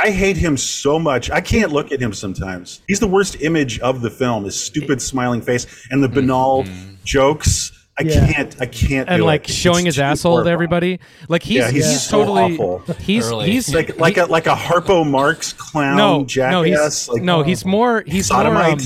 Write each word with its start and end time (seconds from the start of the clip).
I 0.00 0.10
hate 0.10 0.36
him 0.36 0.56
so 0.56 0.98
much. 0.98 1.30
I 1.30 1.40
can't 1.40 1.72
look 1.72 1.90
at 1.92 2.00
him 2.00 2.12
sometimes. 2.12 2.80
He's 2.86 3.00
the 3.00 3.08
worst 3.08 3.42
image 3.42 3.80
of 3.80 4.00
the 4.00 4.10
film. 4.10 4.44
His 4.44 4.58
stupid 4.58 5.02
smiling 5.02 5.40
face 5.42 5.66
and 5.90 6.02
the 6.02 6.08
banal 6.08 6.64
jokes. 7.04 7.72
I 8.00 8.04
Yeah. 8.04 8.32
can't. 8.32 8.54
I 8.60 8.66
can't. 8.66 9.08
and 9.08 9.18
do 9.18 9.24
like 9.26 9.48
it. 9.48 9.52
showing 9.52 9.88
It's 9.88 9.96
his 9.96 9.96
too 9.96 10.02
asshole 10.02 10.44
to 10.44 10.48
everybody. 10.50 11.00
Like 11.28 11.42
he's 11.42 11.56
Yeah, 11.58 11.70
he's 11.72 11.84
he's 11.90 12.02
so 12.06 12.18
totally 12.20 12.54
awful. 12.54 12.78
he's 13.00 13.26
Early. 13.28 13.50
he's 13.50 13.74
like 13.74 13.98
like 13.98 14.16
a 14.18 14.26
like 14.26 14.46
a 14.46 14.54
Harpo 14.54 15.04
Marx 15.04 15.52
clown 15.52 15.96
no 15.96 16.24
jackass. 16.24 16.52
no 16.52 16.62
he's 16.62 17.08
like, 17.08 17.22
no 17.22 17.42
he's 17.42 17.64
more 17.64 18.04
he's 18.06 18.30
more 18.32 18.46
um, 18.46 18.78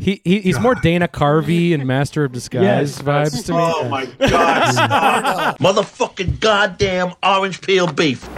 he, 0.00 0.20
he 0.24 0.40
he's 0.40 0.58
more 0.58 0.74
Dana 0.74 1.06
Carvey 1.06 1.72
and 1.72 1.86
Master 1.86 2.24
of 2.24 2.32
Disguise 2.32 2.98
Yes. 2.98 3.00
vibes 3.00 3.46
to 3.46 3.52
me. 3.52 3.58
Oh 3.60 3.88
my 3.88 4.06
god! 4.28 5.56
Motherfucking 5.58 6.40
goddamn 6.40 7.12
orange 7.22 7.60
peel 7.60 7.86
beef. 7.86 8.28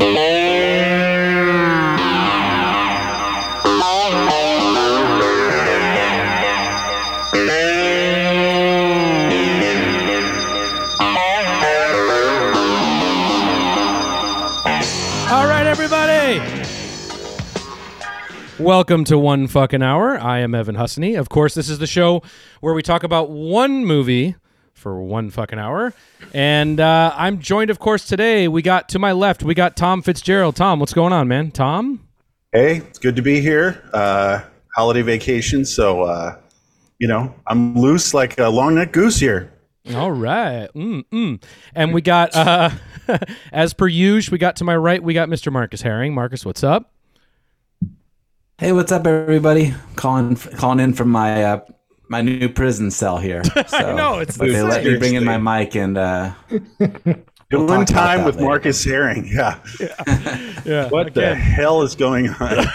Welcome 18.60 19.04
to 19.04 19.18
One 19.18 19.46
Fucking 19.46 19.82
Hour. 19.82 20.20
I 20.20 20.40
am 20.40 20.54
Evan 20.54 20.74
Husney. 20.74 21.18
Of 21.18 21.30
course, 21.30 21.54
this 21.54 21.70
is 21.70 21.78
the 21.78 21.86
show 21.86 22.22
where 22.60 22.74
we 22.74 22.82
talk 22.82 23.04
about 23.04 23.30
one 23.30 23.86
movie 23.86 24.36
for 24.74 25.00
one 25.00 25.30
fucking 25.30 25.58
hour. 25.58 25.94
And 26.34 26.78
uh, 26.78 27.14
I'm 27.16 27.38
joined, 27.38 27.70
of 27.70 27.78
course, 27.78 28.04
today. 28.04 28.48
We 28.48 28.60
got 28.60 28.90
to 28.90 28.98
my 28.98 29.12
left, 29.12 29.42
we 29.42 29.54
got 29.54 29.78
Tom 29.78 30.02
Fitzgerald. 30.02 30.56
Tom, 30.56 30.78
what's 30.78 30.92
going 30.92 31.14
on, 31.14 31.26
man? 31.26 31.52
Tom? 31.52 32.06
Hey, 32.52 32.76
it's 32.76 32.98
good 32.98 33.16
to 33.16 33.22
be 33.22 33.40
here. 33.40 33.82
Uh, 33.94 34.42
holiday 34.76 35.00
vacation, 35.00 35.64
so 35.64 36.02
uh, 36.02 36.36
you 36.98 37.08
know 37.08 37.34
I'm 37.46 37.74
loose 37.74 38.12
like 38.12 38.38
a 38.38 38.50
long 38.50 38.74
neck 38.74 38.92
goose 38.92 39.16
here. 39.16 39.54
All 39.94 40.12
right. 40.12 40.68
Mm, 40.74 41.04
mm. 41.10 41.42
And 41.74 41.94
we 41.94 42.02
got, 42.02 42.36
uh, 42.36 42.68
as 43.52 43.72
per 43.72 43.88
usual, 43.88 44.32
we 44.32 44.38
got 44.38 44.56
to 44.56 44.64
my 44.64 44.76
right, 44.76 45.02
we 45.02 45.14
got 45.14 45.30
Mr. 45.30 45.50
Marcus 45.50 45.80
Herring. 45.80 46.12
Marcus, 46.12 46.44
what's 46.44 46.62
up? 46.62 46.92
Hey, 48.60 48.72
what's 48.72 48.92
up, 48.92 49.06
everybody? 49.06 49.72
Calling 49.96 50.36
calling 50.36 50.80
in 50.80 50.92
from 50.92 51.08
my 51.08 51.44
uh, 51.44 51.60
my 52.10 52.20
new 52.20 52.46
prison 52.46 52.90
cell 52.90 53.16
here. 53.16 53.40
So, 53.68 53.96
know, 53.96 54.18
it's 54.18 54.36
but 54.36 54.48
they 54.48 54.60
let 54.60 54.84
me 54.84 54.98
bring 54.98 55.14
in 55.14 55.24
my 55.24 55.38
mic 55.38 55.74
and 55.76 55.96
uh, 55.96 56.34
Doing 56.50 57.24
talk 57.48 57.68
about 57.68 57.88
time 57.88 58.24
with 58.26 58.34
later. 58.34 58.46
Marcus 58.46 58.84
Herring. 58.84 59.30
Yeah. 59.32 59.60
Yeah. 60.66 60.88
What 60.90 61.14
the 61.14 61.34
hell 61.34 61.80
is 61.80 61.94
going 61.94 62.28
on? 62.28 62.66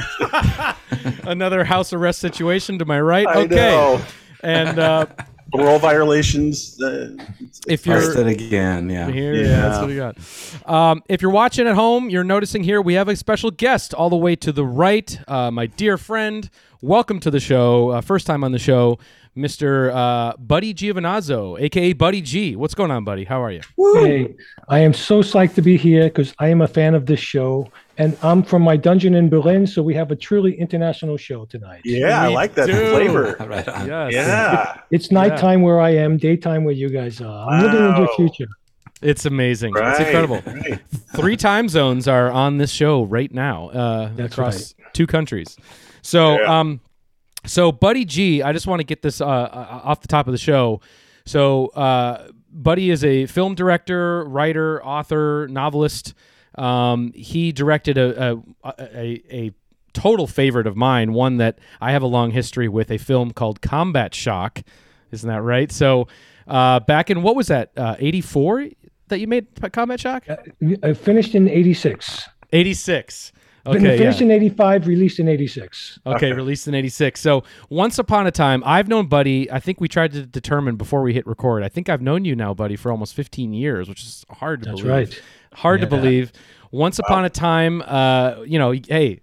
Another 1.27 1.63
house 1.63 1.93
arrest 1.93 2.17
situation 2.17 2.79
to 2.79 2.85
my 2.85 2.99
right. 2.99 3.27
I 3.27 3.41
okay. 3.41 3.55
know. 3.55 4.01
And 4.41 4.79
uh, 4.79 5.05
Parole 5.57 5.79
violations. 5.79 6.81
Uh, 6.81 7.15
if 7.67 7.85
you're 7.85 7.99
busted 7.99 8.27
again. 8.27 8.89
Yeah. 8.89 9.09
Here, 9.09 9.33
Yeah. 9.33 9.41
yeah, 9.43 9.61
that's 9.61 9.79
what 9.79 9.87
we 9.87 9.95
got. 9.95 10.17
Um, 10.65 11.03
if 11.09 11.21
you're 11.21 11.31
watching 11.31 11.67
at 11.67 11.75
home, 11.75 12.09
you're 12.09 12.23
noticing 12.23 12.63
here 12.63 12.81
we 12.81 12.93
have 12.95 13.07
a 13.07 13.15
special 13.15 13.51
guest 13.51 13.93
all 13.93 14.09
the 14.09 14.15
way 14.15 14.35
to 14.37 14.51
the 14.51 14.65
right. 14.65 15.17
Uh, 15.27 15.51
my 15.51 15.65
dear 15.67 15.97
friend, 15.97 16.49
welcome 16.81 17.19
to 17.21 17.31
the 17.31 17.39
show. 17.39 17.89
Uh, 17.89 18.01
first 18.01 18.27
time 18.27 18.43
on 18.43 18.51
the 18.51 18.59
show, 18.59 18.97
Mr. 19.35 19.93
Uh, 19.93 20.33
Buddy 20.37 20.73
Giovinazzo, 20.73 21.59
aka 21.59 21.91
Buddy 21.93 22.21
G. 22.21 22.55
What's 22.55 22.73
going 22.73 22.89
on, 22.91 23.03
Buddy? 23.03 23.25
How 23.25 23.43
are 23.43 23.51
you? 23.51 23.61
Hey, 24.01 24.33
I 24.69 24.79
am 24.79 24.93
so 24.93 25.21
psyched 25.21 25.55
to 25.55 25.61
be 25.61 25.75
here 25.77 26.05
because 26.05 26.33
I 26.39 26.47
am 26.47 26.61
a 26.61 26.67
fan 26.67 26.95
of 26.95 27.05
this 27.05 27.19
show, 27.19 27.69
and 27.97 28.17
I'm 28.23 28.43
from 28.43 28.61
my 28.61 28.77
dungeon 28.77 29.13
in 29.13 29.27
Berlin, 29.27 29.67
so 29.67 29.83
we 29.83 29.93
have 29.95 30.09
a 30.11 30.15
truly 30.15 30.57
international 30.57 31.17
show 31.17 31.43
tonight. 31.45 31.81
yeah, 31.83 32.21
I 32.21 32.27
like 32.27 32.55
that 32.55 32.67
do. 32.67 32.73
flavor. 32.91 33.35
Right 33.45 33.67
on. 33.67 33.87
Yes. 33.87 34.13
Yeah. 34.13 34.79
It's 34.91 35.11
nighttime 35.11 35.61
where 35.61 35.81
I 35.81 35.89
am, 35.91 36.17
daytime 36.17 36.63
where 36.63 36.73
you 36.73 36.89
guys 36.89 37.19
are. 37.21 37.49
I'm 37.49 37.61
living 37.63 37.85
in 37.85 38.01
the 38.03 38.07
future. 38.15 38.47
It's 39.01 39.25
amazing. 39.25 39.73
Right. 39.73 39.91
It's 39.91 39.99
incredible. 39.99 40.41
right. 40.45 40.79
Three 41.15 41.35
time 41.35 41.67
zones 41.67 42.07
are 42.07 42.31
on 42.31 42.57
this 42.57 42.71
show 42.71 43.03
right 43.03 43.31
now 43.33 43.69
uh, 43.69 44.09
That's 44.15 44.33
across 44.33 44.73
two 44.93 45.05
countries. 45.05 45.57
So, 46.01 46.39
Yeah. 46.39 46.59
um, 46.59 46.79
so 47.45 47.71
Buddy 47.71 48.05
G, 48.05 48.41
I 48.41 48.53
just 48.53 48.67
want 48.67 48.79
to 48.79 48.83
get 48.83 49.01
this 49.01 49.21
uh, 49.21 49.25
uh, 49.25 49.81
off 49.83 50.01
the 50.01 50.07
top 50.07 50.27
of 50.27 50.31
the 50.31 50.37
show. 50.37 50.81
So, 51.25 51.67
uh, 51.67 52.27
Buddy 52.51 52.89
is 52.89 53.03
a 53.03 53.25
film 53.25 53.55
director, 53.55 54.23
writer, 54.25 54.83
author, 54.83 55.47
novelist. 55.49 56.13
Um, 56.55 57.11
he 57.13 57.51
directed 57.51 57.97
a 57.97 58.41
a, 58.63 58.73
a 58.79 59.23
a 59.31 59.51
total 59.93 60.27
favorite 60.27 60.67
of 60.67 60.75
mine, 60.75 61.13
one 61.13 61.37
that 61.37 61.59
I 61.81 61.91
have 61.91 62.01
a 62.01 62.07
long 62.07 62.31
history 62.31 62.67
with, 62.67 62.91
a 62.91 62.97
film 62.97 63.31
called 63.31 63.61
Combat 63.61 64.13
Shock. 64.13 64.61
Isn't 65.11 65.29
that 65.29 65.41
right? 65.41 65.71
So, 65.71 66.07
uh, 66.47 66.79
back 66.81 67.09
in 67.09 67.23
what 67.23 67.35
was 67.35 67.47
that? 67.47 67.71
Eighty 67.99 68.21
four 68.21 68.69
that 69.07 69.19
you 69.19 69.27
made 69.27 69.47
Combat 69.71 69.99
Shock? 69.99 70.25
I 70.83 70.93
finished 70.93 71.35
in 71.35 71.47
86. 71.49 72.27
86. 72.51 73.31
Been 73.65 73.77
Okay, 73.77 73.97
finished 73.97 74.19
yeah. 74.19 74.25
in 74.25 74.31
85, 74.31 74.87
released 74.87 75.19
in 75.19 75.27
86. 75.27 75.99
Okay, 76.05 76.31
released 76.33 76.67
in 76.67 76.75
86. 76.75 77.19
So, 77.19 77.43
once 77.69 77.97
upon 77.97 78.27
a 78.27 78.31
time, 78.31 78.61
I've 78.65 78.87
known 78.87 79.07
Buddy, 79.07 79.49
I 79.51 79.59
think 79.59 79.81
we 79.81 79.87
tried 79.87 80.11
to 80.13 80.25
determine 80.25 80.75
before 80.75 81.01
we 81.01 81.13
hit 81.13 81.25
record. 81.25 81.63
I 81.63 81.69
think 81.69 81.89
I've 81.89 82.01
known 82.01 82.25
you 82.25 82.35
now, 82.35 82.53
Buddy, 82.53 82.75
for 82.75 82.91
almost 82.91 83.15
15 83.15 83.53
years, 83.53 83.89
which 83.89 84.03
is 84.03 84.23
hard 84.29 84.61
to 84.61 84.69
That's 84.69 84.81
believe. 84.81 85.09
right. 85.09 85.21
Hard 85.53 85.81
to 85.81 85.87
believe. 85.87 86.31
Once 86.71 86.99
upon 86.99 87.25
a 87.25 87.29
time, 87.29 87.81
uh, 87.87 88.41
you 88.45 88.59
know, 88.59 88.71
hey, 88.71 89.21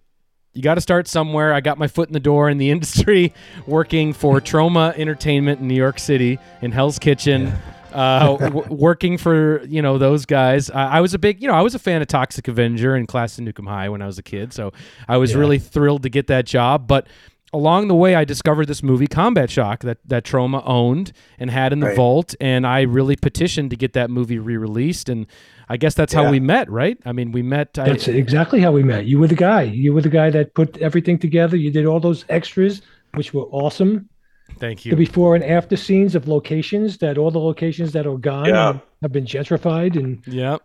you 0.54 0.62
got 0.62 0.74
to 0.74 0.80
start 0.80 1.06
somewhere. 1.06 1.52
I 1.54 1.60
got 1.60 1.78
my 1.78 1.86
foot 1.86 2.08
in 2.08 2.12
the 2.12 2.20
door 2.20 2.50
in 2.50 2.58
the 2.58 2.70
industry 2.74 3.32
working 3.66 4.12
for 4.12 4.40
Troma 4.40 4.96
Entertainment 4.98 5.60
in 5.60 5.68
New 5.68 5.74
York 5.76 5.98
City 5.98 6.38
in 6.62 6.72
Hell's 6.72 6.98
Kitchen. 6.98 7.52
Uh, 7.92 8.36
w- 8.40 8.66
working 8.74 9.18
for 9.18 9.62
you 9.66 9.82
know 9.82 9.98
those 9.98 10.26
guys, 10.26 10.70
I, 10.70 10.98
I 10.98 11.00
was 11.00 11.14
a 11.14 11.18
big 11.18 11.40
you 11.42 11.48
know 11.48 11.54
I 11.54 11.62
was 11.62 11.74
a 11.74 11.78
fan 11.78 12.02
of 12.02 12.08
Toxic 12.08 12.48
Avenger 12.48 12.94
and 12.94 13.06
Class 13.08 13.38
of 13.38 13.44
Nuke 13.44 13.58
'Em 13.58 13.66
High 13.66 13.88
when 13.88 14.02
I 14.02 14.06
was 14.06 14.18
a 14.18 14.22
kid, 14.22 14.52
so 14.52 14.72
I 15.08 15.16
was 15.16 15.32
Yeah. 15.32 15.38
really 15.38 15.58
thrilled 15.58 16.02
to 16.04 16.08
get 16.08 16.26
that 16.28 16.46
job. 16.46 16.86
But 16.86 17.06
along 17.54 17.88
the 17.88 17.94
way, 17.94 18.14
I 18.14 18.24
discovered 18.24 18.66
this 18.66 18.82
movie 18.82 19.06
Combat 19.06 19.50
Shock 19.50 19.80
that 19.80 19.98
that 20.06 20.24
Troma 20.24 20.62
owned 20.64 21.12
and 21.38 21.50
had 21.50 21.72
in 21.72 21.80
the 21.80 21.88
Right. 21.88 21.96
vault, 21.96 22.34
and 22.40 22.66
I 22.66 22.82
really 22.82 23.16
petitioned 23.16 23.70
to 23.70 23.76
get 23.76 23.92
that 23.92 24.10
movie 24.10 24.38
re-released. 24.38 25.08
And 25.08 25.26
I 25.68 25.76
guess 25.76 25.94
that's 25.94 26.12
how 26.12 26.22
Yeah. 26.24 26.30
we 26.30 26.40
met, 26.40 26.70
right? 26.70 26.98
I 27.06 27.12
mean, 27.12 27.30
we 27.32 27.42
met. 27.42 27.78
I, 27.78 27.84
That's 27.90 28.08
exactly 28.08 28.60
how 28.60 28.72
we 28.72 28.82
met. 28.82 29.06
You 29.06 29.18
were 29.18 29.26
the 29.28 29.34
guy. 29.34 29.62
You 29.62 29.92
were 29.94 30.00
the 30.02 30.08
guy 30.10 30.28
that 30.30 30.54
put 30.54 30.76
everything 30.78 31.18
together. 31.18 31.56
You 31.56 31.70
did 31.70 31.86
all 31.86 32.00
those 32.00 32.24
extras, 32.28 32.82
which 33.14 33.32
were 33.34 33.44
awesome. 33.50 34.08
Thank 34.58 34.84
you. 34.84 34.90
the 34.90 34.96
before 34.96 35.34
and 35.34 35.44
after 35.44 35.76
scenes 35.76 36.14
of 36.14 36.28
locations 36.28 36.98
that 36.98 37.18
all 37.18 37.30
the 37.30 37.38
locations 37.40 37.92
that 37.92 38.06
are 38.06 38.16
gone 38.18 38.46
Yeah. 38.46 38.78
have 39.02 39.12
been 39.12 39.24
gentrified 39.26 39.96
and 39.96 40.22
yeah. 40.26 40.56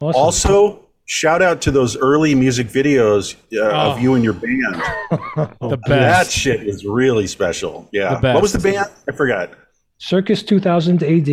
awesome. 0.00 0.20
Also, 0.20 0.86
shout 1.04 1.42
out 1.42 1.60
to 1.62 1.70
those 1.70 1.96
early 1.96 2.34
music 2.34 2.68
videos 2.68 3.34
uh, 3.52 3.58
Oh. 3.64 3.92
of 3.92 4.00
you 4.00 4.14
and 4.14 4.24
your 4.24 4.34
band. 4.34 4.82
The 5.60 5.76
best. 5.86 5.88
That 5.88 6.30
shit 6.30 6.66
is 6.66 6.84
really 6.84 7.26
special. 7.26 7.88
Yeah. 7.92 8.14
The 8.14 8.20
best. 8.20 8.34
What 8.34 8.42
was 8.42 8.52
the 8.52 8.58
band? 8.58 8.90
I 9.08 9.12
forgot. 9.12 9.50
Circus 9.98 10.42
2000 10.42 11.02
AD. 11.02 11.28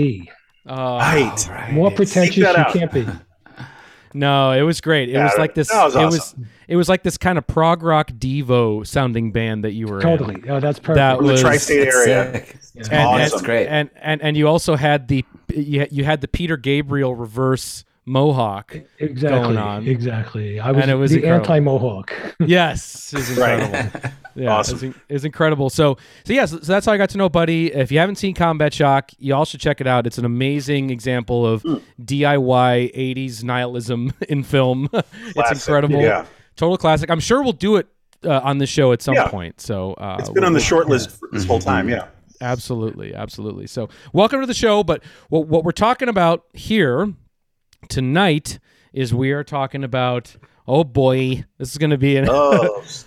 Oh, 0.68 0.98
Right. 0.98 1.70
More 1.72 1.90
pretentious 1.92 2.38
you 2.38 2.44
can't 2.46 2.92
be. 2.92 3.06
No, 4.14 4.52
it 4.52 4.62
was 4.64 4.82
great. 4.82 5.10
It 5.10 5.14
Yeah, 5.14 5.26
was 5.26 5.38
like 5.38 5.54
this. 5.56 5.70
that 5.70 5.84
was 5.86 5.96
It 5.96 6.06
was. 6.06 6.36
It 6.68 6.76
was 6.76 6.88
like 6.90 7.02
this 7.04 7.18
kind 7.18 7.38
of 7.38 7.48
prog 7.48 7.82
rock 7.84 8.12
Devo 8.12 8.86
sounding 8.86 9.32
band 9.32 9.64
that 9.64 9.74
you 9.74 9.88
were 9.88 9.98
in. 9.98 10.02
Totally. 10.04 10.44
Oh, 10.50 10.60
that's 10.60 10.78
perfect. 10.80 10.96
That 10.98 11.18
From 11.18 11.26
the 11.28 11.32
was- 11.34 11.42
tri-state 11.42 11.88
It's 11.88 11.96
area. 11.96 12.32
sick. 12.34 12.56
And, 12.92 12.94
Awesome. 12.94 13.38
and, 13.40 13.46
great. 13.46 13.68
And, 13.68 13.90
and 14.02 14.22
and 14.22 14.38
you 14.38 14.48
also 14.48 14.76
had 14.76 15.08
the 15.08 15.26
you 15.54 15.80
had, 15.82 15.92
you 15.92 16.04
had 16.06 16.22
the 16.22 16.28
Peter 16.28 16.58
Gabriel 16.58 17.16
reverse 17.16 17.84
mohawk. 18.10 18.76
exactly. 18.98 19.40
going 19.40 19.58
on. 19.58 19.88
Exactly. 19.88 20.60
I 20.60 20.72
was, 20.72 20.88
it 20.88 20.94
was 20.96 21.12
the 21.12 21.26
anti-mohawk. 21.28 22.12
Yes, 22.46 23.14
is 23.14 23.38
Right. 23.38 23.90
Yeah, 24.36 24.52
Awesome. 24.52 24.90
it's, 24.92 24.98
it's 25.10 25.24
incredible. 25.26 25.70
So, 25.70 25.98
so 26.24 26.32
yes, 26.34 26.52
so 26.52 26.58
that's 26.60 26.86
how 26.86 26.94
I 26.94 26.98
got 26.98 27.10
to 27.10 27.18
know 27.18 27.28
Buddy. 27.28 27.74
If 27.74 27.92
you 27.92 28.00
haven't 28.00 28.16
seen 28.16 28.34
Combat 28.34 28.74
Shock, 28.74 29.12
you 29.18 29.34
all 29.36 29.44
should 29.44 29.60
check 29.60 29.82
it 29.82 29.88
out. 29.88 30.08
It's 30.08 30.18
an 30.18 30.24
amazing 30.24 30.92
example 30.92 31.46
of 31.46 31.62
Hmm. 31.64 31.76
DIY 32.02 32.96
'80s 32.96 33.44
nihilism 33.44 34.14
in 34.30 34.44
film. 34.44 34.88
it's 34.94 35.52
incredible. 35.68 36.00
Yeah. 36.02 36.26
Total 36.56 36.78
classic. 36.78 37.10
I'm 37.10 37.20
sure 37.20 37.44
we'll 37.44 37.52
do 37.52 37.76
it 37.78 37.88
uh, 38.24 38.40
on 38.44 38.60
the 38.60 38.68
show 38.68 38.94
at 38.94 39.02
some 39.02 39.16
Yeah. 39.16 39.28
point. 39.28 39.60
So 39.60 39.94
uh, 39.96 40.18
It's 40.20 40.30
been 40.30 40.46
on 40.46 40.54
the 40.54 40.60
short 40.62 40.88
list 40.88 41.10
for 41.12 41.28
this 41.34 41.46
whole 41.46 41.60
time. 41.60 41.90
Yeah. 41.90 42.06
Absolutely, 42.40 43.14
absolutely. 43.14 43.68
So, 43.68 43.90
welcome 44.14 44.40
to 44.40 44.48
the 44.48 44.54
show. 44.54 44.82
But 44.86 45.04
what, 45.28 45.48
what 45.48 45.66
we're 45.66 45.72
talking 45.74 46.08
about 46.08 46.46
here 46.54 47.14
tonight 47.88 48.60
is 48.94 49.14
we 49.14 49.32
are 49.32 49.44
talking 49.44 49.84
about. 49.84 50.36
Oh 50.68 50.84
boy, 50.84 51.46
this 51.58 51.72
is 51.72 51.78
going 51.78 51.90
to 51.90 51.98
be 51.98 52.18
an. 52.18 52.28
Oh, 52.30 52.82
this 52.84 53.06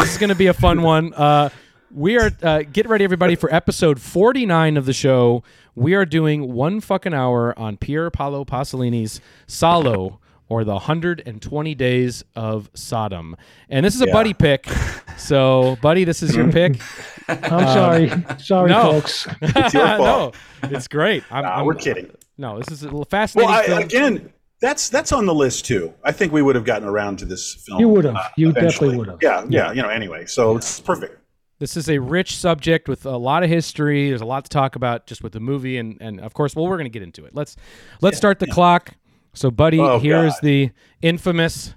is 0.00 0.18
going 0.18 0.30
to 0.30 0.34
be 0.34 0.48
a 0.48 0.54
fun 0.54 0.82
one. 0.82 1.14
Uh, 1.14 1.50
we 1.92 2.18
are 2.18 2.30
uh, 2.42 2.62
get 2.62 2.88
ready, 2.88 3.04
everybody, 3.04 3.34
for 3.36 3.52
episode 3.54 4.00
forty 4.00 4.46
nine 4.46 4.76
of 4.76 4.84
the 4.84 4.92
show. 4.92 5.42
We 5.74 5.94
are 5.94 6.04
doing 6.04 6.52
one 6.52 6.80
fucking 6.80 7.14
hour 7.14 7.56
on 7.58 7.76
Pier 7.76 8.10
Paolo 8.10 8.44
Pasolini's 8.44 9.20
Salo, 9.46 10.18
or 10.48 10.64
the 10.64 10.72
120 10.72 11.74
Days 11.74 12.24
of 12.36 12.70
Sodom. 12.74 13.36
And 13.68 13.84
this 13.84 13.94
is 13.94 14.02
a 14.02 14.06
Yeah. 14.06 14.12
buddy 14.12 14.34
pick. 14.34 14.66
So, 15.18 15.76
buddy, 15.82 16.04
this 16.04 16.22
is 16.22 16.36
your 16.36 16.48
pick. 16.52 16.80
I'm 17.28 17.66
sorry, 17.66 18.12
sorry, 18.38 18.70
no. 18.70 18.92
folks. 18.92 19.26
It's 19.42 19.74
your 19.74 19.86
fault. 19.96 20.36
no, 20.62 20.68
it's 20.70 20.86
great. 20.86 21.24
I'm, 21.32 21.42
Nah, 21.42 21.56
I'm- 21.56 21.66
we're 21.66 21.74
kidding. 21.74 22.08
No, 22.38 22.58
this 22.60 22.68
is 22.70 22.82
a 22.82 22.84
little 22.84 23.04
Well, 23.10 23.48
I, 23.48 23.64
film. 23.66 23.78
again, 23.82 24.32
that's 24.60 24.88
that's 24.88 25.10
on 25.10 25.26
the 25.26 25.34
list 25.34 25.64
too. 25.64 25.92
I 26.04 26.12
think 26.12 26.32
we 26.32 26.40
would 26.40 26.54
have 26.54 26.64
gotten 26.64 26.86
around 26.86 27.18
to 27.18 27.24
this 27.24 27.52
film. 27.66 27.80
You 27.80 27.88
would 27.88 28.04
have. 28.04 28.14
uh, 28.14 28.28
You 28.36 28.50
eventually. 28.50 28.90
definitely 28.90 28.96
would 28.98 29.08
have. 29.08 29.18
Yeah, 29.20 29.44
yeah. 29.48 29.72
You 29.72 29.82
know. 29.82 29.88
Anyway, 29.88 30.26
so 30.26 30.56
it's 30.56 30.78
perfect. 30.78 31.18
This 31.58 31.76
is 31.76 31.90
a 31.90 31.98
rich 31.98 32.36
subject 32.36 32.88
with 32.88 33.04
a 33.06 33.16
lot 33.16 33.42
of 33.42 33.50
history. 33.50 34.10
There's 34.10 34.20
a 34.20 34.24
lot 34.24 34.44
to 34.44 34.48
talk 34.50 34.76
about 34.76 35.08
just 35.08 35.24
with 35.24 35.32
the 35.32 35.40
movie, 35.40 35.78
and 35.78 35.96
and 36.00 36.20
of 36.20 36.32
course, 36.32 36.54
well, 36.54 36.68
we're 36.68 36.76
going 36.76 36.84
to 36.84 36.90
get 36.96 37.02
into 37.02 37.24
it. 37.24 37.34
Let's 37.34 37.56
let's 38.00 38.16
start 38.16 38.38
the 38.38 38.46
clock. 38.46 38.92
So, 39.38 39.52
buddy, 39.52 39.78
Oh, 39.78 40.00
here 40.00 40.24
is 40.24 40.32
God. 40.34 40.40
the 40.42 40.70
infamous 41.00 41.74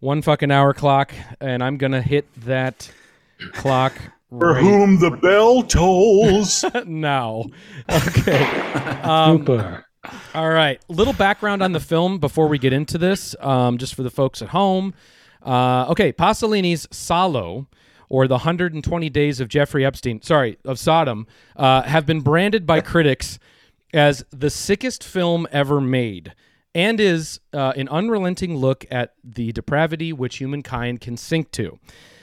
one 0.00 0.22
fucking 0.22 0.50
hour 0.50 0.74
clock, 0.74 1.12
and 1.40 1.62
I'm 1.62 1.76
gonna 1.76 2.02
hit 2.02 2.26
that 2.46 2.90
clock 3.52 3.92
For 4.28 4.54
right 4.54 4.60
whom 4.62 4.98
the 4.98 5.12
bell 5.12 5.62
tolls. 5.62 6.64
now. 6.86 7.44
Okay. 7.88 8.42
Um, 9.04 9.38
Super. 9.38 9.84
All 10.34 10.48
right. 10.48 10.80
Little 10.88 11.12
background 11.12 11.62
on 11.62 11.70
the 11.72 11.78
film 11.80 12.18
before 12.18 12.48
we 12.48 12.58
get 12.58 12.72
into 12.72 12.98
this, 12.98 13.36
um, 13.40 13.78
just 13.78 13.94
for 13.94 14.02
the 14.02 14.10
folks 14.10 14.42
at 14.42 14.48
home. 14.48 14.92
Uh, 15.44 15.86
okay, 15.90 16.12
Pasolini's 16.12 16.88
Salo, 16.90 17.68
or 18.08 18.26
the 18.26 18.34
120 18.34 19.08
Days 19.10 19.38
of 19.38 19.48
Jeffrey 19.48 19.84
Epstein, 19.86 20.22
sorry, 20.22 20.58
of 20.64 20.78
Sodom, 20.78 21.26
uh, 21.56 21.82
have 21.82 22.04
been 22.04 22.20
branded 22.20 22.66
by 22.66 22.80
critics 22.80 23.38
as 23.94 24.24
the 24.30 24.50
sickest 24.50 25.04
film 25.04 25.46
ever 25.52 25.80
made, 25.80 26.34
and 26.74 27.00
is 27.00 27.40
uh, 27.52 27.72
an 27.76 27.88
unrelenting 27.88 28.56
look 28.56 28.84
at 28.90 29.14
the 29.24 29.52
depravity 29.52 30.12
which 30.12 30.38
humankind 30.38 31.00
can 31.00 31.16
sink 31.16 31.50
to. 31.52 31.78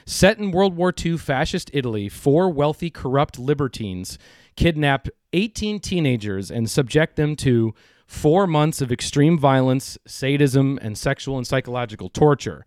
Set 0.05 0.39
in 0.39 0.51
World 0.51 0.75
War 0.75 0.93
II 0.97 1.17
fascist 1.17 1.69
Italy, 1.73 2.07
four 2.07 2.49
wealthy, 2.49 2.89
corrupt 2.89 3.37
libertines 3.37 4.17
kidnap 4.57 5.07
18 5.33 5.79
teenagers 5.79 6.51
and 6.51 6.69
subject 6.69 7.15
them 7.15 7.35
to 7.37 7.73
four 8.05 8.47
months 8.47 8.81
of 8.81 8.91
extreme 8.91 9.37
violence, 9.37 9.97
sadism, 10.05 10.79
and 10.81 10.97
sexual 10.97 11.37
and 11.37 11.47
psychological 11.47 12.09
torture. 12.09 12.65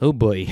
Oh 0.00 0.12
boy. 0.12 0.46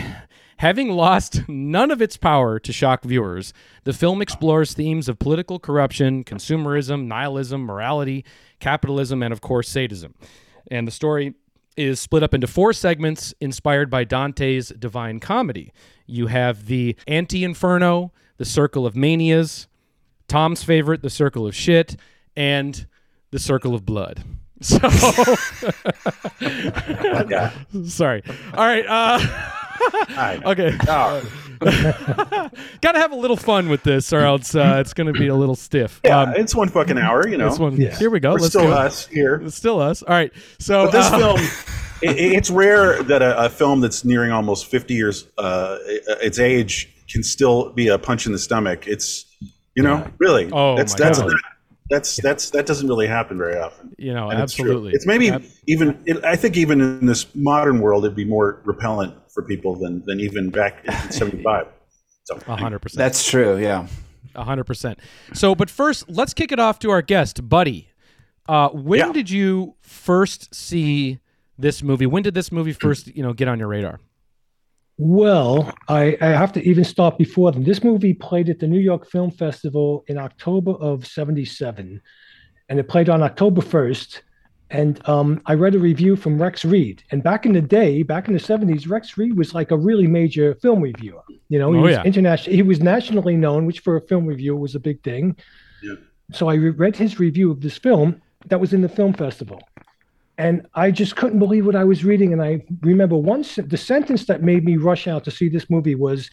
Having 0.59 0.91
lost 0.91 1.49
none 1.49 1.91
of 1.91 2.01
its 2.01 2.17
power 2.17 2.59
to 2.61 2.73
shock 2.73 3.03
viewers, 3.03 3.53
the 3.85 3.93
film 3.93 4.23
explores 4.23 4.75
themes 4.75 5.09
of 5.09 5.19
political 5.19 5.59
corruption, 5.59 6.23
consumerism, 6.23 7.07
nihilism, 7.07 7.63
morality, 7.63 8.25
capitalism, 8.61 9.23
and 9.23 9.33
of 9.33 9.41
course, 9.41 9.69
sadism. 9.69 10.15
And 10.71 10.87
the 10.87 10.93
story 10.93 11.35
is 11.77 12.01
split 12.01 12.23
up 12.23 12.35
into 12.35 12.47
four 12.47 12.73
segments 12.73 13.35
inspired 13.41 13.91
by 13.91 14.05
Dante's 14.05 14.69
Divine 14.69 15.21
Comedy. 15.21 15.73
You 16.07 16.27
have 16.27 16.67
the 16.67 16.97
Ante 17.07 17.45
Inferno, 17.45 18.13
the 18.37 18.45
Circle 18.45 18.87
of 18.87 18.97
Manias, 18.97 19.69
Tom's 20.29 20.65
favorite, 20.65 21.03
the 21.03 21.11
Circle 21.11 21.47
of 21.47 21.55
Shit, 21.55 21.97
and 22.37 22.87
the 23.31 23.39
Circle 23.39 23.75
of 23.75 23.85
Blood. 23.85 24.25
So, 24.63 24.79
sorry. 27.85 28.23
All 28.55 28.65
right. 28.65 28.87
Uh, 28.87 30.41
okay. 30.47 30.79
Got 32.81 32.93
to 32.93 32.99
have 32.99 33.13
a 33.13 33.17
little 33.17 33.37
fun 33.37 33.69
with 33.69 33.83
this, 33.83 34.13
or 34.13 34.21
else 34.21 34.55
uh, 34.55 34.77
it's 34.81 34.95
going 34.95 35.13
to 35.13 35.19
be 35.19 35.29
a 35.29 35.35
little 35.35 35.55
stiff. 35.55 36.01
yeah, 36.05 36.21
Um, 36.21 36.35
it's 36.35 36.55
one 36.55 36.69
fucking 36.69 36.99
hour. 36.99 37.27
You 37.29 37.39
know, 37.39 37.49
this 37.51 37.59
one. 37.59 37.77
Yeah. 37.81 37.97
Here 37.97 38.11
we 38.11 38.21
go. 38.21 38.31
we're 38.33 38.39
Let's 38.39 38.49
still 38.49 38.63
go. 38.65 38.73
us 38.73 39.07
here. 39.07 39.37
It's 39.45 39.57
still 39.57 39.81
us. 39.81 40.03
All 40.03 40.15
right. 40.15 40.33
So 40.59 40.87
But 40.87 40.93
this 40.93 41.07
uh, 41.07 41.19
film, 41.19 41.41
it, 42.03 42.19
it's 42.19 42.51
rare 42.51 43.03
that 43.05 43.23
a, 43.23 43.45
a 43.47 43.49
film 43.49 43.81
that's 43.81 44.05
nearing 44.05 44.33
almost 44.33 44.67
50 44.67 44.95
years 44.95 45.27
uh, 45.39 45.79
its 46.21 46.39
age 46.39 46.89
can 47.09 47.23
still 47.23 47.71
be 47.73 47.89
a 47.89 47.99
punch 47.99 48.27
in 48.27 48.33
the 48.33 48.39
stomach. 48.39 48.87
It's, 48.87 49.27
you 49.75 49.83
know, 49.83 50.07
really. 50.19 50.51
Oh, 50.53 50.77
that's 50.77 50.99
my 50.99 51.05
that's 51.07 51.19
God. 51.19 51.29
not, 51.29 51.41
that's 51.93 52.17
that's 52.17 52.51
that 52.51 52.65
doesn't 52.67 52.89
really 52.89 53.07
happen 53.07 53.37
very 53.39 53.57
often. 53.59 53.95
you 53.99 54.13
know, 54.15 54.31
And 54.31 54.41
absolutely. 54.41 54.93
It's, 54.93 55.07
maybe 55.07 55.31
Ab- 55.31 55.45
even. 55.67 56.03
It, 56.07 56.25
I 56.25 56.37
think 56.37 56.57
even 56.57 56.81
in 56.81 57.07
this 57.07 57.27
modern 57.35 57.81
world, 57.81 58.05
it'd 58.05 58.17
be 58.17 58.25
more 58.25 58.61
repellent 58.65 59.15
for 59.33 59.43
people 59.43 59.75
than 59.77 60.03
than 60.07 60.19
even 60.21 60.51
back 60.51 60.85
in 60.85 60.93
'75. 61.13 61.67
So 62.25 62.39
a 62.49 62.57
hundred 62.57 62.81
percent. 62.81 62.99
That's 62.99 63.29
true. 63.29 63.59
Yeah. 63.59 63.87
A 64.35 64.45
hundred 64.45 64.65
percent. 64.65 64.99
So, 65.35 65.55
but 65.55 65.69
first, 65.69 66.09
let's 66.09 66.33
kick 66.35 66.51
it 66.53 66.59
off 66.59 66.79
to 66.81 66.91
our 66.91 67.03
guest, 67.03 67.47
Buddy. 67.49 67.89
Uh, 68.49 68.71
when 68.71 68.99
Yeah. 68.99 69.13
did 69.13 69.29
you 69.31 69.75
first 69.83 70.55
see 70.55 71.19
this 71.59 71.83
movie? 71.83 72.07
When 72.07 72.23
did 72.23 72.35
this 72.35 72.51
movie 72.51 72.73
first, 72.73 73.07
you 73.15 73.23
know, 73.23 73.33
get 73.35 73.47
on 73.49 73.59
your 73.59 73.69
radar? 73.69 74.01
Well, 75.05 75.75
I, 75.89 76.17
I 76.21 76.27
have 76.29 76.53
to 76.53 76.63
even 76.63 76.85
start 76.85 77.19
before 77.19 77.51
them. 77.51 77.65
This 77.65 77.83
movie 77.83 78.15
played 78.15 78.49
at 78.49 78.61
the 78.61 78.69
New 78.69 78.79
York 78.79 79.11
Film 79.11 79.33
Festival 79.33 80.05
in 80.07 80.17
October 80.17 80.71
of 80.75 81.05
77, 81.05 82.01
and 82.69 82.79
it 82.79 82.87
played 82.89 83.09
on 83.09 83.21
October 83.21 83.63
1st. 83.63 84.21
And 84.71 85.07
um, 85.09 85.43
I 85.47 85.55
read 85.55 85.75
a 85.75 85.79
review 85.81 86.15
from 86.15 86.41
Rex 86.41 86.65
Reed. 86.65 87.03
And 87.11 87.21
back 87.21 87.45
in 87.47 87.53
the 87.53 87.61
day, 87.61 88.05
back 88.05 88.29
in 88.29 88.33
the 88.35 88.39
70s, 88.39 88.89
Rex 88.89 89.19
Reed 89.19 89.37
was 89.37 89.55
like 89.55 89.73
a 89.73 89.77
really 89.77 90.07
major 90.07 90.55
film 90.63 90.81
reviewer. 90.81 91.23
You 91.49 91.59
know, 91.59 91.73
he 91.73 91.81
Oh, 91.81 91.83
was 91.83 91.93
yeah. 91.95 92.05
international. 92.05 92.55
He 92.55 92.63
was 92.63 92.81
nationally 92.81 93.37
known, 93.37 93.67
which 93.67 93.81
for 93.81 93.97
a 93.97 94.01
film 94.03 94.25
reviewer 94.25 94.57
was 94.57 94.77
a 94.77 94.81
big 94.81 95.03
thing. 95.03 95.37
Yeah. 95.83 95.97
So 96.33 96.49
I 96.49 96.55
re- 96.55 96.71
read 96.71 96.95
his 96.95 97.19
review 97.19 97.51
of 97.51 97.61
this 97.61 97.77
film 97.77 98.23
that 98.47 98.61
was 98.61 98.73
in 98.73 98.83
the 98.83 98.89
film 98.89 99.15
festival 99.15 99.61
and 100.39 100.67
I 100.75 100.91
just 100.91 101.17
couldn't 101.17 101.39
believe 101.39 101.67
what 101.67 101.77
I 101.77 101.85
was 101.85 102.05
reading. 102.05 102.33
And 102.33 102.43
I 102.43 102.65
remember 102.81 103.17
one 103.17 103.45
the 103.57 103.77
sentence 103.77 104.27
that 104.27 104.43
made 104.43 104.65
me 104.65 104.77
rush 104.77 105.07
out 105.07 105.25
to 105.25 105.31
see 105.31 105.49
this 105.49 105.69
movie 105.69 105.95
was 105.95 106.31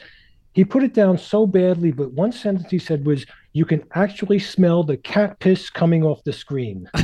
he 0.54 0.66
put 0.66 0.84
it 0.84 0.94
down 0.94 1.18
so 1.18 1.46
badly, 1.46 1.92
but 1.92 2.12
one 2.14 2.32
sentence 2.32 2.70
he 2.72 2.80
said 2.80 3.06
was, 3.06 3.26
"You 3.54 3.66
can 3.66 3.84
actually 3.94 4.40
smell 4.40 4.84
the 4.84 4.98
cat 4.98 5.40
piss 5.40 5.70
coming 5.70 6.04
off 6.04 6.24
the 6.24 6.34
screen." 6.34 6.90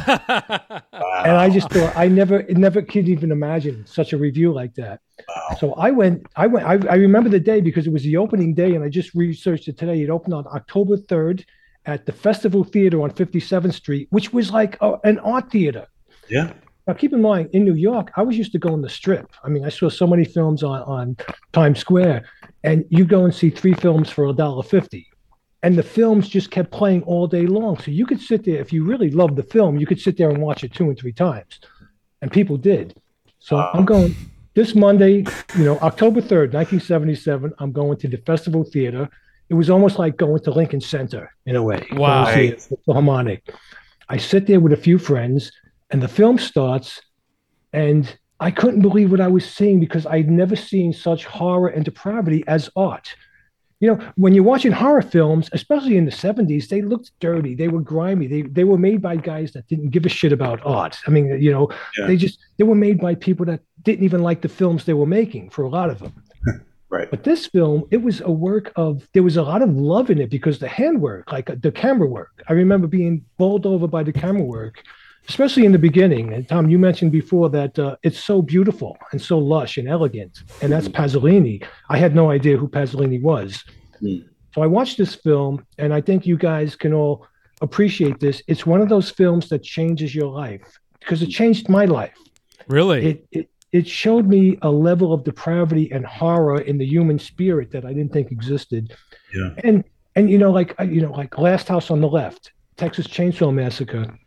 And 1.26 1.38
I 1.38 1.50
just 1.50 1.72
thought 1.72 1.96
I 1.96 2.08
never 2.08 2.44
never 2.50 2.82
could 2.84 3.10
even 3.10 3.32
imagine 3.32 3.84
such 3.88 4.14
a 4.14 4.18
review 4.18 4.54
like 4.54 4.76
that. 4.76 5.00
So 5.60 5.74
I 5.74 5.90
went, 5.90 6.28
I 6.36 6.46
went, 6.46 6.66
I, 6.68 6.74
I 6.88 6.96
remember 6.96 7.30
the 7.30 7.40
day 7.40 7.62
because 7.62 7.88
it 7.88 7.94
was 7.94 8.04
the 8.04 8.18
opening 8.18 8.54
day, 8.54 8.76
and 8.76 8.84
I 8.84 8.90
just 8.90 9.16
researched 9.16 9.68
it 9.68 9.78
today. 9.78 10.04
It 10.04 10.10
opened 10.12 10.36
on 10.36 10.46
October 10.54 10.98
3rd 10.98 11.46
at 11.86 12.06
the 12.06 12.12
Festival 12.12 12.64
Theater 12.64 13.02
on 13.02 13.10
57th 13.12 13.74
Street, 13.74 14.08
which 14.12 14.34
was 14.34 14.52
like 14.52 14.78
a, 14.82 14.98
an 15.04 15.18
art 15.20 15.50
theater. 15.52 15.88
yeah, 16.30 16.54
Now, 16.88 16.94
keep 16.94 17.14
in 17.14 17.22
mind, 17.22 17.50
in 17.54 17.66
New 17.66 17.74
York, 17.74 18.12
I 18.16 18.22
was 18.22 18.38
used 18.38 18.52
to 18.52 18.60
going 18.60 18.82
the 18.82 18.90
strip. 18.90 19.32
I 19.44 19.50
mean, 19.50 19.66
I 19.66 19.70
saw 19.70 19.90
so 19.90 20.06
many 20.06 20.24
films 20.24 20.62
on, 20.62 20.82
on 20.84 21.18
Times 21.52 21.80
Square, 21.80 22.26
and 22.64 22.86
you 22.90 23.06
go 23.06 23.26
and 23.26 23.34
see 23.34 23.50
three 23.50 23.74
films 23.74 24.10
for 24.10 24.26
a 24.28 24.34
dollar 24.34 24.62
fifty, 24.62 25.08
and 25.64 25.76
the 25.76 25.84
films 25.84 26.30
just 26.30 26.52
kept 26.52 26.72
playing 26.72 27.02
all 27.04 27.26
day 27.26 27.48
long. 27.48 27.80
So 27.80 27.90
you 27.90 28.06
could 28.06 28.22
sit 28.22 28.46
there 28.46 28.60
if 28.60 28.72
you 28.72 28.84
really 28.84 29.10
loved 29.10 29.36
the 29.36 29.44
film, 29.44 29.80
you 29.80 29.88
could 29.88 30.00
sit 30.00 30.16
there 30.18 30.30
and 30.30 30.40
watch 30.40 30.64
it 30.64 30.74
two 30.74 30.86
and 30.90 30.98
three 30.98 31.14
times, 31.14 31.60
and 32.22 32.32
people 32.32 32.58
did. 32.58 32.96
So 33.40 33.58
I'm 33.58 33.86
going 33.86 34.16
this 34.54 34.76
Monday, 34.76 35.26
you 35.58 35.66
know, 35.66 35.80
October 35.80 36.22
third, 36.22 36.54
nineteen 36.54 36.80
seventy-seven. 36.80 37.54
I'm 37.60 37.72
going 37.72 37.98
to 37.98 38.08
the 38.08 38.18
Festival 38.18 38.64
Theater. 38.64 39.10
It 39.50 39.54
was 39.56 39.70
almost 39.70 40.00
like 40.00 40.18
going 40.18 40.42
to 40.44 40.52
Lincoln 40.52 40.82
Center 40.82 41.32
in 41.46 41.56
a 41.56 41.62
way. 41.62 41.86
Wow. 41.94 42.26
Going 42.26 42.52
to 42.52 42.60
see 42.60 42.70
the 42.70 42.78
Philharmonic. 42.86 43.50
I 44.10 44.18
sit 44.18 44.48
there 44.48 44.60
with 44.60 44.74
a 44.74 44.78
few 44.78 44.98
friends, 44.98 45.52
and 45.92 46.02
the 46.02 46.08
film 46.08 46.38
starts, 46.38 47.02
and 47.74 48.18
I 48.40 48.52
couldn't 48.52 48.82
believe 48.82 49.12
what 49.12 49.22
I 49.22 49.28
was 49.28 49.46
seeing 49.50 49.80
because 49.80 50.06
I'd 50.06 50.30
never 50.30 50.56
seen 50.56 50.94
such 50.94 51.26
horror 51.26 51.70
and 51.70 51.86
depravity 51.86 52.44
as 52.48 52.70
art. 52.76 53.16
You 53.82 53.94
know, 53.94 54.12
when 54.16 54.34
you're 54.34 54.44
watching 54.44 54.72
horror 54.72 55.02
films, 55.02 55.50
especially 55.52 55.98
in 55.98 56.06
the 56.06 56.12
70s, 56.12 56.70
they 56.70 56.82
looked 56.82 57.12
dirty, 57.20 57.56
they 57.56 57.68
were 57.68 57.82
grimy, 57.82 58.26
they 58.28 58.42
they 58.44 58.64
were 58.64 58.78
made 58.78 59.02
by 59.02 59.18
guys 59.18 59.52
that 59.52 59.68
didn't 59.68 59.90
give 59.92 60.06
a 60.06 60.10
shit 60.10 60.32
about 60.32 60.62
art. 60.66 60.98
I 61.06 61.12
mean, 61.12 61.28
you 61.42 61.52
know, 61.52 61.70
Yeah. 61.98 62.08
they 62.08 62.16
just 62.16 62.40
they 62.58 62.64
were 62.64 62.76
made 62.76 63.00
by 63.00 63.16
people 63.16 63.46
that 63.48 63.60
didn't 63.84 64.06
even 64.06 64.22
like 64.24 64.42
the 64.42 64.50
films 64.50 64.86
they 64.86 64.94
were 64.94 65.06
making 65.06 65.50
for 65.50 65.64
a 65.64 65.70
lot 65.70 65.90
of 65.90 66.00
them. 66.00 66.14
right. 66.90 67.10
But 67.12 67.26
this 67.26 67.48
film, 67.48 67.84
it 67.92 68.02
was 68.02 68.22
a 68.22 68.32
work 68.32 68.72
of, 68.78 69.08
there 69.14 69.24
was 69.24 69.38
a 69.38 69.44
lot 69.44 69.62
of 69.62 69.70
love 69.70 70.10
in 70.10 70.20
it 70.20 70.30
because 70.30 70.58
the 70.60 70.68
handwork, 70.70 71.32
like 71.32 71.50
the 71.62 71.72
camera 71.72 72.08
work, 72.08 72.42
I 72.50 72.54
remember 72.54 72.88
being 72.88 73.26
bowled 73.38 73.66
over 73.66 73.88
by 73.88 74.04
the 74.04 74.14
camera 74.14 74.44
work, 74.44 74.82
especially 75.28 75.66
in 75.66 75.72
the 75.72 75.80
beginning. 75.80 76.34
And 76.34 76.48
Tom, 76.48 76.70
you 76.70 76.80
mentioned 76.80 77.12
before 77.12 77.50
that 77.50 77.78
uh, 77.78 77.96
it's 78.04 78.20
so 78.20 78.42
beautiful 78.42 78.98
and 79.12 79.22
so 79.22 79.38
lush 79.40 79.78
and 79.78 79.88
elegant. 79.88 80.44
And 80.62 80.72
that's 80.72 80.88
Pasolini. 80.88 81.66
I 81.90 81.98
had 81.98 82.16
no 82.16 82.32
idea 82.32 82.58
who 82.58 82.68
Pasolini 82.68 83.22
was. 83.22 83.64
Hmm. 84.00 84.20
So 84.54 84.62
I 84.62 84.68
watched 84.68 84.98
this 84.98 85.16
film, 85.16 85.66
and 85.78 85.94
I 85.94 86.00
think 86.00 86.26
you 86.26 86.38
guys 86.38 86.76
can 86.78 86.94
all 86.94 87.28
appreciate 87.62 88.20
this. 88.20 88.42
It's 88.48 88.66
one 88.66 88.82
of 88.82 88.88
those 88.88 89.10
films 89.10 89.50
that 89.50 89.64
changes 89.64 90.16
your 90.16 90.32
life 90.32 90.80
because 91.00 91.22
it 91.22 91.28
changed 91.28 91.68
my 91.68 91.86
life 91.86 92.18
really? 92.68 93.06
it, 93.06 93.28
it 93.32 93.50
it 93.72 93.88
showed 93.88 94.26
me 94.26 94.58
a 94.62 94.70
level 94.70 95.12
of 95.12 95.24
depravity 95.24 95.92
and 95.92 96.06
horror 96.06 96.62
in 96.62 96.78
the 96.78 96.86
human 96.86 97.20
spirit 97.20 97.72
that 97.72 97.84
I 97.84 97.90
didn't 97.90 98.14
think 98.14 98.32
existed. 98.32 98.96
Yeah. 99.34 99.50
And 99.64 99.84
and 100.16 100.30
you 100.30 100.38
know, 100.38 100.52
like 100.52 100.74
you 100.80 101.02
know, 101.02 101.12
like 101.12 101.38
Last 101.38 101.68
House 101.68 101.92
on 101.92 102.00
the 102.00 102.08
Left, 102.08 102.54
Texas 102.78 103.08
Chainsaw 103.08 103.54
Massacre. 103.54 104.18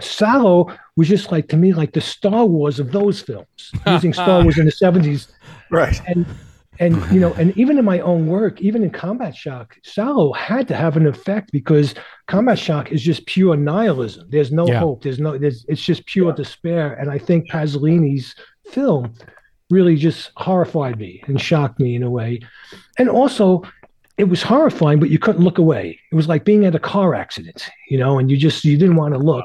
Salo 0.00 0.72
was 0.96 1.08
just 1.08 1.32
like 1.32 1.48
to 1.48 1.56
me 1.56 1.72
like 1.72 1.92
the 1.92 2.00
Star 2.00 2.44
Wars 2.44 2.78
of 2.80 2.92
those 2.92 3.20
films, 3.20 3.72
using 3.86 4.12
Star 4.12 4.42
Wars 4.42 4.58
in 4.58 4.66
the 4.66 4.72
seventies, 4.72 5.28
Right. 5.70 6.00
and 6.06 6.26
and 6.78 6.96
you 7.10 7.18
know, 7.18 7.32
and 7.34 7.56
even 7.56 7.78
in 7.78 7.84
my 7.86 8.00
own 8.00 8.26
work, 8.26 8.60
even 8.60 8.82
in 8.82 8.90
Combat 8.90 9.34
Shock, 9.34 9.76
Salo 9.82 10.32
had 10.34 10.68
to 10.68 10.76
have 10.76 10.98
an 10.98 11.06
effect 11.06 11.50
because 11.50 11.94
Combat 12.26 12.58
Shock 12.58 12.92
is 12.92 13.02
just 13.02 13.24
pure 13.26 13.56
nihilism. 13.56 14.26
There's 14.28 14.52
no 14.52 14.66
Yeah. 14.68 14.80
hope. 14.80 15.02
There's 15.02 15.18
no. 15.18 15.38
There's 15.38 15.64
it's 15.68 15.82
just 15.82 16.04
pure 16.04 16.32
despair, 16.32 16.92
and 16.94 17.10
I 17.10 17.16
think 17.18 17.50
Pasolini's 17.50 18.34
film 18.70 19.14
really 19.70 19.96
just 19.96 20.30
horrified 20.36 20.98
me 20.98 21.22
and 21.26 21.40
shocked 21.40 21.80
me 21.80 21.94
in 21.94 22.02
a 22.02 22.10
way, 22.10 22.40
and 22.98 23.08
also. 23.08 23.62
It 24.18 24.30
was 24.30 24.42
horrifying, 24.42 24.98
but 24.98 25.10
you 25.10 25.18
couldn't 25.18 25.44
look 25.44 25.58
away. 25.58 26.00
It 26.10 26.14
was 26.14 26.26
like 26.26 26.42
being 26.46 26.64
at 26.64 26.74
a 26.74 26.78
car 26.78 27.14
accident, 27.14 27.68
you 27.90 27.98
know, 27.98 28.18
and 28.18 28.30
you 28.30 28.38
just 28.38 28.64
you 28.64 28.78
didn't 28.78 28.96
want 28.96 29.12
to 29.12 29.20
look, 29.20 29.44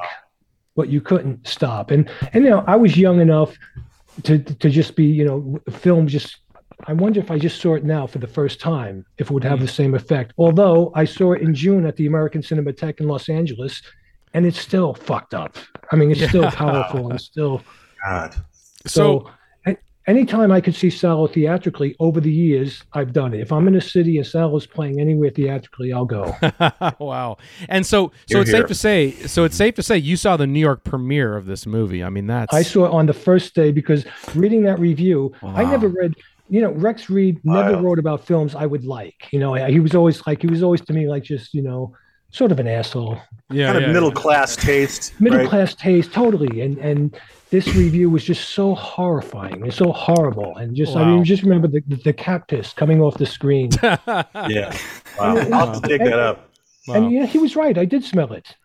but 0.76 0.90
you 0.90 1.02
couldn't 1.02 1.48
stop. 1.48 1.92
And 1.92 2.10
and 2.34 2.44
you 2.44 2.50
know, 2.50 2.64
I 2.68 2.76
was 2.76 2.98
young 2.98 3.20
enough 3.22 3.58
to 4.24 4.40
to 4.40 4.70
just 4.70 4.96
be, 4.96 5.06
you 5.06 5.26
know, 5.26 5.60
film 5.72 6.08
just 6.08 6.38
I 6.88 6.94
wonder 6.94 7.20
if 7.20 7.30
I 7.30 7.38
just 7.38 7.62
saw 7.62 7.76
it 7.76 7.84
now 7.84 8.08
for 8.08 8.18
the 8.18 8.28
first 8.28 8.60
time, 8.60 9.06
if 9.18 9.30
it 9.30 9.34
would 9.34 9.44
have 9.44 9.60
mm. 9.60 9.64
the 9.64 9.68
same 9.68 9.94
effect. 9.94 10.34
Although 10.38 10.92
I 10.96 11.06
saw 11.06 11.34
it 11.34 11.42
in 11.42 11.54
June 11.54 11.86
at 11.86 11.96
the 11.96 12.08
American 12.08 12.42
Cinematheque 12.42 13.00
in 13.00 13.08
Los 13.08 13.30
Angeles, 13.30 13.82
and 14.34 14.46
it's 14.46 14.60
still 14.60 14.94
fucked 14.94 15.34
up. 15.34 15.58
I 15.92 15.96
mean, 15.96 16.12
it's 16.12 16.28
still 16.28 16.50
powerful 16.52 17.12
and 17.12 17.20
still 17.20 17.62
God. 18.04 18.34
So, 18.86 19.24
so. 19.26 19.32
A- 20.08 20.10
Anytime 20.10 20.52
I 20.52 20.62
could 20.62 20.76
see 20.76 20.90
Salo 20.90 21.28
theatrically 21.28 21.96
over 22.00 22.20
the 22.20 22.32
years, 22.32 22.84
I've 22.94 23.14
done 23.14 23.34
it. 23.34 23.40
If 23.40 23.52
I'm 23.52 23.68
in 23.68 23.76
a 23.76 23.82
city 23.82 24.18
and 24.18 24.26
Salo's 24.28 24.66
playing 24.68 25.00
anywhere 25.00 25.30
theatrically, 25.30 25.94
I'll 25.94 26.06
go. 26.06 26.36
wow. 27.00 27.38
And 27.70 27.86
so, 27.86 28.08
so 28.08 28.14
You're 28.30 28.42
it's 28.42 28.52
here. 28.52 28.60
safe 28.62 28.68
to 28.68 28.76
say, 28.76 29.12
so 29.28 29.44
it's 29.44 29.56
safe 29.56 29.76
to 29.76 29.84
say 29.84 29.98
you 29.98 30.18
saw 30.18 30.38
the 30.38 30.48
New 30.48 30.60
York 30.60 30.84
premiere 30.84 31.36
of 31.38 31.46
this 31.46 31.66
movie. 31.66 32.04
I 32.04 32.10
mean, 32.10 32.28
that's 32.28 32.54
I 32.54 32.62
saw 32.64 32.86
it 32.86 32.92
on 32.92 33.06
the 33.06 33.14
first 33.14 33.56
day 33.56 33.72
because 33.72 34.06
reading 34.36 34.64
that 34.64 34.80
review, 34.80 35.34
I 35.44 35.64
never 35.64 35.88
read. 35.88 36.16
You 36.50 36.60
know, 36.62 36.72
Rex 36.72 37.10
Reed 37.10 37.40
never 37.46 37.74
Wow. 37.78 37.82
wrote 37.82 38.00
about 38.00 38.26
films 38.28 38.56
I 38.56 38.66
would 38.66 38.84
like. 38.84 39.32
You 39.32 39.40
know, 39.40 39.54
he 39.54 39.80
was 39.80 39.96
always 39.96 40.26
like 40.28 40.42
he 40.42 40.48
was 40.48 40.62
always 40.64 40.82
to 40.82 40.92
me 40.94 41.08
like 41.08 41.24
just 41.24 41.54
you 41.54 41.62
know, 41.62 41.96
sort 42.32 42.52
of 42.52 42.60
an 42.60 42.68
asshole, 42.68 43.18
yeah, 43.50 43.68
kind 43.68 43.78
of 43.78 43.84
yeah. 43.84 43.94
middle 43.94 44.12
class 44.12 44.58
taste. 44.58 45.14
middle 45.22 45.40
right? 45.40 45.48
class 45.48 45.74
taste, 45.76 46.12
totally. 46.12 46.60
And 46.60 46.78
and 46.80 47.18
this 47.52 47.68
review 47.76 48.10
was 48.10 48.24
just 48.24 48.50
so 48.50 48.74
horrifying 48.74 49.62
and 49.62 49.74
so 49.74 49.92
horrible. 49.92 50.56
And 50.58 50.76
just 50.76 50.96
I 50.96 51.06
mean, 51.06 51.24
just 51.24 51.44
remember 51.44 51.68
the 51.68 51.84
the, 51.86 51.98
the 51.98 52.14
cat 52.14 52.48
piss 52.48 52.74
coming 52.74 53.02
off 53.02 53.18
the 53.18 53.26
screen. 53.26 53.70
Yeah. 54.50 54.76
Wow. 55.20 55.36
I'll 55.36 55.68
have 55.68 55.82
to 55.82 55.88
dig 55.90 56.00
that 56.00 56.18
up. 56.18 56.50
Wow. 56.88 56.96
And 56.96 57.12
yeah, 57.12 57.26
he 57.26 57.38
was 57.38 57.58
right. 57.58 57.78
I 57.78 57.84
did 57.84 58.04
smell 58.06 58.32
it. 58.32 58.56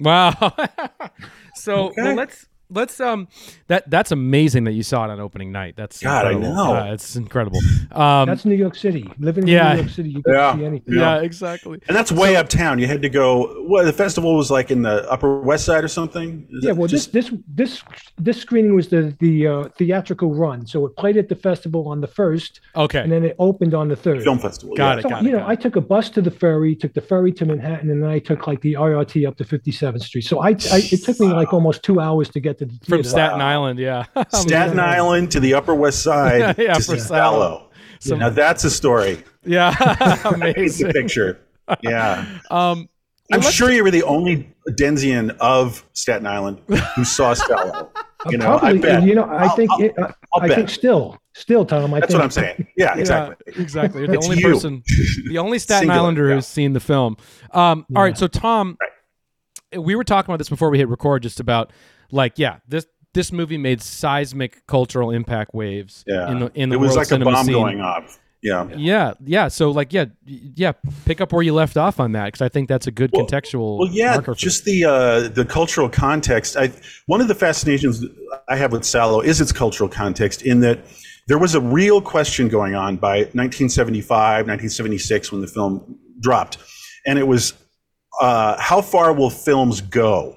Wow. 0.00 0.32
so 1.54 1.86
Okay. 1.86 2.02
well, 2.02 2.14
let's 2.16 2.46
let's 2.74 3.00
um 3.00 3.28
that 3.68 3.88
that's 3.90 4.12
amazing 4.12 4.64
that 4.64 4.72
you 4.72 4.82
saw 4.82 5.04
it 5.04 5.10
on 5.10 5.20
opening 5.20 5.52
night. 5.52 5.74
That's 5.76 6.02
God, 6.02 6.26
I 6.26 6.32
incredible. 6.32 6.54
know. 6.56 6.74
Uh, 6.76 6.92
it's 6.92 7.16
incredible. 7.16 7.60
Um, 7.92 8.26
That's 8.28 8.44
New 8.44 8.54
York 8.54 8.74
City. 8.74 9.08
Living 9.18 9.44
in 9.44 9.48
yeah. 9.48 9.74
New 9.74 9.80
York 9.82 9.90
City, 9.90 10.10
you 10.10 10.22
can 10.22 10.34
Yeah. 10.34 10.56
see 10.56 10.64
anything. 10.64 10.94
yeah, 10.94 11.20
exactly. 11.20 11.78
And 11.88 11.96
that's 11.96 12.10
way 12.12 12.36
uptown. 12.36 12.78
You 12.78 12.86
had 12.86 13.02
to 13.02 13.08
go. 13.08 13.64
Well, 13.68 13.84
the 13.84 13.92
festival 13.92 14.36
was 14.36 14.50
like 14.50 14.70
in 14.70 14.82
the 14.82 15.08
Upper 15.10 15.40
West 15.40 15.64
Side 15.64 15.84
or 15.84 15.88
something. 15.88 16.46
Is 16.50 16.64
Yeah, 16.64 16.72
well, 16.72 16.88
just, 16.88 17.12
this 17.12 17.30
this 17.30 17.40
this 17.54 17.82
this 18.18 18.40
screening 18.40 18.74
was 18.74 18.88
the 18.88 19.14
the 19.20 19.46
uh, 19.46 19.68
theatrical 19.78 20.34
run, 20.34 20.66
so 20.66 20.86
it 20.86 20.96
played 20.96 21.16
at 21.16 21.28
the 21.28 21.36
festival 21.36 21.88
on 21.88 22.00
the 22.00 22.06
first, 22.06 22.60
Okay. 22.76 23.00
and 23.00 23.10
then 23.12 23.24
it 23.24 23.36
opened 23.38 23.74
on 23.74 23.88
the 23.88 23.96
third. 23.96 24.22
film 24.22 24.38
festival. 24.38 24.74
Got 24.76 24.98
yeah. 24.98 25.06
it. 25.06 25.10
So 25.10 25.20
you 25.24 25.32
know, 25.32 25.38
got. 25.38 25.48
I 25.50 25.54
took 25.54 25.76
a 25.76 25.80
bus 25.80 26.10
to 26.10 26.22
the 26.22 26.30
ferry, 26.30 26.74
took 26.74 26.94
the 26.94 27.00
ferry 27.00 27.32
to 27.32 27.44
Manhattan, 27.44 27.90
and 27.90 28.02
then 28.02 28.10
I 28.10 28.18
took 28.18 28.46
like 28.46 28.60
the 28.62 28.74
RRT 28.74 29.26
up 29.26 29.36
to 29.36 29.44
57th 29.44 30.02
Street. 30.02 30.22
So 30.24 30.40
I, 30.40 30.48
I 30.50 30.82
it 30.92 31.04
took 31.04 31.20
me 31.20 31.28
like 31.28 31.52
almost 31.52 31.82
two 31.82 32.00
hours 32.00 32.28
to 32.30 32.40
get 32.40 32.58
to 32.58 32.63
the 32.63 32.63
From 32.70 32.78
theater. 32.98 33.08
Staten 33.08 33.40
Island, 33.40 33.78
yeah. 33.78 34.04
Staten 34.32 34.78
Island 34.80 35.30
to 35.32 35.40
the 35.40 35.54
Upper 35.54 35.74
West 35.74 36.02
Side 36.02 36.56
Yeah, 36.58 36.74
to 36.74 36.82
for 36.82 36.96
see 36.96 36.98
Salo. 37.00 37.30
Salo. 37.58 37.70
Some- 38.00 38.18
Now 38.18 38.30
that's 38.30 38.64
a 38.64 38.70
story. 38.70 39.22
yeah, 39.44 39.72
Paint 39.78 40.22
the 40.22 40.28
amazing. 40.34 40.92
picture. 40.92 41.40
Yeah. 41.82 42.26
Um, 42.50 42.88
I'm 43.32 43.40
let's- 43.40 43.52
sure 43.52 43.70
you 43.70 43.82
were 43.84 43.90
the 43.90 44.02
only 44.02 44.52
Denzian 44.70 45.34
of 45.38 45.84
Staten 45.94 46.26
Island 46.26 46.60
who 46.94 47.04
saw 47.04 47.32
Salo. 47.34 47.90
You 48.28 48.38
know, 48.38 48.58
Probably, 48.58 48.68
I 48.78 48.82
bet. 48.82 49.02
you 49.04 49.14
know, 49.14 49.24
I 49.24 49.44
I'll- 49.44 49.56
think 49.56 49.70
I'll- 49.70 49.80
it, 49.82 49.98
uh, 49.98 50.08
I'll 50.34 50.42
I 50.42 50.48
bet. 50.48 50.56
think 50.56 50.70
still, 50.70 51.18
still, 51.34 51.64
Tom. 51.66 51.92
I 51.94 52.00
That's 52.00 52.12
think 52.12 52.18
what 52.18 52.24
I'm 52.24 52.30
saying. 52.30 52.66
Yeah, 52.76 52.96
exactly. 52.96 53.36
Yeah, 53.54 53.62
exactly. 53.62 54.00
You're 54.00 54.08
the 54.08 54.14
It's 54.14 54.26
only 54.26 54.38
you. 54.40 54.52
person, 54.52 54.82
the 55.28 55.38
only 55.38 55.58
Staten 55.58 55.80
Singular, 55.82 56.00
Islander 56.00 56.28
yeah. 56.28 56.34
who's 56.36 56.46
seen 56.46 56.72
the 56.74 56.80
film. 56.80 57.16
Um, 57.52 57.86
All 57.96 58.02
right, 58.02 58.16
so 58.16 58.26
Tom, 58.26 58.76
we 59.76 59.94
were 59.94 60.04
talking 60.04 60.30
about 60.30 60.38
this 60.38 60.48
before 60.48 60.70
we 60.70 60.78
hit 60.78 60.88
record, 60.88 61.22
just 61.22 61.40
about 61.40 61.70
like, 62.10 62.38
yeah, 62.38 62.58
this 62.68 62.86
this 63.12 63.30
movie 63.32 63.58
made 63.58 63.80
seismic 63.80 64.66
cultural 64.66 65.10
impact 65.12 65.54
waves 65.54 66.04
Yeah. 66.06 66.30
in 66.32 66.38
the 66.40 66.50
in 66.54 66.68
the 66.68 66.74
it 66.74 66.78
was 66.78 66.96
world 66.96 67.10
like 67.10 67.20
a 67.20 67.24
bomb 67.24 67.44
scene. 67.46 67.54
going 67.54 67.80
off. 67.80 68.18
Yeah. 68.42 68.68
Yeah, 68.76 69.14
yeah. 69.24 69.48
So 69.48 69.70
like, 69.70 69.92
yeah, 69.94 70.04
yeah. 70.26 70.72
Pick 71.06 71.22
up 71.22 71.32
where 71.32 71.42
you 71.42 71.54
left 71.54 71.78
off 71.78 71.98
on 71.98 72.12
that 72.12 72.26
because 72.26 72.42
I 72.42 72.48
think 72.50 72.68
that's 72.68 72.86
a 72.86 72.90
good 72.90 73.10
Well- 73.12 73.24
contextual. 73.24 73.78
Well, 73.78 73.88
yeah, 73.90 74.10
marker 74.14 74.34
for- 74.34 74.38
just 74.38 74.64
the 74.66 74.84
uh, 74.84 75.28
the 75.28 75.44
cultural 75.46 75.88
context. 75.88 76.56
I 76.56 76.70
one 77.06 77.20
of 77.22 77.28
the 77.28 77.34
fascinations 77.34 78.04
I 78.48 78.56
have 78.56 78.70
with 78.72 78.84
Salo 78.84 79.20
is 79.20 79.40
its 79.40 79.50
cultural 79.52 79.88
context 79.88 80.42
in 80.42 80.60
that 80.60 80.80
there 81.26 81.38
was 81.38 81.54
a 81.54 81.60
real 81.60 82.02
question 82.02 82.48
going 82.48 82.74
on 82.74 82.96
by 82.96 83.20
1975, 83.32 84.46
1976 84.46 85.32
when 85.32 85.40
the 85.40 85.46
film 85.46 85.98
dropped, 86.20 86.58
and 87.06 87.18
it 87.18 87.26
was 87.26 87.54
uh, 88.20 88.60
how 88.60 88.82
far 88.82 89.12
will 89.14 89.30
films 89.30 89.80
go? 89.80 90.36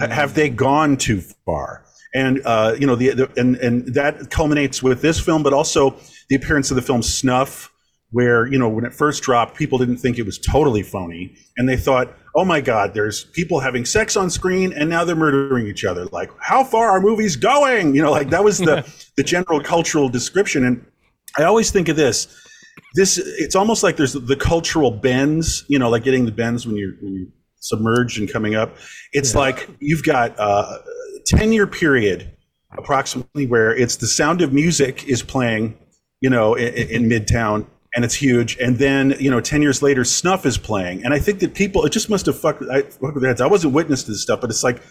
Ha- 0.00 0.08
Have 0.08 0.34
they 0.34 0.48
gone 0.48 0.96
too 0.96 1.20
far? 1.44 1.84
And 2.14 2.42
uh, 2.44 2.76
you 2.78 2.86
know, 2.86 2.94
the, 2.94 3.10
the 3.10 3.30
and 3.36 3.56
and 3.56 3.94
that 3.94 4.30
culminates 4.30 4.82
with 4.82 5.00
this 5.00 5.18
film, 5.18 5.42
but 5.42 5.52
also 5.52 5.96
the 6.28 6.36
appearance 6.36 6.70
of 6.70 6.74
the 6.76 6.82
film 6.82 7.02
Snuff, 7.02 7.72
where 8.10 8.46
you 8.46 8.58
know 8.58 8.68
when 8.68 8.84
it 8.84 8.92
first 8.92 9.22
dropped, 9.22 9.56
people 9.56 9.78
didn't 9.78 9.96
think 9.96 10.18
it 10.18 10.26
was 10.26 10.38
totally 10.38 10.82
phony, 10.82 11.34
and 11.56 11.66
they 11.66 11.76
thought, 11.76 12.14
"Oh 12.34 12.44
my 12.44 12.60
God, 12.60 12.92
there's 12.92 13.24
people 13.24 13.60
having 13.60 13.86
sex 13.86 14.14
on 14.14 14.28
screen, 14.28 14.74
and 14.74 14.90
now 14.90 15.04
they're 15.04 15.16
murdering 15.16 15.66
each 15.66 15.84
other." 15.86 16.04
Like, 16.06 16.30
how 16.38 16.64
far 16.64 16.90
are 16.90 17.00
movies 17.00 17.36
going? 17.36 17.94
You 17.94 18.02
know, 18.02 18.10
like 18.10 18.28
that 18.30 18.44
was 18.44 18.58
the 18.58 18.86
the 19.16 19.22
general 19.22 19.60
cultural 19.60 20.10
description. 20.10 20.66
And 20.66 20.84
I 21.38 21.44
always 21.44 21.70
think 21.70 21.88
of 21.88 21.96
this. 21.96 22.28
This 22.94 23.16
it's 23.16 23.56
almost 23.56 23.82
like 23.82 23.96
there's 23.96 24.12
the 24.12 24.36
cultural 24.36 24.90
bends. 24.90 25.64
You 25.68 25.78
know, 25.78 25.88
like 25.88 26.04
getting 26.04 26.26
the 26.26 26.32
bends 26.32 26.66
when 26.66 26.76
you're, 26.76 26.92
when 27.00 27.14
you're 27.14 27.28
submerged 27.62 28.18
and 28.18 28.30
coming 28.30 28.54
up. 28.54 28.76
It's 29.12 29.34
like 29.34 29.68
you've 29.80 30.02
got 30.02 30.38
uh, 30.38 30.78
a 31.16 31.20
ten 31.24 31.52
year 31.52 31.66
period 31.66 32.30
approximately 32.76 33.46
where 33.46 33.74
it's 33.74 33.96
the 33.96 34.06
sound 34.06 34.40
of 34.42 34.52
music 34.52 35.06
is 35.06 35.22
playing, 35.22 35.78
you 36.20 36.30
know, 36.30 36.54
in, 36.54 36.88
in 36.88 37.08
Midtown, 37.08 37.66
and 37.94 38.04
it's 38.04 38.14
huge. 38.14 38.56
And 38.58 38.78
then, 38.78 39.14
you 39.18 39.30
know, 39.30 39.40
ten 39.40 39.62
years 39.62 39.82
later, 39.82 40.04
Snuff 40.04 40.46
is 40.46 40.58
playing, 40.58 41.04
and 41.04 41.14
I 41.14 41.18
think 41.18 41.40
that 41.40 41.54
people, 41.54 41.84
it 41.84 41.90
just 41.92 42.10
must 42.10 42.26
have 42.26 42.38
fucked, 42.38 42.62
I, 42.70 42.82
fucked 42.82 43.14
with 43.14 43.22
their 43.22 43.30
heads. 43.30 43.40
I 43.40 43.46
wasn't 43.46 43.74
witness 43.74 44.04
to 44.04 44.12
this 44.12 44.22
stuff, 44.22 44.40
but 44.40 44.50
it's 44.50 44.64
like, 44.64 44.82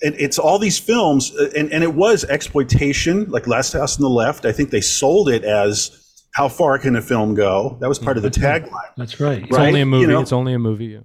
it, 0.00 0.14
it's 0.18 0.38
all 0.38 0.58
these 0.58 0.78
films, 0.78 1.34
uh, 1.36 1.50
and 1.56 1.72
and 1.72 1.82
it 1.82 1.94
was 1.94 2.24
exploitation, 2.24 3.30
like 3.30 3.46
Last 3.46 3.72
House 3.72 3.96
on 3.96 4.02
the 4.02 4.10
Left. 4.10 4.44
I 4.44 4.52
think 4.52 4.70
they 4.70 4.80
sold 4.80 5.28
it 5.28 5.44
as 5.44 6.02
how 6.36 6.48
far 6.48 6.78
can 6.78 6.94
a 6.96 7.02
film 7.02 7.34
go? 7.34 7.78
That 7.80 7.88
was 7.88 7.98
part 7.98 8.18
of 8.18 8.22
the 8.22 8.30
tagline. 8.30 8.70
That's 8.98 9.18
right. 9.18 9.42
it's 9.42 9.56
right, 9.56 9.68
only 9.68 9.80
a 9.80 9.84
you 9.84 9.90
movie. 9.90 10.06
know. 10.06 10.20
It's 10.20 10.34
only 10.34 10.52
a 10.52 10.58
movie. 10.58 11.00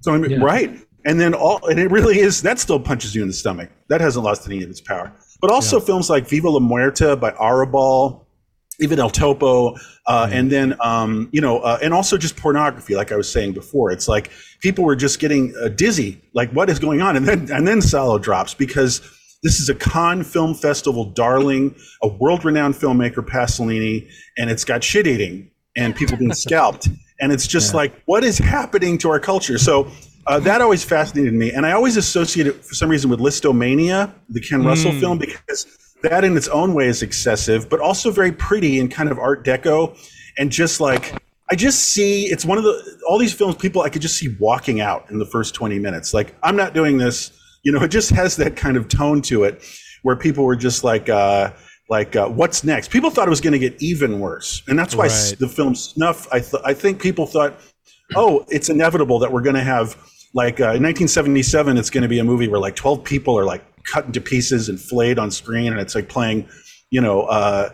Yeah. 0.00 0.02
So 0.02 0.14
I 0.14 0.18
mean, 0.18 0.30
Yeah. 0.32 0.38
right, 0.42 0.70
and 1.04 1.20
then 1.20 1.34
all, 1.34 1.64
and 1.66 1.78
it 1.78 1.90
really 1.90 2.20
is 2.20 2.42
that 2.42 2.58
still 2.58 2.80
punches 2.80 3.14
you 3.14 3.22
in 3.22 3.28
the 3.28 3.34
stomach. 3.34 3.70
That 3.88 4.00
hasn't 4.00 4.24
lost 4.24 4.46
any 4.46 4.62
of 4.62 4.70
its 4.70 4.80
power. 4.80 5.12
But 5.40 5.50
also 5.50 5.80
films 5.80 6.10
like 6.10 6.28
Viva 6.28 6.50
la 6.50 6.60
Muerte 6.60 7.16
by 7.16 7.30
Arrabal, 7.32 8.26
even 8.78 8.98
El 8.98 9.08
Topo, 9.10 9.74
uh, 10.06 10.28
and 10.30 10.50
then 10.50 10.74
um, 10.80 11.28
you 11.32 11.40
know, 11.40 11.60
uh, 11.60 11.78
and 11.82 11.94
also 11.94 12.16
just 12.18 12.36
pornography, 12.36 12.94
like 12.94 13.10
I 13.12 13.16
was 13.16 13.30
saying 13.30 13.52
before. 13.52 13.90
It's 13.90 14.08
like 14.08 14.30
people 14.60 14.84
were 14.84 14.96
just 14.96 15.18
getting 15.18 15.54
uh, 15.62 15.68
dizzy, 15.68 16.20
like 16.34 16.50
what 16.52 16.68
is 16.68 16.78
going 16.78 17.00
on, 17.00 17.16
and 17.16 17.26
then 17.26 17.50
and 17.50 17.66
then 17.66 17.80
Salo 17.80 18.18
drops 18.18 18.52
because 18.54 19.00
this 19.42 19.60
is 19.60 19.70
a 19.70 19.74
Cannes 19.74 20.24
Film 20.24 20.54
Festival 20.54 21.06
darling, 21.06 21.74
a 22.02 22.08
world-renowned 22.08 22.74
filmmaker 22.74 23.26
Pasolini, 23.26 24.06
and 24.36 24.50
it's 24.50 24.64
got 24.64 24.84
shit 24.84 25.06
eating 25.06 25.50
and 25.76 25.96
people 25.96 26.18
being 26.18 26.34
scalped, 26.34 26.88
and 27.20 27.32
it's 27.32 27.46
just 27.46 27.74
like 27.74 27.92
what 28.06 28.24
is 28.24 28.38
happening 28.38 28.98
to 28.98 29.10
our 29.10 29.20
culture. 29.20 29.58
So. 29.58 29.90
Uh, 30.26 30.38
that 30.38 30.60
always 30.60 30.84
fascinated 30.84 31.32
me, 31.32 31.50
and 31.50 31.64
I 31.64 31.72
always 31.72 31.96
associate 31.96 32.46
it 32.46 32.62
for 32.62 32.74
some 32.74 32.90
reason 32.90 33.08
with 33.08 33.20
Lisztomania, 33.20 34.12
the 34.28 34.40
Ken 34.40 34.62
Russell 34.62 34.92
film, 34.92 35.18
because 35.18 35.66
that 36.02 36.24
in 36.24 36.36
its 36.36 36.46
own 36.48 36.74
way 36.74 36.88
is 36.88 37.02
excessive, 37.02 37.70
but 37.70 37.80
also 37.80 38.10
very 38.10 38.30
pretty 38.30 38.78
and 38.78 38.90
kind 38.90 39.10
of 39.10 39.18
Art 39.18 39.44
Deco, 39.44 39.96
and 40.36 40.52
just 40.52 40.78
like 40.78 41.14
I 41.50 41.56
just 41.56 41.80
see 41.80 42.26
it's 42.26 42.44
one 42.44 42.58
of 42.58 42.64
the 42.64 43.00
all 43.08 43.18
these 43.18 43.32
films 43.32 43.56
people 43.56 43.80
I 43.80 43.88
could 43.88 44.02
just 44.02 44.18
see 44.18 44.36
walking 44.38 44.82
out 44.82 45.10
in 45.10 45.18
the 45.18 45.26
first 45.26 45.54
twenty 45.54 45.78
minutes. 45.78 46.12
Like 46.12 46.34
I'm 46.42 46.54
not 46.54 46.74
doing 46.74 46.98
this, 46.98 47.32
you 47.62 47.72
know. 47.72 47.82
It 47.82 47.88
just 47.88 48.10
has 48.10 48.36
that 48.36 48.56
kind 48.56 48.76
of 48.76 48.88
tone 48.88 49.22
to 49.22 49.44
it, 49.44 49.64
where 50.02 50.16
people 50.16 50.44
were 50.44 50.54
just 50.54 50.84
like. 50.84 51.08
uh 51.08 51.50
like 51.90 52.16
uh, 52.16 52.28
what's 52.28 52.64
next? 52.64 52.90
People 52.90 53.10
thought 53.10 53.26
it 53.26 53.30
was 53.30 53.40
going 53.40 53.52
to 53.52 53.58
get 53.58 53.74
even 53.82 54.20
worse, 54.20 54.62
and 54.68 54.78
that's 54.78 54.94
why 54.94 55.08
Right. 55.08 55.34
the 55.38 55.48
film 55.48 55.74
Snuff. 55.74 56.26
I 56.32 56.40
th- 56.40 56.62
I 56.64 56.72
think 56.72 57.02
people 57.02 57.26
thought, 57.26 57.54
oh, 58.16 58.46
it's 58.48 58.70
inevitable 58.70 59.18
that 59.18 59.30
we're 59.32 59.42
going 59.42 59.56
to 59.56 59.62
have 59.62 59.96
like 60.32 60.60
uh, 60.60 60.78
in 60.78 60.82
1977, 60.84 61.76
it's 61.76 61.90
going 61.90 62.02
to 62.02 62.08
be 62.08 62.20
a 62.20 62.24
movie 62.24 62.46
where 62.48 62.60
like 62.60 62.76
12 62.76 63.02
people 63.02 63.36
are 63.36 63.44
like 63.44 63.64
cut 63.84 64.06
into 64.06 64.20
pieces 64.20 64.68
and 64.68 64.80
flayed 64.80 65.18
on 65.18 65.30
screen, 65.32 65.72
and 65.72 65.80
it's 65.80 65.94
like 65.96 66.08
playing, 66.08 66.48
you 66.90 67.00
know, 67.00 67.22
uh, 67.22 67.70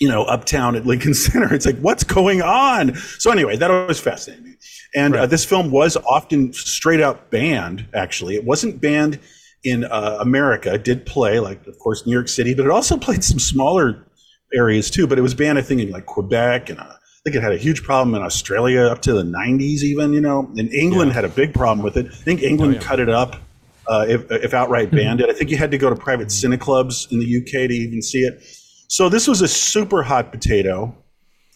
you 0.00 0.08
know, 0.08 0.24
uptown 0.24 0.74
at 0.74 0.84
Lincoln 0.84 1.14
Center. 1.24 1.54
It's 1.54 1.66
like, 1.66 1.78
what's 1.78 2.02
going 2.04 2.42
on? 2.42 2.96
So 2.96 3.30
anyway, 3.30 3.56
that 3.56 3.68
was 3.86 4.00
fascinating 4.00 4.44
me. 4.44 4.54
And 4.96 5.14
uh, 5.14 5.26
this 5.26 5.44
film 5.44 5.70
was 5.70 5.96
often 5.98 6.52
straight 6.52 7.00
out 7.00 7.30
banned. 7.30 7.86
Actually, 7.94 8.34
it 8.34 8.44
wasn't 8.44 8.80
banned 8.80 9.20
in 9.64 9.84
uh, 9.84 10.18
America. 10.20 10.78
Did 10.78 11.06
play, 11.06 11.40
like, 11.40 11.66
of 11.66 11.78
course, 11.78 12.06
New 12.06 12.12
York 12.12 12.28
City, 12.28 12.54
but 12.54 12.64
it 12.64 12.70
also 12.70 12.96
played 12.96 13.24
some 13.24 13.38
smaller 13.38 14.06
areas 14.54 14.90
too. 14.90 15.06
But 15.06 15.18
it 15.18 15.22
was 15.22 15.34
banned, 15.34 15.58
I 15.58 15.62
think, 15.62 15.80
in 15.80 15.90
like 15.90 16.06
Quebec 16.06 16.70
and 16.70 16.80
uh, 16.80 16.84
I 16.84 17.22
think 17.24 17.36
it 17.36 17.42
had 17.42 17.52
a 17.52 17.58
huge 17.58 17.82
problem 17.82 18.14
in 18.14 18.22
Australia 18.22 18.82
up 18.84 19.02
to 19.02 19.12
the 19.12 19.22
90s, 19.22 19.82
even. 19.82 20.14
You 20.14 20.22
know, 20.22 20.50
and 20.56 20.72
England 20.72 21.12
had 21.12 21.24
a 21.24 21.28
big 21.28 21.52
problem 21.52 21.84
with 21.84 21.96
it. 21.96 22.06
I 22.06 22.14
think 22.14 22.42
England 22.42 22.80
cut 22.80 22.98
it 22.98 23.10
up. 23.10 23.36
Uh, 23.86 24.06
if, 24.08 24.30
if 24.30 24.54
outright 24.54 24.90
banned 24.90 25.20
it, 25.20 25.28
I 25.28 25.32
think 25.32 25.50
you 25.50 25.56
had 25.56 25.72
to 25.72 25.78
go 25.78 25.90
to 25.90 25.96
private 25.96 26.28
cineclubs 26.28 27.10
in 27.10 27.18
the 27.18 27.36
UK 27.38 27.68
to 27.68 27.74
even 27.74 28.00
see 28.02 28.20
it. 28.20 28.40
So 28.88 29.08
this 29.08 29.26
was 29.26 29.42
a 29.42 29.48
super 29.48 30.02
hot 30.02 30.30
potato, 30.30 30.94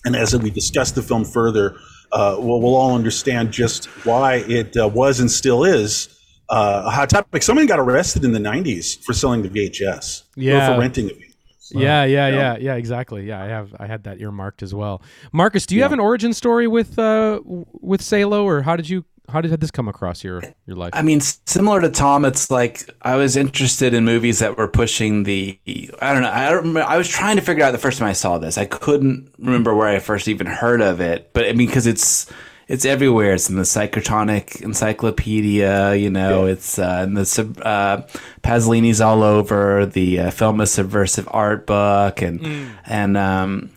and 0.04 0.16
as 0.16 0.36
we 0.36 0.50
discuss 0.50 0.90
the 0.90 1.02
film 1.02 1.24
further, 1.24 1.76
uh, 2.12 2.36
we'll, 2.38 2.60
we'll 2.60 2.74
all 2.74 2.94
understand 2.94 3.52
just 3.52 3.86
why 4.04 4.36
it 4.48 4.76
uh, 4.76 4.88
was 4.88 5.20
and 5.20 5.30
still 5.30 5.64
is 5.64 6.13
uh, 6.48 6.82
a 6.86 6.90
hot 6.90 7.10
topic. 7.10 7.42
Someone 7.42 7.66
got 7.66 7.78
arrested 7.78 8.24
in 8.24 8.32
the 8.32 8.38
'90s 8.38 9.02
for 9.04 9.12
selling 9.12 9.42
the 9.42 9.48
VHS, 9.48 10.22
or 10.36 10.42
Yeah. 10.42 10.74
for 10.74 10.80
renting 10.80 11.08
it. 11.10 11.18
Yeah, 11.70 12.04
yeah, 12.04 12.28
Yeah. 12.28 12.34
yeah, 12.36 12.56
yeah, 12.60 12.74
exactly. 12.74 13.26
Yeah, 13.26 13.42
I 13.42 13.46
have 13.46 13.74
I 13.80 13.86
had 13.86 14.04
that 14.04 14.20
earmarked 14.20 14.62
as 14.62 14.74
well. 14.74 15.02
Marcus, 15.32 15.66
do 15.66 15.74
you 15.74 15.82
have 15.82 15.92
an 15.92 16.00
origin 16.00 16.32
story 16.32 16.66
with 16.68 16.98
uh 16.98 17.40
with 17.44 18.02
Salo, 18.02 18.44
or 18.44 18.62
how 18.62 18.76
did 18.76 18.88
you 18.88 19.04
how 19.30 19.40
did 19.40 19.58
this 19.58 19.70
come 19.70 19.88
across 19.88 20.22
your 20.22 20.42
your 20.66 20.76
life? 20.76 20.90
I 20.92 21.00
mean, 21.00 21.20
similar 21.20 21.80
to 21.80 21.88
Tom, 21.90 22.26
it's 22.26 22.50
like 22.50 22.88
I 23.00 23.16
was 23.16 23.34
interested 23.36 23.94
in 23.94 24.04
movies 24.04 24.40
that 24.40 24.58
were 24.58 24.68
pushing 24.68 25.22
the. 25.22 25.58
I 26.02 26.12
don't 26.12 26.22
know. 26.22 26.30
I 26.30 26.50
don't 26.50 26.58
remember. 26.58 26.82
I 26.82 26.98
was 26.98 27.08
trying 27.08 27.36
to 27.36 27.42
figure 27.42 27.64
out 27.64 27.70
the 27.72 27.78
first 27.78 27.98
time 27.98 28.08
I 28.08 28.12
saw 28.12 28.36
this. 28.36 28.58
I 28.58 28.66
couldn't 28.66 29.32
remember 29.38 29.74
where 29.74 29.88
I 29.88 29.98
first 30.00 30.28
even 30.28 30.46
heard 30.46 30.82
of 30.82 31.00
it, 31.00 31.30
but 31.32 31.46
I 31.46 31.54
mean, 31.54 31.66
because 31.66 31.86
it's 31.86 32.30
it's 32.68 32.84
everywhere. 32.84 33.34
It's 33.34 33.50
in 33.50 33.56
the 33.56 33.62
Psychotronic 33.62 34.62
Encyclopedia. 34.62 35.94
You 35.94 36.10
know, 36.10 36.46
it's 36.46 36.78
uh, 36.78 37.02
in 37.04 37.14
the 37.14 37.62
uh, 37.62 38.02
Pasolini's 38.42 39.00
all 39.00 39.22
over 39.22 39.86
the 39.86 40.20
uh, 40.20 40.30
film 40.30 40.60
a 40.60 40.66
subversive 40.66 41.28
art 41.30 41.66
book, 41.66 42.22
and 42.22 42.74
and 42.86 43.16
um, 43.16 43.70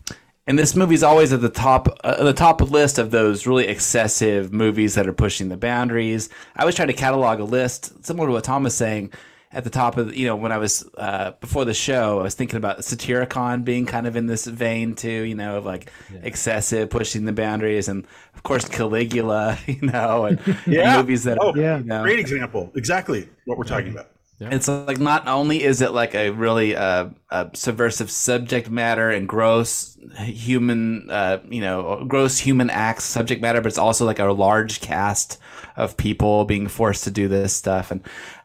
and 0.45 0.57
this 0.57 0.75
movie's 0.75 1.03
always 1.03 1.33
at 1.33 1.41
the 1.41 1.49
top 1.49 1.89
uh, 2.03 2.23
the 2.23 2.33
top 2.33 2.61
list 2.61 2.97
of 2.97 3.11
those 3.11 3.45
really 3.45 3.67
excessive 3.67 4.53
movies 4.53 4.95
that 4.95 5.07
are 5.07 5.13
pushing 5.13 5.49
the 5.49 5.57
boundaries. 5.57 6.29
I 6.55 6.65
was 6.65 6.75
trying 6.75 6.87
to 6.87 6.93
catalog 6.93 7.39
a 7.39 7.43
list 7.43 8.05
similar 8.05 8.27
to 8.27 8.33
what 8.33 8.43
Tom 8.45 8.63
was 8.63 8.75
saying 8.75 9.11
at 9.51 9.63
the 9.63 9.69
top 9.69 9.97
of 9.97 10.15
you 10.15 10.27
know 10.27 10.35
when 10.35 10.51
I 10.51 10.57
was 10.57 10.87
uh, 10.97 11.31
before 11.39 11.65
the 11.65 11.73
show. 11.73 12.19
I 12.19 12.23
was 12.23 12.35
thinking 12.35 12.57
about 12.57 12.79
Satyricon 12.79 13.63
being 13.63 13.85
kind 13.85 14.05
of 14.07 14.15
in 14.15 14.27
this 14.27 14.45
vein 14.45 14.95
too. 14.95 15.09
You 15.23 15.35
know, 15.35 15.57
of 15.57 15.65
like 15.65 15.91
excessive 16.23 16.89
pushing 16.89 17.25
the 17.25 17.33
boundaries, 17.33 17.87
and 17.87 18.05
of 18.35 18.43
course 18.43 18.67
Caligula. 18.67 19.57
You 19.67 19.81
know, 19.81 20.25
and, 20.25 20.39
and 20.45 20.57
Yeah. 20.67 20.97
movies 20.97 21.23
that 21.25 21.37
Oh, 21.41 21.53
Yeah. 21.55 21.77
you 21.79 21.83
know, 21.85 22.03
Great 22.03 22.19
example. 22.19 22.71
Exactly 22.75 23.27
what 23.45 23.57
we're 23.57 23.63
talking 23.65 23.91
about. 23.91 24.07
Yeah. 24.39 24.49
it's 24.51 24.67
like 24.67 24.99
not 24.99 25.27
only 25.27 25.63
is 25.63 25.81
it 25.81 25.93
like 25.93 26.13
a 26.13 26.29
really 26.29 26.75
uh, 26.75 27.09
a 27.31 27.49
subversive 27.53 28.11
subject 28.11 28.69
matter 28.69 29.09
and 29.09 29.27
gross 29.27 29.97
human, 30.15 31.09
uh, 31.09 31.39
you 31.49 31.59
know, 31.59 32.05
gross 32.07 32.37
human 32.37 32.69
acts 32.69 33.03
subject 33.03 33.41
matter, 33.41 33.61
but 33.61 33.67
it's 33.67 33.79
also 33.79 34.05
like 34.05 34.19
a 34.19 34.25
large 34.25 34.79
cast 34.79 35.39
of 35.75 35.97
people 35.97 36.45
being 36.45 36.67
forced 36.67 37.03
to 37.05 37.11
do 37.11 37.27
this 37.27 37.51
stuff. 37.53 37.89
And 37.89 38.01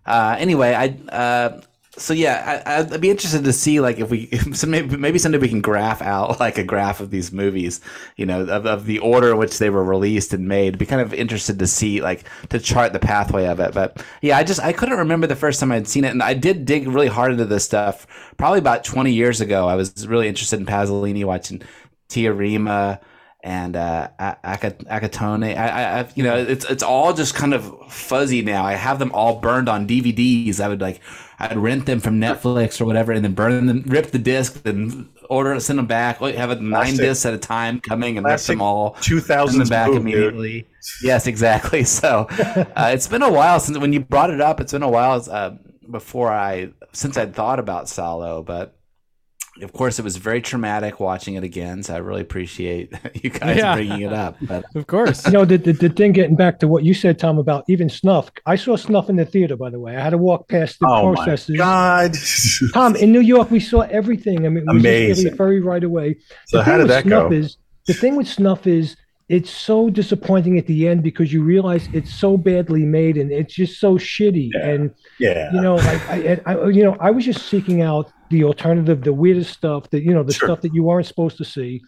uh, 0.07 0.37
anyway, 0.39 0.75
I. 0.75 1.15
Uh, 1.15 1.61
so 1.99 2.15
yeah, 2.15 2.63
I, 2.65 2.79
I'd 2.79 3.01
be 3.03 3.11
interested 3.11 3.45
to 3.45 3.53
see 3.53 3.79
like 3.81 3.99
if 3.99 4.11
we 4.11 4.27
so 4.55 4.67
maybe 4.67 4.97
maybe 4.97 5.19
someday 5.19 5.39
we 5.39 5.49
can 5.49 5.61
graph 5.61 6.01
out 6.01 6.41
like 6.41 6.57
a 6.57 6.65
graph 6.65 7.01
of 7.01 7.11
these 7.11 7.33
movies, 7.33 7.81
you 8.17 8.25
know, 8.25 8.43
of, 8.43 8.67
of 8.67 8.87
the 8.87 8.99
order 9.01 9.33
in 9.33 9.37
which 9.39 9.59
they 9.59 9.69
were 9.69 9.85
released 9.85 10.33
and 10.33 10.49
made. 10.49 10.79
Be 10.79 10.87
kind 10.87 11.03
of 11.03 11.13
interested 11.13 11.59
to 11.59 11.67
see 11.67 12.01
like 12.01 12.25
to 12.49 12.59
chart 12.59 12.93
the 12.93 12.99
pathway 12.99 13.47
of 13.47 13.61
it. 13.61 13.75
But 13.75 14.03
yeah, 14.23 14.39
I 14.39 14.45
just 14.45 14.61
I 14.61 14.73
couldn't 14.73 14.99
remember 14.99 15.27
the 15.27 15.37
first 15.37 15.61
time 15.61 15.71
I'd 15.71 15.87
seen 15.87 16.05
it, 16.05 16.13
and 16.13 16.23
I 16.23 16.35
did 16.35 16.65
dig 16.65 16.89
really 16.89 17.09
hard 17.09 17.33
into 17.33 17.45
this 17.45 17.65
stuff 17.65 18.07
probably 18.39 18.59
about 18.59 18.85
twenty 18.85 19.13
years 19.13 19.41
ago. 19.41 19.69
I 19.69 19.75
was 19.75 20.07
really 20.09 20.29
interested 20.29 20.59
in 20.59 20.67
Pasolini, 20.67 21.25
watching 21.25 21.61
Teorema 22.09 23.01
and 23.43 23.75
uh, 23.77 24.09
A- 24.19 24.37
Aka- 24.45 24.71
Accattone. 24.91 25.57
I, 25.57 25.69
I, 25.69 26.01
I, 26.01 26.09
you 26.15 26.23
know, 26.23 26.37
it's 26.37 26.65
it's 26.67 26.83
all 26.83 27.13
just 27.13 27.35
kind 27.35 27.55
of 27.55 27.91
fuzzy 27.93 28.43
now. 28.43 28.65
I 28.65 28.75
have 28.75 28.99
them 28.99 29.11
all 29.13 29.41
burned 29.41 29.69
on 29.69 29.87
DVDs. 29.87 30.61
I 30.61 30.69
would 30.69 30.81
like, 30.81 31.01
I'd 31.39 31.57
rent 31.57 31.87
them 31.87 32.01
from 32.01 32.21
Netflix 32.21 32.81
or 32.81 32.85
whatever, 32.85 33.13
and 33.13 33.25
then 33.25 33.35
burn 33.35 33.67
them, 33.67 33.83
rip 33.87 34.13
the 34.13 34.19
disc, 34.19 34.63
then 34.63 35.09
order, 35.29 35.59
send 35.61 35.79
them 35.79 35.87
back. 35.87 36.19
Have 36.21 36.51
it 36.51 36.61
nine 36.61 36.71
Classic. 36.85 36.99
discs 36.99 37.27
at 37.27 37.35
a 37.35 37.39
time 37.39 37.81
coming 37.81 38.17
and 38.17 38.25
rip 38.27 38.41
them 38.41 38.63
all. 38.63 38.95
2000s 38.97 39.49
send 39.51 39.61
them 39.63 39.69
back 39.69 39.89
move, 39.89 39.97
dude. 39.97 40.03
immediately. 40.03 40.67
Yes, 41.03 41.27
exactly. 41.27 41.85
So 42.03 42.27
uh, 42.31 42.91
it's 42.95 43.09
been 43.09 43.23
a 43.23 43.31
while 43.33 43.59
since 43.61 43.77
when 43.79 43.93
you 43.93 44.01
brought 44.01 44.31
it 44.31 44.41
up. 44.41 44.61
It's 44.61 44.73
been 44.73 44.83
a 44.83 44.89
while 44.89 45.25
uh, 45.31 45.53
before 45.91 46.33
I 46.33 46.71
since 46.93 47.17
I'd 47.17 47.35
thought 47.35 47.59
about 47.59 47.89
Salo, 47.89 48.43
but 48.43 48.77
of 49.61 49.73
course 49.75 49.99
it 49.99 50.03
was 50.03 50.17
very 50.17 50.41
traumatic 50.41 50.99
watching 50.99 51.35
it 51.35 51.45
again. 51.45 51.83
So 51.83 51.95
I 51.95 51.99
really 51.99 52.23
appreciate 52.23 52.93
you 53.23 53.31
guys 53.31 53.59
Yeah. 53.59 53.75
bringing 53.75 54.01
it 54.01 54.13
up. 54.13 54.37
But 54.41 54.65
of 54.75 54.87
course. 54.87 55.27
You 55.27 55.33
know, 55.33 55.45
the, 55.45 55.59
the, 55.59 55.73
the 55.73 55.89
thing 55.91 56.13
getting 56.13 56.37
back 56.37 56.59
to 56.61 56.69
what 56.69 56.85
you 56.85 56.95
said, 56.95 57.19
Tom, 57.19 57.39
about 57.39 57.65
even 57.69 57.91
snuff. 57.91 58.31
I 58.47 58.57
saw 58.57 58.77
snuff 58.77 59.11
in 59.11 59.17
the 59.17 59.27
theater, 59.27 59.57
by 59.57 59.69
the 59.71 59.79
way. 59.79 59.95
I 59.97 60.01
had 60.01 60.11
to 60.11 60.19
walk 60.19 60.49
past 60.49 60.79
the 60.81 60.87
Oh 60.89 61.13
my. 61.13 61.37
God. 61.57 62.15
Tom, 62.75 62.97
in 62.97 63.13
New 63.13 63.21
York, 63.21 63.51
we 63.51 63.61
saw 63.61 63.81
everything. 63.83 64.47
I 64.47 64.49
mean, 64.49 64.55
we 64.55 64.61
just 64.61 64.71
Amazing. 64.87 65.25
really 65.27 65.37
very 65.37 65.61
right 65.61 65.85
away. 65.85 66.17
So 66.47 66.59
The 66.59 66.65
how 66.65 66.71
thing 66.73 66.79
did 66.79 66.83
with 66.85 66.89
that 66.91 67.03
snuff 67.05 67.31
go? 67.31 67.37
Is, 67.37 67.57
the 67.87 67.95
thing 67.95 68.17
with 68.17 68.29
snuff 68.29 68.67
is 68.67 68.97
it's 69.29 69.51
so 69.51 69.89
disappointing 69.91 70.59
at 70.59 70.67
the 70.67 70.89
end 70.89 71.03
because 71.03 71.33
you 71.33 71.43
realize 71.43 71.89
it's 71.93 72.13
so 72.13 72.37
badly 72.37 72.85
made 72.85 73.17
and 73.17 73.31
it's 73.33 73.55
just 73.55 73.81
so 73.81 73.97
shitty. 73.97 74.51
Yeah. 74.55 74.67
And 74.69 74.95
yeah. 75.19 75.53
you 75.53 75.61
know, 75.61 75.77
like 75.77 76.09
I, 76.09 76.41
I, 76.47 76.55
I- 76.55 76.69
you 76.69 76.83
know, 76.85 76.97
I 77.01 77.11
was 77.11 77.25
just 77.25 77.47
seeking 77.49 77.83
out 77.83 78.11
the 78.33 78.43
alternative, 78.45 79.03
the 79.03 79.13
weirdest 79.13 79.53
stuff 79.53 79.89
that 79.91 80.03
you 80.03 80.13
know, 80.13 80.25
the 80.25 80.33
Sure. 80.33 80.49
stuff 80.49 80.61
that 80.63 80.75
you 80.75 80.89
aren't 80.91 81.07
supposed 81.07 81.37
to 81.39 81.45
see. 81.45 81.81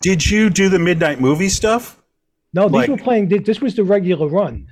Did 0.00 0.28
you 0.28 0.50
do 0.50 0.68
the 0.68 0.78
midnight 0.78 1.20
movie 1.20 1.48
stuff? 1.50 2.00
No, 2.52 2.64
these 2.68 2.72
Like- 2.74 2.88
were 2.90 2.96
playing. 2.96 3.28
This 3.28 3.60
was 3.60 3.76
the 3.76 3.84
regular 3.84 4.26
run. 4.26 4.66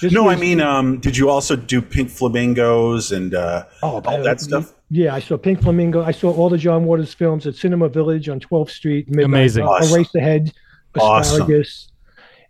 This 0.00 0.12
no, 0.12 0.28
I 0.30 0.36
mean, 0.36 0.60
um, 0.60 0.98
did 1.00 1.16
you 1.16 1.28
also 1.28 1.56
do 1.56 1.82
Pink 1.82 2.08
Flamingos 2.08 3.10
and 3.10 3.34
uh, 3.34 3.64
oh, 3.82 4.00
all 4.06 4.22
that 4.22 4.40
stuff? 4.40 4.72
Yeah, 4.90 5.12
I 5.14 5.18
saw 5.18 5.36
Pink 5.36 5.60
Flamingo. 5.60 6.02
I 6.04 6.12
saw 6.12 6.32
all 6.32 6.48
the 6.48 6.56
John 6.56 6.84
Waters 6.84 7.12
films 7.12 7.46
at 7.48 7.56
Cinema 7.56 7.88
Village 7.88 8.28
on 8.28 8.38
12th 8.38 8.70
Street. 8.70 9.08
Midnight, 9.08 9.24
Amazing. 9.24 9.64
Uh, 9.64 9.70
Awesome. 9.70 10.04
Eraserhead, 10.04 10.52
Awesome. 10.98 11.42
Asparagus. 11.42 11.90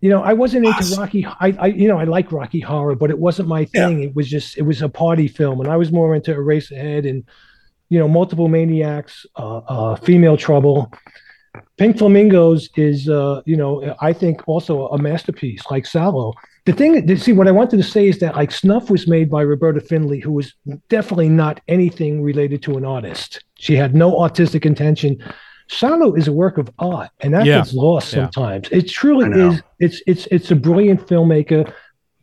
You 0.02 0.10
know, 0.10 0.22
I 0.22 0.34
wasn't 0.34 0.66
into 0.66 0.76
Awesome. 0.78 1.00
Rocky. 1.00 1.24
I, 1.26 1.56
I, 1.58 1.66
you 1.68 1.88
know, 1.88 1.98
I 1.98 2.04
like 2.04 2.30
Rocky 2.30 2.60
Horror, 2.60 2.94
but 2.94 3.08
it 3.10 3.18
wasn't 3.18 3.48
my 3.48 3.60
Yeah. 3.74 3.88
thing. 3.88 4.02
It 4.02 4.14
was 4.14 4.28
just, 4.28 4.58
it 4.58 4.62
was 4.62 4.82
a 4.82 4.88
party 4.90 5.26
film, 5.26 5.60
and 5.60 5.68
I 5.70 5.76
was 5.76 5.90
more 5.90 6.14
into 6.14 6.32
Eraserhead 6.34 7.08
and, 7.08 7.24
you 7.88 7.98
know, 7.98 8.08
Multiple 8.08 8.48
Maniacs, 8.48 9.24
uh, 9.36 9.58
uh, 9.58 9.96
Female 9.96 10.36
Trouble. 10.36 10.92
Pink 11.76 11.98
Flamingos 11.98 12.68
is, 12.76 13.08
uh, 13.08 13.40
you 13.46 13.56
know, 13.56 13.94
I 14.00 14.12
think 14.12 14.46
also 14.46 14.88
a 14.88 14.98
masterpiece, 14.98 15.62
like 15.70 15.86
Salo. 15.86 16.34
The 16.66 16.72
thing, 16.72 17.06
that- 17.06 17.18
see, 17.20 17.32
what 17.32 17.48
I 17.48 17.50
wanted 17.50 17.78
to 17.78 17.82
say 17.82 18.08
is 18.08 18.18
that 18.18 18.36
like 18.36 18.52
Snuff 18.52 18.90
was 18.90 19.08
made 19.08 19.30
by 19.30 19.42
Roberta 19.42 19.80
Findlay, 19.80 20.20
who 20.20 20.32
was 20.32 20.54
definitely 20.88 21.28
not 21.30 21.60
anything 21.68 22.22
related 22.22 22.62
to 22.64 22.76
an 22.76 22.84
artist. 22.84 23.42
She 23.54 23.74
had 23.74 23.94
no 23.94 24.18
artistic 24.20 24.66
intention. 24.66 25.18
Salo 25.68 26.14
is 26.14 26.28
a 26.28 26.32
work 26.32 26.58
of 26.58 26.70
art, 26.78 27.10
and 27.20 27.32
that 27.34 27.46
Yeah. 27.46 27.58
gets 27.58 27.74
lost 27.74 28.12
Yeah. 28.12 28.24
sometimes. 28.24 28.68
It 28.70 28.88
truly 28.88 29.28
is. 29.40 29.62
It's 29.80 30.02
it's 30.06 30.26
it's 30.30 30.50
a 30.50 30.56
brilliant 30.56 31.06
filmmaker, 31.06 31.70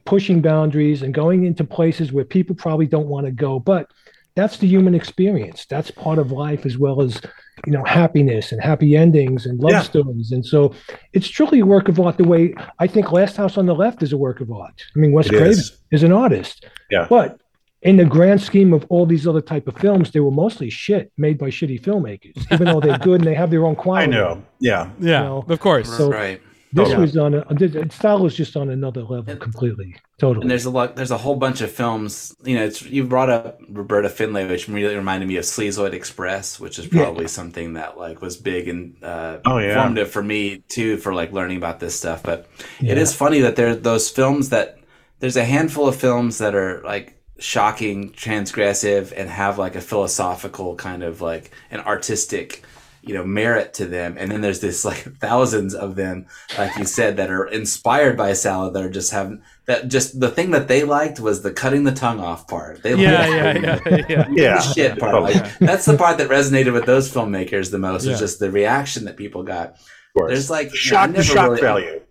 pushing 0.06 0.42
boundaries 0.42 1.02
and 1.02 1.14
going 1.14 1.46
into 1.46 1.64
places 1.64 2.12
where 2.14 2.26
people 2.26 2.56
probably 2.56 2.88
don't 2.88 3.08
want 3.08 3.26
to 3.26 3.32
go. 3.32 3.60
But 3.60 3.88
that's 4.36 4.58
the 4.58 4.68
human 4.68 4.94
experience. 4.96 5.66
That's 5.66 5.92
part 5.92 6.18
of 6.20 6.32
life 6.32 6.66
as 6.66 6.78
well 6.78 7.02
as 7.02 7.22
you 7.66 7.72
know 7.72 7.84
happiness 7.86 8.52
and 8.52 8.62
happy 8.62 8.96
endings 8.98 9.46
and 9.46 9.60
love 9.60 9.72
Yeah. 9.72 9.82
stories. 9.82 10.32
And 10.32 10.46
so 10.46 10.74
it's 11.14 11.28
truly 11.28 11.62
a 11.62 11.66
work 11.66 11.88
of 11.88 12.00
art. 12.00 12.18
The 12.18 12.26
way 12.26 12.54
I 12.80 12.88
think 12.88 13.12
Last 13.12 13.38
House 13.38 13.58
on 13.58 13.66
the 13.66 13.76
Left 13.76 14.04
is 14.04 14.12
a 14.14 14.18
work 14.18 14.42
of 14.42 14.52
art. 14.52 14.84
I 14.96 15.00
mean, 15.00 15.12
Wes 15.14 15.28
It 15.28 15.30
Craven 15.32 15.50
is. 15.52 15.78
is 15.92 16.04
an 16.04 16.12
artist. 16.12 16.66
Yeah. 16.92 17.08
But 17.10 17.40
in 17.82 17.98
the 17.98 18.06
grand 18.06 18.42
scheme 18.42 18.74
of 18.74 18.86
all 18.90 19.06
these 19.06 19.28
other 19.28 19.42
type 19.42 19.68
of 19.68 19.78
films, 19.78 20.12
they 20.12 20.20
were 20.20 20.32
mostly 20.32 20.70
shit 20.70 21.12
made 21.18 21.38
by 21.38 21.50
shitty 21.50 21.80
filmmakers, 21.82 22.36
even 22.52 22.66
though 22.66 22.80
they're 22.80 22.98
good 23.10 23.22
and 23.22 23.28
they 23.28 23.36
have 23.36 23.52
their 23.52 23.66
own 23.66 23.76
quality. 23.76 24.08
I 24.08 24.18
know. 24.18 24.44
Yeah. 24.60 24.90
yeah, 25.00 25.22
know, 25.24 25.46
of 25.48 25.60
course. 25.60 25.88
So- 25.96 26.10
right. 26.10 26.42
This 26.76 26.90
Totally. 26.90 27.02
was 27.04 27.16
on 27.18 27.34
a 27.36 27.90
style 27.90 28.20
was 28.20 28.36
just 28.36 28.58
on 28.58 28.70
another 28.70 29.02
level 29.04 29.34
completely. 29.38 29.96
Totally. 30.18 30.44
And 30.44 30.52
there's 30.52 30.66
a 30.66 30.70
lot. 30.70 30.98
There's 30.98 31.12
a 31.12 31.18
whole 31.18 31.38
bunch 31.38 31.62
of 31.62 31.72
films. 31.72 32.36
You 32.44 32.56
know, 32.58 32.66
it's 32.66 32.82
you 32.82 33.06
brought 33.06 33.30
up 33.30 33.62
Roberta 33.70 34.10
Findlay, 34.10 34.46
which 34.46 34.68
really 34.68 34.94
reminded 34.96 35.30
me 35.30 35.38
of 35.38 35.46
Sleazoid 35.46 35.94
Express, 35.94 36.60
which 36.60 36.78
is 36.78 36.92
Yeah. 36.92 37.04
probably 37.04 37.30
something 37.30 37.74
that 37.74 37.98
like 37.98 38.22
was 38.22 38.36
big 38.36 38.68
and 38.68 39.02
uh, 39.02 39.38
Oh, 39.46 39.58
yeah. 39.60 39.82
formative 39.82 40.12
for 40.12 40.22
me 40.22 40.64
too 40.68 40.98
for 40.98 41.14
like 41.14 41.32
learning 41.32 41.56
about 41.56 41.80
this 41.80 41.96
stuff. 41.98 42.22
But 42.22 42.46
Yeah. 42.82 42.92
it 42.92 42.98
is 42.98 43.16
funny 43.16 43.40
that 43.40 43.56
there 43.56 43.70
are 43.70 43.76
those 43.76 44.10
films 44.10 44.50
that 44.50 44.78
there's 45.22 45.38
a 45.38 45.46
handful 45.46 45.88
of 45.88 45.96
films 45.96 46.40
that 46.40 46.56
are 46.56 46.82
like 46.84 47.16
shocking, 47.40 48.12
transgressive, 48.12 49.14
and 49.16 49.30
have 49.30 49.58
like 49.58 49.76
a 49.78 49.82
philosophical 49.82 50.76
kind 50.76 51.04
of 51.04 51.22
like 51.22 51.52
an 51.72 51.80
artistic, 51.80 52.64
you 53.06 53.14
know, 53.14 53.24
merit 53.24 53.74
to 53.76 53.86
them. 53.86 54.16
And 54.18 54.32
then 54.32 54.42
there's 54.42 54.60
this 54.62 54.84
like 54.86 54.98
thousands 55.20 55.74
of 55.76 55.96
them, 55.96 56.26
like 56.58 56.76
you 56.78 56.86
said, 56.86 57.18
that 57.18 57.30
are 57.30 57.46
inspired 57.46 58.18
by 58.18 58.34
Salo 58.34 58.70
that 58.72 58.84
are 58.84 58.90
just 58.90 59.12
having 59.12 59.42
that 59.68 59.88
just 59.88 60.20
the 60.20 60.30
thing 60.30 60.52
that 60.52 60.68
they 60.68 60.84
liked 60.84 61.20
was 61.20 61.42
the 61.42 61.52
cutting 61.52 61.84
the 61.84 61.92
tongue 61.92 62.20
off 62.20 62.48
part. 62.48 62.84
They 62.84 62.96
Yeah, 62.96 63.20
liked 63.28 63.66
yeah, 63.66 63.80
yeah, 63.88 64.06
yeah. 64.10 64.28
Yeah. 64.32 64.56
the 64.58 64.62
shit 64.74 65.00
part. 65.00 65.22
Like, 65.22 65.60
that's 65.60 65.86
the 65.86 65.98
part 65.98 66.18
that 66.20 66.30
resonated 66.30 66.74
with 66.74 66.86
those 66.86 67.12
filmmakers 67.12 67.72
the 67.72 67.78
most. 67.80 68.06
Yeah. 68.06 68.12
Was 68.12 68.20
just 68.20 68.40
the 68.40 68.52
reaction 68.52 69.06
that 69.06 69.18
people 69.18 69.44
got. 69.44 69.76
There's 70.16 70.50
like 70.50 70.70
The 70.72 70.78
you 70.86 70.92
know, 70.92 71.22
shock, 71.22 71.24
shock 71.24 71.50
really- 71.50 71.62
value. 71.62 72.02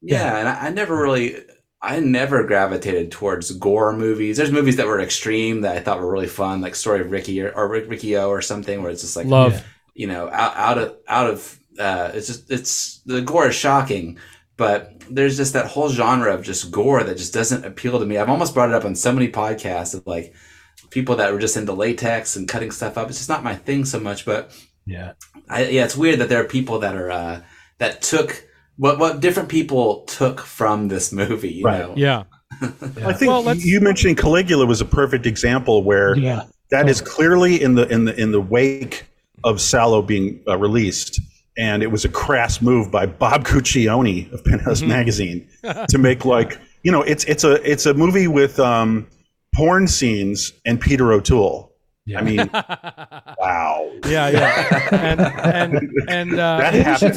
yeah, 0.00 0.38
and 0.38 0.48
I, 0.48 0.66
I 0.66 0.70
never 0.70 0.96
really, 0.96 1.36
I 1.80 1.98
never 2.00 2.44
gravitated 2.44 3.10
towards 3.10 3.50
gore 3.52 3.92
movies. 3.96 4.36
There's 4.36 4.52
movies 4.52 4.76
that 4.76 4.86
were 4.86 5.00
extreme 5.00 5.62
that 5.62 5.76
I 5.76 5.80
thought 5.80 6.00
were 6.00 6.10
really 6.12 6.28
fun, 6.28 6.60
like 6.60 6.74
Story 6.76 7.00
of 7.00 7.10
Ricky 7.10 7.40
or, 7.42 7.50
or 7.50 7.68
Rick- 7.68 7.88
Riki-Oh 7.90 8.28
or 8.28 8.42
something, 8.42 8.82
where 8.82 8.90
it's 8.92 9.00
just 9.02 9.16
like 9.16 9.26
Love. 9.26 9.64
Yeah. 9.94 10.00
you 10.00 10.06
know 10.12 10.28
out, 10.30 10.56
out 10.56 10.78
of 10.78 10.96
out 11.08 11.30
of 11.30 11.58
uh, 11.78 12.10
it's 12.14 12.26
just 12.26 12.50
it's 12.50 13.00
the 13.06 13.20
gore 13.22 13.48
is 13.48 13.54
shocking, 13.54 14.18
but 14.56 14.92
there's 15.10 15.36
just 15.36 15.52
that 15.54 15.66
whole 15.66 15.88
genre 15.88 16.34
of 16.34 16.42
just 16.42 16.70
gore 16.70 17.02
that 17.02 17.16
just 17.16 17.32
doesn't 17.34 17.64
appeal 17.64 17.98
to 17.98 18.04
me. 18.06 18.18
I've 18.18 18.28
almost 18.28 18.54
brought 18.54 18.68
it 18.68 18.74
up 18.74 18.84
on 18.84 18.94
so 18.94 19.12
many 19.12 19.28
podcasts 19.28 19.94
of 19.94 20.06
like 20.06 20.34
people 20.90 21.16
that 21.16 21.32
were 21.32 21.38
just 21.38 21.56
into 21.56 21.72
latex 21.72 22.36
and 22.36 22.46
cutting 22.48 22.70
stuff 22.70 22.98
up. 22.98 23.08
It's 23.08 23.18
just 23.18 23.28
not 23.30 23.42
my 23.42 23.54
thing 23.54 23.84
so 23.86 23.98
much, 23.98 24.24
but 24.26 24.50
Yeah. 24.86 25.12
I, 25.48 25.64
yeah, 25.68 25.84
it's 25.84 25.96
weird 25.96 26.18
that 26.20 26.28
there 26.28 26.40
are 26.40 26.44
people 26.48 26.78
that 26.80 26.94
are 26.94 27.10
uh, 27.10 27.40
that 27.78 28.02
took 28.02 28.44
what 28.76 28.98
what 28.98 29.20
different 29.20 29.48
people 29.48 30.02
took 30.04 30.40
from 30.40 30.88
this 30.88 31.12
movie. 31.12 31.54
You 31.54 31.64
Right. 31.64 31.78
know, 31.80 31.94
Yeah. 31.96 32.24
I 32.60 33.12
think 33.14 33.30
Well, 33.30 33.56
you 33.56 33.80
mentioning 33.80 34.14
Caligula 34.16 34.66
was 34.66 34.80
a 34.82 34.84
perfect 34.84 35.24
example 35.26 35.82
where 35.82 36.14
Yeah. 36.16 36.44
that 36.70 36.88
is 36.88 37.00
clearly 37.00 37.62
in 37.62 37.74
the 37.74 37.88
in 37.88 38.04
the 38.04 38.14
in 38.20 38.30
the 38.32 38.40
wake 38.40 39.04
of 39.44 39.60
Salo 39.60 40.02
being 40.02 40.40
uh, 40.48 40.56
released, 40.58 41.20
and 41.58 41.82
it 41.82 41.90
was 41.90 42.04
a 42.04 42.08
crass 42.08 42.60
move 42.62 42.90
by 42.90 43.06
Bob 43.06 43.44
Guccione 43.44 44.30
of 44.32 44.44
Penthouse 44.44 44.80
Mm-hmm. 44.80 44.88
Magazine 44.88 45.48
to 45.88 45.98
make 45.98 46.24
like 46.24 46.58
you 46.82 46.90
know 46.92 47.02
it's 47.02 47.24
it's 47.24 47.44
a 47.44 47.54
it's 47.70 47.86
a 47.86 47.94
movie 47.94 48.28
with 48.28 48.58
um, 48.60 49.06
porn 49.54 49.86
scenes 49.86 50.52
and 50.64 50.80
Peter 50.80 51.12
O'Toole. 51.12 51.70
Yeah. 52.04 52.18
I 52.18 52.22
mean, 52.22 52.50
wow. 53.38 53.88
Yeah, 54.08 54.28
yeah, 54.28 54.88
and 54.90 55.20
and 55.20 55.90
and 56.08 56.32
uh, 56.34 56.58
That 56.58 56.72
we, 56.74 56.78
should 56.96 57.14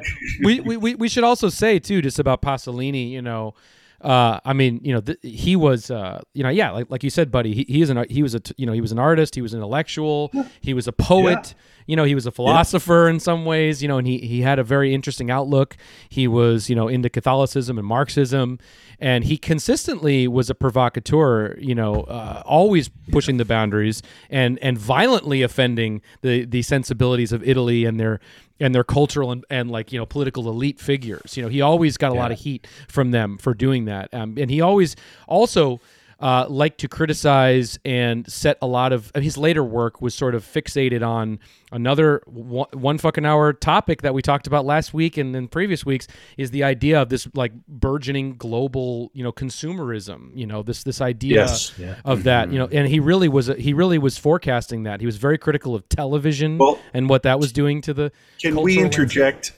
we, 0.44 0.60
we 0.60 0.76
we 0.76 0.94
we 0.96 1.08
should 1.08 1.24
also 1.24 1.48
say 1.48 1.78
too, 1.78 2.02
just 2.02 2.18
about 2.18 2.42
Pasolini. 2.42 3.10
You 3.10 3.22
know, 3.22 3.54
uh, 4.00 4.40
I 4.44 4.52
mean, 4.52 4.80
you 4.82 4.92
know, 4.92 5.00
th- 5.00 5.18
he 5.22 5.56
was, 5.56 5.90
uh, 5.90 6.20
you 6.34 6.42
know, 6.42 6.48
yeah, 6.48 6.70
like 6.70 6.90
like 6.90 7.02
you 7.02 7.10
said, 7.10 7.30
buddy. 7.30 7.54
He, 7.54 7.64
he 7.68 7.82
is 7.82 7.90
an 7.90 8.04
he 8.10 8.22
was 8.22 8.34
a 8.34 8.40
t- 8.40 8.54
you 8.58 8.66
know 8.66 8.72
he 8.72 8.80
was 8.80 8.92
an 8.92 8.98
artist. 8.98 9.34
He 9.34 9.42
was 9.42 9.54
an 9.54 9.58
intellectual. 9.60 10.30
He 10.60 10.74
was 10.74 10.86
a 10.86 10.92
poet. 10.92 11.54
You 11.86 11.94
know, 11.96 12.04
he 12.04 12.14
was 12.14 12.26
a 12.26 12.32
philosopher 12.32 13.08
in 13.08 13.20
some 13.20 13.44
ways. 13.44 13.80
You 13.82 13.88
know, 13.88 13.98
and 13.98 14.06
he 14.06 14.18
he 14.18 14.42
had 14.42 14.58
a 14.58 14.64
very 14.64 14.94
interesting 14.94 15.30
outlook. 15.30 15.76
He 16.08 16.28
was 16.28 16.68
you 16.68 16.76
know 16.76 16.88
into 16.88 17.08
Catholicism 17.08 17.78
and 17.78 17.86
Marxism, 17.86 18.58
and 19.00 19.24
he 19.24 19.38
consistently 19.38 20.28
was 20.28 20.50
a 20.50 20.54
provocateur. 20.54 21.56
You 21.58 21.74
know, 21.74 22.02
uh, 22.02 22.42
always 22.44 22.90
pushing 23.10 23.38
the 23.38 23.44
boundaries 23.46 24.02
and 24.28 24.58
and 24.60 24.76
violently 24.76 25.42
offending 25.42 26.02
the 26.20 26.44
the 26.44 26.62
sensibilities 26.62 27.32
of 27.32 27.42
Italy 27.42 27.84
and 27.84 27.98
their 27.98 28.20
and 28.60 28.74
their 28.74 28.84
cultural 28.84 29.32
and, 29.32 29.44
and 29.50 29.70
like 29.70 29.92
you 29.92 29.98
know 29.98 30.06
political 30.06 30.48
elite 30.48 30.80
figures. 30.80 31.36
You 31.36 31.42
know, 31.42 31.48
he 31.48 31.60
always 31.60 31.96
got 31.96 32.12
a 32.12 32.14
lot 32.14 32.32
of 32.32 32.38
heat 32.38 32.66
from 32.88 33.10
them 33.10 33.38
for 33.38 33.54
doing 33.54 33.86
that, 33.86 34.12
um, 34.12 34.36
and 34.38 34.50
he 34.50 34.60
always 34.60 34.96
also. 35.26 35.80
Uh, 36.18 36.46
liked 36.48 36.78
to 36.78 36.88
criticize 36.88 37.78
and 37.84 38.26
set 38.32 38.56
a 38.62 38.66
lot 38.66 38.90
of 38.90 39.12
his 39.16 39.36
later 39.36 39.62
work 39.62 40.00
was 40.00 40.14
sort 40.14 40.34
of 40.34 40.42
fixated 40.42 41.06
on 41.06 41.38
another 41.72 42.22
one, 42.24 42.66
one 42.72 42.96
fucking 42.96 43.26
hour 43.26 43.52
topic 43.52 44.00
that 44.00 44.14
we 44.14 44.22
talked 44.22 44.46
about 44.46 44.64
last 44.64 44.94
week 44.94 45.18
and 45.18 45.36
in 45.36 45.46
previous 45.46 45.84
weeks 45.84 46.08
is 46.38 46.52
the 46.52 46.64
idea 46.64 47.02
of 47.02 47.10
this 47.10 47.28
like 47.34 47.52
burgeoning 47.68 48.34
global 48.38 49.10
you 49.12 49.22
know 49.22 49.30
consumerism 49.30 50.30
you 50.34 50.46
know 50.46 50.62
this 50.62 50.84
this 50.84 51.02
idea 51.02 51.34
Yes. 51.34 51.78
Yeah. 51.78 51.96
of 52.02 52.22
that 52.22 52.50
you 52.50 52.58
know 52.58 52.68
and 52.72 52.88
he 52.88 52.98
really 52.98 53.28
was 53.28 53.48
he 53.58 53.74
really 53.74 53.98
was 53.98 54.16
forecasting 54.16 54.84
that 54.84 55.00
he 55.00 55.06
was 55.06 55.18
very 55.18 55.36
critical 55.36 55.74
of 55.74 55.86
television 55.90 56.56
Well, 56.56 56.78
and 56.94 57.10
what 57.10 57.24
that 57.24 57.38
was 57.38 57.52
doing 57.52 57.82
to 57.82 57.92
the 57.92 58.10
Can 58.40 58.56
we 58.62 58.78
interject 58.78 59.52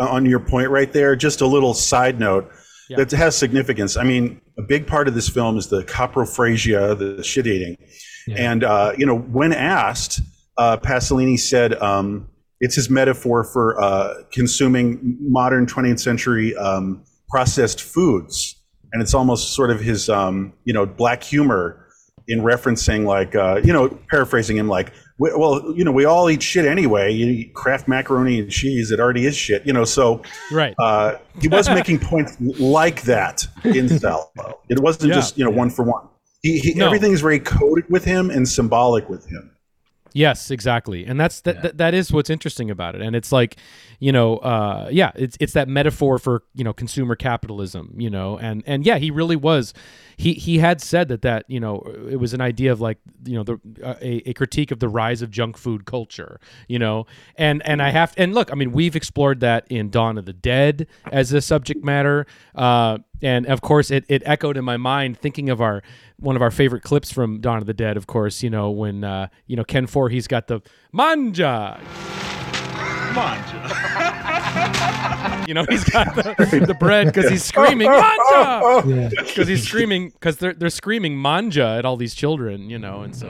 uh, 0.00 0.08
on 0.08 0.26
your 0.26 0.38
point 0.40 0.70
right 0.70 0.92
there? 0.92 1.16
Just 1.16 1.40
a 1.40 1.46
little 1.46 1.74
side 1.74 2.20
note 2.20 2.52
Yeah. 2.88 2.98
that 2.98 3.10
has 3.12 3.36
significance. 3.36 3.96
I 3.96 4.04
mean, 4.04 4.40
a 4.58 4.62
big 4.62 4.86
part 4.86 5.08
of 5.08 5.14
this 5.14 5.28
film 5.28 5.56
is 5.56 5.68
the 5.68 5.82
coprophagia, 5.84 6.98
the 6.98 7.22
shit 7.22 7.46
eating. 7.46 7.76
And, 8.36 8.64
uh, 8.64 8.92
you 8.96 9.06
know, 9.06 9.18
when 9.18 9.52
asked, 9.52 10.20
uh, 10.56 10.76
Pasolini 10.78 11.38
said 11.38 11.74
um, 11.74 12.28
it's 12.60 12.74
his 12.74 12.88
metaphor 12.88 13.44
for 13.44 13.80
uh, 13.80 14.22
consuming 14.32 15.16
modern 15.20 15.66
20th 15.66 16.00
century 16.00 16.56
um, 16.56 17.04
processed 17.28 17.82
foods. 17.82 18.56
And 18.92 19.02
it's 19.02 19.14
almost 19.14 19.54
sort 19.54 19.70
of 19.70 19.80
his, 19.80 20.08
um, 20.08 20.52
you 20.64 20.72
know, 20.72 20.86
black 20.86 21.22
humor 21.22 21.86
in 22.28 22.40
referencing, 22.40 23.04
like, 23.04 23.34
uh, 23.34 23.60
you 23.64 23.72
know, 23.72 23.88
paraphrasing 24.08 24.56
him, 24.56 24.68
like, 24.68 24.92
"We- 25.18 25.32
well, 25.34 25.72
you 25.76 25.84
know, 25.84 25.92
we 25.92 26.04
all 26.04 26.28
eat 26.30 26.42
shit 26.42 26.64
anyway. 26.64 27.12
You 27.12 27.26
eat 27.26 27.54
Kraft 27.54 27.86
macaroni 27.88 28.40
and 28.40 28.50
cheese. 28.50 28.90
It 28.90 29.00
already 29.00 29.26
is 29.26 29.36
shit, 29.36 29.66
you 29.66 29.72
know. 29.72 29.84
So 29.84 30.22
right 30.52 30.74
uh, 30.78 31.16
he 31.40 31.48
was 31.48 31.68
making 31.68 31.98
points 32.00 32.36
like 32.58 33.02
that 33.02 33.46
in 33.64 33.88
Salo. 33.88 34.30
It 34.68 34.80
wasn't 34.80 35.10
Yeah. 35.10 35.14
just 35.16 35.38
you 35.38 35.44
know 35.44 35.50
one 35.50 35.70
for 35.70 35.82
one. 35.84 36.08
He, 36.42 36.58
he 36.58 36.74
No. 36.74 36.86
everything 36.86 37.12
is 37.12 37.20
very 37.22 37.38
coded 37.40 37.84
with 37.88 38.04
him 38.04 38.30
and 38.30 38.48
symbolic 38.48 39.08
with 39.08 39.26
him. 39.26 39.50
Yes, 40.16 40.52
exactly, 40.52 41.04
and 41.06 41.18
that's 41.18 41.40
that, 41.40 41.62
that. 41.62 41.78
That 41.78 41.92
is 41.92 42.12
what's 42.12 42.30
interesting 42.30 42.70
about 42.70 42.94
it, 42.94 43.00
and 43.02 43.16
it's 43.16 43.32
like, 43.32 43.56
you 44.04 44.12
know, 44.12 44.36
uh, 44.36 44.90
yeah, 44.92 45.12
it's 45.14 45.34
it's 45.40 45.54
that 45.54 45.66
metaphor 45.66 46.18
for 46.18 46.42
you 46.52 46.62
know 46.62 46.74
consumer 46.74 47.16
capitalism, 47.16 47.94
you 47.96 48.10
know, 48.10 48.36
and 48.36 48.62
and 48.66 48.84
yeah, 48.84 48.98
he 48.98 49.10
really 49.10 49.34
was. 49.34 49.72
He 50.18 50.34
he 50.34 50.58
had 50.58 50.82
said 50.82 51.08
that 51.08 51.22
that 51.22 51.46
you 51.48 51.58
know 51.58 51.78
it 52.10 52.16
was 52.16 52.34
an 52.34 52.42
idea 52.42 52.70
of 52.70 52.82
like 52.82 52.98
you 53.24 53.34
know 53.34 53.44
the 53.44 53.54
uh, 53.82 53.94
a, 54.02 54.28
a 54.28 54.34
critique 54.34 54.70
of 54.70 54.78
the 54.78 54.90
rise 54.90 55.22
of 55.22 55.30
junk 55.30 55.56
food 55.56 55.86
culture, 55.86 56.38
you 56.68 56.78
know, 56.78 57.06
and 57.36 57.66
and 57.66 57.80
I 57.80 57.88
have 57.92 58.12
and 58.18 58.34
look, 58.34 58.52
I 58.52 58.56
mean, 58.56 58.72
we've 58.72 58.94
explored 58.94 59.40
that 59.40 59.66
in 59.70 59.88
Dawn 59.88 60.18
of 60.18 60.26
the 60.26 60.34
Dead 60.34 60.86
as 61.10 61.32
a 61.32 61.40
subject 61.40 61.82
matter, 61.82 62.26
uh, 62.54 62.98
and 63.22 63.46
of 63.46 63.62
course, 63.62 63.90
it 63.90 64.04
it 64.10 64.22
echoed 64.26 64.58
in 64.58 64.66
my 64.66 64.76
mind 64.76 65.18
thinking 65.18 65.48
of 65.48 65.62
our 65.62 65.82
one 66.20 66.36
of 66.36 66.42
our 66.42 66.50
favorite 66.50 66.82
clips 66.82 67.10
from 67.10 67.40
Dawn 67.40 67.56
of 67.56 67.64
the 67.64 67.72
Dead, 67.72 67.96
of 67.96 68.06
course, 68.06 68.42
you 68.42 68.50
know, 68.50 68.70
when 68.70 69.02
uh, 69.02 69.28
you 69.46 69.56
know 69.56 69.64
Ken 69.64 69.86
Foree, 69.86 70.12
he's 70.12 70.28
got 70.28 70.46
the 70.48 70.60
manja. 70.92 71.80
You 75.46 75.52
know, 75.52 75.66
he's 75.68 75.84
got 75.84 76.14
the, 76.14 76.64
the 76.66 76.74
bread 76.74 77.08
because 77.08 77.30
he's 77.30 77.44
screaming 77.44 77.90
manja! 77.90 78.82
Yeah. 78.86 79.08
because 79.10 79.46
he's 79.46 79.66
screaming 79.66 80.10
because 80.10 80.38
they're 80.38 80.54
they're 80.54 80.70
screaming 80.70 81.16
manja 81.16 81.76
at 81.78 81.84
all 81.84 81.96
these 81.96 82.14
children, 82.14 82.70
you 82.70 82.78
know, 82.78 83.02
and 83.02 83.14
so 83.14 83.28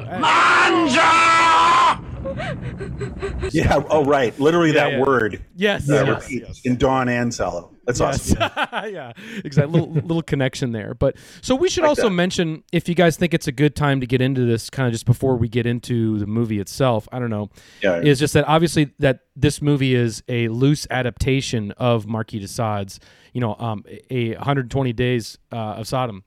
Yeah. 3.52 3.82
Oh, 3.88 4.04
right. 4.04 4.38
Literally 4.40 4.72
that 4.72 4.92
yeah. 4.92 5.00
word 5.00 5.44
yes, 5.54 5.88
uh, 5.88 6.04
yes, 6.06 6.30
yes. 6.30 6.60
in 6.64 6.76
Dawn 6.76 7.08
and 7.08 7.32
Salo. 7.32 7.70
That's 7.86 8.00
awesome. 8.00 8.38
yeah, 8.90 9.12
exactly. 9.44 9.72
Little 9.78 9.92
little 9.94 10.22
connection 10.22 10.72
there. 10.72 10.94
But 10.94 11.16
so 11.42 11.54
we 11.54 11.68
should 11.68 11.82
Like 11.82 11.90
also 11.90 12.04
that. 12.04 12.14
mention 12.14 12.64
if 12.72 12.88
you 12.88 12.94
guys 12.94 13.16
think 13.16 13.34
it's 13.34 13.46
a 13.46 13.52
good 13.52 13.76
time 13.76 14.00
to 14.00 14.06
get 14.06 14.20
into 14.22 14.44
this, 14.46 14.70
kind 14.70 14.86
of 14.86 14.92
just 14.92 15.04
before 15.04 15.36
we 15.36 15.48
get 15.48 15.66
into 15.66 16.18
the 16.18 16.26
movie 16.26 16.58
itself. 16.58 17.06
I 17.12 17.18
don't 17.18 17.30
know. 17.30 17.50
Yeah. 17.82 18.00
Is 18.00 18.18
just 18.18 18.34
that 18.34 18.48
obviously 18.48 18.92
that 18.98 19.20
this 19.36 19.60
movie 19.60 19.94
is 19.94 20.22
a 20.28 20.48
loose 20.48 20.86
adaptation 20.90 21.72
of 21.72 22.06
Marquis 22.06 22.40
de 22.40 22.48
Sade's, 22.48 22.98
you 23.32 23.40
know, 23.40 23.54
um, 23.58 23.84
a 24.10 24.34
120 24.34 24.92
Days 24.94 25.38
uh, 25.52 25.56
of 25.56 25.86
Sodom, 25.86 26.24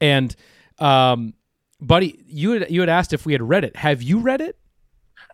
and 0.00 0.34
um, 0.78 1.34
buddy, 1.80 2.22
you 2.26 2.52
had 2.52 2.70
you 2.70 2.80
had 2.80 2.88
asked 2.88 3.12
if 3.12 3.26
we 3.26 3.32
had 3.32 3.42
read 3.42 3.64
it. 3.64 3.76
Have 3.76 4.02
you 4.02 4.20
read 4.20 4.40
it? 4.40 4.56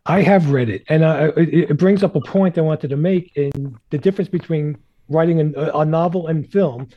I 0.07 0.23
have 0.23 0.51
read 0.51 0.69
it, 0.69 0.83
and 0.88 1.05
uh, 1.05 1.33
it, 1.37 1.71
it 1.71 1.77
brings 1.79 2.03
up 2.03 2.17
a 2.17 2.21
point 2.21 2.59
I 2.59 2.62
wanted 2.62 2.91
to 2.91 2.97
make 2.97 3.37
in 3.37 3.77
the 3.91 3.99
difference 3.99 4.29
between 4.29 4.77
writing 5.09 5.55
a, 5.57 5.79
a 5.79 5.85
novel 5.85 6.27
and 6.27 6.51
film. 6.51 6.88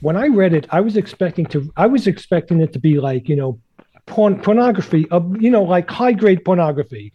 When 0.00 0.16
I 0.16 0.28
read 0.28 0.54
it, 0.54 0.66
I 0.70 0.80
was 0.80 0.96
expecting 0.96 1.44
to, 1.46 1.70
I 1.76 1.86
was 1.86 2.06
expecting 2.06 2.60
it 2.60 2.72
to 2.72 2.78
be 2.78 2.98
like 3.00 3.28
you 3.28 3.36
know, 3.36 3.60
porn, 4.06 4.40
pornography, 4.40 5.06
of 5.10 5.40
you 5.42 5.50
know, 5.50 5.62
like 5.62 5.90
high 5.90 6.12
grade 6.12 6.44
pornography. 6.44 7.12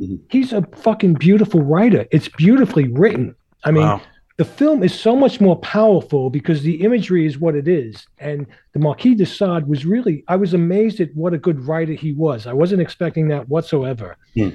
Mhm. 0.00 0.20
He's 0.30 0.52
a 0.52 0.62
fucking 0.76 1.14
beautiful 1.14 1.60
writer. 1.62 2.06
It's 2.12 2.28
beautifully 2.28 2.88
written. 2.92 3.34
I 3.64 3.72
mean, 3.72 3.82
Wow. 3.82 4.02
The 4.38 4.44
film 4.44 4.84
is 4.84 4.98
so 4.98 5.16
much 5.16 5.40
more 5.40 5.56
powerful 5.56 6.30
because 6.30 6.62
the 6.62 6.82
imagery 6.82 7.26
is 7.26 7.38
what 7.38 7.56
it 7.56 7.66
is. 7.66 8.06
And 8.18 8.46
the 8.72 8.78
Marquis 8.78 9.16
de 9.16 9.26
Sade 9.26 9.66
was 9.66 9.84
really, 9.84 10.24
I 10.28 10.36
was 10.36 10.54
amazed 10.54 11.00
at 11.00 11.14
what 11.14 11.34
a 11.34 11.38
good 11.38 11.60
writer 11.66 11.92
he 11.92 12.12
was. 12.12 12.46
I 12.46 12.52
wasn't 12.52 12.80
expecting 12.80 13.26
that 13.28 13.48
whatsoever. 13.48 14.16
Hmm. 14.34 14.50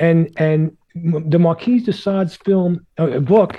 And 0.00 0.32
and 0.36 0.76
the 0.94 1.38
Marquis 1.38 1.78
de 1.80 1.92
Sade's 1.92 2.36
film 2.36 2.84
uh, 2.98 3.20
book 3.20 3.56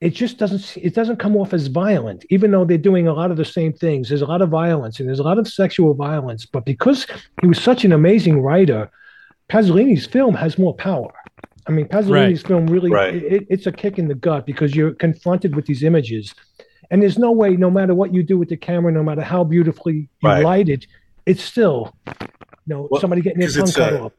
it 0.00 0.14
just 0.14 0.36
doesn't 0.36 0.76
it 0.76 0.96
doesn't 0.96 1.20
come 1.20 1.36
off 1.36 1.54
as 1.54 1.68
violent 1.68 2.24
even 2.28 2.50
though 2.50 2.64
they're 2.64 2.76
doing 2.76 3.06
a 3.06 3.12
lot 3.12 3.30
of 3.30 3.36
the 3.36 3.44
same 3.44 3.72
things 3.72 4.08
there's 4.08 4.20
a 4.20 4.26
lot 4.26 4.42
of 4.42 4.48
violence 4.48 4.98
and 4.98 5.08
there's 5.08 5.20
a 5.20 5.22
lot 5.22 5.38
of 5.38 5.46
sexual 5.46 5.94
violence 5.94 6.44
but 6.44 6.64
because 6.64 7.06
he 7.40 7.46
was 7.46 7.62
such 7.62 7.84
an 7.84 7.92
amazing 7.92 8.40
writer 8.42 8.90
pasolini's 9.48 10.04
film 10.04 10.34
has 10.34 10.58
more 10.58 10.74
power 10.74 11.12
i 11.66 11.70
mean 11.72 11.86
pasolini's 11.86 12.42
film 12.42 12.66
really 12.66 12.90
Right. 12.90 13.14
it, 13.14 13.46
it's 13.48 13.66
a 13.66 13.72
kick 13.72 13.98
in 13.98 14.08
the 14.08 14.14
gut 14.14 14.46
because 14.46 14.74
you're 14.74 14.92
confronted 14.94 15.54
with 15.56 15.66
these 15.66 15.82
images 15.82 16.34
and 16.90 17.02
there's 17.02 17.18
no 17.18 17.30
way 17.30 17.50
no 17.50 17.70
matter 17.70 17.94
what 17.94 18.12
you 18.14 18.22
do 18.22 18.36
with 18.38 18.48
the 18.48 18.56
camera 18.56 18.92
no 18.92 19.02
matter 19.02 19.22
how 19.22 19.44
beautifully 19.44 20.08
you 20.22 20.28
Right. 20.28 20.44
light 20.44 20.68
it 20.68 20.86
it's 21.26 21.42
still 21.42 21.94
you 22.08 22.14
know 22.66 22.88
Well, 22.90 23.00
somebody 23.00 23.22
getting 23.22 23.40
their 23.40 23.48
'cause 23.48 23.56
tongue 23.56 23.68
it's 23.68 23.76
cut 23.76 23.92
a- 23.94 24.00
off 24.02 24.12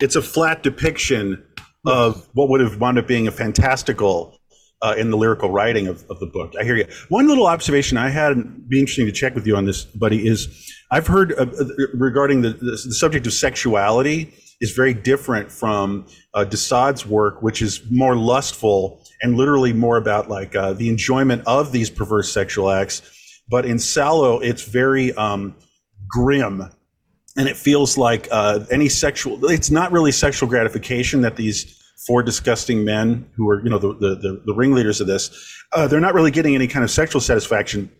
it's 0.00 0.16
a 0.16 0.22
flat 0.22 0.62
depiction 0.62 1.42
of 1.86 2.28
what 2.34 2.48
would 2.50 2.60
have 2.60 2.80
wound 2.80 2.98
up 2.98 3.06
being 3.06 3.28
a 3.28 3.30
fantastical 3.30 4.38
uh, 4.82 4.94
in 4.98 5.10
the 5.10 5.16
lyrical 5.16 5.50
writing 5.50 5.86
of, 5.86 6.04
of 6.10 6.20
the 6.20 6.26
book. 6.26 6.52
I 6.60 6.64
hear 6.64 6.76
you. 6.76 6.84
One 7.08 7.26
little 7.28 7.46
observation 7.46 7.96
I 7.96 8.10
had, 8.10 8.32
and 8.32 8.68
be 8.68 8.78
interesting 8.78 9.06
to 9.06 9.12
check 9.12 9.34
with 9.34 9.46
you 9.46 9.56
on 9.56 9.64
this, 9.64 9.84
buddy, 9.86 10.26
is 10.28 10.48
I've 10.90 11.06
heard 11.06 11.32
uh, 11.32 11.46
uh, 11.58 11.64
regarding 11.94 12.42
the, 12.42 12.50
the, 12.50 12.72
the 12.72 12.76
subject 12.92 13.26
of 13.26 13.32
sexuality 13.32 14.34
is 14.60 14.72
very 14.72 14.94
different 14.94 15.50
from 15.50 16.06
uh, 16.34 16.46
work, 17.08 17.42
which 17.42 17.62
is 17.62 17.82
more 17.90 18.16
lustful 18.16 19.02
and 19.22 19.36
literally 19.36 19.72
more 19.72 19.96
about 19.96 20.28
like 20.28 20.54
uh, 20.54 20.72
the 20.72 20.88
enjoyment 20.88 21.42
of 21.46 21.72
these 21.72 21.90
perverse 21.90 22.32
sexual 22.32 22.70
acts. 22.70 23.02
But 23.48 23.64
in 23.64 23.78
Salo, 23.78 24.40
it's 24.40 24.62
very 24.62 25.12
um, 25.14 25.54
grim 26.08 26.70
and 27.36 27.48
it 27.48 27.56
feels 27.56 27.98
like 27.98 28.28
uh, 28.30 28.60
any 28.70 28.88
sexual 28.88 29.44
it's 29.50 29.70
not 29.70 29.92
really 29.92 30.12
sexual 30.12 30.48
gratification 30.48 31.20
that 31.20 31.36
these 31.36 31.82
four 32.06 32.22
disgusting 32.22 32.84
men 32.84 33.28
who 33.36 33.48
are 33.48 33.62
you 33.62 33.70
know 33.70 33.78
the 33.78 33.94
the, 33.94 34.14
the, 34.16 34.42
the 34.46 34.54
ringleaders 34.54 35.00
of 35.00 35.06
this 35.06 35.30
uh, 35.72 35.86
they're 35.86 36.00
not 36.00 36.14
really 36.14 36.30
getting 36.30 36.54
any 36.54 36.66
kind 36.66 36.84
of 36.84 36.90
sexual 36.90 37.20
satisfaction 37.20 37.90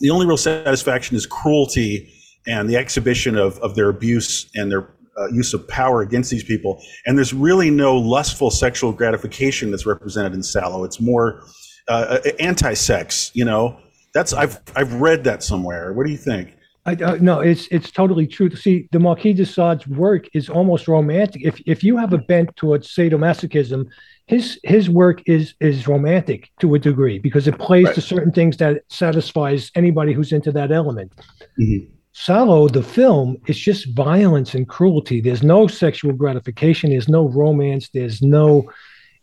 the 0.00 0.10
only 0.10 0.26
real 0.26 0.36
satisfaction 0.36 1.16
is 1.16 1.26
cruelty 1.26 2.12
and 2.46 2.68
the 2.68 2.76
exhibition 2.76 3.36
of, 3.36 3.58
of 3.58 3.74
their 3.74 3.90
abuse 3.90 4.50
and 4.54 4.72
their 4.72 4.88
uh, 5.18 5.26
use 5.28 5.52
of 5.54 5.66
power 5.68 6.02
against 6.02 6.30
these 6.30 6.44
people 6.44 6.82
and 7.06 7.16
there's 7.16 7.32
really 7.34 7.70
no 7.70 7.96
lustful 7.96 8.50
sexual 8.50 8.92
gratification 8.92 9.70
that's 9.70 9.86
represented 9.86 10.32
in 10.34 10.42
Salo 10.42 10.84
it's 10.84 11.00
more 11.00 11.42
uh, 11.88 12.18
anti-sex 12.38 13.30
you 13.34 13.44
know 13.44 13.78
that's 14.14 14.32
i've 14.32 14.60
i've 14.76 14.94
read 14.94 15.24
that 15.24 15.42
somewhere 15.42 15.92
what 15.92 16.06
do 16.06 16.12
you 16.12 16.18
think 16.18 16.56
I, 16.86 16.94
uh, 16.94 17.18
no, 17.20 17.40
it's 17.40 17.66
it's 17.70 17.90
totally 17.90 18.26
true. 18.26 18.48
See, 18.56 18.88
the 18.90 18.98
Marquis 18.98 19.34
de 19.34 19.44
Sade's 19.44 19.86
work 19.86 20.24
is 20.32 20.48
almost 20.48 20.88
romantic. 20.88 21.42
If 21.44 21.60
if 21.66 21.84
you 21.84 21.98
have 21.98 22.14
a 22.14 22.18
bent 22.18 22.56
towards 22.56 22.88
sadomasochism, 22.88 23.84
his 24.26 24.58
his 24.64 24.88
work 24.88 25.20
is 25.26 25.52
is 25.60 25.86
romantic 25.86 26.48
to 26.60 26.74
a 26.74 26.78
degree 26.78 27.18
because 27.18 27.46
it 27.46 27.58
plays 27.58 27.84
Right. 27.84 27.94
to 27.96 28.00
certain 28.00 28.32
things 28.32 28.56
that 28.56 28.80
satisfies 28.88 29.70
anybody 29.74 30.14
who's 30.14 30.32
into 30.32 30.52
that 30.52 30.72
element. 30.72 31.12
Mhm. 31.60 31.86
Salo, 32.12 32.68
the 32.68 32.82
film, 32.82 33.36
is 33.46 33.58
just 33.58 33.94
violence 33.94 34.54
and 34.54 34.68
cruelty. 34.68 35.20
There's 35.20 35.42
no 35.42 35.66
sexual 35.66 36.12
gratification. 36.12 36.90
There's 36.90 37.08
no 37.08 37.28
romance. 37.28 37.88
There's 37.92 38.20
no. 38.20 38.70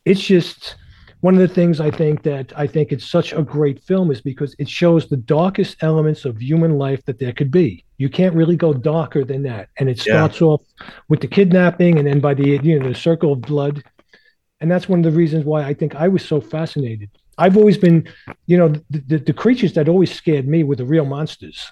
It's 0.05 0.21
just 0.21 0.75
one 1.21 1.33
of 1.33 1.41
the 1.41 1.53
things 1.53 1.81
I 1.81 1.91
think 1.91 2.23
that 2.23 2.53
I 2.57 2.65
think 2.65 2.91
it's 2.91 3.05
such 3.09 3.33
a 3.33 3.41
great 3.43 3.83
film 3.83 4.09
is 4.11 4.21
because 4.21 4.55
it 4.57 4.69
shows 4.69 5.07
the 5.07 5.17
darkest 5.17 5.77
elements 5.81 6.23
of 6.25 6.41
human 6.41 6.77
life 6.77 7.03
that 7.05 7.19
there 7.19 7.33
could 7.33 7.51
be. 7.51 7.83
You 7.97 8.09
can't 8.09 8.35
really 8.35 8.55
go 8.55 8.73
darker 8.73 9.25
than 9.25 9.43
that. 9.43 9.69
And 9.79 9.89
it 9.89 9.97
Yeah. 10.05 10.13
starts 10.13 10.41
off 10.41 10.61
with 11.09 11.19
the 11.19 11.27
kidnapping, 11.27 11.97
and 11.99 12.07
then 12.07 12.19
by 12.21 12.33
the 12.35 12.57
you 12.63 12.79
know 12.79 12.87
the 12.87 12.95
circle 12.95 13.33
of 13.33 13.41
blood, 13.41 13.83
and 14.61 14.71
that's 14.71 14.87
one 14.87 14.99
of 14.99 15.11
the 15.11 15.17
reasons 15.17 15.43
why 15.43 15.63
I 15.63 15.73
think 15.73 15.95
I 15.95 16.07
was 16.07 16.23
so 16.23 16.39
fascinated. 16.39 17.09
I've 17.37 17.57
always 17.57 17.77
been, 17.77 18.07
you 18.47 18.57
know, 18.57 18.69
the, 18.89 18.99
the, 19.07 19.17
the 19.19 19.33
creatures 19.33 19.73
that 19.73 19.87
always 19.87 20.11
scared 20.11 20.47
me 20.47 20.63
were 20.63 20.75
the 20.75 20.85
real 20.85 21.05
monsters. 21.05 21.69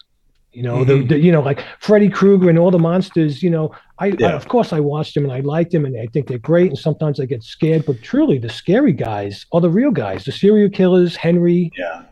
You 0.56 0.64
know, 0.64 0.84
the, 0.84 0.94
mm-hmm. 0.94 1.08
the 1.08 1.20
you 1.20 1.32
know 1.32 1.42
like 1.42 1.64
Freddy 1.80 2.10
Krueger 2.10 2.50
and 2.50 2.58
all 2.58 2.72
the 2.72 2.80
monsters. 2.80 3.44
You 3.44 3.50
know, 3.50 3.72
I, 4.00 4.16
I 4.20 4.32
of 4.32 4.48
course 4.48 4.72
I 4.74 4.80
watched 4.80 5.14
them 5.14 5.24
and 5.24 5.34
I 5.34 5.42
liked 5.42 5.72
them 5.72 5.86
and 5.86 6.00
I 6.00 6.08
think 6.14 6.28
they're 6.28 6.38
great. 6.38 6.70
And 6.70 6.78
sometimes 6.78 7.20
I 7.20 7.26
get 7.26 7.44
scared, 7.44 7.86
but 7.86 8.02
truly 8.02 8.38
the 8.40 8.50
scary 8.50 8.94
guys 8.94 9.46
are 9.52 9.62
the 9.62 9.70
real 9.70 9.92
guys. 9.92 10.26
The 10.26 10.32
serial 10.32 10.70
killers, 10.70 11.16
Henry, 11.16 11.72
yeah 11.78 12.04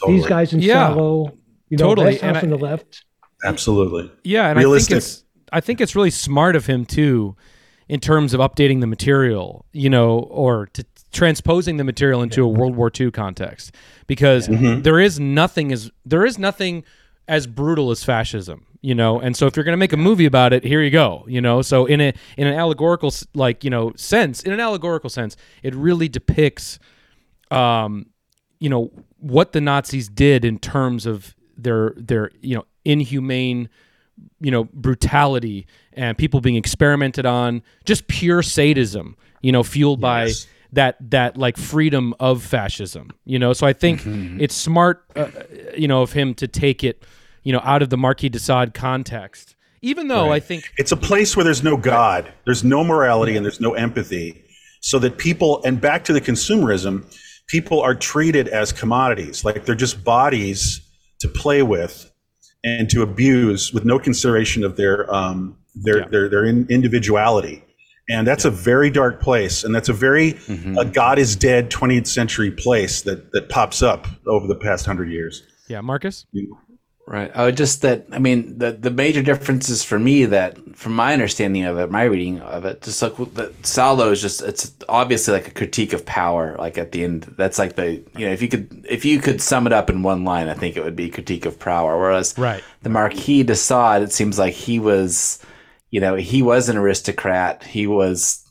totally. 0.00 0.18
these 0.18 0.26
guys 0.26 0.52
in 0.52 0.60
Yeah. 0.60 0.88
Salo. 0.88 1.32
You 1.68 1.76
know, 1.78 1.88
Totally, 1.88 2.20
and 2.20 2.36
House 2.36 2.44
I- 2.44 2.46
the 2.46 2.56
left. 2.56 3.04
absolutely 3.44 4.10
Yeah, 4.22 4.48
and 4.48 4.58
I 4.58 4.62
think 4.62 4.90
it's 4.90 5.24
I 5.52 5.60
think 5.60 5.80
it's 5.80 5.94
really 5.96 6.10
smart 6.10 6.56
of 6.56 6.66
him 6.66 6.84
too, 6.84 7.36
in 7.88 8.00
terms 8.00 8.34
of 8.34 8.40
updating 8.40 8.80
the 8.80 8.86
material, 8.86 9.64
you 9.72 9.90
know, 9.90 10.20
or 10.30 10.66
to 10.74 10.84
transposing 11.12 11.76
the 11.76 11.84
material 11.84 12.22
into 12.22 12.44
a 12.44 12.48
World 12.48 12.76
War 12.76 12.90
II 12.98 13.10
context, 13.10 13.74
because 14.06 14.48
mm-hmm. 14.48 14.82
there 14.82 15.00
is 15.00 15.18
nothing 15.18 15.72
as 15.72 15.90
there 16.04 16.24
is 16.24 16.38
nothing 16.38 16.84
as 17.28 17.46
brutal 17.46 17.90
as 17.90 18.04
fascism, 18.04 18.66
you 18.80 18.94
know. 18.94 19.20
And 19.20 19.36
so 19.36 19.46
if 19.46 19.56
you're 19.56 19.64
going 19.64 19.72
to 19.72 19.78
make 19.78 19.92
a 19.92 19.96
movie 19.96 20.26
about 20.26 20.52
it, 20.52 20.64
here 20.64 20.82
you 20.82 20.90
go, 20.90 21.24
you 21.28 21.40
know. 21.40 21.62
So 21.62 21.86
in 21.86 22.00
a 22.00 22.12
in 22.36 22.46
an 22.46 22.54
allegorical 22.54 23.12
like 23.34 23.64
you 23.64 23.70
know 23.70 23.92
sense, 23.96 24.42
in 24.42 24.52
an 24.52 24.60
allegorical 24.60 25.10
sense, 25.10 25.36
it 25.62 25.74
really 25.74 26.08
depicts 26.08 26.78
um, 27.50 28.06
you 28.58 28.68
know 28.68 28.90
what 29.18 29.52
the 29.52 29.60
Nazis 29.60 30.08
did 30.08 30.44
in 30.44 30.58
terms 30.58 31.06
of 31.06 31.34
their 31.56 31.94
their 31.96 32.30
you 32.40 32.54
know 32.54 32.64
inhumane 32.84 33.68
you 34.40 34.50
know 34.50 34.64
brutality 34.64 35.66
and 35.92 36.16
people 36.16 36.40
being 36.40 36.56
experimented 36.56 37.26
on 37.26 37.62
just 37.84 38.06
pure 38.08 38.42
sadism 38.42 39.16
you 39.42 39.52
know 39.52 39.62
fueled 39.62 40.00
by 40.00 40.24
that 40.72 40.96
that 41.10 41.36
like 41.36 41.56
freedom 41.56 42.14
of 42.20 42.42
fascism 42.42 43.10
you 43.24 43.38
know 43.38 43.52
so 43.52 43.66
i 43.66 43.72
think 43.72 44.02
it's 44.40 44.54
smart 44.54 45.04
uh, 45.16 45.28
you 45.76 45.88
know 45.88 46.02
of 46.02 46.12
him 46.12 46.34
to 46.34 46.46
take 46.48 46.82
it 46.84 47.04
you 47.46 47.52
know 47.52 47.60
out 47.62 47.80
of 47.82 47.88
the 47.90 47.96
marquis 47.96 48.28
de 48.28 48.38
sade 48.38 48.74
context 48.74 49.54
even 49.82 50.08
though 50.08 50.32
i 50.32 50.40
think 50.40 50.62
It's 50.78 50.90
a 50.92 50.96
place 50.96 51.36
where 51.36 51.44
there's 51.44 51.62
no 51.62 51.76
God, 51.76 52.22
there's 52.44 52.64
no 52.64 52.82
morality, 52.82 53.36
and 53.36 53.44
there's 53.46 53.60
no 53.60 53.74
empathy. 53.74 54.42
So 54.80 54.98
that 55.00 55.16
people, 55.18 55.62
and 55.64 55.80
back 55.80 56.04
to 56.04 56.12
the 56.12 56.20
consumerism, 56.20 56.94
people 57.54 57.80
are 57.80 57.94
treated 57.94 58.46
as 58.48 58.72
commodities, 58.72 59.44
like 59.44 59.64
they're 59.64 59.74
just 59.88 60.02
bodies 60.04 60.80
to 61.20 61.28
play 61.28 61.62
with 61.62 62.10
and 62.64 62.88
to 62.90 63.02
abuse 63.02 63.72
with 63.74 63.84
no 63.84 63.98
consideration 63.98 64.64
of 64.64 64.76
their 64.76 64.98
um, 65.14 65.56
their 65.86 65.98
Yeah. 66.00 66.08
their 66.12 66.28
their 66.30 66.44
individuality. 66.46 67.62
And 68.08 68.26
that's 68.26 68.44
a 68.44 68.50
very 68.70 68.90
dark 68.90 69.20
place, 69.20 69.62
and 69.64 69.74
that's 69.74 69.88
a 69.88 69.92
very 70.08 70.28
Mm-hmm. 70.34 70.78
a 70.78 70.84
God 70.84 71.18
is 71.18 71.36
dead 71.36 71.70
20th 71.70 72.06
century 72.08 72.50
place 72.50 73.02
that 73.02 73.32
that 73.32 73.48
pops 73.48 73.82
up 73.82 74.06
over 74.26 74.46
the 74.46 74.56
past 74.66 74.86
hundred 74.86 75.10
years. 75.10 75.42
yeah 75.68 75.80
marcus 75.82 76.26
Right. 77.08 77.30
Oh, 77.36 77.52
just 77.52 77.82
that. 77.82 78.04
I 78.10 78.18
mean, 78.18 78.58
the 78.58 78.72
the 78.72 78.90
major 78.90 79.22
differences 79.22 79.84
for 79.84 79.96
me 79.96 80.24
that, 80.24 80.58
from 80.76 80.92
my 80.92 81.12
understanding 81.12 81.64
of 81.64 81.78
it, 81.78 81.88
my 81.88 82.02
reading 82.02 82.40
of 82.40 82.64
it, 82.64 82.82
just 82.82 83.00
like 83.00 83.14
the 83.34 83.54
Salo 83.62 84.10
is 84.10 84.20
just 84.20 84.42
it's 84.42 84.72
obviously 84.88 85.34
like 85.34 85.46
a 85.46 85.52
critique 85.52 85.92
of 85.92 86.04
power. 86.04 86.56
Like 86.58 86.78
at 86.78 86.90
the 86.90 87.04
end, 87.04 87.22
that's 87.38 87.60
like 87.60 87.76
the 87.76 88.02
you 88.16 88.26
know 88.26 88.32
if 88.32 88.42
you 88.42 88.48
could 88.48 88.84
if 88.90 89.04
you 89.04 89.20
could 89.20 89.40
sum 89.40 89.68
it 89.68 89.72
up 89.72 89.88
in 89.88 90.02
one 90.02 90.24
line, 90.24 90.48
I 90.48 90.54
think 90.54 90.76
it 90.76 90.82
would 90.82 90.96
be 90.96 91.08
critique 91.08 91.46
of 91.46 91.60
power. 91.60 91.96
Whereas 91.96 92.36
Right. 92.36 92.64
the 92.82 92.90
Marquis 92.90 93.44
de 93.44 93.54
Sade, 93.54 94.02
it 94.02 94.12
seems 94.12 94.36
like 94.36 94.54
he 94.54 94.80
was, 94.80 95.38
you 95.90 96.00
know, 96.00 96.16
he 96.16 96.42
was 96.42 96.68
an 96.68 96.76
aristocrat. 96.76 97.62
He 97.62 97.86
was 97.86 98.44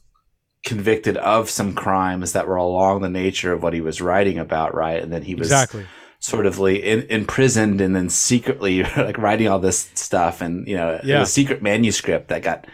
convicted 0.64 1.18
of 1.18 1.50
some 1.50 1.76
crimes 1.76 2.32
that 2.32 2.48
were 2.48 2.56
along 2.56 3.02
the 3.02 3.10
nature 3.10 3.52
of 3.52 3.62
what 3.62 3.74
he 3.74 3.82
was 3.82 4.00
writing 4.00 4.40
about, 4.40 4.74
right? 4.74 5.04
And 5.04 5.12
then 5.12 5.24
he 5.24 5.36
was 5.36 5.48
exactly 5.50 5.86
sort 6.26 6.46
of 6.46 6.58
like 6.60 6.80
in, 6.82 7.02
imprisoned 7.10 7.82
and 7.82 7.96
then 7.96 8.10
secretly 8.10 8.84
like 8.98 9.18
writing 9.18 9.48
all 9.48 9.60
this 9.60 9.90
stuff 9.94 10.42
and 10.42 10.68
you 10.68 10.76
know 10.76 11.00
Yeah. 11.04 11.22
a 11.22 11.26
secret 11.26 11.62
manuscript 11.62 12.30
that 12.30 12.42
got 12.42 12.66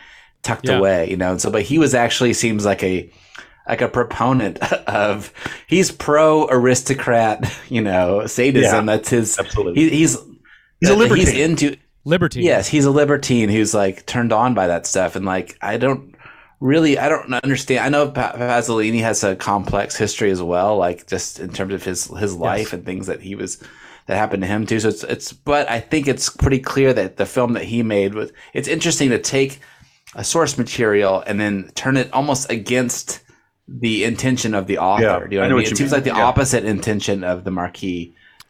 tucked 0.41 0.67
Yeah. 0.69 0.77
away 0.77 1.09
you 1.09 1.17
know 1.17 1.31
and 1.31 1.41
so 1.41 1.51
but 1.51 1.63
he 1.63 1.77
was 1.77 1.93
actually 1.93 2.33
seems 2.33 2.65
like 2.65 2.81
a 2.83 3.11
like 3.67 3.81
a 3.81 3.87
proponent 3.89 4.57
of 4.87 5.33
he's 5.67 5.91
pro 5.91 6.47
aristocrat 6.49 7.51
you 7.69 7.81
know 7.81 8.25
sadism 8.25 8.87
Yeah. 8.87 8.95
that's 8.95 9.09
his 9.09 9.37
Absolutely. 9.39 9.83
he, 9.83 9.89
he's 9.89 10.17
He's 10.79 10.89
a 10.89 10.95
libertine 10.95 11.27
he's 11.27 11.37
into 11.39 11.77
liberty 12.05 12.41
Yes, 12.41 12.67
he's 12.67 12.85
a 12.85 12.91
libertine 12.91 13.49
who's 13.49 13.71
like 13.73 14.05
turned 14.07 14.33
on 14.33 14.55
by 14.55 14.65
that 14.65 14.87
stuff, 14.87 15.15
and 15.15 15.25
like 15.27 15.55
I 15.61 15.77
don't 15.77 16.10
really, 16.61 16.97
I 16.97 17.09
don't 17.09 17.33
understand. 17.33 17.83
I 17.85 17.89
know 17.89 18.09
pa- 18.09 18.33
Pasolini 18.37 19.01
has 19.01 19.23
a 19.25 19.35
complex 19.35 19.97
history 19.97 20.31
as 20.31 20.41
well, 20.41 20.77
like 20.77 21.07
just 21.07 21.39
in 21.41 21.51
terms 21.51 21.73
of 21.73 21.83
his 21.83 22.05
his 22.17 22.33
life 22.35 22.71
and 22.71 22.85
things 22.85 23.07
that 23.07 23.19
he 23.21 23.35
was 23.35 23.61
that 24.07 24.15
happened 24.15 24.43
to 24.43 24.47
him 24.47 24.65
too. 24.65 24.79
So 24.79 24.87
it's 24.89 25.03
it's, 25.03 25.33
but 25.33 25.69
I 25.69 25.79
think 25.81 26.07
it's 26.07 26.29
pretty 26.29 26.59
clear 26.59 26.93
that 26.93 27.17
the 27.17 27.25
film 27.25 27.53
that 27.53 27.65
he 27.65 27.83
made 27.83 28.13
was. 28.13 28.31
It's 28.53 28.67
interesting 28.69 29.09
to 29.09 29.19
take 29.19 29.59
a 30.15 30.23
source 30.23 30.57
material 30.57 31.23
and 31.27 31.39
then 31.39 31.71
turn 31.75 31.97
it 31.97 32.11
almost 32.13 32.49
against 32.49 33.21
the 33.67 34.03
intention 34.03 34.53
of 34.53 34.67
the 34.67 34.77
author. 34.77 35.03
Yeah, 35.03 35.19
Do 35.19 35.35
you 35.35 35.37
know 35.37 35.37
I 35.37 35.41
what 35.41 35.45
I 35.45 35.47
mean? 35.49 35.55
what 35.55 35.71
It 35.71 35.77
seems 35.77 35.91
mean. 35.91 35.97
like 35.97 36.03
the 36.03 36.09
Yeah. 36.19 36.25
opposite 36.25 36.65
intention 36.65 37.23
of 37.23 37.43
the 37.45 37.51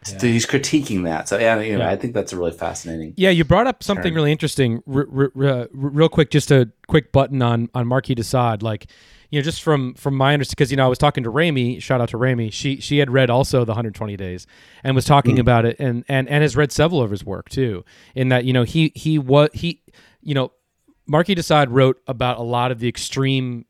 Marquis 0.07 0.19
So 0.19 0.27
he's 0.27 0.45
critiquing 0.45 1.03
that. 1.03 1.29
So 1.29 1.37
yeah, 1.37 1.59
you 1.59 1.73
know, 1.77 1.85
Yeah. 1.85 1.91
I 1.91 1.95
think 1.95 2.13
that's 2.13 2.33
a 2.33 2.37
really 2.37 2.51
fascinating. 2.51 3.13
Yeah, 3.17 3.29
you 3.29 3.43
brought 3.43 3.67
up 3.67 3.83
something 3.83 4.13
really 4.13 4.31
interesting. 4.31 4.81
R- 4.91 5.07
r- 5.13 5.31
r- 5.35 5.67
real 5.71 6.09
quick, 6.09 6.31
just 6.31 6.51
a 6.51 6.69
quick 6.87 7.11
button 7.11 7.41
on 7.41 7.69
on 7.73 7.87
Marquis 7.87 8.15
de 8.15 8.23
Sade. 8.23 8.63
Like, 8.63 8.87
you 9.29 9.39
know, 9.39 9.43
just 9.43 9.61
from 9.61 9.93
from 9.93 10.15
my 10.15 10.33
understanding, 10.33 10.55
because 10.55 10.71
you 10.71 10.77
know, 10.77 10.85
I 10.85 10.89
was 10.89 10.97
talking 10.97 11.23
to 11.23 11.29
Rami. 11.29 11.79
Shout 11.79 12.01
out 12.01 12.09
to 12.09 12.17
Rami. 12.17 12.49
She 12.49 12.77
she 12.81 12.97
had 12.97 13.11
read 13.11 13.29
also 13.29 13.63
the 13.63 13.71
120 13.71 14.17
Days 14.17 14.47
and 14.83 14.95
was 14.95 15.05
talking 15.05 15.35
mm. 15.37 15.41
about 15.41 15.65
it, 15.65 15.77
and 15.79 16.03
and 16.07 16.27
and 16.29 16.41
has 16.41 16.55
read 16.55 16.71
several 16.71 17.01
of 17.01 17.11
his 17.11 17.23
work 17.23 17.49
too. 17.49 17.85
In 18.15 18.29
that, 18.29 18.45
you 18.45 18.53
know, 18.53 18.63
he 18.63 18.91
he 18.95 19.19
was 19.19 19.49
he, 19.53 19.81
you 20.21 20.33
know, 20.33 20.51
Marquis 21.07 21.35
de 21.35 21.43
Sade 21.43 21.69
wrote 21.69 22.01
about 22.07 22.37
a 22.37 22.43
lot 22.43 22.71
of 22.71 22.79
the 22.79 22.87
extreme 22.87 23.65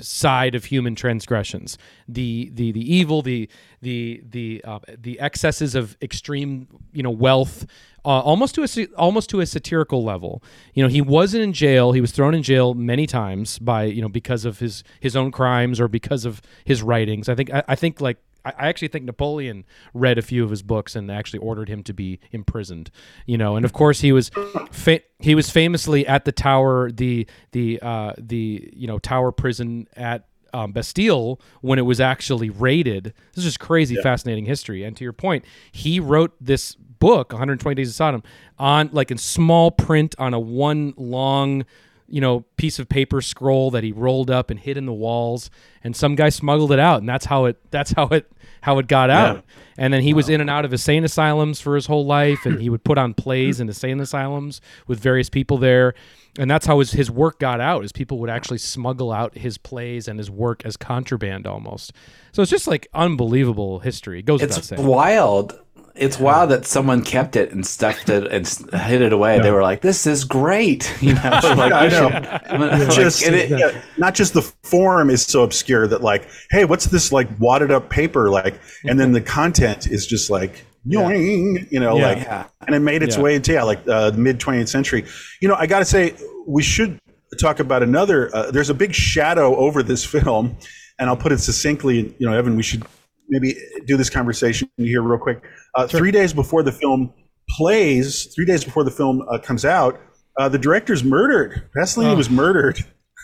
side 0.00 0.54
of 0.54 0.66
human 0.66 0.94
transgressions. 0.94 1.78
The 2.08 2.50
the 2.54 2.72
the 2.72 2.94
evil 2.94 3.22
the 3.22 3.48
the 3.82 4.22
the 4.28 4.62
uh, 4.64 4.80
the 4.88 5.18
excesses 5.20 5.74
of 5.74 5.96
extreme 6.02 6.68
you 6.92 7.02
know 7.02 7.10
wealth 7.10 7.66
uh, 8.04 8.20
almost 8.20 8.54
to 8.54 8.62
a 8.62 8.86
almost 8.96 9.28
to 9.30 9.40
a 9.40 9.46
satirical 9.46 10.04
level. 10.04 10.42
You 10.74 10.82
know 10.82 10.88
he 10.88 11.00
wasn't 11.00 11.42
in 11.42 11.52
jail. 11.52 11.92
He 11.92 12.00
was 12.00 12.12
thrown 12.12 12.34
in 12.34 12.42
jail 12.42 12.72
many 12.74 13.06
times 13.06 13.58
by 13.58 13.84
you 13.84 14.00
know 14.00 14.08
because 14.08 14.44
of 14.44 14.60
his 14.60 14.84
his 15.00 15.16
own 15.16 15.32
crimes 15.32 15.80
or 15.80 15.88
because 15.88 16.24
of 16.24 16.40
his 16.64 16.82
writings. 16.82 17.28
I 17.28 17.34
think 17.34 17.52
i, 17.52 17.64
I 17.68 17.74
think 17.74 18.00
like 18.00 18.18
I 18.46 18.66
I 18.66 18.68
actually 18.68 18.88
think 18.88 19.04
Napoleon 19.04 19.64
read 19.92 20.18
a 20.18 20.22
few 20.22 20.44
of 20.44 20.50
his 20.50 20.62
books 20.62 20.96
and 20.96 21.10
actually 21.10 21.40
ordered 21.40 21.68
him 21.68 21.82
to 21.84 21.92
be 21.92 22.20
imprisoned. 22.32 22.90
You 23.26 23.38
know, 23.38 23.56
and 23.56 23.64
of 23.64 23.72
course 23.72 24.00
he 24.00 24.12
was 24.12 24.30
fa- 24.70 25.00
he 25.18 25.34
was 25.34 25.50
famously 25.50 26.06
at 26.06 26.24
the 26.24 26.32
Tower, 26.32 26.90
the 26.90 27.26
the 27.52 27.78
uh, 27.82 28.12
the 28.18 28.70
you 28.74 28.86
know 28.86 28.98
Tower 28.98 29.32
prison 29.32 29.88
at 29.96 30.26
um, 30.54 30.72
Bastille 30.72 31.40
when 31.60 31.78
it 31.78 31.82
was 31.82 32.00
actually 32.00 32.50
raided. 32.50 33.12
This 33.34 33.44
is 33.44 33.44
just 33.44 33.60
crazy, 33.60 33.96
fascinating 33.96 34.46
history. 34.46 34.84
And 34.84 34.96
to 34.96 35.04
your 35.04 35.12
point, 35.12 35.44
he 35.70 36.00
wrote 36.00 36.34
this 36.40 36.74
book, 36.74 37.32
120 37.32 37.74
Days 37.74 37.90
of 37.90 37.94
Sodom, 37.94 38.22
on 38.58 38.88
like 38.92 39.10
in 39.10 39.18
small 39.18 39.70
print 39.70 40.14
on 40.18 40.34
a 40.34 40.40
one 40.40 40.94
long 40.96 41.64
you 42.08 42.20
know 42.20 42.40
piece 42.56 42.78
of 42.78 42.88
paper 42.88 43.20
scroll 43.20 43.70
that 43.72 43.82
he 43.82 43.92
rolled 43.92 44.30
up 44.30 44.48
and 44.50 44.60
hid 44.60 44.76
in 44.76 44.86
the 44.86 44.92
walls 44.92 45.50
and 45.82 45.96
some 45.96 46.14
guy 46.14 46.28
smuggled 46.28 46.70
it 46.70 46.78
out 46.78 47.00
and 47.00 47.08
that's 47.08 47.24
how 47.24 47.46
it 47.46 47.58
that's 47.72 47.92
how 47.92 48.06
it 48.06 48.30
how 48.62 48.78
it 48.78 48.86
got 48.88 49.10
out. 49.10 49.44
And 49.78 49.92
then 49.92 50.02
he 50.02 50.14
was 50.14 50.28
in 50.28 50.40
and 50.40 50.48
out 50.48 50.64
of 50.64 50.72
insane 50.72 51.04
asylums 51.04 51.60
for 51.60 51.74
his 51.74 51.86
whole 51.86 52.06
life 52.06 52.46
and 52.46 52.60
he 52.60 52.70
would 52.70 52.82
put 52.82 52.98
on 52.98 53.14
plays 53.14 53.60
in 53.60 53.68
insane 53.68 54.00
asylums 54.00 54.60
with 54.86 54.98
various 55.00 55.28
people 55.28 55.58
there. 55.58 55.94
And 56.38 56.50
that's 56.50 56.66
how 56.66 56.78
his, 56.78 56.92
his 56.92 57.10
work 57.10 57.38
got 57.38 57.60
out 57.60 57.84
is 57.84 57.92
people 57.92 58.18
would 58.18 58.30
actually 58.30 58.58
smuggle 58.58 59.12
out 59.12 59.36
his 59.36 59.58
plays 59.58 60.08
and 60.08 60.18
his 60.18 60.30
work 60.30 60.64
as 60.64 60.76
contraband 60.76 61.46
almost. 61.46 61.92
So 62.32 62.42
it's 62.42 62.50
just 62.50 62.66
like 62.66 62.88
unbelievable 62.94 63.80
history. 63.80 64.20
It 64.20 64.26
goes 64.26 64.40
It's 64.78 64.82
wild. 64.82 65.58
It's 65.96 66.18
wild 66.18 66.50
that 66.50 66.66
someone 66.66 67.02
kept 67.02 67.36
it 67.36 67.52
and 67.52 67.66
stuffed 67.66 68.08
it 68.08 68.26
and 68.30 68.46
hid 68.82 69.00
it 69.02 69.12
away. 69.12 69.40
They 69.40 69.50
were 69.50 69.62
like, 69.62 69.80
"This 69.80 70.06
is 70.06 70.24
great," 70.24 70.92
you 71.00 71.14
know. 71.14 71.20
like, 71.22 71.72
I 71.72 71.88
know. 71.88 72.10
should- 72.10 72.60
like, 72.60 72.90
just 72.90 73.22
and 73.24 73.34
it- 73.34 73.50
yeah, 73.50 73.80
not 73.96 74.14
just 74.14 74.34
the 74.34 74.42
form 74.42 75.10
is 75.10 75.22
so 75.22 75.42
obscure 75.42 75.86
that 75.88 76.02
like 76.02 76.28
hey 76.50 76.64
what's 76.64 76.86
this 76.86 77.12
like 77.12 77.28
wadded 77.38 77.70
up 77.70 77.88
paper 77.90 78.30
like 78.30 78.58
and 78.84 78.98
then 79.00 79.12
the 79.12 79.20
content 79.20 79.86
is 79.86 80.06
just 80.06 80.28
like 80.30 80.64
yoing, 80.86 81.70
you 81.70 81.80
know 81.80 81.96
Yeah. 81.98 82.06
like 82.08 82.18
Yeah. 82.18 82.46
and 82.66 82.76
it 82.76 82.80
made 82.80 83.02
its 83.02 83.16
Yeah. 83.16 83.22
way 83.22 83.34
into 83.34 83.52
yeah 83.52 83.62
like 83.62 83.86
uh, 83.88 84.10
the 84.10 84.18
mid 84.18 84.38
20th 84.38 84.68
century 84.68 85.04
you 85.40 85.48
know 85.48 85.54
i 85.56 85.66
gotta 85.66 85.84
say 85.84 86.14
we 86.46 86.62
should 86.62 86.98
talk 87.40 87.58
about 87.60 87.82
another 87.82 88.34
uh, 88.34 88.50
there's 88.50 88.70
a 88.70 88.74
big 88.74 88.94
shadow 88.94 89.56
over 89.56 89.82
this 89.82 90.04
film 90.04 90.56
and 90.98 91.08
i'll 91.08 91.16
put 91.16 91.32
it 91.32 91.38
succinctly 91.38 92.14
you 92.18 92.26
know 92.26 92.32
evan 92.32 92.56
we 92.56 92.62
should 92.62 92.84
maybe 93.28 93.54
do 93.86 93.96
this 93.96 94.10
conversation 94.10 94.68
here 94.76 95.02
real 95.02 95.18
quick. 95.18 95.42
Uh, 95.74 95.86
three 95.86 96.10
days 96.10 96.32
before 96.32 96.62
the 96.62 96.72
film 96.72 97.12
plays 97.50 98.24
three 98.34 98.44
days 98.44 98.64
before 98.64 98.82
the 98.84 98.90
film 98.90 99.22
uh, 99.30 99.38
comes 99.38 99.64
out 99.64 100.00
uh, 100.38 100.48
the 100.48 100.58
director's 100.58 101.02
murdered. 101.04 101.62
Pasolini 101.76 102.12
Oh. 102.12 102.16
was 102.16 102.28
murdered. 102.30 102.78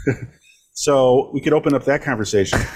So 0.75 1.31
we 1.35 1.41
could 1.43 1.53
open 1.53 1.75
up 1.75 1.85
that 1.85 2.03
conversation. 2.03 2.59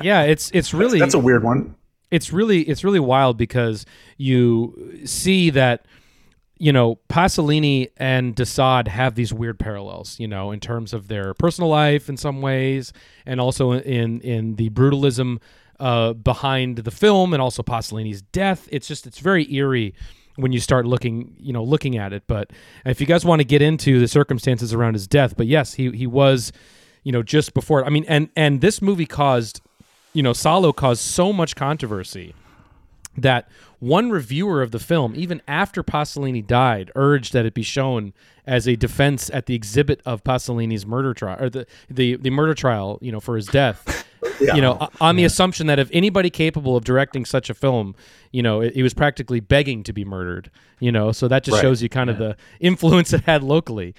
Yeah 0.00 0.22
it's 0.22 0.48
it's 0.54 0.72
really 0.72 1.00
that's 1.00 1.14
a 1.14 1.18
weird 1.18 1.42
one. 1.42 1.74
It's 2.12 2.32
really 2.32 2.60
it's 2.62 2.84
really 2.84 3.00
wild 3.00 3.36
because 3.36 3.84
you 4.16 5.00
see 5.04 5.50
that 5.50 5.86
you 6.56 6.72
know 6.72 7.00
Pasolini 7.08 7.88
and 7.96 8.32
de 8.36 8.46
Sade 8.46 8.86
have 8.86 9.16
these 9.16 9.34
weird 9.34 9.58
parallels, 9.58 10.20
you 10.20 10.28
know, 10.28 10.52
in 10.52 10.60
terms 10.60 10.92
of 10.92 11.08
their 11.08 11.34
personal 11.34 11.68
life 11.68 12.08
in 12.08 12.16
some 12.16 12.40
ways, 12.40 12.92
and 13.26 13.40
also 13.40 13.72
in 13.72 14.20
in 14.20 14.54
the 14.54 14.70
brutalism 14.70 15.40
uh, 15.82 16.12
behind 16.12 16.78
the 16.78 16.90
film, 16.90 17.32
and 17.32 17.42
also 17.42 17.62
Pasolini's 17.62 18.22
death. 18.22 18.68
It's 18.70 18.88
just 18.88 19.06
it's 19.06 19.18
very 19.18 19.52
eerie 19.52 19.94
when 20.36 20.52
you 20.52 20.60
start 20.60 20.86
looking 20.86 21.34
you 21.38 21.52
know 21.52 21.62
looking 21.64 21.98
at 21.98 22.12
it. 22.12 22.22
But 22.26 22.50
if 22.86 23.00
you 23.00 23.06
guys 23.06 23.24
want 23.24 23.40
to 23.40 23.44
get 23.44 23.60
into 23.60 24.00
the 24.00 24.08
circumstances 24.08 24.72
around 24.72 24.94
his 24.94 25.06
death, 25.06 25.36
but 25.36 25.46
yes, 25.46 25.74
he 25.74 25.90
he 25.90 26.06
was 26.06 26.52
you 27.02 27.12
know 27.12 27.22
just 27.22 27.52
before. 27.52 27.84
I 27.84 27.90
mean, 27.90 28.04
and 28.08 28.30
and 28.36 28.60
this 28.60 28.80
movie 28.80 29.06
caused 29.06 29.60
you 30.12 30.22
know, 30.22 30.32
Salo 30.32 30.72
caused 30.72 31.02
so 31.02 31.32
much 31.32 31.56
controversy 31.56 32.34
that 33.16 33.48
one 33.78 34.10
reviewer 34.10 34.62
of 34.62 34.70
the 34.70 34.78
film, 34.78 35.14
even 35.16 35.42
after 35.48 35.82
Pasolini 35.82 36.46
died, 36.46 36.90
urged 36.94 37.32
that 37.32 37.44
it 37.44 37.54
be 37.54 37.62
shown 37.62 38.12
as 38.46 38.66
a 38.66 38.76
defense 38.76 39.30
at 39.30 39.46
the 39.46 39.54
exhibit 39.54 40.00
of 40.04 40.24
Pasolini's 40.24 40.86
murder 40.86 41.14
trial 41.14 41.36
or 41.40 41.50
the, 41.50 41.66
the, 41.90 42.16
the 42.16 42.30
murder 42.30 42.54
trial, 42.54 42.98
you 43.00 43.12
know, 43.12 43.20
for 43.20 43.36
his 43.36 43.46
death. 43.46 44.06
Yeah. 44.40 44.54
You 44.54 44.62
know, 44.62 44.88
on 45.00 45.16
the 45.16 45.24
assumption 45.24 45.66
that 45.66 45.78
if 45.78 45.88
anybody 45.92 46.30
capable 46.30 46.76
of 46.76 46.84
directing 46.84 47.24
such 47.24 47.50
a 47.50 47.54
film, 47.54 47.94
you 48.30 48.42
know, 48.42 48.60
he 48.60 48.82
was 48.82 48.94
practically 48.94 49.40
begging 49.40 49.82
to 49.84 49.92
be 49.92 50.04
murdered. 50.04 50.50
You 50.80 50.90
know, 50.92 51.12
so 51.12 51.28
that 51.28 51.44
just 51.44 51.56
Right. 51.56 51.62
shows 51.62 51.82
you 51.82 51.88
kind 51.88 52.10
of 52.10 52.18
the 52.18 52.36
influence 52.60 53.12
it 53.12 53.22
had 53.22 53.42
locally. 53.42 53.94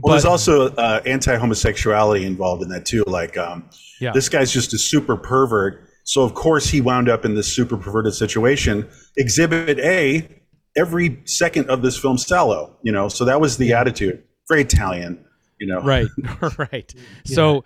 Well, 0.00 0.12
there's 0.12 0.24
also 0.24 0.70
uh, 0.74 1.00
anti-homosexuality 1.06 2.24
involved 2.24 2.62
in 2.62 2.68
that 2.70 2.84
too. 2.84 3.04
Like, 3.06 3.36
um, 3.36 3.68
Yeah. 4.00 4.12
this 4.12 4.28
guy's 4.28 4.52
just 4.52 4.72
a 4.74 4.78
super 4.78 5.16
pervert. 5.16 5.88
So 6.04 6.22
of 6.22 6.34
course 6.34 6.68
he 6.68 6.80
wound 6.80 7.08
up 7.08 7.24
in 7.24 7.34
this 7.34 7.52
super 7.52 7.76
perverted 7.76 8.14
situation. 8.14 8.86
Exhibit 9.16 9.78
A, 9.80 10.28
every 10.76 11.20
second 11.26 11.68
of 11.70 11.82
this 11.82 11.96
film, 11.98 12.18
Salo. 12.18 12.76
You 12.82 12.92
know, 12.92 13.08
so 13.08 13.24
that 13.24 13.40
was 13.40 13.56
the 13.56 13.72
attitude. 13.72 14.22
Very 14.48 14.62
Italian. 14.62 15.24
You 15.58 15.66
know, 15.68 15.80
right 15.80 16.06
right 16.58 16.94
so 17.24 17.64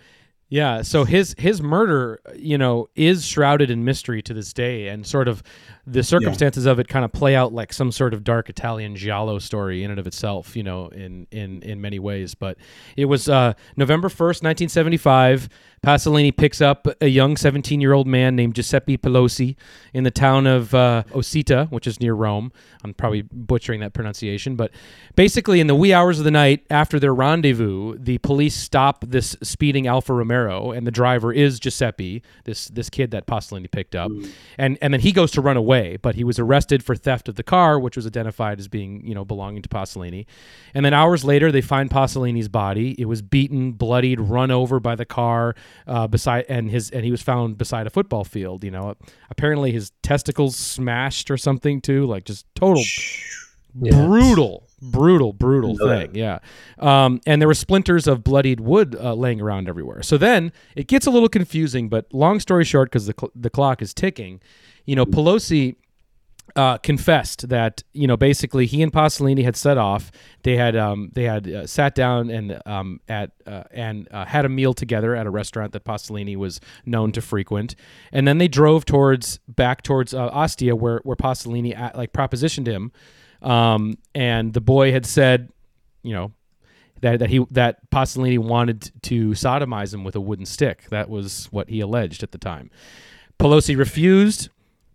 yeah 0.51 0.83
so 0.83 1.05
his 1.05 1.35
his 1.39 1.63
murder 1.63 2.21
you 2.37 2.59
know 2.59 2.89
is 2.95 3.25
shrouded 3.25 3.71
in 3.71 3.85
mystery 3.85 4.21
to 4.21 4.35
this 4.35 4.53
day 4.53 4.89
and 4.89 5.07
sort 5.07 5.29
of 5.29 5.43
the 5.87 6.03
circumstances 6.03 6.67
of 6.67 6.79
it 6.79 6.87
kind 6.89 7.05
of 7.05 7.13
play 7.13 7.35
out 7.35 7.53
like 7.53 7.73
some 7.73 7.91
sort 7.91 8.13
of 8.13 8.23
dark 8.23 8.49
italian 8.49 8.95
giallo 8.95 9.39
story 9.39 9.83
in 9.83 9.91
and 9.91 9.99
of 9.99 10.07
itself 10.07 10.55
you 10.57 10.63
know 10.63 10.89
in 10.89 11.27
in 11.31 11.63
in 11.63 11.81
many 11.81 11.99
ways. 11.99 12.35
But 12.35 12.59
it 12.97 13.07
was 13.07 13.29
uh 13.29 13.55
november 13.77 14.09
1st 14.09 14.43
1975 14.43 15.49
pasolini 15.85 16.37
picks 16.37 16.61
up 16.61 16.87
a 17.01 17.07
young 17.07 17.37
17 17.37 17.81
year 17.81 17.93
old 17.93 18.07
man 18.07 18.37
named 18.37 18.55
giuseppe 18.55 18.99
pelosi 18.99 19.57
in 19.95 20.05
the 20.05 20.11
town 20.11 20.47
of 20.47 20.75
uh, 20.75 21.03
ostia 21.15 21.67
which 21.71 21.87
is 21.87 22.01
near 22.01 22.15
rome. 22.15 22.53
I'm 22.85 22.95
probably 22.95 23.23
butchering 23.23 23.81
that 23.81 23.93
pronunciation 23.93 24.57
but 24.57 24.71
basically 25.17 25.61
in 25.61 25.67
the 25.67 25.75
wee 25.75 25.93
hours 25.93 26.19
of 26.19 26.25
the 26.25 26.31
night 26.31 26.67
after 26.71 26.99
their 26.99 27.15
rendezvous 27.15 27.97
the 27.99 28.19
police 28.19 28.57
stop 28.57 29.05
this 29.07 29.37
speeding 29.43 29.87
alfa 29.87 30.13
romero 30.13 30.40
and 30.49 30.87
the 30.87 30.91
driver 30.91 31.33
is 31.33 31.61
giuseppe 31.61 32.23
this 32.45 32.69
this 32.69 32.89
kid 32.89 33.11
that 33.11 33.27
pasolini 33.27 33.71
picked 33.71 33.95
up. 33.95 34.11
And 34.59 34.79
and 34.81 34.93
then 34.93 35.01
he 35.01 35.13
goes 35.13 35.31
to 35.33 35.41
run 35.41 35.57
away 35.57 35.97
but 35.97 36.15
he 36.15 36.25
was 36.25 36.39
arrested 36.39 36.83
for 36.83 36.95
theft 36.95 37.29
of 37.29 37.35
the 37.37 37.43
car 37.43 37.79
which 37.79 37.97
was 37.97 38.07
identified 38.07 38.59
as 38.59 38.69
being 38.69 39.07
you 39.07 39.15
know 39.15 39.25
belonging 39.25 39.63
to 39.63 39.69
pasolini. 39.69 40.27
And 40.75 40.85
then 40.85 40.95
hours 40.95 41.25
later 41.25 41.53
they 41.53 41.61
find 41.61 41.91
pasolini's 41.91 42.49
body. 42.49 42.95
It 42.99 43.07
was 43.07 43.23
beaten 43.23 43.73
bloodied 43.73 44.21
run 44.21 44.51
over 44.51 44.81
by 44.81 44.95
the 44.95 45.05
car 45.07 45.55
uh, 45.87 46.07
beside 46.07 46.47
and 46.49 46.71
his 46.71 46.91
and 46.91 47.05
he 47.05 47.11
was 47.11 47.23
found 47.23 47.59
beside 47.59 47.87
a 47.87 47.91
football 47.91 48.25
field 48.25 48.65
you 48.65 48.71
know. 48.71 48.97
Apparently 49.31 49.73
his 49.73 49.93
testicles 50.03 50.57
smashed 50.57 51.31
or 51.31 51.37
something 51.37 51.81
too 51.81 52.07
like 52.07 52.25
just 52.25 52.47
total 52.55 52.83
brutal 53.75 54.70
brutal 54.83 55.33
brutal 55.33 55.77
thing 55.77 56.15
yeah. 56.15 56.39
Um, 56.79 57.21
and 57.27 57.41
there 57.41 57.49
were 57.49 57.55
splinters 57.55 58.07
of 58.07 58.25
bloodied 58.25 58.61
wood 58.61 58.97
uh, 58.99 59.15
laying 59.15 59.41
around 59.41 59.69
everywhere. 59.69 60.03
So 60.03 60.17
then 60.17 60.53
it 60.75 60.87
gets 60.87 61.07
a 61.07 61.11
little 61.11 61.29
confusing 61.29 61.89
but 61.89 62.07
long 62.13 62.41
story 62.41 62.65
short 62.65 62.91
because 62.91 63.07
the, 63.07 63.15
cl- 63.19 63.33
the 63.35 63.51
clock 63.51 63.83
is 63.83 63.93
ticking 63.93 64.41
you 64.87 64.97
know 64.97 65.05
pelosi 65.05 65.77
uh, 66.57 66.79
confessed 66.79 67.49
that 67.49 67.83
you 67.93 68.07
know 68.07 68.17
basically 68.17 68.67
he 68.67 68.83
and 68.83 68.93
Pasolini 68.93 69.45
had 69.45 69.57
set 69.57 69.79
off. 69.79 70.11
They 70.43 70.57
had 70.57 70.77
um, 70.77 71.11
they 71.15 71.25
had 71.25 71.49
uh, 71.49 71.67
sat 71.67 71.95
down 71.95 72.31
and 72.31 72.61
um, 72.67 73.01
at 73.09 73.31
uh, 73.47 73.65
and 73.71 74.09
uh, 74.11 74.25
had 74.25 74.45
a 74.45 74.49
meal 74.49 74.75
together 74.75 75.15
at 75.15 75.27
a 75.27 75.31
restaurant 75.31 75.73
that 75.73 75.85
Pasolini 75.85 76.37
was 76.37 76.61
known 76.85 77.13
to 77.13 77.21
frequent, 77.21 77.75
and 78.13 78.27
then 78.27 78.39
they 78.39 78.49
drove 78.49 78.85
towards 78.85 79.39
back 79.49 79.83
towards 79.83 80.15
uh, 80.15 80.29
Ostia 80.29 80.75
where 80.75 81.01
where 81.05 81.17
Pasolini 81.17 81.79
uh, 81.79 81.91
like 81.95 82.13
propositioned 82.13 82.67
him, 82.67 82.93
um, 83.43 83.97
and 84.15 84.53
the 84.53 84.61
boy 84.61 84.93
had 84.93 85.07
said, 85.07 85.51
you 86.03 86.15
know. 86.15 86.33
That, 87.03 87.21
that 87.21 87.31
he 87.31 87.43
that 87.53 87.91
Pasolini 87.91 88.39
wanted 88.39 88.93
to 89.05 89.31
sodomize 89.31 89.95
him 89.95 90.05
with 90.05 90.17
a 90.17 90.21
wooden 90.21 90.45
stick. 90.45 90.85
That 90.91 91.09
was 91.09 91.49
what 91.51 91.71
he 91.71 91.81
alleged 91.81 92.23
at 92.23 92.31
the 92.31 92.37
time. 92.37 92.71
Pelosi 93.39 93.75
refused. 93.75 94.51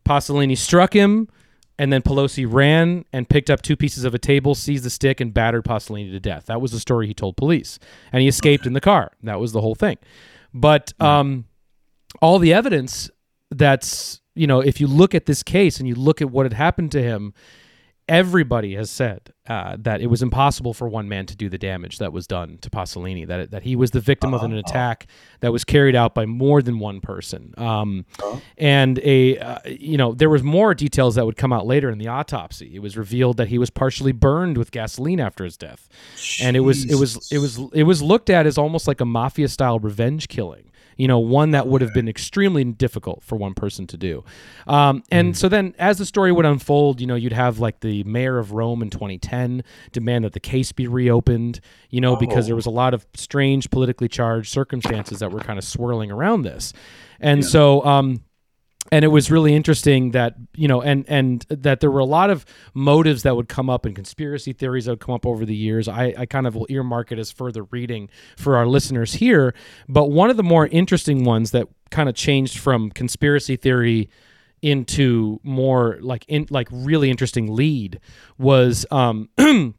Pasolini 0.06 0.56
struck 0.56 0.94
him. 0.94 1.28
and 1.78 1.92
then 1.92 2.02
Pelosi 2.02 2.46
ran 2.48 3.06
and 3.12 3.28
picked 3.28 3.50
up 3.50 3.62
two 3.62 3.76
pieces 3.76 4.04
of 4.06 4.14
a 4.14 4.20
table, 4.20 4.56
seized 4.56 4.86
the 4.86 4.90
stick, 4.90 5.20
and 5.20 5.34
battered 5.34 5.66
Pasolini 5.66 6.12
to 6.12 6.20
death. 6.20 6.46
That 6.46 6.62
was 6.62 6.72
the 6.72 6.80
story 6.80 7.08
he 7.08 7.14
told 7.14 7.36
police, 7.38 7.80
and 8.12 8.22
he 8.22 8.28
escaped 8.28 8.66
in 8.66 8.74
the 8.74 8.82
car. 8.82 9.12
That 9.24 9.40
was 9.40 9.52
the 9.52 9.62
whole 9.62 9.76
thing. 9.76 9.98
But 10.54 10.94
um, 11.02 11.46
all 12.22 12.40
the 12.40 12.54
evidence 12.54 13.10
that's 13.52 14.22
you 14.36 14.48
know, 14.48 14.60
if 14.60 14.82
you 14.82 14.88
look 14.88 15.16
at 15.16 15.26
this 15.26 15.44
case 15.44 15.80
and 15.80 15.88
you 15.88 15.96
look 15.96 16.22
at 16.22 16.30
what 16.30 16.46
had 16.46 16.54
happened 16.54 16.92
to 16.92 17.02
him, 17.02 17.34
everybody 18.08 18.76
has 18.76 18.90
said 18.90 19.34
uh, 19.48 19.76
that 19.80 20.02
it 20.02 20.08
was 20.08 20.22
impossible 20.22 20.74
for 20.74 20.88
one 20.88 21.08
man 21.10 21.26
to 21.26 21.36
do 21.36 21.50
the 21.50 21.58
damage 21.58 21.98
that 22.00 22.12
was 22.14 22.28
done 22.28 22.58
to 22.62 22.70
Pasolini. 22.70 23.26
That 23.28 23.52
that 23.52 23.64
he 23.64 23.76
was 23.76 23.92
the 23.92 24.00
victim 24.00 24.34
of 24.34 24.44
an 24.44 24.54
attack 24.54 25.08
that 25.40 25.52
was 25.52 25.64
carried 25.64 25.96
out 25.96 26.14
by 26.16 26.26
more 26.26 26.62
than 26.62 26.80
one 26.80 27.00
person. 27.02 27.54
Um, 27.58 28.06
And 28.58 29.00
a 29.00 29.38
uh, 29.40 29.60
you 29.66 29.98
know 29.98 30.14
there 30.14 30.30
was 30.30 30.44
more 30.44 30.74
details 30.74 31.16
that 31.16 31.26
would 31.26 31.38
come 31.38 31.54
out 31.54 31.66
later 31.66 31.90
in 31.90 31.98
the 31.98 32.08
autopsy. 32.08 32.76
It 32.76 32.80
was 32.80 32.98
revealed 32.98 33.38
that 33.38 33.48
he 33.48 33.58
was 33.58 33.70
partially 33.70 34.12
burned 34.12 34.58
with 34.58 34.72
gasoline 34.72 35.20
after 35.20 35.44
his 35.44 35.58
death, 35.58 35.88
and 36.42 36.56
it 36.56 36.62
was 36.62 36.86
it 36.86 36.96
was 36.96 37.32
it 37.32 37.40
was 37.40 37.60
it 37.74 37.84
was 37.84 38.02
looked 38.02 38.30
at 38.30 38.46
as 38.46 38.58
almost 38.58 38.88
like 38.88 39.02
a 39.02 39.06
mafia 39.06 39.48
style 39.48 39.80
revenge 39.80 40.28
killing 40.28 40.72
you 40.98 41.08
know, 41.08 41.20
one 41.20 41.52
that 41.52 41.68
would 41.68 41.82
have 41.82 41.94
been 41.94 42.08
extremely 42.08 42.64
difficult 42.64 43.24
for 43.24 43.36
one 43.36 43.54
person 43.54 43.88
to 43.88 43.98
do. 43.98 44.24
Um, 44.68 45.04
and 45.12 45.38
so 45.38 45.50
then, 45.50 45.76
as 45.78 45.98
the 45.98 46.06
story 46.06 46.32
would 46.32 46.46
unfold, 46.46 47.02
you 47.02 47.08
know, 47.08 47.16
you'd 47.16 47.34
have 47.34 47.60
like 47.60 47.82
the 47.82 48.04
mayor 48.04 48.38
of 48.38 48.52
Rome 48.52 48.82
in 48.82 48.90
2010 48.90 49.64
demand 49.92 50.26
that 50.26 50.34
the 50.34 50.40
case 50.40 50.72
be 50.72 50.88
reopened, 50.88 51.60
you 51.90 52.02
know, 52.02 52.16
because 52.16 52.48
there 52.48 52.56
was 52.56 52.66
a 52.66 52.72
lot 52.72 52.94
of 52.94 53.06
strange 53.14 53.70
politically 53.70 54.08
charged 54.08 54.52
circumstances 54.52 55.20
that 55.20 55.32
were 55.32 55.40
kind 55.40 55.60
of 55.60 55.66
swirling 55.66 56.12
around 56.12 56.44
this. 56.44 56.74
And 57.20 57.44
so, 57.46 57.84
um, 57.86 58.22
and 58.92 59.04
it 59.04 59.08
was 59.08 59.32
really 59.32 59.56
interesting 59.56 60.12
that 60.12 60.36
you 60.56 60.68
know 60.68 60.82
and 60.82 61.06
and 61.08 61.46
that 61.50 61.80
there 61.80 61.90
were 61.90 62.00
a 62.00 62.06
lot 62.06 62.30
of 62.30 62.46
motives 62.74 63.24
that 63.24 63.36
would 63.36 63.50
come 63.50 63.70
up 63.70 63.86
and 63.86 63.96
conspiracy 63.96 64.54
theories 64.54 64.86
that 64.86 64.92
would 64.92 65.00
come 65.00 65.16
up 65.16 65.26
over 65.26 65.46
the 65.46 65.56
years. 65.56 65.88
I, 65.88 66.14
I 66.18 66.26
kind 66.26 66.46
of 66.46 66.56
will 66.56 66.68
earmark 66.70 67.12
it 67.12 67.20
as 67.20 67.32
further 67.32 67.64
reading 67.64 68.10
for 68.38 68.56
our 68.58 68.68
listeners 68.68 69.14
here. 69.14 69.56
But 69.88 70.12
one 70.12 70.30
of 70.30 70.38
the 70.38 70.44
more 70.44 70.68
interesting 70.68 71.24
ones 71.24 71.52
that 71.52 71.68
kind 71.90 72.10
of 72.10 72.16
changed 72.16 72.60
from 72.60 72.92
conspiracy 72.92 73.56
theory 73.56 74.10
into 74.62 75.40
more 75.44 75.98
like 76.02 76.26
in 76.28 76.48
like 76.50 76.68
really 76.72 77.10
interesting 77.10 77.54
lead 77.54 78.00
was 78.38 78.86
um 78.92 79.30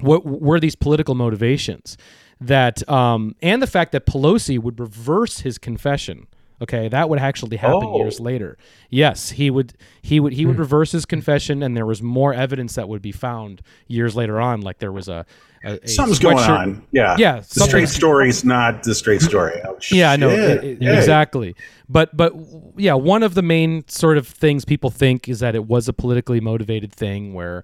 what 0.00 0.24
were 0.24 0.60
these 0.60 0.74
political 0.74 1.14
motivations 1.14 1.96
that 2.40 2.88
um 2.88 3.34
and 3.42 3.60
the 3.60 3.66
fact 3.66 3.92
that 3.92 4.06
pelosi 4.06 4.58
would 4.58 4.78
reverse 4.80 5.40
his 5.40 5.58
confession 5.58 6.26
okay 6.62 6.88
that 6.88 7.08
would 7.10 7.18
actually 7.18 7.56
happen 7.58 7.80
Oh. 7.82 7.98
years 7.98 8.20
later 8.20 8.56
yes 8.88 9.30
he 9.30 9.50
would 9.50 9.74
he 10.00 10.20
would 10.20 10.32
he 10.32 10.46
would 10.46 10.56
hmm. 10.56 10.60
reverse 10.62 10.92
his 10.92 11.04
confession 11.04 11.62
and 11.62 11.76
there 11.76 11.84
was 11.86 12.00
more 12.00 12.32
evidence 12.32 12.74
that 12.76 12.88
would 12.88 13.02
be 13.02 13.12
found 13.12 13.60
years 13.88 14.16
later 14.16 14.40
on 14.40 14.60
like 14.62 14.78
there 14.78 14.92
was 14.92 15.08
a, 15.08 15.26
a, 15.64 15.78
a 15.82 15.88
Something's 15.88 16.18
going 16.18 16.36
sweatshirt- 16.38 16.58
on. 16.58 16.86
Yeah. 16.90 17.16
Yeah, 17.18 17.40
The 17.40 17.44
something- 17.44 17.68
straight 17.68 17.88
story's 17.88 18.44
not 18.44 18.82
the 18.82 18.94
straight 18.94 19.20
story. 19.22 19.60
Oh, 19.64 19.76
yeah, 19.90 20.10
I 20.10 20.16
know 20.16 20.30
Yeah. 20.30 20.96
exactly. 20.98 21.54
But 21.88 22.16
but 22.16 22.32
yeah, 22.76 22.94
one 22.94 23.22
of 23.22 23.34
the 23.34 23.42
main 23.42 23.86
sort 23.88 24.16
of 24.18 24.26
things 24.26 24.64
people 24.64 24.90
think 24.90 25.28
is 25.28 25.40
that 25.40 25.54
it 25.54 25.66
was 25.66 25.88
a 25.88 25.92
politically 25.92 26.40
motivated 26.40 26.92
thing 26.92 27.32
where 27.34 27.62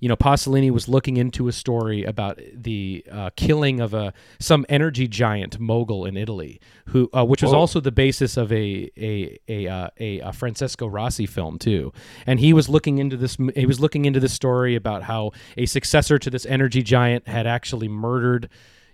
you 0.00 0.08
know 0.08 0.16
Pasolini 0.16 0.70
was 0.70 0.88
looking 0.88 1.16
into 1.16 1.46
a 1.46 1.52
story 1.52 2.04
about 2.04 2.40
the 2.54 3.04
uh, 3.10 3.30
killing 3.36 3.80
of 3.80 3.94
a 3.94 4.12
some 4.38 4.66
energy 4.68 5.06
giant 5.06 5.60
mogul 5.60 6.06
in 6.06 6.16
Italy, 6.16 6.60
who 6.86 7.08
uh, 7.12 7.24
which 7.24 7.42
was 7.42 7.52
also 7.52 7.80
the 7.80 7.92
basis 7.92 8.36
of 8.36 8.50
a 8.50 8.90
a 8.96 9.38
a, 9.48 9.68
uh, 9.68 9.88
a 10.00 10.20
a 10.20 10.32
Francesco 10.32 10.86
Rosi 10.86 11.26
film 11.26 11.58
too. 11.58 11.92
And 12.26 12.40
he 12.40 12.52
was 12.52 12.68
looking 12.68 12.98
into 12.98 13.16
this. 13.16 13.36
He 13.54 13.66
was 13.66 13.78
looking 13.78 14.06
into 14.06 14.20
this 14.20 14.32
story 14.32 14.74
about 14.74 15.04
how 15.04 15.32
a 15.56 15.66
successor 15.66 16.18
to 16.18 16.30
this 16.30 16.46
energy 16.46 16.82
giant 16.82 17.28
had 17.28 17.46
actually 17.46 17.88
murdered 17.88 18.48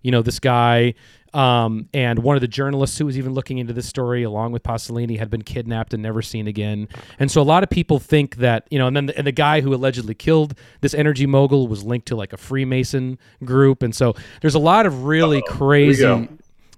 you 0.07 0.13
know 0.13 0.23
this 0.23 0.39
guy 0.41 0.95
um, 1.35 1.89
and 1.93 2.21
one 2.21 2.37
of 2.37 2.41
the 2.41 2.49
journalists 2.49 2.97
who 2.97 3.05
was 3.05 3.19
even 3.19 3.35
looking 3.35 3.59
into 3.59 3.73
this 3.75 3.87
story 3.87 4.23
along 4.23 4.53
with 4.53 4.63
pasolini 4.63 5.19
had 5.19 5.29
been 5.29 5.43
kidnapped 5.43 5.93
and 5.93 6.03
never 6.03 6.23
seen 6.23 6.47
again 6.47 6.89
and 7.19 7.29
so 7.31 7.43
a 7.43 7.49
lot 7.55 7.63
of 7.65 7.69
people 7.71 7.99
think 7.99 8.37
that 8.37 8.67
you 8.71 8.79
know 8.79 8.87
and 8.87 8.97
then 8.97 9.07
the, 9.07 9.19
and 9.19 9.27
the 9.27 9.33
guy 9.33 9.61
who 9.61 9.75
allegedly 9.75 10.15
killed 10.15 10.55
this 10.81 10.95
energy 10.95 11.27
mogul 11.27 11.67
was 11.69 11.83
linked 11.85 12.07
to 12.07 12.15
like 12.17 12.33
a 12.33 12.37
freemason 12.37 13.19
group 13.45 13.83
and 13.83 13.95
so 13.95 14.15
there's 14.41 14.55
a 14.55 14.59
lot 14.61 14.87
of 14.87 15.05
really 15.05 15.43
crazy 15.49 16.03
go. 16.03 16.29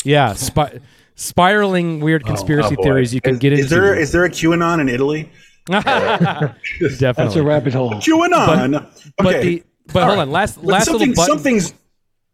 yeah 0.05 0.33
spi- 0.33 0.81
spiraling 1.14 2.01
weird 2.01 2.24
conspiracy 2.24 2.74
Oh, 2.74 2.76
boy. 2.76 2.83
theories 2.85 3.12
you 3.14 3.20
can 3.20 3.35
is, 3.35 3.41
get 3.41 3.53
into 3.53 3.64
Is 3.64 3.70
there 3.70 3.95
is 3.95 4.11
there 4.12 4.24
a 4.24 4.31
QAnon 4.31 4.81
in 4.81 4.89
Italy? 4.89 5.31
definitely 5.68 6.97
That's 6.97 7.37
a 7.37 7.43
rabbit 7.43 7.74
hole. 7.74 7.93
QAnon. 7.95 8.89
but 9.18 9.26
okay. 9.26 9.43
the 9.43 9.62
but 9.93 10.05
hold 10.07 10.18
on 10.18 10.31
last 10.31 10.57
But 10.57 10.64
last 10.64 10.85
something, 10.87 11.11
little 11.11 11.14
button 11.14 11.37
something's 11.37 11.74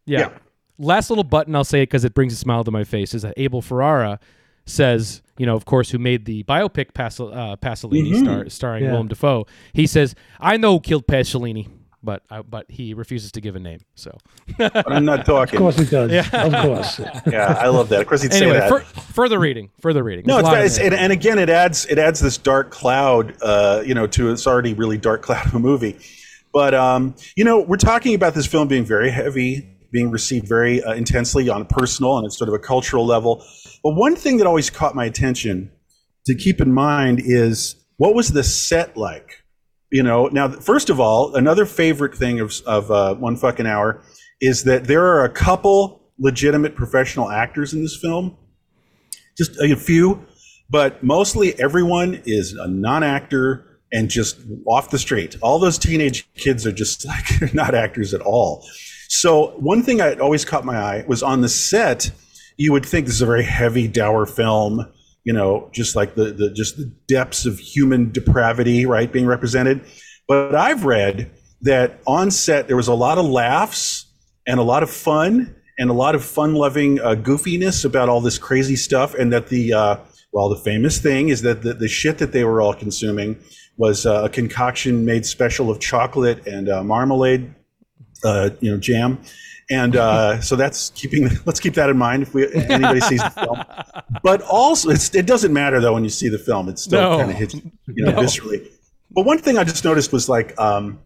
Yeah. 0.07 0.19
Yeah. 0.21 0.29
Last 0.79 1.09
little 1.11 1.25
button 1.25 1.55
I'll 1.55 1.64
say 1.64 1.81
it 1.83 1.87
because 1.87 2.05
it 2.05 2.14
brings 2.14 2.33
a 2.33 2.37
smile 2.37 2.64
to 2.64 2.70
my 2.70 2.85
face 2.85 3.14
is 3.14 3.22
that 3.22 3.35
Abel 3.37 3.62
Ferrara 3.62 4.18
says, 4.66 5.22
you 5.39 5.47
know, 5.47 5.55
of 5.55 5.64
course, 5.64 5.91
who 5.91 5.99
made 5.99 6.25
the 6.25 6.43
biopic 6.45 6.95
Pas- 6.95 7.20
uh, 7.20 7.57
Pasolini 7.61 8.12
Mm-hmm. 8.12 8.25
star- 8.25 8.49
starring 8.49 8.85
Yeah. 8.85 8.93
Willem 8.93 9.09
Dafoe. 9.09 9.47
He 9.72 9.87
says, 9.87 10.14
"I 10.41 10.57
know 10.57 10.75
who 10.75 10.81
killed 10.81 11.07
Pasolini." 11.07 11.68
But, 12.03 12.22
uh, 12.29 12.43
but 12.43 12.66
he 12.70 12.93
refuses 12.93 13.33
to 13.33 13.41
give 13.41 13.57
a 13.57 13.59
name. 13.59 13.81
So 13.95 14.14
but 14.59 14.93
I'm 14.93 15.07
not 15.07 15.25
talking. 15.27 15.55
Of 15.57 15.61
course 15.62 15.79
he 15.79 15.87
does. 15.87 16.11
Yeah. 16.12 16.29
Of 16.35 16.53
course. 16.62 17.01
Yeah, 17.27 17.57
I 17.59 17.68
love 17.68 17.89
that. 17.89 18.03
Of 18.03 18.07
course 18.09 18.20
he'd 18.20 18.31
anyway, 18.35 18.53
say 18.53 18.59
that. 18.61 18.68
fur- 18.68 19.01
further 19.14 19.39
reading, 19.39 19.70
further 19.81 20.03
reading. 20.03 20.25
no, 20.27 20.43
There's 20.43 20.49
it's, 20.49 20.55
a 20.55 20.64
it's 20.64 20.77
there. 20.77 20.87
and, 20.89 20.95
and 20.95 21.12
again, 21.14 21.39
it 21.39 21.49
adds 21.49 21.87
it 21.87 21.99
adds 21.99 22.20
this 22.20 22.37
dark 22.37 22.70
cloud, 22.70 23.35
uh, 23.41 23.83
you 23.87 23.95
know, 23.95 24.07
to 24.09 24.31
it's 24.31 24.47
already 24.47 24.75
really 24.75 24.99
dark 24.99 25.22
cloud 25.22 25.47
of 25.47 25.55
a 25.55 25.59
movie. 25.59 25.99
But 26.53 26.75
um, 26.75 27.14
you 27.37 27.45
know, 27.45 27.61
we're 27.62 27.79
talking 27.79 28.14
about 28.14 28.35
this 28.35 28.47
film 28.47 28.68
being 28.68 28.85
very 28.85 29.11
heavy, 29.11 29.66
being 29.95 30.11
received 30.11 30.47
very 30.47 30.83
uh, 30.83 30.93
intensely 30.93 31.49
on 31.49 31.63
a 31.63 31.65
personal 31.65 32.19
and 32.19 32.31
sort 32.31 32.49
of 32.49 32.55
a 32.55 32.59
cultural 32.59 33.07
level. 33.07 33.43
But 33.83 33.95
one 33.95 34.17
thing 34.17 34.39
that 34.39 34.47
always 34.47 34.69
caught 34.69 34.95
my 34.95 35.05
attention 35.05 35.71
to 36.27 36.35
keep 36.35 36.61
in 36.61 36.73
mind 36.73 37.23
is 37.25 37.77
what 37.97 38.15
was 38.15 38.33
the 38.33 38.43
set 38.43 38.97
like? 38.97 39.45
You 39.91 40.03
know, 40.03 40.27
now 40.27 40.49
first 40.49 40.91
of 40.91 40.99
all, 40.99 41.37
another 41.37 41.65
favorite 41.65 42.15
thing 42.15 42.41
of 42.41 42.61
of 42.67 42.91
uh, 42.91 43.15
one 43.15 43.37
fucking 43.37 43.67
hour 43.67 44.03
is 44.41 44.65
that 44.65 44.85
there 44.85 45.05
are 45.05 45.25
a 45.25 45.31
couple 45.31 46.03
legitimate 46.19 46.75
professional 46.75 47.31
actors 47.31 47.73
in 47.73 47.81
this 47.81 47.97
film 47.97 48.37
just 49.39 49.61
a 49.61 49.77
few, 49.77 50.27
but 50.71 51.03
mostly 51.03 51.59
everyone 51.61 52.21
is 52.25 52.53
a 52.53 52.69
non-actor 52.69 53.81
and 53.93 54.09
just 54.09 54.39
off 54.67 54.91
the 54.91 54.99
street. 54.99 55.37
All 55.41 55.59
those 55.59 55.79
teenage 55.79 56.29
kids 56.35 56.67
are 56.67 56.73
just 56.73 57.07
like 57.41 57.55
not 57.55 57.75
actors 57.77 58.13
at 58.13 58.21
all. 58.21 58.67
So 59.09 59.59
one 59.59 59.83
thing 59.83 60.01
I 60.01 60.15
always 60.15 60.45
caught 60.45 60.65
my 60.65 60.77
eye 60.77 61.05
was 61.07 61.23
on 61.23 61.41
the 61.41 61.49
set. 61.49 62.11
You 62.57 62.73
would 62.73 62.87
think 62.87 63.07
this 63.07 63.17
is 63.17 63.23
a 63.23 63.27
very 63.27 63.45
heavy, 63.45 63.89
dour 63.89 64.27
film. 64.27 64.87
You 65.25 65.33
know, 65.33 65.71
just 65.73 65.97
like 65.97 66.15
the 66.15 66.33
the 66.33 66.51
just 66.51 66.77
the 66.77 66.93
depths 67.09 67.47
of 67.47 67.59
human 67.59 68.13
depravity, 68.13 68.85
right, 68.87 69.11
being 69.11 69.27
represented. 69.27 69.81
But 70.29 70.55
I've 70.55 70.85
read 70.85 71.31
that 71.63 72.01
on 72.07 72.31
set 72.31 72.67
there 72.67 72.77
was 72.77 72.89
a 72.89 72.95
lot 72.95 73.17
of 73.17 73.25
laughs 73.25 74.07
and 74.47 74.61
a 74.61 74.63
lot 74.63 74.83
of 74.83 74.91
fun 74.91 75.57
and 75.79 75.91
a 75.91 75.95
lot 75.95 76.15
of 76.15 76.25
fun-loving 76.25 77.01
uh, 77.01 77.15
goofiness 77.17 77.85
about 77.85 78.09
all 78.09 78.21
this 78.21 78.39
crazy 78.39 78.77
stuff, 78.77 79.15
and 79.15 79.33
that 79.33 79.49
the 79.49 79.73
uh, 79.73 79.97
well, 80.33 80.49
the 80.49 80.57
famous 80.57 80.99
thing 80.99 81.29
is 81.29 81.43
that 81.43 81.63
the, 81.63 81.75
the 81.75 81.89
shit 81.89 82.19
that 82.19 82.33
they 82.33 82.45
were 82.45 82.61
all 82.61 82.75
consuming 82.75 83.39
was 83.77 84.05
uh, 84.05 84.25
a 84.25 84.29
concoction 84.29 85.05
made 85.05 85.25
special 85.25 85.71
of 85.71 85.81
chocolate 85.81 86.47
and 86.47 86.69
uh, 86.69 86.83
marmalade, 86.83 87.55
uh, 88.25 88.51
you 88.61 88.70
know, 88.70 88.79
jam, 88.79 89.18
and 89.70 89.97
uh, 89.97 90.41
so 90.41 90.57
that's 90.57 90.91
keeping. 90.91 91.29
Let's 91.45 91.61
keep 91.61 91.75
that 91.75 91.91
in 91.91 91.97
mind 91.99 92.22
if 92.22 92.35
we 92.35 92.45
if 92.45 92.68
anybody 92.70 93.01
sees 93.01 93.22
the 93.22 93.31
film. 93.31 93.62
But 94.22 94.43
also, 94.43 94.91
it's, 94.91 95.14
it 95.14 95.27
doesn't 95.27 95.53
matter 95.53 95.81
though 95.81 95.95
when 95.95 96.05
you 96.05 96.11
see 96.11 96.29
the 96.29 96.39
film; 96.39 96.68
it 96.68 96.79
still 96.79 97.01
No. 97.01 97.18
kind 97.18 97.31
of 97.31 97.37
hits 97.37 97.55
you 97.55 98.05
know 98.05 98.12
viscerally. 98.12 98.68
But 99.11 99.25
one 99.27 99.39
thing 99.39 99.59
I 99.59 99.64
just 99.64 99.85
noticed 99.85 100.12
was 100.12 100.29
like 100.29 100.59
um, 100.59 100.99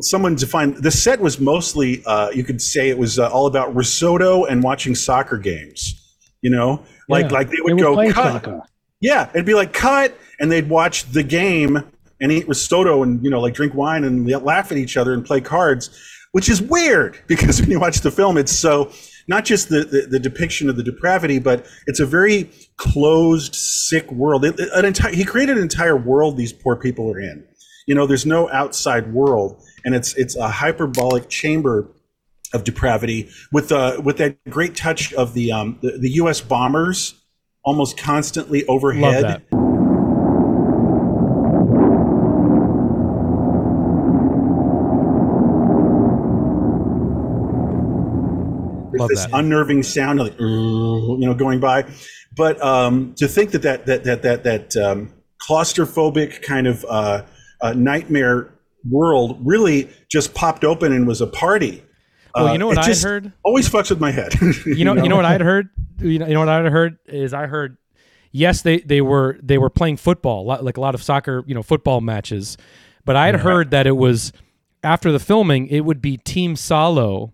someone 0.00 0.34
defined 0.34 0.76
the 0.78 0.90
set 0.90 1.20
was 1.20 1.40
mostly 1.40 2.02
uh, 2.06 2.30
you 2.30 2.44
could 2.44 2.60
say 2.60 2.88
it 2.90 2.98
was 2.98 3.18
uh, 3.18 3.28
all 3.30 3.46
about 3.46 3.74
risotto 3.74 4.44
and 4.44 4.62
watching 4.62 4.94
soccer 4.94 5.38
games. 5.38 6.00
You 6.42 6.50
know, 6.50 6.84
like 7.08 7.26
Yeah. 7.26 7.32
like 7.32 7.48
they 7.50 7.56
They 7.66 7.72
would 7.74 7.78
go 7.80 7.96
cut. 8.12 8.32
soccer. 8.32 8.60
Yeah, 9.00 9.28
it'd 9.34 9.46
be 9.46 9.54
like 9.54 9.72
cut, 9.72 10.16
and 10.40 10.50
they'd 10.52 10.68
watch 10.68 11.10
the 11.10 11.22
game 11.22 11.82
and 12.20 12.30
eat 12.32 12.46
risotto 12.48 13.02
and 13.02 13.22
you 13.24 13.30
know 13.30 13.40
like 13.40 13.54
drink 13.54 13.74
wine 13.74 14.04
and 14.04 14.26
laugh 14.44 14.70
at 14.70 14.78
each 14.78 14.96
other 14.96 15.12
and 15.14 15.24
play 15.24 15.40
cards, 15.40 15.90
which 16.34 16.48
is 16.48 16.60
weird 16.60 17.16
because 17.28 17.60
when 17.60 17.70
you 17.70 17.78
watch 17.78 18.00
the 18.00 18.10
film, 18.10 18.36
it's 18.36 18.52
so 18.52 18.90
not 19.28 19.44
just 19.44 19.68
the 19.68 19.84
the, 19.84 20.06
the 20.10 20.18
depiction 20.18 20.68
of 20.68 20.76
the 20.76 20.82
depravity, 20.82 21.38
but 21.38 21.64
it's 21.86 22.00
a 22.00 22.06
very 22.06 22.50
closed, 22.76 23.54
sick 23.54 24.10
world. 24.10 24.44
It, 24.44 24.58
an 24.74 24.84
entire 24.84 25.14
he 25.14 25.24
created 25.24 25.56
an 25.56 25.62
entire 25.62 25.96
world 25.96 26.36
these 26.36 26.52
poor 26.52 26.76
people 26.76 27.10
are 27.10 27.20
in. 27.20 27.46
You 27.86 27.94
know, 27.94 28.06
there's 28.06 28.26
no 28.26 28.50
outside 28.50 29.12
world, 29.12 29.62
and 29.84 29.94
it's 29.94 30.14
it's 30.16 30.36
a 30.36 30.48
hyperbolic 30.48 31.28
chamber 31.28 31.88
of 32.52 32.64
depravity 32.64 33.28
with 33.52 33.70
uh, 33.70 34.00
with 34.02 34.16
that 34.16 34.36
great 34.50 34.74
touch 34.74 35.12
of 35.14 35.34
the 35.34 35.52
um, 35.52 35.78
the, 35.82 35.98
the 35.98 36.10
U.S. 36.14 36.40
bombers 36.40 37.14
almost 37.62 37.96
constantly 37.96 38.64
overhead. 38.66 39.22
Love 49.00 49.08
this 49.08 49.24
that. 49.24 49.34
unnerving 49.34 49.82
sound, 49.82 50.18
like 50.20 50.38
you 50.38 51.16
know, 51.18 51.34
going 51.34 51.60
by. 51.60 51.84
But 52.36 52.60
um, 52.62 53.14
to 53.16 53.28
think 53.28 53.52
that 53.52 53.62
that 53.62 53.86
that 53.86 54.04
that 54.04 54.22
that 54.22 54.44
that 54.44 54.76
um, 54.76 55.12
claustrophobic 55.40 56.42
kind 56.42 56.66
of 56.66 56.84
uh, 56.88 57.22
uh, 57.60 57.72
nightmare 57.72 58.52
world 58.88 59.38
really 59.42 59.88
just 60.10 60.34
popped 60.34 60.64
open 60.64 60.92
and 60.92 61.06
was 61.06 61.20
a 61.20 61.26
party. 61.26 61.82
Well, 62.34 62.48
Uh, 62.48 62.52
you 62.52 62.58
know 62.58 62.66
what 62.66 62.78
it 62.78 62.84
I 62.84 62.86
just 62.86 63.04
heard? 63.04 63.32
Always 63.44 63.68
fucks 63.68 63.90
with 63.90 64.00
my 64.00 64.10
head. 64.10 64.34
You 64.66 64.84
know, 64.84 64.94
you 64.94 65.08
know 65.08 65.16
what 65.16 65.24
I'd 65.24 65.40
heard. 65.40 65.68
You 66.00 66.18
know, 66.18 66.26
you 66.26 66.34
know 66.34 66.40
what 66.40 66.48
I'd 66.48 66.70
heard 66.70 66.98
is 67.06 67.32
I 67.32 67.46
heard. 67.46 67.76
Yes, 68.32 68.62
they 68.62 68.80
they 68.80 69.00
were 69.00 69.38
they 69.40 69.58
were 69.58 69.70
playing 69.70 69.96
football, 69.98 70.44
like 70.44 70.76
a 70.76 70.80
lot 70.80 70.96
of 70.96 71.02
soccer, 71.02 71.44
you 71.46 71.54
know, 71.54 71.62
football 71.62 72.00
matches. 72.00 72.56
But 73.04 73.14
I 73.14 73.26
had 73.26 73.36
heard 73.36 73.70
that 73.70 73.86
it 73.86 73.96
was 73.96 74.32
after 74.82 75.12
the 75.12 75.20
filming, 75.20 75.68
it 75.68 75.80
would 75.80 76.02
be 76.02 76.16
Team 76.16 76.56
Salo 76.56 77.32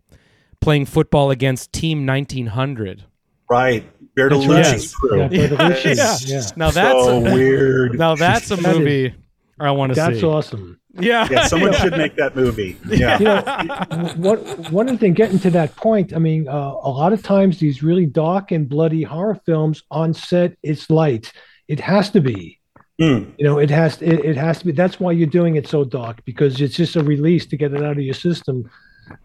playing 0.61 0.87
football 0.87 1.31
against 1.31 1.73
Team 1.73 2.07
1900. 2.07 3.05
right, 3.49 3.85
That's 4.17 4.35
Bertolucci's 4.35 4.95
right. 5.03 5.11
crew. 5.11 5.21
Yeah, 5.31 5.47
Bertolucci. 5.49 5.97
Yeah. 5.97 6.17
yeah. 6.27 6.47
Now 6.57 6.71
that's 6.71 7.05
so 7.05 7.21
weird. 7.21 7.99
now 7.99 8.15
that's 8.15 8.51
a 8.51 8.57
That 8.57 8.73
is- 8.73 8.79
movie 8.79 9.15
I 9.59 9.71
want 9.73 9.91
to 9.91 9.95
see. 9.95 10.01
That's 10.13 10.23
awesome. 10.23 10.81
Yeah, 10.99 11.29
yeah, 11.31 11.47
someone 11.47 11.73
should 11.75 11.97
make 11.97 12.17
that 12.17 12.35
movie. 12.35 12.77
Yeah. 12.89 13.19
you 13.93 13.97
know, 13.97 14.13
what 14.17 14.71
one 14.73 14.89
of 14.89 14.95
the 14.95 14.99
things 14.99 15.17
getting 15.17 15.39
to 15.41 15.51
that 15.51 15.77
point. 15.77 16.13
I 16.15 16.19
mean, 16.19 16.49
uh, 16.49 16.53
a 16.83 16.91
lot 16.91 17.13
of 17.13 17.23
times 17.23 17.59
these 17.61 17.81
really 17.83 18.07
dark 18.07 18.51
and 18.51 18.69
bloody 18.69 19.03
horror 19.05 19.39
films 19.47 19.85
on 19.93 20.13
set, 20.15 20.57
it's 20.65 20.91
light. 20.91 21.33
It 21.69 21.79
has 21.79 22.11
to 22.11 22.21
be. 22.21 22.59
Mm. 23.01 23.33
You 23.39 23.45
know, 23.45 23.59
it 23.59 23.71
has 23.71 24.03
it, 24.03 24.25
it 24.25 24.37
has 24.37 24.59
to 24.61 24.67
be. 24.67 24.73
That's 24.73 24.99
why 24.99 25.13
you're 25.13 25.29
doing 25.29 25.55
it 25.57 25.69
so 25.69 25.85
dark 25.85 26.25
because 26.25 26.61
it's 26.61 26.75
just 26.75 26.97
a 26.97 27.05
release 27.05 27.47
to 27.47 27.57
get 27.57 27.73
it 27.73 27.83
out 27.85 27.93
of 27.99 28.03
your 28.03 28.15
system. 28.15 28.69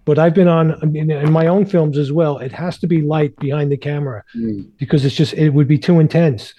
But 0.05 0.19
I've 0.19 0.33
been 0.33 0.47
on 0.47 0.73
I 0.81 0.85
mean, 0.85 1.09
in 1.11 1.31
my 1.31 1.47
own 1.47 1.65
films 1.65 1.97
as 1.97 2.11
well. 2.11 2.37
It 2.39 2.51
has 2.51 2.77
to 2.79 2.87
be 2.87 3.01
light 3.01 3.35
behind 3.37 3.71
the 3.71 3.77
camera 3.77 4.23
Mm. 4.35 4.67
because 4.77 5.05
it's 5.05 5.15
just 5.15 5.33
it 5.33 5.49
would 5.49 5.67
be 5.67 5.77
too 5.77 5.99
intense. 5.99 6.53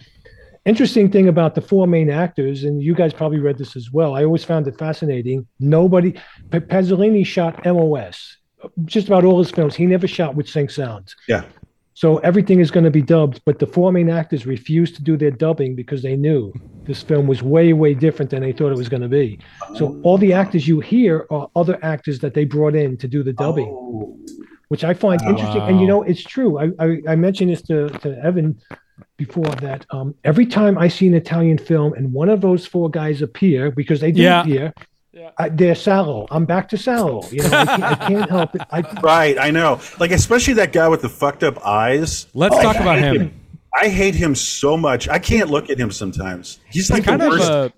Interesting 0.64 1.10
thing 1.12 1.28
about 1.28 1.54
the 1.54 1.60
four 1.60 1.86
main 1.86 2.10
actors, 2.10 2.64
and 2.64 2.82
you 2.82 2.92
guys 2.94 3.12
probably 3.12 3.38
read 3.38 3.56
this 3.56 3.76
as 3.76 3.92
well. 3.92 4.14
I 4.16 4.24
always 4.24 4.42
found 4.42 4.66
it 4.66 4.76
fascinating. 4.76 5.46
Nobody, 5.60 6.14
Pe- 6.50 6.58
Pasolini 6.58 7.24
shot 7.24 7.64
MOS, 7.64 8.36
just 8.84 9.06
about 9.06 9.24
all 9.24 9.38
his 9.38 9.52
films. 9.52 9.76
He 9.76 9.86
never 9.86 10.08
shot 10.08 10.34
with 10.34 10.48
sync 10.48 10.72
sounds. 10.72 11.14
Yeah. 11.28 11.44
So 11.96 12.18
everything 12.18 12.60
is 12.60 12.70
going 12.70 12.84
to 12.84 12.90
be 12.90 13.00
dubbed, 13.00 13.40
but 13.46 13.58
the 13.58 13.66
four 13.66 13.90
main 13.90 14.10
actors 14.10 14.44
refused 14.44 14.96
to 14.96 15.02
do 15.02 15.16
their 15.16 15.30
dubbing 15.30 15.74
because 15.74 16.02
they 16.02 16.14
knew 16.14 16.52
this 16.84 17.00
film 17.02 17.26
was 17.26 17.42
way, 17.42 17.72
way 17.72 17.94
different 17.94 18.30
than 18.30 18.42
they 18.42 18.52
thought 18.52 18.70
it 18.70 18.76
was 18.76 18.90
going 18.90 19.00
to 19.00 19.08
be. 19.08 19.38
So 19.76 19.98
all 20.04 20.18
the 20.18 20.34
actors 20.34 20.68
you 20.68 20.80
hear 20.80 21.26
are 21.30 21.48
other 21.56 21.78
actors 21.82 22.18
that 22.18 22.34
they 22.34 22.44
brought 22.44 22.74
in 22.74 22.98
to 22.98 23.08
do 23.08 23.22
the 23.22 23.32
dubbing 23.32 23.70
Oh. 23.70 24.18
which 24.68 24.84
I 24.84 24.92
find 24.92 25.22
interesting. 25.22 25.62
And 25.62 25.80
you 25.80 25.86
know, 25.86 26.02
it's 26.02 26.22
true. 26.22 26.58
I, 26.58 26.66
I, 26.78 26.98
I 27.12 27.16
mentioned 27.16 27.50
this 27.50 27.62
to, 27.62 27.88
to 27.88 28.08
Evan 28.22 28.60
before 29.16 29.46
that 29.66 29.86
um, 29.90 30.14
every 30.22 30.44
time 30.44 30.76
I 30.76 30.88
see 30.88 31.06
an 31.06 31.14
Italian 31.14 31.56
film 31.56 31.94
and 31.94 32.12
one 32.12 32.28
of 32.28 32.42
those 32.42 32.66
four 32.66 32.90
guys 32.90 33.22
appear, 33.22 33.70
because 33.70 34.00
they 34.00 34.12
do 34.12 34.20
Yeah. 34.20 34.42
appear, 34.42 34.74
I, 35.38 35.48
they're 35.48 35.74
Salo. 35.74 36.26
I'm 36.30 36.44
back 36.44 36.68
to 36.70 36.78
Salo. 36.78 37.26
You 37.30 37.42
know, 37.42 37.50
I 37.52 37.64
can't, 37.66 37.82
I 37.84 37.94
can't 38.08 38.30
help 38.30 38.54
it. 38.54 38.62
I, 38.70 38.80
Right, 39.02 39.38
I 39.38 39.50
know. 39.50 39.80
Like 39.98 40.10
especially 40.10 40.54
that 40.54 40.72
guy 40.72 40.88
with 40.88 41.02
the 41.02 41.08
fucked 41.08 41.42
up 41.42 41.64
eyes. 41.66 42.26
let's 42.34 42.54
Oh, 42.56 42.62
talk 42.62 42.76
I 42.76 42.80
about 42.80 42.98
hate 42.98 43.20
him. 43.20 43.40
I 43.74 43.88
hate 43.88 44.14
him 44.14 44.34
so 44.34 44.76
much. 44.76 45.08
I 45.08 45.18
can't 45.18 45.50
look 45.50 45.68
at 45.70 45.78
him 45.78 45.90
sometimes. 45.90 46.60
He's 46.70 46.90
like 46.90 47.04
kind 47.04 47.20
the 47.20 47.28
worst. 47.28 47.50
uh, 47.50 47.68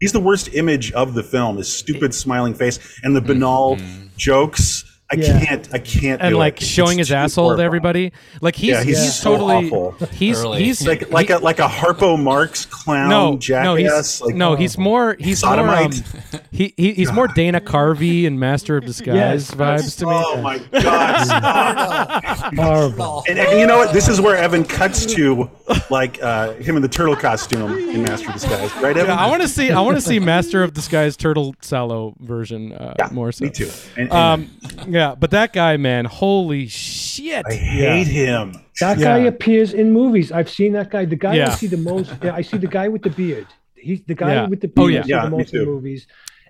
he's 0.00 0.12
the 0.12 0.20
worst 0.20 0.52
image 0.54 0.90
of 0.92 1.14
the 1.14 1.22
film. 1.22 1.56
His 1.58 1.72
stupid 1.72 2.12
smiling 2.14 2.54
face 2.54 2.98
and 3.04 3.14
the 3.14 3.20
banal 3.20 3.78
jokes. 4.16 4.83
I 5.12 5.16
Yeah. 5.16 5.44
can't. 5.44 5.68
I 5.74 5.78
can't. 5.78 6.20
and 6.22 6.32
do 6.32 6.38
like 6.38 6.62
it. 6.62 6.64
showing 6.64 6.98
It's 6.98 7.08
his 7.08 7.08
too 7.08 7.14
asshole 7.16 7.56
to 7.56 7.62
everybody. 7.62 8.12
Like 8.40 8.56
he's 8.56 8.70
Yeah, 8.70 8.82
he's 8.82 9.00
he's, 9.02 9.14
so 9.14 9.32
totally 9.32 9.66
awful. 9.70 9.92
he's 10.12 10.42
Early. 10.42 10.64
he's 10.64 10.86
Like 10.86 11.10
like 11.10 11.28
a 11.30 11.36
like 11.38 11.58
a 11.58 11.68
Harpo 11.68 12.18
Marx 12.20 12.64
clown 12.64 13.10
no 13.10 13.36
jackass. 13.36 13.64
no 13.64 13.74
he's 13.74 14.20
like, 14.22 14.34
no 14.34 14.54
he's 14.56 14.78
more 14.78 15.14
he's 15.20 15.44
more 15.44 15.60
um, 15.60 15.92
he, 16.50 16.72
he 16.78 16.94
he's 16.94 17.12
more 17.12 17.28
Dana 17.28 17.60
Carvey 17.60 18.26
and 18.26 18.40
Master 18.40 18.78
of 18.78 18.84
Disguise 18.86 19.14
Yes. 19.14 19.50
vibes 19.50 19.98
to 19.98 20.06
me. 20.06 20.12
Oh 20.14 20.40
my 20.40 20.58
god! 20.58 21.24
stop. 21.26 22.54
horrible. 22.54 23.24
and, 23.28 23.38
and 23.38 23.60
you 23.60 23.66
know 23.66 23.76
what? 23.78 23.92
This 23.92 24.08
is 24.08 24.20
where 24.20 24.36
Evan 24.36 24.64
cuts 24.64 25.04
to, 25.14 25.50
like 25.90 26.20
uh, 26.22 26.52
him 26.54 26.76
in 26.76 26.82
the 26.82 26.88
turtle 26.88 27.16
costume 27.16 27.76
in 27.90 28.02
Master 28.02 28.28
of 28.28 28.34
Disguise, 28.34 28.74
right? 28.76 28.96
Evan? 28.96 29.06
Yeah, 29.06 29.16
I 29.16 29.28
want 29.28 29.42
to 29.42 29.48
see 29.48 29.70
I 29.70 29.80
want 29.80 29.96
to 29.96 30.00
see 30.00 30.18
Master 30.18 30.62
of 30.62 30.72
Disguise 30.72 31.16
Turtle 31.16 31.54
Salo 31.60 32.14
version 32.20 32.72
uh, 32.72 32.94
more 33.12 33.32
so. 33.32 33.44
Me 33.44 33.50
too. 33.50 33.68
And, 33.96 34.10
and 34.10 34.12
Um, 34.12 34.50
yeah, 34.94 35.14
but 35.22 35.30
that 35.38 35.52
guy, 35.52 35.76
man, 35.76 36.04
holy 36.06 36.66
shit! 36.68 37.44
I 37.46 37.54
hate 37.54 38.06
him. 38.06 38.46
That 38.80 38.98
Yeah. 38.98 39.04
guy 39.04 39.18
appears 39.32 39.70
in 39.80 39.86
movies. 39.92 40.32
I've 40.38 40.50
seen 40.58 40.72
that 40.78 40.88
guy. 40.94 41.04
The 41.14 41.16
guy 41.26 41.34
I 41.46 41.50
see 41.60 41.68
the 41.76 41.82
most. 41.90 42.08
yeah, 42.24 42.34
I 42.40 42.42
see 42.42 42.58
the 42.66 42.72
guy 42.78 42.86
with 42.94 43.02
the 43.02 43.10
beard. 43.10 43.46
He's 43.86 44.00
the 44.10 44.14
guy 44.14 44.32
Yeah. 44.34 44.48
with 44.52 44.60
the 44.64 44.70
Oh, 44.76 44.86
beard. 44.88 44.92
yeah. 44.92 45.00
I 45.00 45.02
see 45.04 45.10
Yeah, 45.10 45.24
the 45.24 45.30
me 45.30 45.36
most 45.38 45.54
in 45.54 45.60
too. 45.60 45.66
movies. 45.66 46.06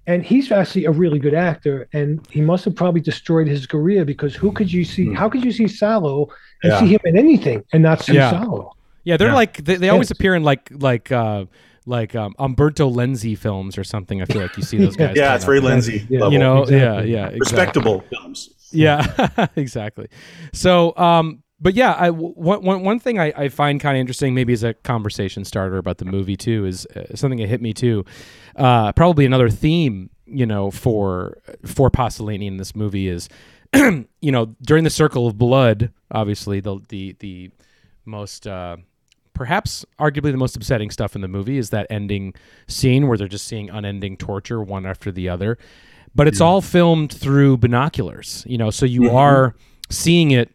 And 0.07 0.23
he's 0.31 0.47
actually 0.53 0.85
a 0.85 0.91
really 1.03 1.19
good 1.27 1.33
actor, 1.51 1.77
and 1.99 2.09
he 2.31 2.41
must 2.51 2.63
have 2.67 2.75
probably 2.83 3.01
destroyed 3.01 3.49
his 3.49 3.63
career 3.67 4.05
because 4.05 4.35
who 4.35 4.53
could 4.53 4.71
you 4.77 4.85
see? 4.85 5.07
How 5.21 5.29
could 5.31 5.43
you 5.47 5.51
see 5.59 5.67
Salo 5.67 6.29
and 6.63 6.71
Yeah. 6.73 6.81
see 6.81 6.89
him 6.95 7.01
in 7.11 7.17
anything 7.27 7.59
and 7.73 7.83
not 7.83 8.03
see 8.03 8.15
Yeah. 8.15 8.31
Salo? 8.31 8.73
Yeah, 9.05 9.17
they're 9.19 9.29
Yeah. 9.29 9.43
like 9.43 9.65
they, 9.65 9.77
they 9.77 9.89
always 9.89 10.07
Yes. 10.09 10.17
appear 10.19 10.35
in 10.35 10.45
like 10.45 10.65
like 10.89 11.11
uh 11.11 11.45
like 11.87 12.15
um, 12.15 12.35
Umberto 12.39 12.91
Lenzi 12.91 13.37
films 13.37 13.77
or 13.77 13.85
something. 13.85 14.23
I 14.23 14.25
feel 14.25 14.41
like 14.43 14.57
you 14.57 14.63
see 14.63 14.79
those 14.79 14.97
guys. 15.05 15.17
Yeah, 15.17 15.35
it's 15.35 15.45
very 15.45 15.61
Lenzi. 15.61 16.07
Yeah. 16.09 16.21
level. 16.21 16.33
You 16.33 16.39
know, 16.39 16.63
Exactly. 16.63 16.79
yeah, 16.79 17.01
yeah, 17.03 17.27
exactly. 17.27 17.39
respectable 17.41 18.01
films. 18.11 18.51
Yeah, 18.73 19.47
exactly. 19.57 20.09
So, 20.53 20.97
um, 20.97 21.43
but 21.61 21.75
yeah, 21.75 21.93
I 21.93 22.11
one 22.11 22.63
one 22.63 22.83
one 22.83 22.99
thing 22.99 23.19
I, 23.19 23.33
I 23.37 23.49
find 23.49 23.81
kind 23.81 23.97
of 23.97 24.01
interesting, 24.01 24.35
maybe 24.35 24.53
as 24.53 24.63
a 24.65 24.75
conversation 24.75 25.45
starter 25.45 25.77
about 25.79 25.99
the 25.99 26.05
movie 26.05 26.37
too, 26.37 26.67
is 26.67 26.85
uh, 26.97 27.15
something 27.15 27.39
that 27.39 27.49
hit 27.49 27.63
me 27.63 27.73
too. 27.73 28.05
Uh, 28.57 28.93
probably 28.93 29.25
another 29.25 29.49
theme, 29.49 30.11
you 30.27 30.47
know, 30.47 30.71
for 30.71 31.39
for 31.65 31.91
Pasolini 31.91 32.47
in 32.47 32.57
this 32.57 32.75
movie 32.75 33.09
is, 33.09 33.29
you 33.75 34.33
know, 34.33 34.55
during 34.63 34.85
the 34.85 34.91
Circle 34.91 35.27
of 35.29 35.39
Blood, 35.39 35.93
obviously 36.11 36.61
the 36.61 36.81
the 36.89 37.15
the 37.21 37.51
most. 38.05 38.47
Uh, 38.47 38.79
Perhaps, 39.35 39.85
arguably, 39.99 40.31
the 40.31 40.37
most 40.39 40.57
upsetting 40.57 40.91
stuff 40.91 41.15
in 41.15 41.21
the 41.21 41.29
movie 41.29 41.59
is 41.59 41.71
that 41.71 41.87
ending 41.91 42.35
scene 42.69 43.09
where 43.09 43.19
they're 43.19 43.29
just 43.29 43.47
seeing 43.47 43.69
unending 43.69 44.17
torture 44.17 44.63
one 44.63 44.87
after 44.87 45.11
the 45.13 45.29
other. 45.29 45.59
But 46.15 46.29
it's 46.29 46.41
all 46.41 46.61
filmed 46.61 47.13
through 47.13 47.57
binoculars, 47.57 48.45
you 48.47 48.57
know, 48.57 48.71
so 48.71 48.87
you 48.87 49.11
are 49.11 49.57
seeing 49.91 50.31
it 50.31 50.51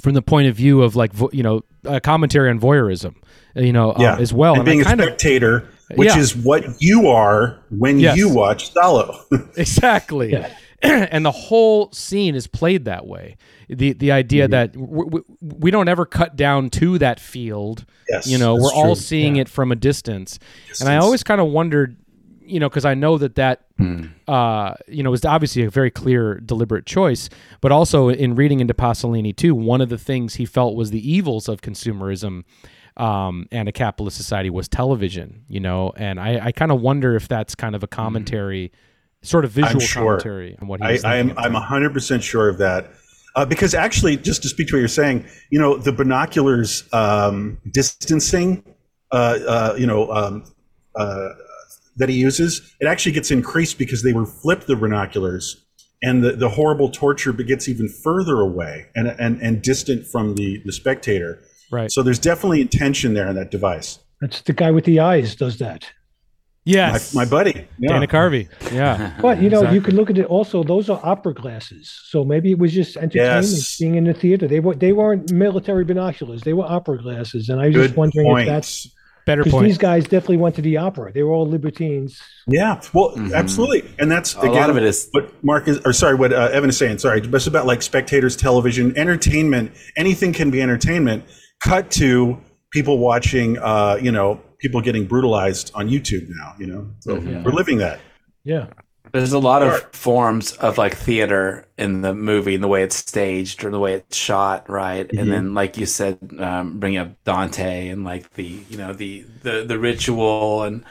from 0.00 0.14
the 0.14 0.22
point 0.22 0.48
of 0.48 0.56
view 0.56 0.82
of 0.82 0.96
like 0.96 1.12
vo- 1.12 1.30
you 1.32 1.42
know 1.44 1.62
a 1.84 2.00
commentary 2.00 2.50
on 2.50 2.58
voyeurism, 2.58 3.14
uh, 3.56 3.60
you 3.60 3.72
know, 3.72 3.94
Yeah, 3.98 4.14
um, 4.14 4.20
as 4.20 4.32
well. 4.34 4.54
And, 4.54 4.60
And 4.60 4.66
being 4.66 4.80
a 4.80 4.84
kind 4.84 5.00
of 5.00 5.06
spectator, 5.06 5.68
which 5.94 6.08
Yeah. 6.08 6.18
is 6.18 6.34
what 6.34 6.82
you 6.82 7.06
are 7.06 7.60
when 7.70 8.00
Yes. 8.00 8.16
you 8.16 8.28
watch 8.34 8.72
Salo. 8.72 9.20
exactly. 9.56 10.34
Yeah. 10.82 11.06
and 11.10 11.24
the 11.24 11.30
whole 11.30 11.90
scene 11.92 12.34
is 12.34 12.46
played 12.46 12.84
that 12.86 13.06
way. 13.06 13.36
The 13.68 13.92
the 13.92 14.12
idea 14.12 14.44
Mm-hmm. 14.44 14.50
that 14.52 14.72
w- 14.72 15.04
w- 15.04 15.24
we 15.40 15.70
don't 15.70 15.88
ever 15.88 16.06
cut 16.06 16.36
down 16.36 16.70
to 16.70 16.98
that 16.98 17.20
field. 17.20 17.84
Yes, 18.08 18.26
you 18.26 18.38
know, 18.38 18.54
we're 18.56 18.72
all 18.72 18.94
true. 18.94 19.02
seeing 19.02 19.36
it 19.36 19.48
from 19.48 19.70
a 19.72 19.76
distance. 19.76 20.38
And 20.80 20.88
I 20.88 20.96
always 20.96 21.22
kind 21.22 21.40
of 21.40 21.48
wondered, 21.48 21.96
you 22.42 22.58
know, 22.58 22.68
because 22.68 22.84
I 22.84 22.94
know 22.94 23.18
that 23.18 23.34
that 23.36 23.66
uh, 24.28 24.74
you 24.88 25.02
know 25.02 25.10
was 25.10 25.24
obviously 25.24 25.62
a 25.64 25.70
very 25.70 25.90
clear, 25.90 26.40
deliberate 26.40 26.86
choice. 26.86 27.28
But 27.60 27.72
also 27.72 28.08
in 28.08 28.34
reading 28.34 28.60
into 28.60 28.74
Pasolini 28.74 29.34
too, 29.36 29.54
one 29.54 29.80
of 29.80 29.88
the 29.88 29.98
things 29.98 30.34
he 30.36 30.46
felt 30.46 30.74
was 30.74 30.90
the 30.90 31.10
evils 31.12 31.48
of 31.48 31.60
consumerism. 31.60 32.44
Um, 32.96 33.46
and 33.52 33.66
a 33.68 33.72
capitalist 33.72 34.16
society 34.18 34.50
was 34.50 34.68
television, 34.68 35.44
you 35.48 35.60
know, 35.60 35.92
and 35.96 36.20
I, 36.20 36.46
I 36.46 36.52
kind 36.52 36.70
of 36.72 36.80
wonder 36.82 37.14
if 37.16 37.28
that's 37.28 37.54
kind 37.54 37.74
of 37.74 37.82
a 37.82 37.86
commentary, 37.86 38.72
sort 39.22 39.44
of 39.44 39.50
visual 39.50 39.80
sure. 39.80 40.02
commentary 40.02 40.56
on 40.60 40.68
what 40.68 40.80
he 40.80 40.86
I, 40.86 40.92
was 40.92 41.04
I 41.04 41.16
am 41.16 41.28
thinking. 41.28 41.44
I'm 41.44 41.54
hundred 41.54 41.92
percent 41.92 42.22
sure 42.22 42.48
of 42.48 42.58
that. 42.58 42.92
Uh, 43.36 43.44
because 43.44 43.74
actually, 43.74 44.16
just 44.16 44.42
to 44.42 44.48
speak 44.48 44.68
to 44.68 44.74
what 44.74 44.80
you're 44.80 44.88
saying, 44.88 45.24
you 45.50 45.60
know, 45.60 45.76
the 45.76 45.92
binoculars 45.92 46.82
um, 46.92 47.58
distancing, 47.70 48.64
uh, 49.12 49.38
uh, 49.46 49.74
you 49.78 49.86
know, 49.86 50.10
um, 50.10 50.44
uh, 50.96 51.28
that 51.96 52.08
he 52.08 52.16
uses, 52.16 52.74
it 52.80 52.86
actually 52.86 53.12
gets 53.12 53.30
increased 53.30 53.78
because 53.78 54.02
they 54.02 54.12
were 54.12 54.26
flipped 54.26 54.66
the 54.66 54.74
binoculars, 54.74 55.64
and 56.02 56.24
the, 56.24 56.32
the 56.32 56.48
horrible 56.48 56.90
torture 56.90 57.32
gets 57.32 57.68
even 57.68 57.88
further 57.88 58.40
away 58.40 58.86
and 58.96 59.08
and, 59.08 59.40
and 59.40 59.62
distant 59.62 60.06
from 60.06 60.34
the 60.34 60.60
the 60.64 60.72
spectator. 60.72 61.40
right. 61.70 61.92
So 61.92 62.02
there's 62.02 62.18
definitely 62.18 62.60
intention 62.60 63.14
there 63.14 63.28
in 63.28 63.36
that 63.36 63.50
device. 63.52 64.00
That's 64.20 64.42
the 64.42 64.52
guy 64.52 64.70
with 64.70 64.84
the 64.84 65.00
eyes 65.00 65.36
does 65.36 65.58
that. 65.58 65.86
My, 66.66 66.72
yes, 66.72 67.14
my 67.14 67.24
buddy, 67.24 67.66
yeah. 67.78 67.88
Dana 67.92 68.06
Carvey. 68.06 68.46
Yeah, 68.72 69.16
But 69.22 69.40
you 69.42 69.48
know, 69.48 69.58
Exactly. 69.60 69.74
you 69.76 69.80
could 69.82 69.94
look 69.94 70.10
at 70.10 70.18
it 70.18 70.26
also. 70.26 70.62
Those 70.62 70.90
are 70.90 71.00
opera 71.02 71.32
glasses, 71.34 71.90
so 72.08 72.22
maybe 72.24 72.50
it 72.50 72.58
was 72.58 72.72
just 72.72 72.96
entertainment 72.98 73.46
Yes. 73.46 73.78
being 73.78 73.94
in 73.94 74.04
the 74.04 74.12
theater. 74.14 74.46
They 74.46 74.60
were 74.60 74.74
they 74.74 74.92
weren't 74.92 75.32
military 75.32 75.84
binoculars; 75.84 76.42
they 76.42 76.52
were 76.52 76.64
opera 76.66 76.98
glasses, 77.02 77.48
and 77.48 77.60
I 77.60 77.68
was 77.68 77.74
just 77.76 77.96
wondering 77.96 78.26
point. 78.26 78.48
if 78.48 78.52
that's 78.54 78.88
Better 79.26 79.42
Because 79.42 79.52
point. 79.52 79.66
these 79.66 79.78
guys 79.78 80.04
definitely 80.04 80.38
went 80.38 80.54
to 80.56 80.62
the 80.62 80.78
opera. 80.78 81.12
They 81.12 81.22
were 81.22 81.32
all 81.32 81.46
libertines. 81.46 82.18
Yeah, 82.46 82.80
well, 82.94 83.14
absolutely, 83.34 83.84
and 83.98 84.10
that's 84.10 84.34
Mm-hmm. 84.34 84.46
A 84.46 84.50
again 84.50 84.60
lot 84.62 84.70
of 84.70 84.76
it 84.78 84.82
is- 84.82 85.08
what 85.12 85.44
Mark 85.44 85.68
is, 85.68 85.78
or 85.84 85.92
sorry, 85.92 86.14
what 86.14 86.32
uh, 86.32 86.48
Evan 86.52 86.70
is 86.70 86.76
saying. 86.78 86.98
Sorry, 86.98 87.20
but 87.20 87.34
it's 87.36 87.46
about 87.46 87.66
like 87.66 87.82
spectators, 87.82 88.34
television, 88.36 88.96
entertainment. 88.98 89.72
Anything 89.96 90.32
can 90.32 90.50
be 90.50 90.60
entertainment. 90.62 91.24
Cut 91.62 91.90
to 91.92 92.38
people 92.72 92.98
watching, 92.98 93.58
uh, 93.58 93.98
you 94.00 94.10
know, 94.10 94.40
people 94.60 94.80
getting 94.80 95.06
brutalized 95.06 95.70
on 95.74 95.88
YouTube 95.88 96.26
now. 96.28 96.54
You 96.58 96.66
know, 96.66 96.90
so 97.00 97.16
Mm-hmm. 97.16 97.42
we're 97.44 97.52
living 97.52 97.78
that. 97.78 98.00
Yeah. 98.44 98.66
There's 99.12 99.32
a 99.32 99.40
lot 99.40 99.62
of 99.62 99.82
forms 99.92 100.52
of 100.52 100.78
like 100.78 100.94
theater 100.94 101.66
in 101.76 102.02
the 102.02 102.14
movie 102.14 102.54
and 102.54 102.62
the 102.62 102.68
way 102.68 102.84
it's 102.84 102.94
staged 102.94 103.64
or 103.64 103.70
the 103.70 103.78
way 103.80 103.94
it's 103.94 104.16
shot, 104.16 104.70
right? 104.70 105.10
And 105.12 105.32
then, 105.32 105.52
like 105.52 105.76
you 105.76 105.84
said, 105.86 106.16
um, 106.38 106.78
bring 106.78 106.96
up 106.96 107.08
Dante 107.24 107.88
and 107.88 108.04
like 108.04 108.32
the 108.34 108.44
you 108.44 108.78
know 108.78 108.92
the 108.92 109.24
the 109.42 109.64
the 109.64 109.80
ritual 109.80 110.62
and 110.62 110.84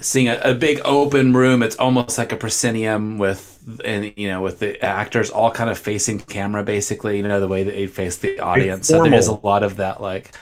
seeing 0.00 0.26
a, 0.28 0.40
a 0.42 0.54
big 0.54 0.80
open 0.84 1.34
room. 1.34 1.62
It's 1.62 1.76
almost 1.76 2.18
like 2.18 2.32
a 2.32 2.36
proscenium 2.36 3.18
with 3.18 3.60
and 3.84 4.12
you 4.16 4.28
know 4.28 4.42
with 4.42 4.58
the 4.58 4.82
actors 4.84 5.30
all 5.30 5.52
kind 5.52 5.70
of 5.70 5.78
facing 5.78 6.18
camera, 6.18 6.64
basically. 6.64 7.18
You 7.18 7.22
know 7.28 7.38
the 7.38 7.46
way 7.46 7.62
that 7.62 7.74
they 7.74 7.86
face 7.86 8.16
the 8.16 8.40
audience. 8.40 8.88
So 8.88 9.04
there 9.04 9.14
is 9.14 9.28
a 9.28 9.34
lot 9.34 9.62
of 9.62 9.76
that, 9.76 10.00
like 10.00 10.34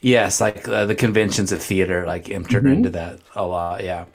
yes, 0.00 0.40
like 0.40 0.66
uh, 0.68 0.86
the 0.86 0.94
conventions 0.94 1.52
of 1.52 1.62
theater, 1.62 2.06
like 2.06 2.30
enter 2.30 2.66
into 2.66 2.90
that 2.90 3.20
a 3.34 3.46
lot. 3.46 3.82
Yeah. 3.84 4.06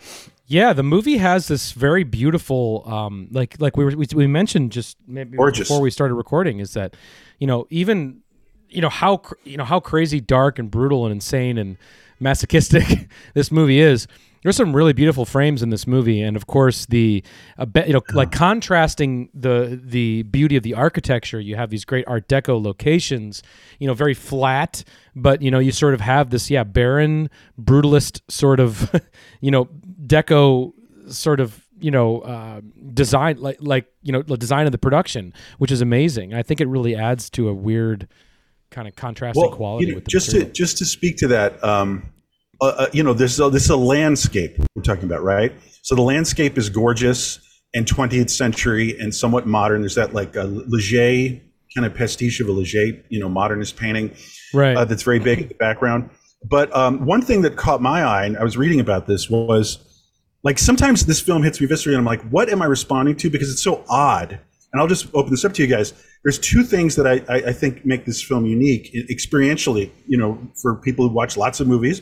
Yeah, 0.48 0.74
the 0.74 0.84
movie 0.84 1.16
has 1.16 1.48
this 1.48 1.72
very 1.72 2.04
beautiful, 2.04 2.84
um, 2.86 3.30
like 3.32 3.56
like 3.60 3.78
we 3.78 3.86
were, 3.86 3.92
we, 3.92 4.06
we 4.14 4.28
mentioned 4.28 4.74
just 4.74 4.98
maybe 5.08 5.38
Gorgeous. 5.38 5.70
before 5.70 5.80
we 5.80 5.90
started 5.90 6.16
recording 6.16 6.60
is 6.60 6.74
that, 6.74 6.94
you 7.40 7.48
know, 7.48 7.68
even 7.70 8.22
you 8.68 8.82
know 8.82 8.90
how 8.90 9.22
you 9.46 9.56
know 9.56 9.64
how 9.64 9.80
crazy, 9.80 10.20
dark, 10.20 10.60
and 10.60 10.70
brutal, 10.70 11.06
and 11.06 11.14
insane 11.14 11.58
and 11.58 11.78
masochistic 12.20 13.08
this 13.34 13.52
movie 13.52 13.80
is. 13.80 14.08
There's 14.44 14.56
some 14.56 14.76
really 14.76 14.94
beautiful 14.94 15.26
frames 15.26 15.62
in 15.62 15.70
this 15.70 15.86
movie, 15.86 16.22
and 16.22 16.36
of 16.36 16.48
course 16.48 16.86
the, 16.88 17.24
uh, 17.58 17.66
be- 17.66 17.84
you 17.88 17.94
know, 17.94 18.02
like 18.14 18.32
contrasting 18.32 19.30
the 19.34 19.80
the 19.84 20.24
beauty 20.24 20.56
of 20.56 20.64
the 20.64 20.74
architecture. 20.74 21.40
You 21.40 21.56
have 21.56 21.70
these 21.70 21.86
great 21.86 22.06
Art 22.08 22.28
Deco 22.28 22.62
locations, 22.62 23.44
you 23.80 23.88
know, 23.88 23.94
very 23.94 24.14
flat, 24.14 24.84
but 25.16 25.42
you 25.42 25.52
know 25.52 25.60
you 25.60 25.72
sort 25.72 25.94
of 25.94 26.02
have 26.02 26.30
this 26.32 26.50
yeah 26.50 26.64
barren, 26.64 27.30
brutalist 27.62 28.22
sort 28.30 28.60
of, 28.60 28.92
you 29.42 29.52
know, 29.52 29.66
Deco 30.06 30.74
sort 31.08 31.40
of 31.40 31.68
you 31.80 31.92
know 31.92 32.20
uh, 32.22 32.62
design 32.94 33.38
like 33.40 33.58
like 33.60 33.88
you 34.02 34.12
know 34.12 34.22
the 34.22 34.38
design 34.38 34.66
of 34.66 34.72
the 34.72 34.78
production, 34.78 35.34
which 35.58 35.72
is 35.72 35.82
amazing. 35.82 36.34
I 36.34 36.44
think 36.44 36.62
it 36.62 36.68
really 36.68 36.96
adds 36.96 37.30
to 37.32 37.50
a 37.50 37.54
weird 37.54 38.08
kind 38.70 38.88
of 38.88 38.96
contrasting 38.96 39.52
quality 39.52 39.88
you 39.88 39.92
know, 39.92 39.96
with 39.96 40.06
the 40.06 40.10
just 40.10 40.28
material. 40.28 40.48
to 40.48 40.54
just 40.54 40.78
to 40.78 40.86
speak 40.86 41.18
to 41.18 41.28
that, 41.28 41.62
um, 41.64 42.10
uh, 42.62 42.66
uh, 42.78 42.88
you 42.94 43.02
know, 43.02 43.14
this 43.14 43.34
is 43.34 43.40
a, 43.40 43.50
this 43.50 43.64
is 43.64 43.70
a 43.72 43.78
landscape 43.78 44.58
we're 44.76 44.84
talking 44.84 45.06
about, 45.06 45.24
right? 45.24 45.52
So 45.82 45.96
the 45.96 46.04
landscape 46.04 46.58
is 46.58 46.70
gorgeous 46.70 47.40
and 47.74 47.88
20th 47.88 48.30
century 48.30 48.96
and 49.00 49.14
somewhat 49.14 49.48
modern. 49.48 49.82
There's 49.82 49.96
that 49.96 50.14
like 50.14 50.36
a 50.36 50.44
Leger 50.44 51.40
kind 51.74 51.88
of 51.88 51.96
pastiche 51.96 52.40
of 52.40 52.48
a 52.48 52.52
Leger, 52.52 53.02
you 53.10 53.20
know, 53.20 53.30
modernist 53.30 53.78
painting 53.78 54.14
right. 54.54 54.78
uh, 54.78 54.86
that's 54.86 55.04
very 55.04 55.20
big 55.20 55.42
in 55.42 55.48
the 55.48 55.56
background. 55.56 56.10
But 56.44 56.76
um, 56.76 57.06
one 57.06 57.22
thing 57.22 57.42
that 57.44 57.56
caught 57.56 57.82
my 57.82 58.04
eye, 58.04 58.26
and 58.26 58.38
I 58.38 58.44
was 58.44 58.58
reading 58.58 58.80
about 58.80 59.08
this, 59.08 59.30
was 59.30 59.80
like 60.44 60.60
sometimes 60.60 61.06
this 61.06 61.20
film 61.20 61.44
hits 61.44 61.62
me 61.62 61.68
viscerally, 61.68 61.94
and 61.94 61.98
I'm 61.98 62.06
like, 62.06 62.22
what 62.30 62.50
am 62.50 62.62
I 62.62 62.66
responding 62.66 63.16
to? 63.18 63.30
Because 63.30 63.52
it's 63.52 63.64
so 63.64 63.84
odd. 63.90 64.40
And 64.74 64.82
I'll 64.82 64.88
just 64.88 65.08
open 65.14 65.32
this 65.32 65.46
up 65.46 65.54
to 65.54 65.62
you 65.62 65.68
guys. 65.68 65.94
There's 66.24 66.40
two 66.40 66.64
things 66.64 66.96
that 66.96 67.08
I, 67.08 67.22
I, 67.28 67.36
I 67.48 67.54
think 67.54 67.86
make 67.86 68.06
this 68.06 68.22
film 68.22 68.46
unique 68.46 68.94
experientially, 69.10 69.92
you 70.08 70.18
know, 70.18 70.40
for 70.62 70.76
people 70.76 71.08
who 71.08 71.14
watch 71.14 71.38
lots 71.38 71.60
of 71.60 71.68
movies 71.68 72.02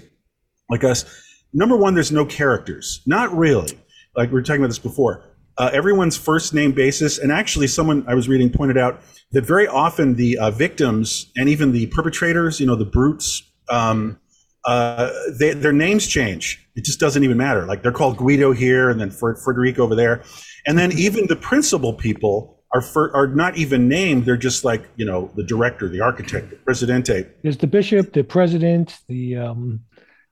like 0.70 0.84
us. 0.84 1.06
Number 1.54 1.76
one, 1.76 1.94
there's 1.94 2.12
no 2.12 2.26
characters. 2.26 3.02
Not 3.06 3.36
really. 3.36 3.78
Like 4.16 4.30
we 4.30 4.34
were 4.34 4.44
talking 4.44 4.62
about 4.62 4.70
this 4.70 4.80
before. 4.80 5.24
Uh, 5.58 5.70
everyone's 5.74 6.16
first 6.16 6.54
name 6.54 6.72
basis, 6.72 7.18
and 7.18 7.34
actually, 7.34 7.68
someone 7.68 8.06
I 8.08 8.16
was 8.16 8.30
reading 8.30 8.50
pointed 8.50 8.78
out 8.78 9.02
that 9.34 9.46
very 9.46 9.68
often 9.68 10.16
the 10.16 10.38
uh, 10.38 10.52
victims 10.52 11.32
and 11.36 11.50
even 11.50 11.74
the 11.74 11.88
perpetrators, 11.88 12.62
you 12.62 12.66
know, 12.66 12.76
the 12.76 12.86
brutes, 12.86 13.44
um, 13.70 14.18
uh, 14.66 15.12
they, 15.38 15.54
their 15.54 15.74
names 15.74 16.08
change. 16.08 16.66
It 16.76 16.86
just 16.86 17.00
doesn't 17.00 17.26
even 17.26 17.36
matter. 17.36 17.66
Like 17.66 17.84
they're 17.84 17.92
called 17.92 18.16
Guido 18.16 18.54
here, 18.54 18.90
and 18.90 19.02
then 19.02 19.12
Fred- 19.12 19.36
Frederico 19.36 19.80
over 19.80 19.96
there, 19.96 20.24
and 20.66 20.78
then 20.78 20.94
even 20.94 21.28
the 21.28 21.36
principal 21.36 21.94
people 21.94 22.62
are 22.74 22.84
are 23.14 23.28
not 23.28 23.58
even 23.58 23.90
named. 23.90 24.26
They're 24.26 24.38
just 24.38 24.64
like 24.64 24.88
you 24.96 25.06
know 25.06 25.30
the 25.36 25.44
director, 25.44 25.90
the 25.90 26.00
architect, 26.02 26.52
the 26.52 26.56
presidente. 26.56 27.28
There's 27.44 27.58
the 27.58 27.68
bishop, 27.68 28.14
the 28.14 28.24
president, 28.24 29.00
the 29.08 29.36
um, 29.38 29.82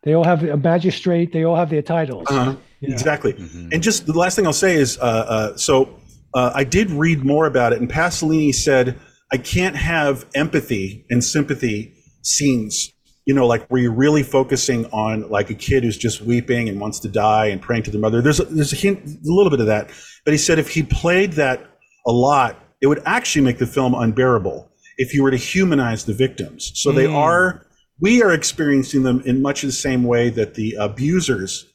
they 0.04 0.14
all 0.14 0.24
have 0.24 0.44
a 0.44 0.58
magistrate. 0.58 1.34
They 1.34 1.44
all 1.44 1.56
have 1.56 1.70
their 1.70 1.82
titles. 1.82 2.28
Uh-huh. 2.30 2.56
Yeah. 2.80 2.92
Exactly. 2.92 3.34
And 3.72 3.82
just 3.82 4.06
the 4.06 4.14
last 4.14 4.36
thing 4.36 4.46
I'll 4.46 4.54
say 4.54 4.76
is, 4.76 5.00
uh, 5.00 5.02
uh, 5.02 5.58
so 5.58 6.00
uh, 6.34 6.52
I 6.54 6.64
did 6.64 6.92
read 6.92 7.26
more 7.26 7.48
about 7.48 7.74
it, 7.74 7.80
and 7.80 7.90
Pasolini 7.90 8.54
said 8.54 9.00
I 9.32 9.38
can't 9.38 9.76
have 9.76 10.26
empathy 10.36 11.06
and 11.10 11.24
sympathy 11.24 11.94
scenes. 12.22 12.94
You 13.26 13.34
know, 13.34 13.46
like 13.46 13.68
where 13.68 13.82
you're 13.82 13.92
really 13.92 14.24
focusing 14.24 14.86
on 14.88 15.30
like 15.30 15.50
a 15.50 15.54
kid 15.54 15.84
who's 15.84 15.98
just 15.98 16.22
weeping 16.22 16.70
and 16.70 16.80
wants 16.80 17.00
to 17.02 17.10
die 17.10 17.48
and 17.48 17.62
praying 17.62 17.84
to 17.84 17.92
their 17.92 18.00
mother. 18.00 18.22
There's 18.22 18.40
a, 18.40 18.46
there's 18.46 18.72
a 18.72 18.78
hint, 18.78 19.06
a 19.06 19.18
little 19.24 19.50
bit 19.50 19.60
of 19.60 19.66
that, 19.66 19.90
but 20.24 20.34
he 20.34 20.38
said 20.38 20.60
if 20.60 20.70
he 20.70 20.84
played 20.84 21.34
that 21.34 21.60
a 22.06 22.12
lot, 22.12 22.58
it 22.80 22.88
would 22.88 23.02
actually 23.06 23.44
make 23.44 23.58
the 23.58 23.68
film 23.68 23.94
unbearable 23.94 24.72
if 24.98 25.14
you 25.14 25.24
were 25.24 25.32
to 25.32 25.38
humanize 25.38 26.06
the 26.06 26.14
victims. 26.14 26.72
So 26.76 26.94
they 26.94 27.06
are, 27.06 27.67
we 28.00 28.22
are 28.22 28.32
experiencing 28.34 29.04
them 29.04 29.22
in 29.26 29.42
much 29.42 29.62
the 29.62 29.72
same 29.72 30.04
way 30.04 30.30
that 30.30 30.54
the 30.54 30.76
abusers 30.80 31.66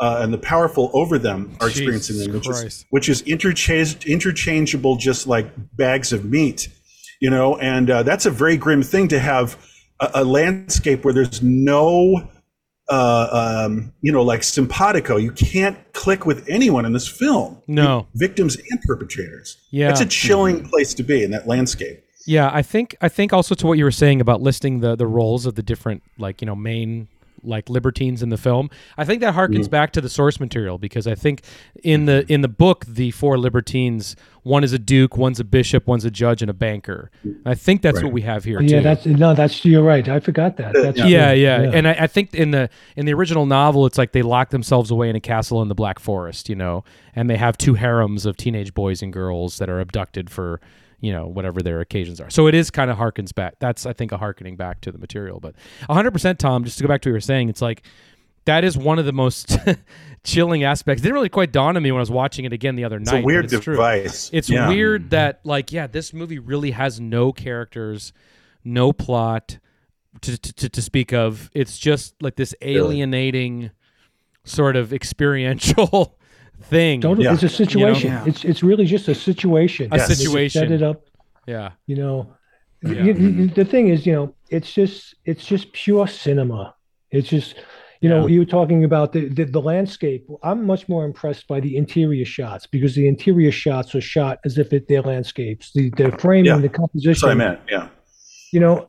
uh, 0.00 0.20
and 0.22 0.32
the 0.32 0.38
powerful 0.38 0.90
over 0.94 1.18
them 1.18 1.54
are 1.60 1.68
experiencing 1.68 2.16
Jesus 2.16 2.26
them, 2.26 2.34
which 2.34 2.48
is, 2.48 2.86
which 2.90 3.08
is 3.08 3.22
interchange, 3.22 4.06
interchangeable, 4.06 4.96
just 4.96 5.26
like 5.26 5.46
bags 5.76 6.12
of 6.12 6.24
meat, 6.24 6.68
you 7.20 7.30
know. 7.30 7.56
And 7.58 7.90
uh, 7.90 8.02
that's 8.02 8.26
a 8.26 8.30
very 8.30 8.56
grim 8.56 8.82
thing 8.82 9.08
to 9.08 9.18
have 9.18 9.58
a, 10.00 10.10
a 10.14 10.24
landscape 10.24 11.04
where 11.04 11.12
there's 11.12 11.42
no, 11.42 12.26
uh, 12.88 13.66
um, 13.66 13.92
you 14.00 14.10
know, 14.10 14.22
like 14.22 14.42
simpatico. 14.42 15.16
You 15.16 15.32
can't 15.32 15.76
click 15.92 16.24
with 16.24 16.48
anyone 16.48 16.86
in 16.86 16.94
this 16.94 17.06
film. 17.06 17.62
No. 17.66 18.06
victims 18.14 18.56
and 18.56 18.80
perpetrators. 18.82 19.58
Yeah. 19.70 19.88
that's 19.88 20.00
a 20.00 20.06
chilling 20.06 20.66
place 20.66 20.94
to 20.94 21.02
be 21.02 21.22
in 21.22 21.30
that 21.32 21.46
landscape. 21.46 22.02
Yeah, 22.26 22.50
I 22.52 22.62
think 22.62 22.96
I 23.00 23.08
think 23.08 23.32
also 23.32 23.54
to 23.54 23.66
what 23.66 23.78
you 23.78 23.84
were 23.84 23.90
saying 23.90 24.20
about 24.20 24.42
listing 24.42 24.80
the 24.80 24.94
the 24.96 25.06
roles 25.06 25.46
of 25.46 25.54
the 25.54 25.62
different 25.62 26.02
like 26.18 26.40
you 26.40 26.46
know 26.46 26.54
main 26.56 27.08
like 27.42 27.70
libertines 27.70 28.22
in 28.22 28.28
the 28.28 28.36
film. 28.36 28.68
I 28.98 29.06
think 29.06 29.22
that 29.22 29.34
harkens 29.34 29.60
Mm-hmm. 29.60 29.70
back 29.70 29.92
to 29.92 30.02
the 30.02 30.10
source 30.10 30.38
material 30.38 30.76
because 30.76 31.06
I 31.06 31.14
think 31.14 31.40
in 31.82 32.04
the 32.04 32.30
in 32.30 32.42
the 32.42 32.48
book 32.48 32.84
the 32.86 33.10
four 33.12 33.38
libertines 33.38 34.14
one 34.42 34.62
is 34.62 34.74
a 34.74 34.78
duke, 34.78 35.16
one's 35.16 35.40
a 35.40 35.44
bishop, 35.44 35.86
one's 35.86 36.04
a 36.04 36.10
judge, 36.10 36.42
and 36.42 36.50
a 36.50 36.54
banker. 36.54 37.10
I 37.46 37.54
think 37.54 37.80
that's 37.80 38.02
what 38.02 38.12
we 38.12 38.20
have 38.22 38.44
here. 38.44 38.60
yeah, 38.60 38.78
too. 38.78 38.82
that's 38.82 39.06
no, 39.06 39.32
that's 39.34 39.64
you're 39.64 39.82
right. 39.82 40.06
I 40.06 40.20
forgot 40.20 40.58
that. 40.58 40.74
That's 40.74 40.98
yeah, 40.98 41.32
true. 41.32 41.40
yeah, 41.40 41.70
and 41.72 41.88
I, 41.88 41.92
I 42.00 42.06
think 42.06 42.34
in 42.34 42.50
the 42.50 42.68
in 42.96 43.06
the 43.06 43.14
original 43.14 43.46
novel, 43.46 43.86
it's 43.86 43.96
like 43.96 44.12
they 44.12 44.22
lock 44.22 44.50
themselves 44.50 44.90
away 44.90 45.08
in 45.08 45.16
a 45.16 45.20
castle 45.20 45.62
in 45.62 45.68
the 45.68 45.74
Black 45.74 45.98
Forest, 45.98 46.50
you 46.50 46.56
know, 46.56 46.84
and 47.16 47.30
they 47.30 47.36
have 47.38 47.56
two 47.56 47.74
harems 47.74 48.26
of 48.26 48.36
teenage 48.36 48.74
boys 48.74 49.00
and 49.02 49.12
girls 49.12 49.56
that 49.58 49.70
are 49.70 49.80
abducted 49.80 50.28
for 50.30 50.60
you 51.00 51.12
know 51.12 51.26
whatever 51.26 51.62
their 51.62 51.80
occasions 51.80 52.20
are. 52.20 52.30
So 52.30 52.46
it 52.46 52.54
is 52.54 52.70
kind 52.70 52.90
of 52.90 52.96
harkens 52.96 53.34
back. 53.34 53.54
That's 53.58 53.86
I 53.86 53.92
think 53.92 54.12
a 54.12 54.18
harkening 54.18 54.56
back 54.56 54.80
to 54.82 54.92
the 54.92 54.98
material. 54.98 55.40
But 55.40 55.54
100, 55.86 56.10
percent 56.10 56.38
Tom. 56.38 56.64
Just 56.64 56.78
to 56.78 56.84
go 56.84 56.88
back 56.88 57.02
to 57.02 57.08
what 57.08 57.12
you 57.12 57.16
were 57.16 57.20
saying, 57.20 57.48
it's 57.48 57.62
like 57.62 57.82
that 58.44 58.64
is 58.64 58.76
one 58.76 58.98
of 58.98 59.04
the 59.04 59.12
most 59.12 59.56
chilling 60.24 60.64
aspects. 60.64 61.00
It 61.00 61.04
didn't 61.04 61.14
really 61.14 61.28
quite 61.28 61.52
dawn 61.52 61.76
on 61.76 61.82
me 61.82 61.92
when 61.92 61.98
I 61.98 62.00
was 62.00 62.10
watching 62.10 62.44
it 62.44 62.52
again 62.52 62.76
the 62.76 62.84
other 62.84 62.98
It's 62.98 63.10
night. 63.10 63.22
a 63.22 63.26
weird 63.26 63.52
it's 63.52 63.64
true. 63.64 63.82
It's 64.32 64.48
Yeah. 64.48 64.68
weird 64.68 65.02
mm-hmm. 65.02 65.08
that 65.10 65.40
like 65.44 65.72
yeah, 65.72 65.86
this 65.86 66.12
movie 66.12 66.38
really 66.38 66.72
has 66.72 67.00
no 67.00 67.32
characters, 67.32 68.12
no 68.64 68.92
plot 68.92 69.58
to 70.22 70.38
to, 70.38 70.52
to, 70.54 70.68
to 70.68 70.82
speak 70.82 71.12
of. 71.12 71.50
It's 71.54 71.78
just 71.78 72.14
like 72.22 72.36
this 72.36 72.54
alienating 72.62 73.70
sort 74.44 74.76
of 74.76 74.92
experiential 74.92 76.18
thing. 76.62 77.00
Totally, 77.00 77.24
Yeah. 77.24 77.34
it's 77.34 77.42
a 77.42 77.48
situation. 77.48 78.10
Yeah. 78.10 78.24
It's 78.26 78.44
it's 78.44 78.62
really 78.62 78.84
just 78.86 79.08
a 79.08 79.14
situation. 79.14 79.86
A 79.86 79.90
They 79.90 79.96
just 80.06 80.20
situation. 80.20 80.60
Set 80.62 80.70
it 80.72 80.82
up. 80.82 81.02
Yeah. 81.46 81.70
You 81.86 81.96
know, 81.96 82.34
Yeah. 82.82 83.04
You- 83.04 83.14
you- 83.14 83.46
the 83.48 83.64
thing 83.64 83.88
is, 83.88 84.06
you 84.06 84.12
know, 84.12 84.34
it's 84.50 84.72
just 84.72 85.14
it's 85.24 85.44
just 85.44 85.72
pure 85.72 86.06
cinema. 86.06 86.74
It's 87.10 87.28
just, 87.28 87.56
you 88.00 88.08
know, 88.08 88.26
you 88.26 88.38
were 88.38 88.46
talking 88.58 88.84
about 88.84 89.12
the, 89.12 89.28
the 89.28 89.44
the 89.44 89.60
landscape. 89.60 90.26
I'm 90.42 90.64
much 90.66 90.88
more 90.88 91.04
impressed 91.04 91.46
by 91.48 91.60
the 91.60 91.76
interior 91.76 92.24
shots 92.24 92.66
because 92.66 92.94
the 92.94 93.06
interior 93.08 93.52
shots 93.52 93.94
are 93.94 94.00
shot 94.00 94.38
as 94.44 94.56
if 94.58 94.72
it, 94.72 94.86
they're 94.88 95.02
landscapes. 95.02 95.72
The 95.72 95.90
the 95.96 96.12
framing, 96.18 96.46
Yeah. 96.46 96.56
the 96.56 96.62
That's 96.68 96.76
composition. 96.76 97.26
what 97.28 97.32
I 97.32 97.38
meant. 97.44 97.60
Yeah. 97.70 97.88
you 98.52 98.58
know, 98.58 98.88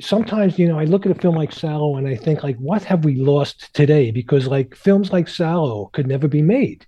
sometimes 0.00 0.58
you 0.58 0.66
know 0.68 0.78
I 0.78 0.84
look 0.84 1.04
at 1.06 1.12
a 1.12 1.20
film 1.24 1.34
like 1.36 1.52
Salo 1.52 1.96
and 1.96 2.06
I 2.08 2.16
think 2.16 2.42
like, 2.42 2.56
what 2.58 2.82
have 2.84 3.04
we 3.04 3.14
lost 3.16 3.56
today? 3.74 4.10
Because 4.10 4.46
like 4.46 4.74
films 4.74 5.12
like 5.12 5.28
Salo 5.28 5.90
could 5.92 6.06
never 6.06 6.28
be 6.28 6.42
made, 6.42 6.84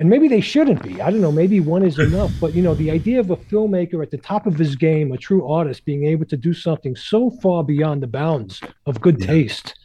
and 0.00 0.08
maybe 0.08 0.28
they 0.28 0.40
shouldn't 0.40 0.82
be. 0.82 1.00
I 1.02 1.10
don't 1.10 1.20
know. 1.20 1.30
Maybe 1.30 1.60
one 1.60 1.84
is 1.84 1.98
enough. 1.98 2.32
But 2.40 2.54
you 2.54 2.62
know, 2.62 2.74
the 2.74 2.90
idea 2.90 3.20
of 3.20 3.30
a 3.30 3.36
filmmaker 3.36 4.02
at 4.02 4.10
the 4.10 4.16
top 4.16 4.46
of 4.46 4.56
his 4.56 4.74
game, 4.74 5.12
a 5.12 5.18
true 5.18 5.46
artist, 5.46 5.84
being 5.84 6.06
able 6.06 6.24
to 6.24 6.38
do 6.38 6.54
something 6.54 6.96
so 6.96 7.30
far 7.42 7.62
beyond 7.62 8.02
the 8.02 8.06
bounds 8.06 8.62
of 8.86 8.98
good 9.02 9.20
taste, 9.20 9.78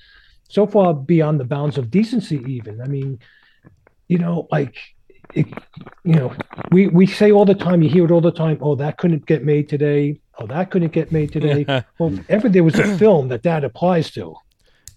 so 0.48 0.66
far 0.66 0.94
beyond 0.94 1.42
the 1.42 1.44
bounds 1.44 1.78
of 1.78 1.92
decency. 1.92 2.42
Even 2.48 2.82
I 2.82 2.88
mean, 2.88 3.20
you 4.08 4.18
know, 4.18 4.48
like 4.52 4.78
it, 5.34 5.48
you 6.06 6.14
know, 6.14 6.34
we 6.72 6.88
we 6.88 7.06
say 7.06 7.34
all 7.34 7.46
the 7.46 7.54
time, 7.54 7.82
you 7.82 7.90
hear 7.90 8.06
it 8.06 8.12
all 8.12 8.22
the 8.22 8.32
time. 8.32 8.58
Oh, 8.62 8.76
that 8.76 8.98
couldn't 8.98 9.26
get 9.26 9.44
made 9.44 9.68
today. 9.68 10.22
Oh, 10.40 10.48
that 10.48 10.72
couldn't 10.72 10.94
get 10.94 11.12
made 11.12 11.34
today. 11.34 11.66
well, 12.00 12.14
if 12.14 12.30
ever 12.30 12.48
there 12.48 12.64
was 12.64 12.80
a 12.80 12.98
film 12.98 13.28
that 13.28 13.44
that 13.44 13.66
applies 13.66 14.12
to. 14.12 14.34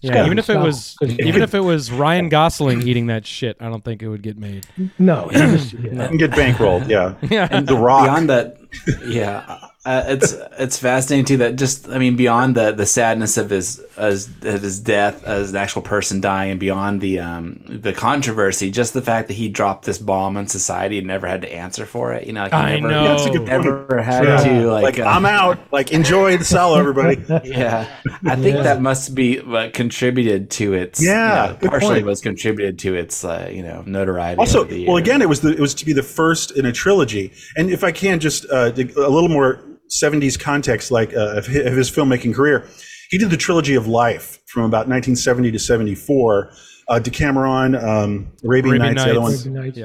Yeah, 0.01 0.25
even 0.25 0.39
if 0.39 0.49
it 0.49 0.57
was 0.57 0.95
even 1.01 1.41
if 1.41 1.53
it 1.53 1.59
was 1.59 1.91
Ryan 1.91 2.29
Gosling 2.29 2.87
eating 2.87 3.07
that 3.07 3.25
shit, 3.25 3.57
I 3.59 3.69
don't 3.69 3.83
think 3.83 4.01
it 4.01 4.07
would 4.07 4.21
get 4.21 4.37
made. 4.37 4.65
No, 4.97 5.27
he 5.27 5.37
just, 5.37 5.73
yeah. 5.73 6.03
And 6.03 6.17
get 6.17 6.31
bankrolled, 6.31 6.87
yeah. 6.87 7.15
Yeah. 7.29 7.61
The 7.61 7.75
Rock. 7.75 8.05
beyond 8.05 8.29
that 8.29 8.57
yeah 9.05 9.59
uh, 9.85 10.03
it's 10.07 10.33
it's 10.59 10.77
fascinating 10.77 11.25
too 11.25 11.37
that 11.37 11.55
just 11.55 11.87
i 11.89 11.97
mean 11.97 12.15
beyond 12.15 12.53
the 12.55 12.71
the 12.71 12.85
sadness 12.85 13.37
of 13.37 13.49
his 13.49 13.79
as 13.97 14.27
of 14.43 14.61
his 14.61 14.79
death 14.79 15.23
as 15.23 15.51
an 15.51 15.55
actual 15.55 15.81
person 15.81 16.19
dying 16.21 16.51
and 16.51 16.59
beyond 16.59 17.01
the 17.01 17.19
um 17.19 17.59
the 17.67 17.93
controversy 17.93 18.69
just 18.69 18.93
the 18.93 19.01
fact 19.01 19.27
that 19.29 19.33
he 19.35 19.47
dropped 19.49 19.85
this 19.85 19.97
bomb 19.97 20.37
on 20.37 20.47
society 20.47 20.97
and 20.97 21.07
never 21.07 21.25
had 21.27 21.41
to 21.41 21.51
answer 21.51 21.85
for 21.85 22.13
it 22.13 22.27
you 22.27 22.33
know 22.33 22.41
like 22.43 22.51
he 22.51 22.57
I 22.57 22.75
never, 22.79 22.87
know. 22.89 23.03
That's 23.05 23.25
a 23.25 23.29
good 23.29 23.47
point. 23.47 23.63
never 23.65 24.01
had 24.01 24.23
Yeah. 24.25 24.37
to 24.43 24.67
like, 24.71 24.83
Like, 24.83 24.99
uh, 24.99 25.03
I'm 25.09 25.25
out. 25.25 25.59
Like, 25.71 25.91
enjoy 25.91 26.37
the 26.37 26.45
salo, 26.45 26.77
everybody. 26.77 27.15
yeah 27.49 27.87
i 28.25 28.35
think 28.35 28.57
Yeah. 28.57 28.63
that 28.63 28.81
must 28.81 29.15
be 29.15 29.37
what 29.39 29.73
contributed 29.73 30.51
to 30.51 30.73
its 30.73 31.01
Yeah, 31.03 31.47
you 31.53 31.57
know, 31.63 31.69
partially 31.69 31.95
point. 31.95 32.05
was 32.05 32.21
contributed 32.21 32.77
to 32.79 32.95
its 32.95 33.23
uh, 33.23 33.49
you 33.51 33.63
know 33.63 33.83
notoriety 33.85 34.39
also 34.39 34.67
well 34.85 34.97
again 34.97 35.21
it 35.21 35.29
was 35.29 35.39
the, 35.41 35.49
it 35.51 35.59
was 35.59 35.73
to 35.75 35.85
be 35.85 35.93
the 35.93 36.03
first 36.03 36.51
in 36.51 36.65
a 36.65 36.71
trilogy 36.71 37.31
and 37.55 37.69
if 37.71 37.83
i 37.83 37.91
can 37.91 38.19
just 38.19 38.45
uh, 38.51 38.58
dig 38.71 38.95
a 38.97 39.09
little 39.09 39.29
more 39.29 39.63
70s 39.89 40.39
context 40.39 40.91
like 40.91 41.13
uh, 41.13 41.37
of, 41.37 41.45
his, 41.47 41.89
filmmaking 41.89 42.33
career 42.35 42.67
he 43.09 43.17
did 43.17 43.29
the 43.29 43.37
trilogy 43.37 43.75
of 43.75 43.87
life 43.87 44.39
from 44.47 44.63
about 44.63 44.87
1970 44.87 45.51
to 45.51 45.59
74 45.59 46.51
uh, 46.89 46.99
decameron 46.99 47.75
um, 47.75 48.31
arabian, 48.43 48.81
Arabian 48.81 48.95
nights, 48.95 49.03
the 49.03 49.11
other 49.11 49.19
Nights. 49.19 49.45
one 49.45 49.57
Arabian 49.57 49.65
Nights. 49.65 49.77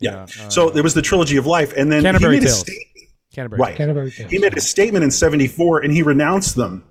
Yeah. 0.00 0.12
yeah, 0.12 0.44
uh, 0.44 0.48
so 0.48 0.70
there 0.70 0.82
was 0.82 0.94
the 0.94 1.02
trilogy 1.02 1.36
of 1.36 1.46
life 1.46 1.72
and 1.76 1.90
then 1.90 2.02
Canterbury 2.02 2.36
he 2.36 2.40
made 2.40 2.46
a 2.46 2.50
Tales. 2.50 2.60
statement 2.60 2.88
Canterbury. 3.34 3.60
right 3.60 3.76
Canterbury 3.76 4.10
Tales. 4.10 4.30
he 4.30 4.38
made 4.38 4.56
a 4.56 4.60
statement 4.60 5.04
in 5.04 5.10
74 5.10 5.80
and 5.80 5.92
he 5.92 6.02
renounced 6.02 6.56
them 6.56 6.84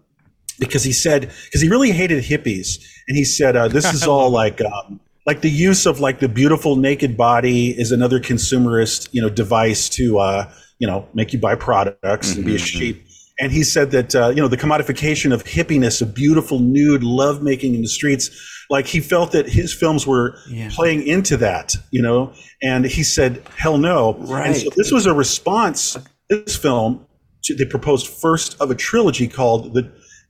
because 0.60 0.84
he 0.84 0.94
said 0.94 1.32
because 1.46 1.62
he 1.62 1.70
really 1.70 1.92
hated 1.92 2.24
hippies 2.24 2.84
and 3.08 3.18
he 3.18 3.24
said 3.24 3.56
uh, 3.56 3.68
this 3.68 3.92
is 3.94 4.04
all 4.08 4.30
like 4.30 4.62
um, 4.62 5.00
like 5.26 5.42
the 5.42 5.50
use 5.50 5.86
of 5.86 6.00
like 6.00 6.20
the 6.20 6.30
beautiful 6.30 6.76
naked 6.76 7.18
body 7.18 7.70
is 7.70 7.92
another 7.92 8.20
consumerist 8.20 9.10
you 9.12 9.22
know 9.22 9.30
device 9.30 9.90
to 9.90 10.20
uh, 10.20 10.52
you 10.82 10.88
know 10.88 11.00
make 11.14 11.30
you 11.34 11.40
buy 11.48 11.56
products 11.56 12.28
and 12.36 12.44
be 12.46 12.56
a 12.56 12.58
sheep. 12.58 12.96
and 13.40 13.52
he 13.52 13.64
said 13.64 13.92
that 13.92 14.10
uh, 14.22 14.30
you 14.36 14.42
know 14.42 14.48
the 14.56 14.58
commodification 14.66 15.30
of 15.36 15.40
hippiness 15.58 16.02
of 16.02 16.08
beautiful 16.24 16.58
nude 16.60 17.04
love 17.04 17.42
making 17.52 17.76
in 17.76 17.82
the 17.82 17.88
streets 18.00 18.26
like 18.70 18.88
he 18.88 19.00
felt 19.00 19.32
that 19.32 19.48
his 19.60 19.70
films 19.82 20.08
were 20.08 20.28
Yeah. 20.50 20.70
playing 20.78 21.02
into 21.16 21.38
that 21.38 21.68
you 21.92 22.02
know? 22.02 22.34
And 22.64 22.86
he 22.86 23.04
said 23.04 23.32
hell 23.58 23.78
no. 23.78 24.00
And 24.48 24.56
so 24.56 24.70
this 24.76 24.92
was 24.92 25.06
a 25.06 25.14
response 25.14 25.98
this 26.30 26.56
film 26.56 27.06
to 27.46 27.56
the 27.56 27.66
proposed 27.66 28.08
first 28.08 28.56
of 28.62 28.72
a 28.72 28.76
trilogy 28.76 29.28
called 29.28 29.74
the 29.76 29.84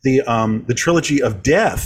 the 0.04 0.22
um, 0.36 0.64
the 0.68 0.74
trilogy 0.74 1.22
of 1.22 1.43
death, 1.43 1.84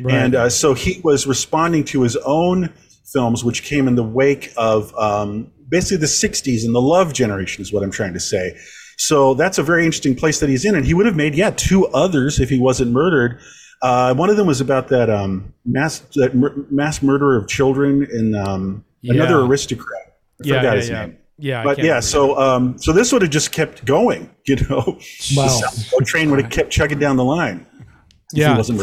Right. 0.00 0.14
and 0.14 0.34
uh, 0.34 0.48
so 0.48 0.72
he 0.74 0.92
was 1.04 1.26
responding 1.26 1.84
to 1.92 2.02
his 2.02 2.16
own 2.24 2.72
films, 3.12 3.44
which 3.44 3.60
came 3.62 3.86
in 3.90 3.94
the 3.96 4.08
wake 4.22 4.44
of 4.56 4.94
um, 5.08 5.50
basically 5.68 5.98
the 5.98 6.06
'60s 6.06 6.64
and 6.64 6.74
the 6.74 6.80
love 6.80 7.12
generation, 7.12 7.62
is 7.62 7.72
what 7.72 7.82
I'm 7.82 7.90
trying 7.90 8.14
to 8.14 8.20
say. 8.20 8.56
So 8.96 9.34
that's 9.34 9.58
a 9.58 9.62
very 9.62 9.84
interesting 9.84 10.14
place 10.16 10.40
that 10.40 10.48
he's 10.48 10.64
in, 10.64 10.74
and 10.74 10.84
he 10.84 10.94
would 10.94 11.06
have 11.06 11.16
made 11.16 11.34
yeah 11.34 11.50
two 11.50 11.86
others 11.88 12.40
if 12.40 12.48
he 12.50 12.58
wasn't 12.60 12.90
murdered. 12.92 13.38
Uh, 13.80 14.12
one 14.14 14.28
of 14.28 14.36
them 14.36 14.46
was 14.48 14.60
about 14.60 14.88
that 14.88 15.08
um, 15.08 15.52
mass 15.64 16.00
that 16.16 16.34
mur- 16.34 16.66
mass 16.70 17.00
murder 17.02 17.36
of 17.36 17.46
children 17.46 18.06
and 18.10 18.34
um, 18.34 18.84
another 19.04 19.40
aristocrat. 19.40 20.02
I 20.42 20.48
Yeah, 20.48 20.54
forgot 20.56 20.62
yeah, 20.62 20.74
his 20.76 20.88
yeah. 20.88 21.00
name 21.06 21.18
Yeah, 21.38 21.62
but 21.64 21.76
can't 21.76 21.86
yeah, 21.86 22.00
so 22.00 22.36
um, 22.38 22.76
so 22.78 22.92
this 22.92 23.12
would 23.12 23.22
have 23.22 23.30
just 23.30 23.52
kept 23.52 23.84
going, 23.84 24.30
you 24.46 24.56
know. 24.68 24.98
Wow. 25.36 25.60
The 25.98 26.04
train 26.04 26.30
would 26.30 26.40
have 26.42 26.50
kept 26.50 26.70
chugging 26.70 26.98
down 26.98 27.16
the 27.16 27.24
line. 27.24 27.66
if 27.80 27.86
he 28.32 28.40
yeah, 28.40 28.56
wasn't 28.56 28.80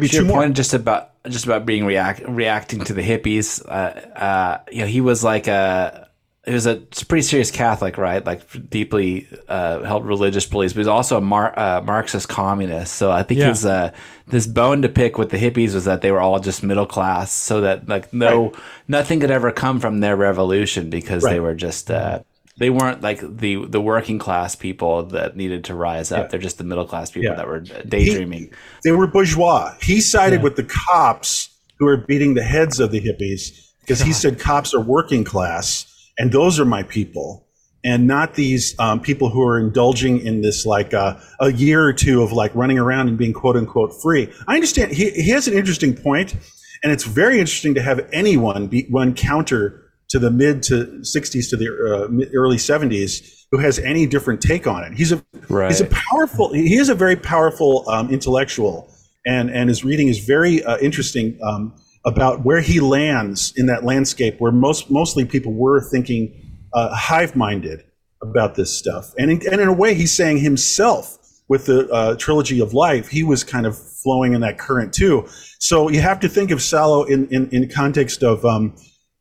to 0.00 0.06
your 0.06 0.08
to 0.10 0.16
your 0.16 0.24
more. 0.26 0.42
point 0.42 0.56
just 0.56 0.74
about 0.74 1.10
just 1.28 1.44
about 1.44 1.66
being 1.66 1.84
react 1.86 2.20
reacting 2.26 2.80
to 2.84 2.92
the 2.92 3.02
hippies 3.02 3.64
uh 3.68 3.70
uh 4.18 4.58
you 4.70 4.80
know 4.80 4.86
he 4.86 5.00
was 5.00 5.22
like 5.24 5.46
a 5.48 6.08
he 6.44 6.52
was 6.52 6.66
a 6.66 6.76
pretty 7.08 7.22
serious 7.22 7.50
catholic 7.50 7.98
right 7.98 8.24
like 8.24 8.40
deeply 8.70 9.26
uh 9.48 9.82
held 9.82 10.06
religious 10.06 10.46
beliefs 10.46 10.72
but 10.74 10.78
he 10.78 10.80
was 10.80 10.88
also 10.88 11.16
a 11.16 11.20
Mar- 11.20 11.58
uh, 11.58 11.80
marxist 11.82 12.28
communist 12.28 12.94
so 12.94 13.10
i 13.10 13.22
think 13.24 13.40
Yeah. 13.40 13.48
his 13.48 13.66
uh 13.66 13.90
this 14.28 14.46
bone 14.46 14.82
to 14.82 14.88
pick 14.88 15.18
with 15.18 15.30
the 15.30 15.38
hippies 15.38 15.74
was 15.74 15.84
that 15.86 16.02
they 16.02 16.12
were 16.12 16.20
all 16.20 16.38
just 16.38 16.62
middle 16.62 16.86
class 16.86 17.32
so 17.32 17.62
that 17.62 17.88
like 17.88 18.12
no 18.12 18.52
nothing 18.86 19.18
could 19.20 19.30
ever 19.32 19.50
come 19.50 19.80
from 19.80 19.98
their 20.00 20.14
revolution 20.16 20.88
because 20.90 21.24
they 21.24 21.40
were 21.40 21.54
just 21.54 21.90
uh 21.90 22.20
they 22.58 22.70
weren't 22.70 23.02
like 23.02 23.20
the 23.20 23.66
the 23.66 23.80
working 23.80 24.18
class 24.18 24.54
people 24.54 25.04
that 25.06 25.36
needed 25.36 25.64
to 25.64 25.74
rise 25.74 26.10
up. 26.10 26.24
Yeah. 26.24 26.28
They're 26.28 26.40
just 26.40 26.58
the 26.58 26.64
middle 26.64 26.86
class 26.86 27.10
people 27.10 27.30
Yeah. 27.30 27.36
that 27.36 27.46
were 27.46 27.60
daydreaming. 27.60 28.50
They 28.84 28.92
were 28.92 29.06
bourgeois. 29.06 29.74
He 29.82 30.00
sided 30.00 30.42
with 30.42 30.56
the 30.56 30.64
cops 30.64 31.50
who 31.78 31.84
were 31.86 31.98
beating 31.98 32.34
the 32.34 32.42
heads 32.42 32.80
of 32.80 32.90
the 32.90 33.00
hippies 33.00 33.72
because 33.80 34.00
he 34.00 34.12
said 34.22 34.38
cops 34.40 34.74
are 34.74 34.80
working 34.80 35.24
class 35.24 35.86
and 36.18 36.32
those 36.32 36.58
are 36.58 36.64
my 36.64 36.82
people 36.82 37.46
and 37.84 38.06
not 38.06 38.34
these 38.34 38.74
um, 38.80 39.00
people 39.00 39.28
who 39.28 39.42
are 39.42 39.60
indulging 39.60 40.18
in 40.18 40.40
this 40.40 40.64
like 40.66 40.92
uh, 40.94 41.16
a 41.40 41.52
year 41.52 41.84
or 41.84 41.92
two 41.92 42.22
of 42.22 42.32
like 42.32 42.52
running 42.54 42.78
around 42.78 43.08
and 43.08 43.18
being 43.18 43.32
quote 43.34 43.56
unquote 43.56 43.92
free. 44.02 44.32
I 44.48 44.54
understand 44.54 44.92
he, 44.92 45.10
he 45.10 45.30
has 45.30 45.46
an 45.46 45.54
interesting 45.54 45.94
point 45.94 46.34
and 46.82 46.90
it's 46.92 47.04
very 47.04 47.38
interesting 47.38 47.74
to 47.74 47.82
have 47.82 48.08
anyone 48.12 48.66
be 48.66 48.86
run 48.90 49.14
counter 49.14 49.82
to 50.08 50.18
the 50.18 50.30
mid 50.30 50.62
to 50.64 51.00
60s 51.00 51.50
to 51.50 51.56
the 51.56 51.66
uh, 51.66 52.36
early 52.36 52.56
70s 52.56 53.36
who 53.50 53.58
has 53.58 53.78
any 53.78 54.06
different 54.06 54.40
take 54.40 54.66
on 54.66 54.84
it. 54.84 54.92
He's 54.94 55.12
a 55.12 55.24
he's 55.68 55.80
a 55.80 55.86
powerful. 55.86 56.52
He 56.52 56.76
is 56.76 56.88
a 56.88 56.94
very 56.94 57.16
powerful 57.16 57.88
um, 57.88 58.10
intellectual, 58.10 58.92
and 59.24 59.50
and 59.50 59.68
his 59.68 59.84
reading 59.84 60.08
is 60.08 60.18
very 60.18 60.64
uh, 60.64 60.78
interesting 60.78 61.38
um, 61.42 61.74
about 62.04 62.44
where 62.44 62.60
he 62.60 62.80
lands 62.80 63.52
in 63.56 63.66
that 63.66 63.84
landscape 63.84 64.40
where 64.40 64.52
most 64.52 64.90
mostly 64.90 65.24
people 65.24 65.52
were 65.52 65.80
thinking 65.80 66.34
uh, 66.72 66.94
hive-minded 66.94 67.84
about 68.22 68.54
this 68.56 68.76
stuff, 68.76 69.14
and 69.18 69.30
in, 69.30 69.40
and 69.50 69.60
in 69.60 69.68
a 69.68 69.72
way 69.72 69.94
he's 69.94 70.12
saying 70.12 70.38
himself 70.38 71.18
with 71.48 71.66
the 71.66 71.88
uh, 71.90 72.16
trilogy 72.16 72.60
of 72.60 72.74
life, 72.74 73.08
he 73.08 73.22
was 73.22 73.44
kind 73.44 73.66
of 73.66 73.78
flowing 73.78 74.32
in 74.32 74.40
that 74.40 74.58
current 74.58 74.92
too. 74.92 75.28
So 75.60 75.88
you 75.88 76.00
have 76.00 76.18
to 76.20 76.28
think 76.28 76.50
of 76.50 76.60
Salo 76.60 77.04
in 77.04 77.28
in, 77.28 77.48
in 77.50 77.68
context 77.68 78.24
of. 78.24 78.44
Um, 78.44 78.74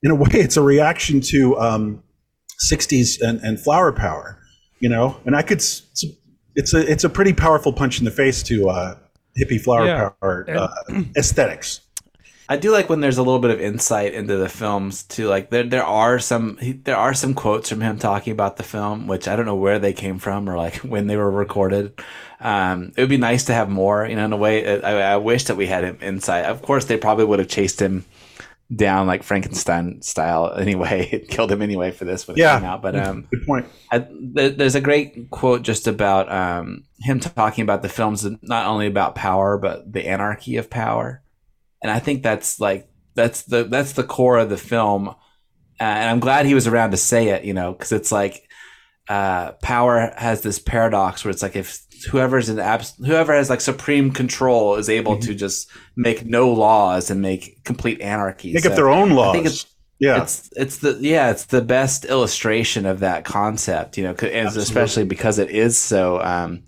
in 0.05 0.11
a 0.11 0.15
way, 0.23 0.29
it's 0.33 0.57
a 0.57 0.61
reaction 0.61 1.19
to 1.33 1.57
um, 1.59 2.03
60s 2.71 3.19
and, 3.21 3.39
and 3.41 3.59
flower 3.59 3.91
power, 3.91 4.37
you 4.79 4.87
know. 4.89 5.17
And 5.25 5.35
I 5.35 5.41
could, 5.41 5.57
s- 5.59 5.81
it's 6.55 6.73
a 6.73 6.89
it's 6.89 7.03
a 7.03 7.09
pretty 7.09 7.33
powerful 7.33 7.73
punch 7.73 7.99
in 7.99 8.05
the 8.05 8.11
face 8.11 8.41
to 8.43 8.69
uh, 8.69 8.95
hippie 9.37 9.59
flower 9.59 9.85
Yeah. 9.85 10.09
power 10.21 10.45
uh, 10.49 11.01
aesthetics. 11.17 11.81
I 12.47 12.57
do 12.57 12.71
like 12.71 12.89
when 12.89 12.99
there's 12.99 13.17
a 13.17 13.23
little 13.23 13.39
bit 13.39 13.49
of 13.49 13.59
insight 13.59 14.13
into 14.13 14.37
the 14.37 14.47
films 14.47 15.01
too. 15.01 15.27
Like 15.27 15.49
there, 15.49 15.63
there 15.63 15.83
are 15.83 16.19
some, 16.19 16.59
there 16.83 16.95
are 16.95 17.15
some 17.15 17.33
quotes 17.33 17.69
from 17.69 17.81
him 17.81 17.97
talking 17.97 18.31
about 18.31 18.57
the 18.57 18.63
film, 18.63 19.07
which 19.07 19.27
I 19.27 19.35
don't 19.35 19.47
know 19.47 19.55
where 19.55 19.79
they 19.79 19.93
came 19.93 20.19
from 20.19 20.47
or 20.47 20.55
like 20.55 20.75
when 20.93 21.07
they 21.07 21.17
were 21.17 21.31
recorded. 21.31 21.99
Um, 22.39 22.93
it 22.95 23.01
would 23.01 23.09
be 23.09 23.17
nice 23.17 23.45
to 23.45 23.53
have 23.53 23.67
more, 23.69 24.05
you 24.05 24.15
know, 24.15 24.25
in 24.25 24.31
a 24.33 24.37
way. 24.37 24.79
I, 24.83 25.13
I 25.13 25.17
wish 25.17 25.45
that 25.45 25.55
we 25.57 25.65
had 25.65 25.83
him 25.83 25.97
insight. 26.01 26.45
Of 26.45 26.61
course, 26.61 26.85
they 26.85 26.97
probably 26.97 27.25
would 27.25 27.39
have 27.39 27.47
chased 27.47 27.81
him 27.81 28.05
down 28.73 29.05
like 29.05 29.21
Frankenstein 29.23 30.01
style 30.01 30.53
anyway, 30.55 31.23
killed 31.29 31.51
him 31.51 31.61
anyway 31.61 31.91
for 31.91 32.05
this 32.05 32.27
when 32.27 32.35
it 32.37 32.39
Yeah. 32.39 32.57
came 32.59 32.67
out. 32.67 32.81
But 32.81 32.95
um, 32.95 33.27
Good 33.29 33.45
point. 33.45 33.65
I, 33.91 34.07
there, 34.09 34.49
there's 34.49 34.75
a 34.75 34.81
great 34.81 35.29
quote 35.29 35.61
just 35.61 35.87
about 35.87 36.31
um, 36.31 36.85
him 36.99 37.19
talking 37.19 37.61
about 37.61 37.81
the 37.83 37.89
films 37.89 38.27
not 38.41 38.65
only 38.65 38.87
about 38.87 39.13
power 39.15 39.57
but 39.57 39.91
the 39.91 40.07
anarchy 40.07 40.57
of 40.57 40.69
power, 40.69 41.21
and 41.83 41.91
I 41.91 41.99
think 41.99 42.23
that's 42.23 42.59
like 42.59 42.89
that's 43.13 43.43
the 43.43 43.63
that's 43.65 43.93
the 43.93 44.03
core 44.03 44.37
of 44.39 44.49
the 44.49 44.57
film, 44.57 45.09
uh, 45.09 45.13
and 45.79 46.09
I'm 46.09 46.19
glad 46.19 46.45
he 46.45 46.55
was 46.55 46.67
around 46.67 46.91
to 46.91 46.97
say 46.97 47.27
it, 47.29 47.45
you 47.45 47.53
know, 47.53 47.71
because 47.73 47.91
it's 47.91 48.11
like 48.11 48.47
uh, 49.07 49.51
power 49.61 50.11
has 50.17 50.41
this 50.41 50.57
paradox 50.57 51.23
where 51.23 51.29
it's 51.31 51.43
like 51.43 51.55
if 51.55 51.79
whoever's 52.05 52.49
in 52.49 52.59
abs- 52.59 52.95
whoever 53.05 53.33
has 53.33 53.49
like 53.49 53.61
supreme 53.61 54.11
control 54.11 54.75
is 54.75 54.89
able 54.89 55.17
to 55.19 55.33
just 55.35 55.69
make 55.95 56.25
no 56.25 56.49
laws 56.51 57.09
and 57.11 57.21
make 57.21 57.63
complete 57.63 58.01
anarchy, 58.01 58.53
Make 58.53 58.65
up 58.65 58.75
their 58.75 58.89
own 58.89 59.11
I 59.11 59.15
laws. 59.15 59.33
think 59.35 59.45
it's 59.47 59.65
yeah, 59.99 60.21
it's 60.23 60.49
it's 60.55 60.77
the 60.79 60.97
yeah 61.01 61.31
it's 61.31 61.45
the 61.45 61.61
best 61.61 62.05
illustration 62.05 62.85
of 62.85 62.99
that 62.99 63.23
concept 63.25 63.97
you 63.97 64.03
know 64.03 64.13
'cause- 64.13 64.29
and 64.31 64.47
especially 64.49 65.05
because 65.05 65.39
it 65.39 65.49
is 65.49 65.77
so 65.77 66.21
um 66.21 66.63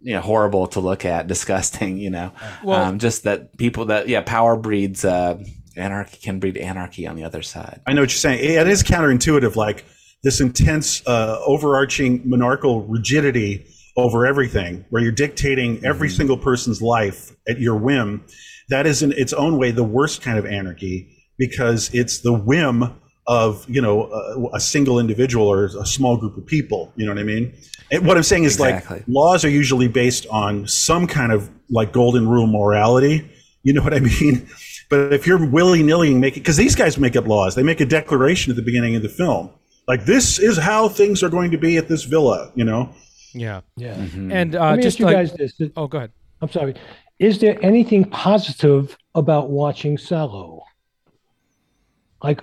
you 0.00 0.14
know 0.14 0.20
horrible 0.20 0.68
to 0.68 0.80
look 0.80 1.04
at 1.04 1.26
disgusting 1.34 1.98
you 1.98 2.10
know. 2.10 2.32
Well- 2.62 2.80
um 2.84 2.98
just 2.98 3.24
that 3.24 3.56
people 3.58 3.86
that 3.86 4.08
yeah 4.08 4.20
power 4.20 4.56
breeds 4.56 5.04
uh 5.04 5.42
anarchy 5.76 6.18
can 6.22 6.38
breed 6.40 6.56
anarchy 6.56 7.06
on 7.06 7.14
the 7.16 7.24
other 7.24 7.42
side. 7.42 7.80
I 7.86 7.92
know 7.92 8.02
what 8.02 8.10
you're 8.10 8.18
saying. 8.18 8.40
It 8.42 8.66
is 8.66 8.82
counterintuitive, 8.82 9.54
like 9.54 9.84
this 10.24 10.40
intense, 10.40 11.06
uh, 11.06 11.38
overarching 11.46 12.22
monarchical 12.28 12.82
rigidity 12.86 13.64
over 13.98 14.26
everything, 14.26 14.84
where 14.90 15.02
you're 15.02 15.12
dictating 15.12 15.84
every 15.84 16.08
mm-hmm. 16.08 16.16
single 16.16 16.38
person's 16.38 16.80
life 16.80 17.32
at 17.48 17.58
your 17.58 17.76
whim, 17.76 18.24
that 18.68 18.86
is 18.86 19.02
in 19.02 19.12
its 19.12 19.32
own 19.32 19.58
way 19.58 19.70
the 19.70 19.84
worst 19.84 20.22
kind 20.22 20.38
of 20.38 20.46
anarchy 20.46 21.08
because 21.36 21.92
it's 21.92 22.20
the 22.20 22.32
whim 22.32 22.94
of 23.26 23.68
you 23.68 23.80
know 23.82 24.10
a, 24.10 24.56
a 24.56 24.60
single 24.60 24.98
individual 24.98 25.46
or 25.46 25.66
a 25.66 25.86
small 25.86 26.16
group 26.16 26.36
of 26.36 26.46
people. 26.46 26.92
You 26.96 27.06
know 27.06 27.12
what 27.12 27.20
I 27.20 27.24
mean? 27.24 27.54
And 27.90 28.06
what 28.06 28.16
I'm 28.16 28.22
saying 28.22 28.44
is 28.44 28.54
Exactly. 28.54 28.98
like 28.98 29.04
laws 29.08 29.44
are 29.44 29.50
usually 29.50 29.88
based 29.88 30.26
on 30.28 30.66
some 30.66 31.06
kind 31.06 31.32
of 31.32 31.50
like 31.70 31.92
golden 31.92 32.28
rule 32.28 32.46
morality. 32.46 33.30
You 33.62 33.72
know 33.72 33.82
what 33.82 33.94
I 33.94 34.00
mean? 34.20 34.48
But 34.88 35.12
if 35.12 35.26
you're 35.26 35.44
willy 35.44 35.82
nilly 35.82 36.14
making, 36.14 36.42
because 36.42 36.56
these 36.56 36.74
guys 36.74 36.96
make 36.98 37.16
up 37.16 37.26
laws, 37.26 37.54
they 37.54 37.62
make 37.62 37.80
a 37.80 37.86
declaration 37.86 38.50
at 38.50 38.56
the 38.56 38.62
beginning 38.62 38.96
of 38.96 39.02
the 39.02 39.08
film, 39.08 39.50
like 39.86 40.06
this 40.06 40.38
is 40.38 40.56
how 40.56 40.88
things 40.88 41.22
are 41.22 41.28
going 41.28 41.50
to 41.50 41.58
be 41.58 41.76
at 41.76 41.88
this 41.88 42.04
villa. 42.04 42.50
You 42.54 42.64
know? 42.64 42.94
Yeah. 43.38 43.60
Yeah. 43.76 43.94
And 43.94 44.54
uh, 44.56 44.70
Let 44.70 44.76
me 44.76 44.82
just 44.82 44.96
ask 44.96 44.98
you 45.00 45.04
like, 45.06 45.16
guys 45.16 45.32
this. 45.34 45.60
oh, 45.76 45.86
go 45.86 45.98
ahead. 45.98 46.12
I'm 46.40 46.50
sorry. 46.50 46.74
Is 47.18 47.38
there 47.38 47.58
anything 47.64 48.04
positive 48.04 48.96
about 49.14 49.50
watching 49.50 49.98
Salo? 49.98 50.62
Like, 52.22 52.40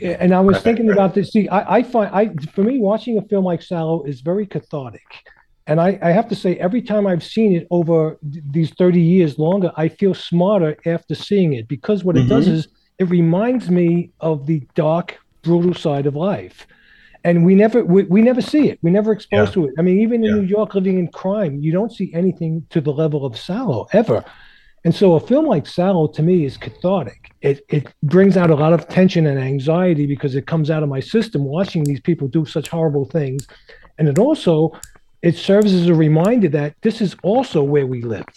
and 0.00 0.34
I 0.34 0.40
was 0.40 0.60
thinking 0.60 0.90
about 0.90 1.14
this. 1.14 1.30
See, 1.30 1.48
I, 1.48 1.76
I 1.78 1.82
find 1.82 2.14
I 2.14 2.34
for 2.52 2.62
me 2.62 2.78
watching 2.78 3.18
a 3.18 3.22
film 3.22 3.44
like 3.44 3.62
Salo 3.62 4.02
is 4.04 4.20
very 4.20 4.46
cathartic, 4.46 5.06
and 5.66 5.80
I, 5.80 5.98
I 6.02 6.10
have 6.10 6.28
to 6.28 6.34
say 6.34 6.56
every 6.56 6.82
time 6.82 7.06
I've 7.06 7.24
seen 7.24 7.54
it 7.54 7.66
over 7.70 8.18
th- 8.30 8.44
these 8.50 8.70
30 8.74 9.00
years 9.00 9.38
longer, 9.38 9.72
I 9.76 9.88
feel 9.88 10.14
smarter 10.14 10.76
after 10.84 11.14
seeing 11.14 11.54
it 11.54 11.66
because 11.66 12.04
what 12.04 12.16
it 12.16 12.28
does 12.28 12.46
is 12.46 12.68
it 12.98 13.04
reminds 13.04 13.70
me 13.70 14.10
of 14.20 14.46
the 14.46 14.62
dark, 14.74 15.18
brutal 15.42 15.74
side 15.74 16.06
of 16.06 16.14
life. 16.14 16.66
And 17.26 17.44
we 17.44 17.54
never 17.56 17.78
we, 17.84 18.04
we 18.04 18.22
never 18.22 18.40
see 18.52 18.64
it. 18.70 18.78
We 18.84 18.90
never 18.98 19.10
exposed 19.12 19.50
Yeah. 19.50 19.54
to 19.62 19.68
it. 19.68 19.74
I 19.78 19.82
mean, 19.82 19.98
even 20.06 20.18
in 20.24 20.30
Yeah. 20.30 20.36
New 20.40 20.46
York, 20.56 20.68
living 20.78 20.96
in 21.02 21.08
crime, 21.08 21.52
you 21.64 21.72
don't 21.78 21.92
see 21.98 22.08
anything 22.14 22.52
to 22.70 22.80
the 22.80 22.92
level 23.02 23.20
of 23.28 23.32
Salo 23.36 23.78
ever. 23.92 24.24
And 24.84 24.94
so 24.94 25.06
a 25.14 25.20
film 25.30 25.46
like 25.54 25.66
Salo 25.66 26.06
to 26.16 26.22
me 26.22 26.44
is 26.44 26.56
cathartic. 26.56 27.20
It 27.42 27.56
it 27.68 27.84
brings 28.14 28.36
out 28.40 28.50
a 28.50 28.54
lot 28.64 28.72
of 28.72 28.86
tension 28.98 29.26
and 29.26 29.38
anxiety 29.40 30.06
because 30.14 30.36
it 30.40 30.46
comes 30.52 30.70
out 30.70 30.82
of 30.84 30.88
my 30.96 31.00
system 31.00 31.40
watching 31.56 31.82
these 31.84 32.00
people 32.08 32.28
do 32.28 32.44
such 32.56 32.68
horrible 32.68 33.06
things. 33.18 33.40
And 33.98 34.06
it 34.08 34.18
also 34.26 34.54
it 35.22 35.34
serves 35.36 35.72
as 35.80 35.88
a 35.88 35.94
reminder 36.06 36.48
that 36.50 36.70
this 36.86 37.00
is 37.06 37.16
also 37.24 37.58
where 37.72 37.88
we 37.94 38.00
live. 38.02 38.32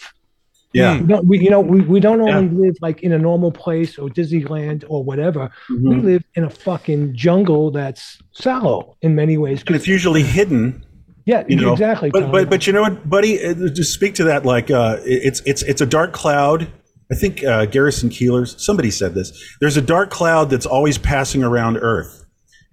Yeah. 0.72 1.00
We 1.00 1.06
don't, 1.06 1.26
we, 1.26 1.38
you 1.40 1.50
know, 1.50 1.60
we, 1.60 1.80
we 1.80 2.00
don't 2.00 2.24
Yeah. 2.26 2.36
only 2.38 2.66
live 2.66 2.76
like 2.80 3.02
in 3.02 3.12
a 3.12 3.18
normal 3.18 3.50
place 3.50 3.98
or 3.98 4.08
Disneyland 4.08 4.84
or 4.88 5.02
whatever. 5.02 5.50
We 5.68 5.76
Mhm. 5.76 6.04
live 6.04 6.24
in 6.34 6.44
a 6.44 6.50
fucking 6.50 7.14
jungle 7.14 7.70
that's 7.72 8.18
salo 8.32 8.96
in 9.02 9.14
many 9.16 9.36
ways. 9.36 9.62
And 9.66 9.74
it's 9.76 9.88
usually 9.88 10.22
hidden. 10.22 10.84
yeah, 11.26 11.44
you 11.48 11.56
know 11.56 11.72
exactly. 11.72 12.10
but 12.10 12.20
Tom. 12.20 12.32
but 12.32 12.48
but 12.50 12.66
you 12.66 12.72
know 12.72 12.82
what 12.82 13.08
buddy 13.08 13.44
uh, 13.44 13.54
to 13.54 13.84
speak 13.84 14.14
to 14.14 14.24
that 14.24 14.44
like 14.44 14.70
uh 14.70 14.96
it's 15.04 15.40
it's 15.44 15.62
it's 15.62 15.80
a 15.80 15.86
dark 15.86 16.12
cloud 16.12 16.66
i 17.12 17.14
think 17.14 17.44
uh 17.44 17.66
garrison 17.66 18.08
keillor's 18.08 18.56
somebody 18.64 18.90
said 18.90 19.14
this 19.14 19.30
there's 19.60 19.76
a 19.76 19.82
dark 19.82 20.10
cloud 20.10 20.48
that's 20.50 20.66
always 20.66 20.96
passing 20.98 21.44
around 21.44 21.76
earth 21.76 22.24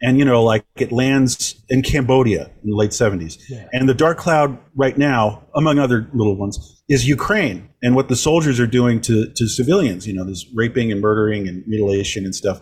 and 0.01 0.17
you 0.19 0.25
know 0.25 0.43
like 0.43 0.63
it 0.75 0.91
lands 0.91 1.55
in 1.69 1.81
cambodia 1.81 2.51
in 2.63 2.69
the 2.69 2.75
late 2.75 2.91
70s 2.91 3.37
Yeah. 3.49 3.67
and 3.73 3.87
the 3.89 3.93
dark 3.93 4.17
cloud 4.17 4.57
right 4.75 4.97
now 4.97 5.43
among 5.55 5.79
other 5.79 6.07
little 6.13 6.35
ones 6.35 6.83
is 6.89 7.07
ukraine 7.07 7.69
and 7.81 7.95
what 7.95 8.07
the 8.07 8.15
soldiers 8.15 8.59
are 8.59 8.67
doing 8.67 9.01
to 9.01 9.31
to 9.35 9.47
civilians 9.47 10.05
you 10.07 10.13
know 10.13 10.23
this 10.23 10.45
raping 10.55 10.91
and 10.91 11.01
murdering 11.01 11.47
and 11.47 11.63
mutilation 11.67 12.25
and 12.25 12.35
stuff 12.35 12.59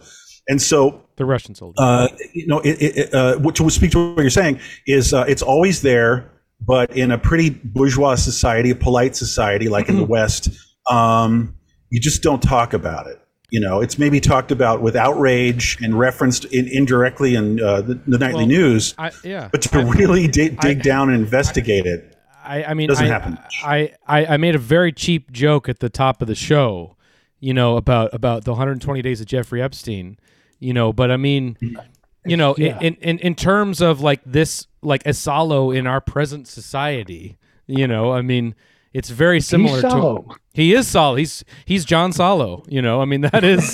and 0.47 0.61
so 0.61 1.01
The 1.17 1.25
Russian 1.25 1.55
soldier. 1.55 1.75
uh, 1.79 2.07
you 2.33 2.45
know, 2.45 2.59
it, 2.59 2.77
it, 2.99 3.13
uh, 3.15 3.39
to 3.51 3.69
speak 3.71 3.91
to 3.91 4.13
what 4.13 4.21
you're 4.21 4.29
saying 4.29 4.59
is 4.86 5.11
uh, 5.11 5.25
it's 5.27 5.41
always 5.41 5.81
there, 5.81 6.29
but 6.61 6.95
in 6.95 7.09
a 7.11 7.17
pretty 7.17 7.49
bourgeois 7.49 8.13
society, 8.13 8.69
a 8.69 8.75
polite 8.75 9.15
society 9.15 9.67
like 9.69 9.89
in 9.89 9.95
the 9.95 10.05
West, 10.05 10.49
um, 10.88 11.55
you 11.89 11.99
just 11.99 12.21
don't 12.21 12.43
talk 12.43 12.73
about 12.73 13.07
it. 13.07 13.17
You 13.55 13.61
know, 13.61 13.79
it's 13.79 13.97
maybe 13.97 14.19
talked 14.19 14.51
about 14.51 14.81
with 14.81 14.97
outrage 14.97 15.77
and 15.81 15.97
referenced 15.97 16.43
in, 16.45 16.67
indirectly 16.67 17.35
in 17.35 17.61
uh, 17.61 17.79
the, 17.81 17.93
the 18.05 18.17
nightly 18.17 18.39
Well, 18.39 18.47
news, 18.47 18.93
I, 18.97 19.11
yeah. 19.23 19.47
but 19.49 19.61
to 19.61 19.79
I- 19.79 19.83
really 19.83 20.27
dig, 20.27 20.59
dig 20.59 20.79
I- 20.79 20.81
down 20.81 21.09
and 21.09 21.23
investigate 21.23 21.85
it. 21.85 22.17
I, 22.43 22.65
I 22.65 22.73
mean, 22.73 22.89
Doesn't 22.89 23.05
I, 23.05 23.07
happen. 23.07 23.37
I, 23.63 23.93
I, 24.05 24.25
I 24.33 24.37
made 24.37 24.55
a 24.55 24.59
very 24.59 24.91
cheap 24.91 25.31
joke 25.31 25.69
at 25.69 25.79
the 25.79 25.87
top 25.89 26.21
of 26.21 26.27
the 26.27 26.35
show, 26.35 26.97
you 27.39 27.53
know, 27.53 27.77
about 27.77 28.13
about 28.13 28.43
the 28.43 28.51
120 28.51 29.01
days 29.01 29.21
of 29.21 29.25
Jeffrey 29.27 29.61
Epstein, 29.61 30.17
you 30.59 30.73
know, 30.73 30.91
but 30.91 31.09
I 31.09 31.15
mean, 31.15 31.55
you 32.25 32.35
know, 32.35 32.55
Yeah. 32.57 32.77
in, 32.81 32.95
in 32.95 33.19
in 33.19 33.35
terms 33.35 33.79
of 33.81 34.01
like 34.01 34.19
this, 34.25 34.67
like 34.81 35.03
a 35.07 35.13
Salo 35.13 35.71
in 35.71 35.87
our 35.87 36.01
present 36.01 36.47
society, 36.49 37.37
you 37.67 37.87
know, 37.87 38.11
I 38.11 38.21
mean, 38.21 38.53
it's 38.95 39.09
very 39.09 39.41
similar 39.41 39.81
Salo. 39.81 40.21
to 40.21 40.35
he 40.53 40.73
is 40.73 40.87
Salo. 40.87 41.15
He's 41.15 41.43
he's 41.65 41.83
John 41.83 42.13
Salo, 42.13 42.63
you 42.69 42.81
know. 42.81 43.01
I 43.01 43.05
mean, 43.05 43.21
that 43.21 43.43
is 43.43 43.73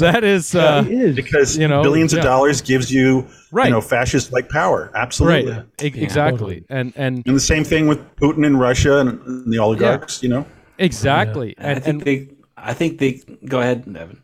that 0.00 0.22
is 0.24 0.54
uh, 0.54 0.84
It 0.86 0.92
is. 0.92 1.16
Because 1.16 1.56
you 1.56 1.66
know, 1.66 1.82
billions 1.82 2.12
yeah. 2.12 2.18
of 2.18 2.24
dollars 2.26 2.60
gives 2.60 2.92
you, 2.92 3.26
Right. 3.50 3.64
you 3.68 3.70
know, 3.72 3.80
fascist-like 3.80 4.50
power. 4.50 4.90
right, 4.92 5.02
Absolutely. 5.02 5.52
e- 5.82 6.02
exactly, 6.02 6.64
and 6.68 6.92
and 6.96 7.22
And 7.26 7.34
the 7.34 7.40
same 7.40 7.64
thing 7.64 7.86
with 7.86 7.98
Putin 8.16 8.44
and 8.44 8.60
Russia 8.60 8.98
and, 8.98 9.18
and 9.22 9.50
the 9.50 9.58
oligarchs. 9.58 10.22
You 10.22 10.28
know. 10.28 10.46
exactly, 10.76 11.56
I 11.58 11.62
and, 11.72 11.82
think 11.84 11.86
and 11.94 12.00
they. 12.02 12.28
I 12.58 12.74
think 12.74 12.98
they. 12.98 13.22
Go 13.46 13.60
ahead, 13.60 13.84
Evan. 13.88 14.20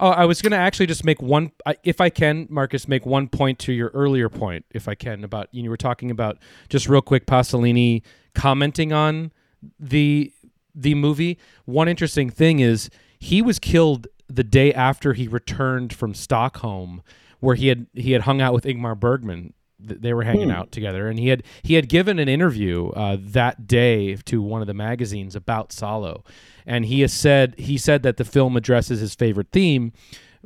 Oh, 0.00 0.10
I 0.10 0.26
was 0.26 0.42
going 0.42 0.52
to 0.52 0.58
actually 0.58 0.86
just 0.86 1.04
make 1.04 1.20
one, 1.20 1.50
if 1.82 2.00
I 2.00 2.08
can, 2.08 2.46
Marcus, 2.50 2.86
make 2.86 3.04
one 3.04 3.26
point 3.26 3.58
to 3.60 3.72
your 3.72 3.88
earlier 3.94 4.28
point, 4.28 4.64
if 4.70 4.86
I 4.86 4.94
can, 4.94 5.24
about 5.24 5.48
you 5.50 5.68
were 5.68 5.76
talking 5.76 6.12
about 6.12 6.38
just 6.68 6.88
real 6.88 7.02
quick 7.02 7.26
Pasolini 7.26 8.02
commenting 8.32 8.92
on 8.92 9.32
the 9.78 10.32
the 10.74 10.94
movie. 10.94 11.38
One 11.64 11.88
interesting 11.88 12.30
thing 12.30 12.60
is 12.60 12.88
he 13.18 13.42
was 13.42 13.58
killed 13.58 14.06
the 14.28 14.44
day 14.44 14.72
after 14.72 15.14
he 15.14 15.26
returned 15.26 15.92
from 15.92 16.14
Stockholm, 16.14 17.02
where 17.40 17.56
he 17.56 17.68
had 17.68 17.86
he 17.94 18.12
had 18.12 18.22
hung 18.22 18.40
out 18.40 18.54
with 18.54 18.64
Ingmar 18.64 18.98
Bergman. 18.98 19.54
They 19.80 20.12
were 20.12 20.24
hanging 20.24 20.50
out 20.50 20.72
together, 20.72 21.08
and 21.08 21.20
he 21.20 21.28
had 21.28 21.44
he 21.62 21.74
had 21.74 21.88
given 21.88 22.18
an 22.18 22.28
interview 22.28 22.88
uh, 22.90 23.16
that 23.20 23.68
day 23.68 24.16
to 24.16 24.42
one 24.42 24.60
of 24.60 24.66
the 24.66 24.74
magazines 24.74 25.36
about 25.36 25.72
Salo, 25.72 26.24
and 26.66 26.86
he 26.86 27.00
has 27.02 27.12
said 27.12 27.54
he 27.58 27.78
said 27.78 28.02
that 28.02 28.16
the 28.16 28.24
film 28.24 28.56
addresses 28.56 28.98
his 29.00 29.14
favorite 29.14 29.48
theme, 29.52 29.92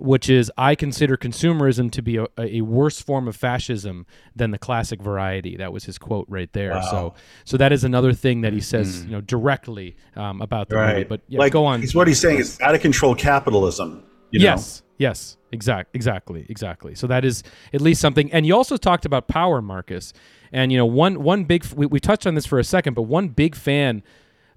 which 0.03 0.29
is 0.29 0.51
I 0.59 0.75
consider 0.75 1.17
consumerism 1.17 1.91
to 1.93 2.03
be 2.03 2.17
a, 2.17 2.27
a 2.39 2.61
worse 2.63 3.01
form 3.01 3.29
of 3.29 3.37
fascism 3.37 4.07
than 4.35 4.51
the 4.51 4.59
classic 4.59 5.01
variety. 5.01 5.57
That 5.57 5.73
was 5.73 5.85
his 5.85 5.99
quote 5.99 6.27
right 6.29 6.53
there. 6.53 6.83
So 6.91 7.15
so 7.45 7.57
that 7.57 7.73
is 7.73 7.85
another 7.85 8.13
thing 8.13 8.41
that 8.43 8.53
he 8.53 8.61
says 8.61 9.05
you 9.05 9.13
know 9.13 9.21
directly 9.21 9.97
um, 10.17 10.43
about 10.43 10.69
the 10.69 10.77
movie. 10.77 10.93
Right. 10.93 11.09
But 11.09 11.21
yeah, 11.29 11.39
like, 11.39 11.53
go 11.53 11.65
on. 11.65 11.81
He's 11.81 11.95
what 11.95 12.09
he's 12.09 12.21
saying 12.21 12.39
is 12.39 12.61
out 12.61 12.75
of 12.75 12.81
control 12.81 13.15
capitalism. 13.15 14.05
You 14.31 14.41
know? 14.41 14.45
yes, 14.45 14.83
yes, 14.99 15.37
exact, 15.53 15.95
exactly, 15.95 16.47
exactly. 16.49 16.95
So 16.95 17.07
that 17.07 17.25
is 17.25 17.43
at 17.75 17.81
least 17.83 18.01
something. 18.01 18.33
And 18.33 18.47
you 18.47 18.57
also 18.57 18.77
talked 18.79 19.05
about 19.05 19.29
power, 19.29 19.61
Marcus. 19.61 20.13
And 20.53 20.73
you 20.73 20.79
know, 20.79 20.87
one 20.87 21.23
one 21.23 21.45
big 21.45 21.65
we, 21.75 21.87
we 21.87 22.01
touched 22.01 22.27
on 22.27 22.35
this 22.35 22.47
for 22.47 22.59
a 22.59 22.65
second, 22.65 22.95
but 22.95 23.03
one 23.03 23.29
big 23.29 23.55
fan 23.55 24.03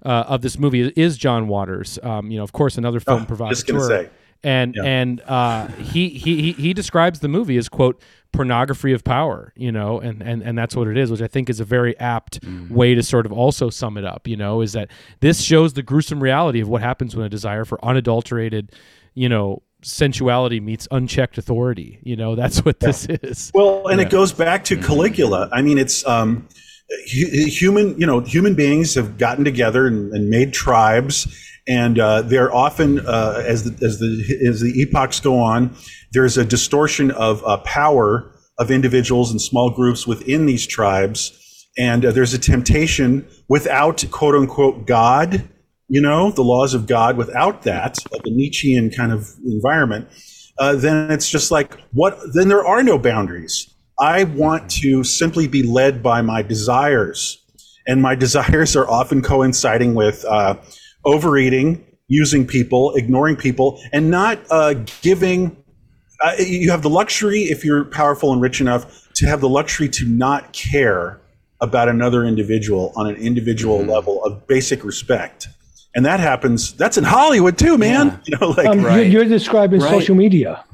uh, 0.04 0.24
of 0.28 0.42
this 0.42 0.58
movie 0.58 0.92
is 0.96 1.16
John 1.16 1.46
Waters. 1.48 1.98
Um, 2.02 2.30
you 2.30 2.38
know, 2.38 2.44
of 2.44 2.52
course, 2.52 2.78
another 2.78 3.00
film 3.00 3.22
Oh, 3.22 3.26
provider. 3.26 3.54
just 3.54 3.66
gonna 3.66 3.84
say. 3.84 4.10
And 4.44 4.74
Yeah. 4.76 4.82
and 4.84 5.20
uh, 5.26 5.66
he, 5.68 6.08
he 6.10 6.40
he 6.42 6.52
he 6.52 6.74
describes 6.74 7.20
the 7.20 7.28
movie 7.28 7.56
as 7.56 7.68
quote 7.68 8.00
pornography 8.32 8.92
of 8.92 9.02
power, 9.02 9.52
you 9.56 9.72
know, 9.72 9.98
and, 9.98 10.22
and 10.22 10.42
and 10.42 10.56
that's 10.58 10.76
what 10.76 10.86
it 10.88 10.96
is, 10.98 11.10
which 11.10 11.22
I 11.22 11.26
think 11.26 11.48
is 11.48 11.58
a 11.58 11.64
very 11.64 11.98
apt 11.98 12.40
way 12.70 12.94
to 12.94 13.02
sort 13.02 13.26
of 13.26 13.32
also 13.32 13.70
sum 13.70 13.96
it 13.96 14.04
up, 14.04 14.28
you 14.28 14.36
know, 14.36 14.60
is 14.60 14.72
that 14.74 14.90
this 15.20 15.40
shows 15.42 15.72
the 15.72 15.82
gruesome 15.82 16.22
reality 16.22 16.60
of 16.60 16.68
what 16.68 16.82
happens 16.82 17.16
when 17.16 17.24
a 17.24 17.28
desire 17.30 17.64
for 17.64 17.82
unadulterated, 17.84 18.72
you 19.14 19.28
know, 19.28 19.62
sensuality 19.82 20.60
meets 20.60 20.86
unchecked 20.90 21.38
authority. 21.38 21.98
You 22.02 22.16
know, 22.16 22.34
that's 22.34 22.64
what 22.64 22.78
this 22.80 23.06
is. 23.08 23.50
Well, 23.54 23.86
and 23.88 24.00
Yeah. 24.00 24.06
it 24.06 24.10
goes 24.10 24.32
back 24.32 24.64
to 24.64 24.76
Caligula. 24.76 25.48
I 25.50 25.62
mean, 25.62 25.78
it's 25.78 26.06
um, 26.06 26.26
hu- 26.36 26.48
human. 27.06 27.98
You 27.98 28.06
know, 28.06 28.20
human 28.20 28.54
beings 28.54 28.94
have 28.94 29.18
gotten 29.18 29.44
together 29.44 29.86
and, 29.86 30.12
and 30.12 30.28
made 30.30 30.52
tribes, 30.52 31.26
and 31.66 31.98
uh, 31.98 32.22
they're 32.22 32.54
often 32.54 33.00
uh, 33.00 33.42
as 33.46 33.64
the 33.64 33.84
as 33.84 33.98
the 33.98 34.46
as 34.48 34.60
the 34.60 34.80
epochs 34.80 35.20
go 35.20 35.38
on, 35.38 35.74
there's 36.12 36.38
a 36.38 36.44
distortion 36.44 37.10
of 37.10 37.42
uh, 37.44 37.58
power 37.58 38.32
of 38.58 38.70
individuals 38.70 39.30
and 39.30 39.40
small 39.40 39.70
groups 39.70 40.06
within 40.06 40.46
these 40.46 40.66
tribes, 40.66 41.68
and 41.76 42.04
uh, 42.04 42.12
there's 42.12 42.34
a 42.34 42.38
temptation 42.38 43.26
without 43.48 44.04
quote 44.10 44.34
unquote 44.34 44.86
God. 44.86 45.48
You 45.88 46.00
know, 46.00 46.32
the 46.32 46.42
laws 46.42 46.74
of 46.74 46.86
God. 46.86 47.16
Without 47.16 47.62
that, 47.62 47.98
like 48.10 48.22
a 48.24 48.30
Nietzschean 48.30 48.90
kind 48.90 49.12
of 49.12 49.28
environment, 49.44 50.08
uh, 50.58 50.74
then 50.74 51.12
it's 51.12 51.30
just 51.30 51.50
like 51.50 51.78
what? 51.92 52.18
Then 52.32 52.48
there 52.48 52.66
are 52.66 52.82
no 52.82 52.98
boundaries. 52.98 53.72
I 53.98 54.24
want 54.24 54.70
to 54.82 55.04
simply 55.04 55.48
be 55.48 55.62
led 55.62 56.02
by 56.02 56.22
my 56.22 56.42
desires, 56.42 57.38
and 57.86 58.02
my 58.02 58.14
desires 58.26 58.76
are 58.76 58.88
often 58.88 59.22
coinciding 59.22 59.94
with 59.94 60.24
uh, 60.26 60.56
overeating, 61.04 61.84
using 62.08 62.46
people, 62.46 62.94
ignoring 62.94 63.36
people, 63.36 63.80
and 63.92 64.10
not 64.10 64.38
uh, 64.50 64.74
giving. 65.02 65.56
Uh, 66.22 66.32
you 66.38 66.70
have 66.70 66.82
the 66.82 66.90
luxury, 66.90 67.42
if 67.42 67.64
you're 67.64 67.84
powerful 67.84 68.32
and 68.32 68.40
rich 68.40 68.60
enough, 68.60 69.08
to 69.14 69.26
have 69.26 69.40
the 69.40 69.48
luxury 69.48 69.88
to 69.88 70.06
not 70.06 70.52
care 70.52 71.20
about 71.60 71.88
another 71.88 72.24
individual 72.24 72.92
on 72.96 73.06
an 73.06 73.16
individual 73.16 73.78
Mm-hmm. 73.78 73.90
level 73.90 74.24
of 74.24 74.46
basic 74.46 74.84
respect. 74.84 75.48
And 75.94 76.04
that 76.04 76.20
happens. 76.20 76.74
That's 76.74 76.98
in 76.98 77.04
Hollywood 77.04 77.56
too, 77.56 77.78
man. 77.78 78.06
Yeah. 78.08 78.18
You 78.26 78.38
know, 78.40 78.48
like 78.50 78.66
Um, 78.66 78.80
you're, 78.82 79.02
you're 79.02 79.24
describing 79.24 79.80
Right. 79.80 79.90
social 79.90 80.14
media. 80.14 80.64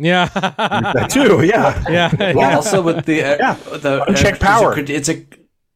Yeah. 0.00 0.28
that 0.28 1.10
too. 1.10 1.44
Yeah. 1.44 1.82
yeah. 1.90 2.10
Well, 2.18 2.36
yeah. 2.50 2.56
also 2.56 2.82
with 2.82 3.04
the 3.04 3.22
uh, 3.22 3.36
Yeah. 3.38 3.54
the 3.78 4.04
Unchecked 4.08 4.42
uh, 4.42 4.46
power. 4.46 4.78
It's 4.78 5.08
a, 5.08 5.26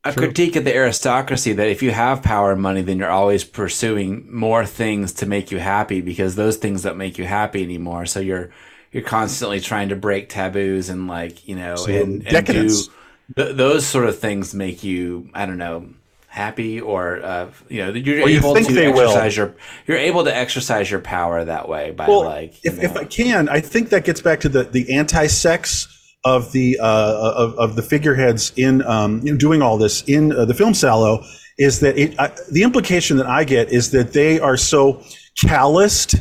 a 0.04 0.12
critique 0.12 0.56
of 0.56 0.64
the 0.64 0.74
aristocracy 0.74 1.52
that 1.52 1.68
if 1.68 1.82
you 1.82 1.90
have 1.90 2.22
power 2.22 2.52
and 2.52 2.62
money, 2.62 2.82
then 2.82 2.98
you're 2.98 3.10
always 3.10 3.44
pursuing 3.44 4.26
more 4.32 4.64
things 4.66 5.12
to 5.14 5.26
make 5.26 5.50
you 5.50 5.58
happy 5.58 6.00
because 6.00 6.36
those 6.36 6.56
things 6.56 6.82
don't 6.82 6.96
make 6.98 7.18
you 7.18 7.26
happy 7.26 7.62
anymore. 7.62 8.06
So 8.06 8.20
you're 8.20 8.50
you're 8.92 9.02
constantly 9.02 9.60
trying 9.60 9.88
to 9.90 9.96
break 9.96 10.28
taboos 10.28 10.88
and 10.88 11.08
like 11.08 11.46
you 11.48 11.56
know 11.56 11.76
So, 11.76 11.92
and, 11.92 12.26
and 12.26 12.46
do 12.46 12.68
th- 13.36 13.56
those 13.56 13.86
sort 13.86 14.06
of 14.06 14.18
things 14.18 14.54
make 14.54 14.84
you 14.84 15.28
I 15.34 15.46
don't 15.46 15.58
know 15.58 15.88
happy 16.34 16.80
or 16.80 17.22
uh, 17.22 17.48
you 17.68 17.78
know 17.78 17.92
you're 17.92 18.28
you 18.28 18.38
able 18.38 18.54
think 18.54 18.66
to 18.66 18.74
they 18.74 18.88
will. 18.88 19.02
exercise 19.02 19.36
your 19.36 19.54
you're 19.86 19.96
able 19.96 20.24
to 20.24 20.36
exercise 20.36 20.90
your 20.90 20.98
power 20.98 21.44
that 21.44 21.68
way 21.68 21.92
by 21.92 22.08
Well, 22.08 22.24
like 22.24 22.62
you 22.64 22.72
if, 22.72 22.82
if 22.82 22.96
I 22.96 23.04
can, 23.04 23.48
I 23.48 23.60
think 23.60 23.90
that 23.90 24.04
gets 24.04 24.20
back 24.20 24.40
to 24.40 24.48
the 24.48 24.64
the 24.64 24.96
anti-sex 24.96 25.86
of 26.24 26.50
the 26.50 26.76
uh, 26.80 27.32
of, 27.36 27.54
of 27.54 27.76
the 27.76 27.82
figureheads 27.82 28.52
in 28.56 28.82
um, 28.82 29.24
in 29.24 29.38
doing 29.38 29.62
all 29.62 29.78
this 29.78 30.02
in 30.08 30.32
uh, 30.32 30.44
the 30.44 30.54
film 30.54 30.74
Salo 30.74 31.22
is 31.56 31.78
that 31.80 31.96
it, 31.96 32.18
I, 32.18 32.32
the 32.50 32.64
implication 32.64 33.16
that 33.18 33.26
I 33.26 33.44
get 33.44 33.70
is 33.70 33.92
that 33.92 34.12
they 34.12 34.40
are 34.40 34.56
so 34.56 35.04
calloused 35.40 36.16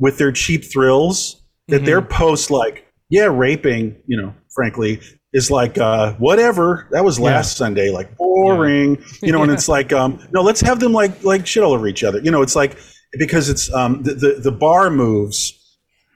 with 0.00 0.18
their 0.18 0.32
cheap 0.32 0.64
thrills 0.64 1.40
that 1.68 1.84
their 1.84 2.02
posts 2.02 2.50
like 2.50 2.84
yeah 3.10 3.28
raping 3.30 4.02
you 4.08 4.20
know 4.20 4.34
frankly 4.52 5.00
is 5.32 5.50
like 5.50 5.78
uh, 5.78 6.12
whatever 6.14 6.86
that 6.90 7.04
was 7.04 7.18
last 7.18 7.56
Sunday 7.56 7.90
like 7.90 8.16
boring 8.16 9.02
you 9.22 9.32
know 9.32 9.42
and 9.42 9.52
it's 9.56 9.68
like 9.68 9.92
um, 9.92 10.18
no 10.32 10.42
let's 10.42 10.60
have 10.60 10.80
them 10.80 10.92
like 10.92 11.22
like 11.24 11.46
shit 11.46 11.62
all 11.62 11.72
over 11.72 11.88
each 11.88 12.04
other 12.04 12.20
you 12.20 12.30
know 12.30 12.42
it's 12.42 12.56
like 12.56 12.76
because 13.18 13.48
it's 13.48 13.72
um, 13.72 14.02
the, 14.02 14.14
the 14.14 14.40
the 14.40 14.52
bar 14.52 14.90
moves 14.90 15.58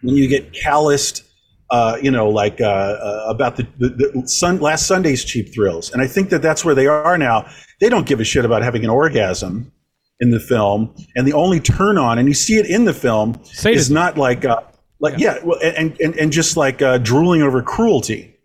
when 0.03 0.17
you 0.17 0.29
get 0.29 0.53
calloused, 0.53 1.25
uh, 1.71 1.99
you 2.01 2.11
know, 2.11 2.29
like 2.29 2.61
uh, 2.61 2.65
uh, 2.65 3.25
about 3.29 3.57
the, 3.57 3.67
the, 3.79 3.89
the 3.89 4.29
sun, 4.29 4.61
last 4.61 4.87
Sunday's 4.87 5.25
cheap 5.25 5.53
thrills. 5.53 5.93
And 5.93 6.01
I 6.01 6.07
think 6.07 6.31
that 6.31 6.43
that's 6.43 6.65
where 6.65 6.75
they 6.75 6.87
are 6.87 7.19
now. 7.19 7.49
They 7.81 7.89
don't 7.89 8.07
give 8.07 8.21
a 8.21 8.25
shit 8.25 8.45
about 8.45 8.63
having 8.63 8.85
an 8.85 8.91
orgasm 8.91 9.73
in 10.21 10.31
the 10.31 10.41
film. 10.41 10.95
And 11.17 11.27
the 11.27 11.33
only 11.33 11.61
turn 11.61 11.99
on, 11.99 12.19
and 12.19 12.29
you 12.29 12.35
see 12.35 12.57
it 12.57 12.67
in 12.67 12.85
the 12.85 12.95
film, 12.95 13.41
is 13.65 13.91
not 13.91 14.17
like, 14.17 14.45
uh, 14.45 14.61
like 15.01 15.19
yeah, 15.19 15.39
well, 15.45 15.59
and, 15.63 15.99
and, 16.01 16.15
and 16.15 16.33
just 16.33 16.57
like 16.57 16.81
uh, 16.81 16.99
drooling 16.99 17.43
over 17.43 17.63
cruelty. 17.63 18.36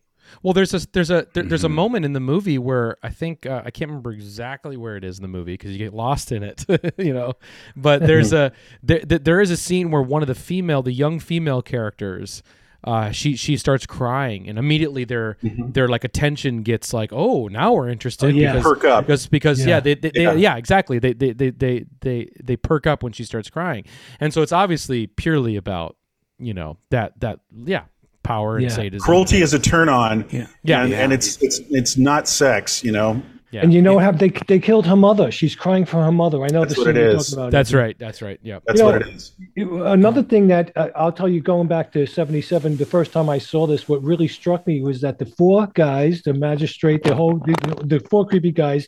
Well, 0.44 0.54
there's 0.54 0.74
a 0.74 0.80
there's 0.92 1.12
a 1.12 1.28
there, 1.34 1.44
there's 1.44 1.64
a 1.64 1.68
Mm-hmm. 1.68 1.76
moment 1.76 2.06
in 2.06 2.14
the 2.14 2.20
movie 2.20 2.58
where 2.58 2.98
I 3.04 3.10
think 3.10 3.46
uh, 3.46 3.62
I 3.66 3.72
can't 3.72 3.90
remember 3.90 4.12
exactly 4.12 4.76
where 4.78 4.96
it 4.96 5.04
is 5.04 5.18
in 5.20 5.22
the 5.22 5.28
movie 5.28 5.54
because 5.54 5.72
you 5.72 5.78
get 5.78 5.94
lost 5.94 6.32
in 6.32 6.42
it, 6.44 6.66
you 6.98 7.14
know. 7.14 7.34
But 7.76 8.02
there's 8.02 8.34
a 8.42 8.52
there, 8.82 9.00
there 9.06 9.20
there 9.20 9.42
is 9.42 9.52
a 9.52 9.58
scene 9.58 9.92
where 9.92 10.02
one 10.02 10.22
of 10.22 10.28
the 10.28 10.36
female, 10.36 10.82
the 10.82 10.92
young 10.94 11.20
female 11.20 11.62
characters, 11.62 12.42
uh, 12.84 13.12
she 13.12 13.36
she 13.36 13.56
starts 13.58 13.86
crying, 13.86 14.50
and 14.50 14.58
immediately 14.58 15.04
their 15.04 15.38
their 15.44 15.88
like 15.88 16.04
attention 16.04 16.64
gets 16.64 16.92
like, 16.94 17.12
oh, 17.14 17.48
now 17.48 17.74
we're 17.74 17.90
interested. 17.90 18.26
Oh, 18.26 18.30
yeah. 18.30 18.54
because, 18.56 18.64
Perk 18.74 18.84
up. 18.86 19.06
because 19.06 19.28
because 19.28 19.60
yeah, 19.60 19.68
Yeah. 19.76 19.80
they, 19.82 19.94
they, 19.96 20.12
Yeah. 20.16 20.34
They, 20.34 20.40
yeah 20.40 20.56
exactly 20.58 20.98
they 20.98 21.14
they, 21.14 21.34
they 21.34 21.52
they 21.52 21.86
they 22.02 22.30
they 22.44 22.58
perk 22.58 22.88
up 22.88 23.04
when 23.04 23.14
she 23.14 23.24
starts 23.24 23.50
crying, 23.52 23.86
and 24.20 24.34
so 24.34 24.42
it's 24.42 24.52
obviously 24.52 25.06
purely 25.06 25.56
about 25.56 25.98
you 26.40 26.56
know 26.56 26.78
that 26.90 27.20
that 27.20 27.42
yeah 27.66 27.84
power 28.24 28.56
and 28.58 28.64
Yeah. 28.64 28.70
sadism. 28.70 29.06
Cruelty 29.06 29.42
is 29.42 29.54
a 29.54 29.60
turn 29.60 29.90
on. 29.90 30.26
Yeah. 30.32 30.48
Yeah. 30.64 30.82
And, 30.84 30.90
Yeah. 30.92 31.04
and 31.04 31.14
it's, 31.14 31.42
it's, 31.42 31.60
it's 31.70 31.98
not 31.98 32.28
sex, 32.28 32.84
you 32.84 32.92
know? 32.92 33.22
Yeah. 33.52 33.64
And 33.64 33.74
you 33.74 33.82
know 33.82 34.00
how 34.00 34.12
they 34.14 34.30
they 34.48 34.60
killed 34.60 34.86
her 34.86 34.96
mother. 34.96 35.30
She's 35.30 35.58
crying 35.58 35.84
for 35.84 36.02
her 36.02 36.12
mother. 36.14 36.42
I 36.42 36.48
know 36.54 36.62
That's 36.62 36.76
the 36.76 36.80
what 36.82 36.86
scene 36.86 36.96
it 36.96 37.00
you're 37.02 37.10
is. 37.18 37.28
talking 37.32 37.40
about. 37.40 37.52
That's 37.52 37.74
right. 37.74 37.98
That's 38.00 38.22
right. 38.22 38.40
Yeah. 38.42 38.60
That's 38.66 38.80
You 38.80 38.86
what 38.86 39.02
know, 39.02 39.08
it 39.10 39.14
is. 39.14 39.34
Another 39.58 40.24
thing 40.24 40.48
that 40.48 40.72
uh, 40.78 40.88
I'll 40.96 41.12
tell 41.12 41.28
you, 41.28 41.42
going 41.42 41.68
back 41.68 41.92
to 41.92 42.06
'77, 42.06 42.78
the 42.78 42.86
first 42.86 43.12
time 43.12 43.28
I 43.30 43.40
saw 43.40 43.68
this, 43.68 43.90
what 43.90 44.02
really 44.04 44.30
struck 44.30 44.66
me 44.66 44.82
was 44.82 45.02
that 45.02 45.20
the 45.20 45.26
four 45.26 45.68
guys, 45.74 46.22
the 46.22 46.34
magistrate, 46.34 47.04
the 47.04 47.14
whole, 47.14 47.40
the, 47.40 47.84
the 47.84 48.00
four 48.10 48.26
creepy 48.26 48.54
guys, 48.54 48.88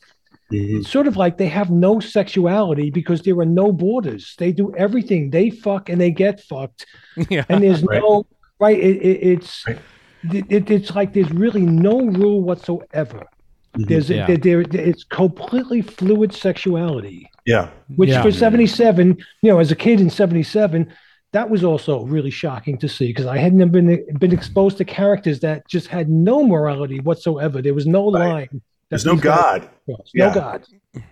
Mhm. 0.52 0.80
it's 0.80 0.90
sort 0.90 1.08
of 1.08 1.18
like 1.18 1.38
they 1.38 1.48
have 1.48 1.70
no 1.70 2.00
sexuality 2.00 2.90
because 2.90 3.22
there 3.24 3.38
are 3.40 3.46
no 3.46 3.74
borders. 3.74 4.34
They 4.38 4.54
do 4.54 4.74
everything. 4.78 5.30
They 5.32 5.50
fuck 5.50 5.90
and 5.90 6.00
they 6.00 6.12
get 6.12 6.40
fucked, 6.40 6.86
yeah. 7.30 7.44
and 7.50 7.62
there's 7.64 7.84
Right. 7.84 8.00
no 8.02 8.26
right. 8.64 8.80
It, 8.90 8.96
it, 9.10 9.18
it's 9.34 9.52
Right. 9.68 9.80
it, 10.38 10.46
it- 10.56 10.70
it's 10.78 10.92
like 11.00 11.10
there's 11.14 11.32
really 11.46 11.66
no 11.88 11.96
rule 12.22 12.40
whatsoever. 12.50 13.22
Mhm. 13.78 13.88
There's 13.90 14.10
Yeah. 14.10 14.28
there, 14.28 14.38
there 14.38 14.62
it's 14.92 15.04
completely 15.04 15.82
fluid 15.98 16.32
sexuality 16.48 17.20
Yeah. 17.54 17.66
which 18.00 18.10
Yeah. 18.12 18.22
for 18.26 18.32
77 18.32 19.18
you 19.42 19.50
know 19.52 19.60
as 19.60 19.72
a 19.72 19.76
kid 19.86 19.98
in 20.06 20.10
77 20.10 20.88
that 21.38 21.50
was 21.54 21.62
also 21.64 21.94
really 22.16 22.30
shocking 22.44 22.76
to 22.84 22.88
see 22.96 23.08
because 23.08 23.26
i 23.36 23.38
hadn't 23.46 23.72
been 23.78 23.88
been 24.24 24.32
exposed 24.40 24.76
to 24.82 24.86
characters 24.86 25.38
that 25.40 25.58
just 25.76 25.88
had 25.98 26.06
no 26.30 26.38
morality 26.54 27.00
whatsoever 27.10 27.58
there 27.66 27.74
was 27.80 27.88
no 27.88 28.04
Right. 28.12 28.30
line 28.34 28.62
There's 28.90 29.06
no 29.12 29.14
these 29.16 29.24
guys 29.32 29.42
God. 29.42 29.62
crossed. 29.86 30.12
Yeah. 30.14 30.28
no 30.28 30.34
god 30.44 30.60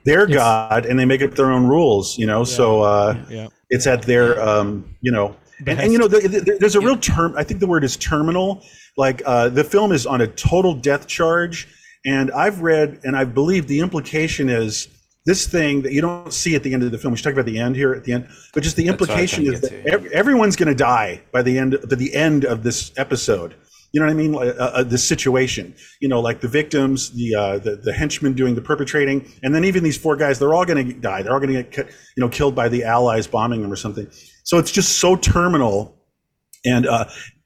They're 0.08 0.26
It's- 0.30 0.38
God 0.43 0.82
and 0.88 0.95
they 0.99 1.06
make 1.14 1.24
up 1.28 1.34
their 1.39 1.49
own 1.56 1.66
rules, 1.76 2.06
you 2.22 2.28
know? 2.32 2.43
So, 2.58 2.66
uh, 2.93 3.10
yeah. 3.38 3.47
it's 3.76 3.88
at 3.93 4.02
their 4.12 4.28
um, 4.49 4.68
you 5.06 5.12
know 5.16 5.28
and, 5.68 5.80
and 5.80 5.91
you 5.91 5.97
know 5.97 6.07
the, 6.07 6.28
the, 6.28 6.57
there's 6.59 6.76
a 6.76 6.82
real 6.82 6.97
term 6.97 7.36
i 7.38 7.43
think 7.43 7.59
the 7.59 7.68
word 7.68 7.84
is 7.84 7.97
terminal. 7.97 8.64
Like 8.97 9.22
uh, 9.26 9.47
the 9.47 9.64
film 9.64 9.93
is 9.93 10.05
on 10.05 10.20
a 10.20 10.28
total 10.28 10.74
death 10.74 11.07
charge. 11.07 11.68
And 12.05 12.32
i've 12.32 12.62
read 12.62 12.99
and 13.03 13.16
i 13.16 13.24
believe 13.24 13.68
the 13.68 13.80
implication 13.80 14.49
is 14.49 14.88
this 15.26 15.47
thing 15.47 15.84
that 15.84 15.93
you 15.93 16.01
don't 16.01 16.34
see 16.34 16.55
at 16.55 16.64
the 16.64 16.74
end 16.74 16.82
of 16.82 16.91
the 16.91 16.97
film. 16.97 17.12
We 17.12 17.18
should 17.18 17.26
talk 17.26 17.34
about 17.34 17.45
the 17.45 17.59
end 17.59 17.76
here 17.76 17.93
at 17.93 18.03
the 18.03 18.14
end. 18.14 18.28
But 18.53 18.64
just 18.64 18.76
the 18.76 18.88
That's 18.88 18.99
what 19.01 19.12
I 19.12 19.22
was 19.22 19.34
implication 19.34 19.53
is 19.53 19.62
that 19.62 19.70
to, 19.70 19.88
ev- 19.88 20.05
everyone's 20.07 20.55
going 20.55 20.70
to 20.70 20.76
die 20.76 21.22
by 21.32 21.43
the 21.43 21.59
end 21.59 21.78
by 21.88 21.95
the 21.95 22.16
end 22.16 22.43
of 22.43 22.64
this 22.64 22.91
episode 22.97 23.55
you 23.92 24.00
know 24.00 24.06
what 24.06 24.14
I 24.14 24.16
mean? 24.16 24.36
Uh, 24.36 24.39
uh, 24.39 24.84
the 24.84 24.98
situation, 24.98 25.76
you 26.00 26.08
know, 26.08 26.22
like 26.22 26.39
the 26.39 26.48
victims, 26.48 27.12
the, 27.12 27.36
uh, 27.36 27.60
the 27.60 27.76
the 27.76 27.92
henchmen 27.92 28.34
doing 28.34 28.56
the 28.56 28.62
perpetrating, 28.62 29.30
and 29.44 29.54
then 29.54 29.66
even 29.66 29.84
these 29.84 29.98
four 29.98 30.16
guys, 30.16 30.39
they're 30.39 30.54
all 30.54 30.66
going 30.66 30.88
to 30.88 30.94
die. 30.94 31.24
They're 31.24 31.34
all 31.34 31.39
going 31.39 31.54
to 31.54 31.64
get, 31.64 31.88
you 32.16 32.22
know, 32.22 32.30
killed 32.30 32.56
by 32.56 32.70
the 32.70 32.86
Allies 32.86 33.28
bombing 33.28 33.62
them 33.62 33.72
or 33.72 33.76
something. 33.76 34.08
So 34.44 34.58
it's 34.58 34.72
just 34.72 35.00
so 35.00 35.16
terminal. 35.18 35.98
And 36.64 36.88
uh, 36.88 37.06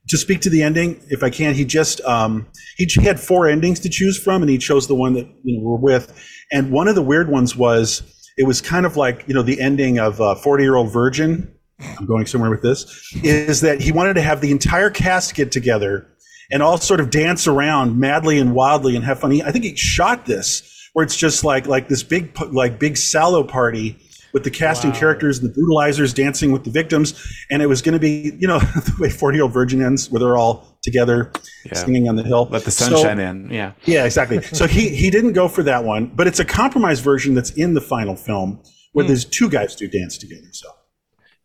to 0.09 0.17
speak 0.17 0.41
to 0.41 0.49
the 0.49 0.61
ending, 0.61 1.01
if 1.09 1.23
I 1.23 1.31
can, 1.31 1.55
he 1.55 1.65
just 1.65 1.99
um, 2.01 2.47
he 2.77 2.87
had 3.01 3.19
four 3.19 3.47
endings 3.47 3.79
to 3.81 3.89
choose 3.89 4.17
from, 4.17 4.43
and 4.43 4.49
he 4.49 4.59
chose 4.59 4.87
the 4.87 4.95
one 4.95 5.13
that 5.13 5.27
you 5.43 5.57
know 5.57 5.63
we're 5.63 5.77
with. 5.77 6.13
And 6.51 6.71
one 6.71 6.87
of 6.87 6.93
the 6.93 7.01
weird 7.01 7.29
ones 7.29 7.55
was 7.55 8.03
it 8.37 8.45
was 8.45 8.61
kind 8.61 8.85
of 8.85 8.97
like 8.97 9.23
you 9.27 9.33
know 9.33 9.41
the 9.41 9.59
ending 9.59 9.97
of 9.97 10.21
uh, 10.21 10.35
Forty 10.35 10.63
Year 10.63 10.75
Old 10.75 10.93
Virgin. 10.93 11.51
I'm 11.97 12.05
going 12.05 12.25
somewhere 12.25 12.51
with 12.51 12.61
this. 12.61 13.11
Is 13.23 13.61
that 13.61 13.81
he 13.81 13.91
wanted 13.91 14.13
to 14.13 14.21
have 14.21 14.41
the 14.41 14.51
entire 14.51 14.89
cast 14.89 15.35
get 15.35 15.51
together 15.51 16.07
and 16.51 16.61
all 16.63 16.77
sort 16.77 16.99
of 16.99 17.09
dance 17.09 17.47
around 17.47 17.97
madly 17.99 18.39
and 18.39 18.53
wildly 18.53 18.95
and 18.95 19.03
have 19.05 19.19
fun. 19.19 19.31
He, 19.31 19.41
I 19.43 19.51
think 19.51 19.63
he 19.65 19.75
shot 19.75 20.25
this 20.25 20.71
where 20.93 21.03
it's 21.03 21.17
just 21.17 21.43
like 21.43 21.67
like 21.67 21.87
this 21.87 22.03
big 22.03 22.37
like 22.53 22.79
big 22.79 22.97
Salo 22.97 23.43
party 23.43 23.97
with 24.33 24.43
the 24.43 24.51
casting 24.51 24.91
characters 24.91 25.39
and 25.39 25.49
the 25.49 25.57
brutalizers 25.61 26.13
dancing 26.13 26.51
with 26.51 26.65
the 26.65 26.69
victims, 26.69 27.13
and 27.49 27.61
it 27.61 27.67
was 27.67 27.81
going 27.81 27.93
to 27.93 27.99
be 27.99 28.33
you 28.37 28.47
know 28.47 28.59
the 28.75 28.95
way 28.99 29.09
Forty 29.09 29.37
Year 29.37 29.43
Old 29.43 29.53
Virgin 29.53 29.81
ends, 29.81 30.09
where 30.11 30.19
they're 30.19 30.37
all 30.37 30.77
together 30.81 31.31
Yeah. 31.65 31.73
singing 31.73 32.07
on 32.09 32.15
the 32.15 32.23
hill. 32.23 32.47
let 32.51 32.63
the 32.63 32.71
So- 32.71 32.89
sunshine 32.89 33.19
in. 33.19 33.49
Yeah. 33.49 33.71
yeah, 33.85 34.05
exactly. 34.05 34.41
So 34.41 34.67
he 34.67 34.89
he 34.89 35.09
didn't 35.09 35.33
go 35.33 35.47
for 35.47 35.63
that 35.63 35.83
one, 35.83 36.07
but 36.15 36.27
it's 36.27 36.39
a 36.39 36.45
compromise 36.45 36.99
version 36.99 37.33
that's 37.33 37.51
in 37.51 37.73
the 37.73 37.81
final 37.81 38.15
film 38.15 38.59
where 38.93 39.03
Hmm. 39.03 39.07
there's 39.09 39.25
two 39.25 39.49
guys 39.49 39.75
do 39.75 39.87
dance 39.87 40.17
together. 40.17 40.47
So 40.51 40.69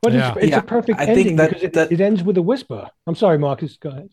but 0.03 0.13
Yeah. 0.13 0.31
it's, 0.31 0.39
it's 0.45 0.51
Yeah, 0.51 0.59
a 0.59 0.63
perfect 0.63 0.99
I 1.01 1.07
think 1.07 1.19
ending 1.19 1.37
that- 1.37 1.49
because 1.51 1.63
it, 1.63 1.73
that- 1.75 1.93
it 1.93 2.01
ends 2.01 2.23
with 2.23 2.37
a 2.39 2.43
whisper 2.43 2.89
i'm 3.07 3.15
sorry 3.15 3.39
marcus 3.39 3.77
go 3.77 3.91
ahead 3.91 4.09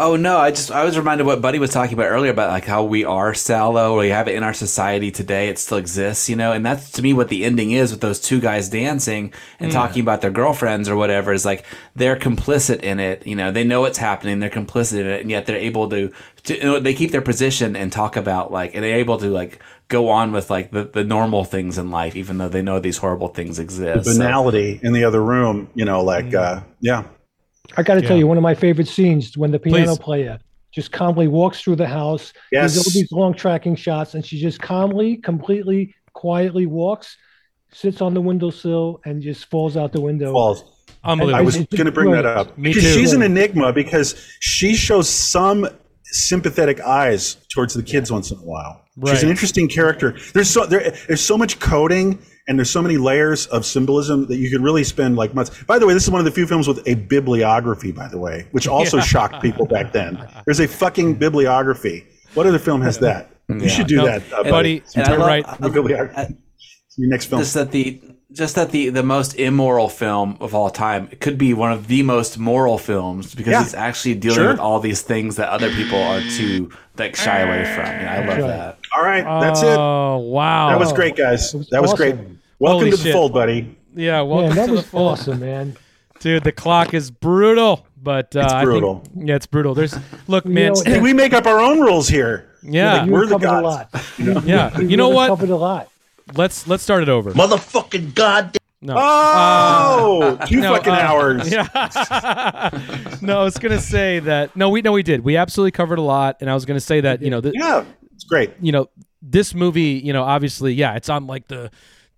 Oh 0.00 0.14
no, 0.14 0.38
I 0.38 0.50
just 0.52 0.70
I 0.70 0.84
was 0.84 0.96
reminded 0.96 1.26
what 1.26 1.42
Buddy 1.42 1.58
was 1.58 1.70
talking 1.72 1.94
about 1.94 2.06
earlier 2.06 2.30
about 2.30 2.50
like 2.50 2.64
how 2.64 2.84
we 2.84 3.04
are 3.04 3.34
Salo, 3.34 3.94
or 3.94 3.98
we 3.98 4.10
have 4.10 4.28
it 4.28 4.36
in 4.36 4.44
our 4.44 4.54
society 4.54 5.10
today. 5.10 5.48
It 5.48 5.58
still 5.58 5.76
exists, 5.78 6.28
you 6.28 6.36
know, 6.36 6.52
and 6.52 6.64
that's 6.64 6.92
to 6.92 7.02
me 7.02 7.12
what 7.12 7.28
the 7.30 7.44
ending 7.44 7.72
is 7.72 7.90
with 7.90 8.00
those 8.00 8.20
two 8.20 8.38
guys 8.40 8.68
dancing 8.68 9.32
and 9.58 9.72
talking 9.72 10.00
about 10.00 10.20
their 10.20 10.30
girlfriends 10.30 10.88
or 10.88 10.94
whatever. 10.94 11.32
Is 11.32 11.44
like 11.44 11.64
they're 11.96 12.14
complicit 12.14 12.80
in 12.82 13.00
it, 13.00 13.26
you 13.26 13.34
know. 13.34 13.50
They 13.50 13.64
know 13.64 13.86
it's 13.86 13.98
happening, 13.98 14.38
they're 14.38 14.50
complicit 14.50 15.00
in 15.00 15.06
it, 15.08 15.20
and 15.22 15.32
yet 15.32 15.46
they're 15.46 15.56
able 15.56 15.88
to, 15.90 16.12
to 16.44 16.54
you 16.56 16.62
know, 16.62 16.78
they 16.78 16.94
keep 16.94 17.10
their 17.10 17.20
position 17.20 17.74
and 17.74 17.90
talk 17.90 18.14
about 18.14 18.52
like, 18.52 18.76
and 18.76 18.84
they're 18.84 18.98
able 18.98 19.18
to 19.18 19.28
like 19.30 19.60
go 19.88 20.10
on 20.10 20.30
with 20.30 20.48
like 20.48 20.70
the, 20.70 20.84
the 20.84 21.02
normal 21.02 21.42
things 21.42 21.76
in 21.76 21.90
life, 21.90 22.14
even 22.14 22.38
though 22.38 22.48
they 22.48 22.62
know 22.62 22.78
these 22.78 22.98
horrible 22.98 23.28
things 23.28 23.58
exist. 23.58 24.04
the 24.04 24.12
So- 24.12 24.18
banality 24.20 24.78
in 24.80 24.92
the 24.92 25.02
other 25.02 25.20
room, 25.20 25.68
you 25.74 25.84
know, 25.84 26.04
like 26.04 26.32
uh, 26.34 26.60
yeah. 26.80 27.02
I 27.76 27.82
got 27.82 27.94
to 27.94 28.02
Yeah. 28.02 28.08
tell 28.08 28.16
you 28.16 28.26
one 28.26 28.36
of 28.36 28.42
my 28.42 28.54
favorite 28.54 28.88
scenes 28.88 29.36
when 29.36 29.50
the 29.50 29.58
piano 29.58 29.86
Please. 29.94 29.98
player 29.98 30.38
just 30.72 30.92
calmly 30.92 31.28
walks 31.28 31.60
through 31.60 31.76
the 31.76 31.86
house 31.86 32.32
Yes. 32.52 32.74
There's 32.74 32.86
all 32.86 32.92
these 32.92 33.12
long 33.12 33.34
tracking 33.34 33.74
shots, 33.76 34.14
and 34.14 34.24
she 34.24 34.40
just 34.40 34.60
calmly, 34.60 35.16
completely, 35.16 35.94
quietly 36.12 36.66
walks, 36.66 37.16
sits 37.72 38.00
on 38.00 38.14
the 38.14 38.20
windowsill, 38.20 39.00
and 39.04 39.22
just 39.22 39.46
falls 39.50 39.76
out 39.76 39.92
the 39.92 40.00
window. 40.00 40.32
Falls. 40.32 40.64
I 41.04 41.12
Unbelievable. 41.12 41.44
was 41.44 41.56
going 41.56 41.84
to 41.86 41.92
bring 41.92 42.10
that 42.12 42.26
up 42.26 42.56
Me 42.58 42.70
because 42.70 42.82
too. 42.82 42.94
she's 43.00 43.12
an 43.12 43.22
enigma 43.22 43.72
because 43.72 44.14
she 44.40 44.74
shows 44.74 45.08
some 45.08 45.66
sympathetic 46.04 46.80
eyes 46.80 47.36
towards 47.52 47.74
the 47.74 47.82
kids 47.82 48.10
once 48.10 48.30
in 48.30 48.38
a 48.38 48.40
while. 48.42 48.82
Right. 48.96 49.12
She's 49.12 49.22
an 49.22 49.28
interesting 49.30 49.68
character. 49.68 50.16
There's 50.34 50.48
so 50.50 50.66
there, 50.66 50.90
there's 51.06 51.20
so 51.20 51.38
much 51.38 51.60
coding 51.60 52.18
and 52.48 52.58
there's 52.58 52.70
so 52.70 52.82
many 52.82 52.96
layers 52.96 53.46
of 53.46 53.64
symbolism 53.64 54.26
that 54.26 54.36
you 54.38 54.50
could 54.50 54.62
really 54.62 54.82
spend 54.82 55.14
like 55.16 55.34
months. 55.34 55.62
By 55.64 55.78
the 55.78 55.86
way, 55.86 55.94
this 55.94 56.02
is 56.04 56.10
one 56.10 56.18
of 56.20 56.24
the 56.24 56.30
few 56.32 56.46
films 56.46 56.66
with 56.66 56.82
a 56.88 56.94
bibliography, 56.94 57.92
by 57.92 58.08
the 58.08 58.18
way, 58.18 58.46
which 58.52 58.66
also 58.76 58.98
shocked 59.00 59.40
people 59.42 59.66
back 59.66 59.92
then. 59.92 60.26
There's 60.46 60.60
a 60.60 60.66
fucking 60.68 61.14
bibliography. 61.16 62.06
What 62.34 62.46
other 62.46 62.58
film 62.58 62.82
has 62.82 62.98
that? 62.98 63.30
You 63.48 63.68
should 63.68 63.86
do 63.86 63.96
No, 63.96 64.06
that, 64.06 64.22
uh, 64.32 64.42
buddy, 64.44 64.82
Some 64.86 65.02
and 65.02 65.08
I 65.08 65.10
you're 65.12 65.18
love- 65.20 65.28
right. 65.28 65.60
a 65.60 65.68
bibliography. 65.70 66.36
Your 66.96 67.10
next 67.10 67.26
film. 67.26 67.40
just 67.40 67.54
that 67.54 67.70
the 67.70 68.00
just 68.32 68.56
that 68.56 68.72
the 68.72 68.90
the 68.90 69.04
most 69.04 69.36
immoral 69.36 69.88
film 69.88 70.36
of 70.40 70.52
all 70.52 70.68
time 70.68 71.08
it 71.12 71.20
could 71.20 71.38
be 71.38 71.54
one 71.54 71.70
of 71.70 71.86
the 71.86 72.02
most 72.02 72.38
moral 72.38 72.76
films 72.76 73.34
because 73.36 73.52
Yeah. 73.52 73.62
it's 73.62 73.72
actually 73.72 74.14
dealing 74.16 74.34
Sure. 74.36 74.48
with 74.48 74.58
all 74.58 74.80
these 74.80 75.00
things 75.02 75.36
that 75.36 75.48
other 75.48 75.70
people 75.70 76.02
are 76.02 76.20
too 76.36 76.70
like 76.98 77.14
shy 77.14 77.38
away 77.38 77.62
from. 77.72 77.84
Yeah, 77.86 78.14
I 78.14 78.18
love 78.26 78.38
right. 78.38 78.46
that. 78.48 78.77
All 78.98 79.04
right, 79.04 79.22
that's 79.40 79.62
it. 79.62 79.68
Oh 79.78 80.16
wow. 80.18 80.70
That 80.70 80.78
was 80.80 80.92
great, 80.92 81.14
guys. 81.14 81.54
Was 81.54 81.68
that 81.68 81.80
was 81.80 81.94
great. 81.94 82.16
Welcome 82.16 82.78
Holy 82.80 82.90
to 82.90 82.96
the 82.96 83.02
shit. 83.04 83.12
fold, 83.12 83.32
buddy. 83.32 83.76
yeah. 83.94 84.20
Welcome 84.22 84.48
Man, 84.48 84.56
that 84.56 84.66
to 84.66 84.72
was 84.72 84.82
the 84.82 84.88
fold. 84.88 85.12
awesome, 85.12 85.38
man. 85.38 85.76
dude. 86.18 86.42
The 86.42 86.50
clock 86.50 86.94
is 86.94 87.12
brutal, 87.12 87.86
but 88.02 88.34
uh, 88.34 88.40
It's 88.40 88.52
I 88.52 88.58
think- 88.58 88.64
brutal. 88.64 89.04
yeah, 89.14 89.36
it's 89.36 89.46
brutal. 89.46 89.74
There's 89.74 89.94
look, 90.26 90.44
You 90.46 90.50
man. 90.50 90.72
know, 90.72 90.82
Hey, 90.84 91.00
we 91.00 91.12
make 91.12 91.32
up 91.32 91.46
our 91.46 91.60
own 91.60 91.78
rules 91.80 92.08
here. 92.08 92.48
yeah, 92.64 93.04
you 93.04 93.12
we're 93.12 93.26
the 93.26 93.38
covered 93.38 93.46
a 93.46 93.62
gods. 93.62 93.94
lot. 94.18 94.44
yeah. 94.44 94.76
You 94.80 94.88
You 94.88 94.96
know 94.96 95.10
what? 95.10 95.28
Covered 95.28 95.50
a 95.50 95.56
lot. 95.56 95.88
Let's 96.34 96.66
let's 96.66 96.82
start 96.82 97.04
it 97.04 97.08
over. 97.08 97.30
Motherfucking 97.30 98.14
goddamn. 98.16 98.54
No. 98.80 98.94
Oh, 98.96 100.38
two 100.46 100.60
No, 100.60 100.74
fucking 100.74 100.92
uh, 100.92 100.96
hours. 100.96 101.50
Yeah. 101.52 101.66
no, 103.22 103.40
I 103.40 103.44
was 103.44 103.56
gonna 103.58 103.80
say 103.80 104.18
that. 104.20 104.54
No, 104.56 104.68
we 104.70 104.82
no, 104.82 104.92
we 104.92 105.02
did. 105.02 105.22
We 105.24 105.36
absolutely 105.36 105.70
covered 105.72 105.98
a 105.98 106.02
lot, 106.02 106.36
and 106.40 106.50
I 106.50 106.54
was 106.54 106.64
gonna 106.64 106.78
say 106.80 107.00
that 107.00 107.22
you 107.22 107.30
know, 107.30 107.40
the, 107.40 107.52
Yeah, 107.54 107.84
it's 108.18 108.24
great. 108.24 108.50
you 108.60 108.72
know, 108.72 108.88
this 109.22 109.54
movie, 109.54 110.00
you 110.04 110.12
know, 110.12 110.24
obviously, 110.24 110.74
yeah, 110.74 110.94
it's 110.96 111.08
on 111.08 111.26
like 111.28 111.46
the 111.48 111.70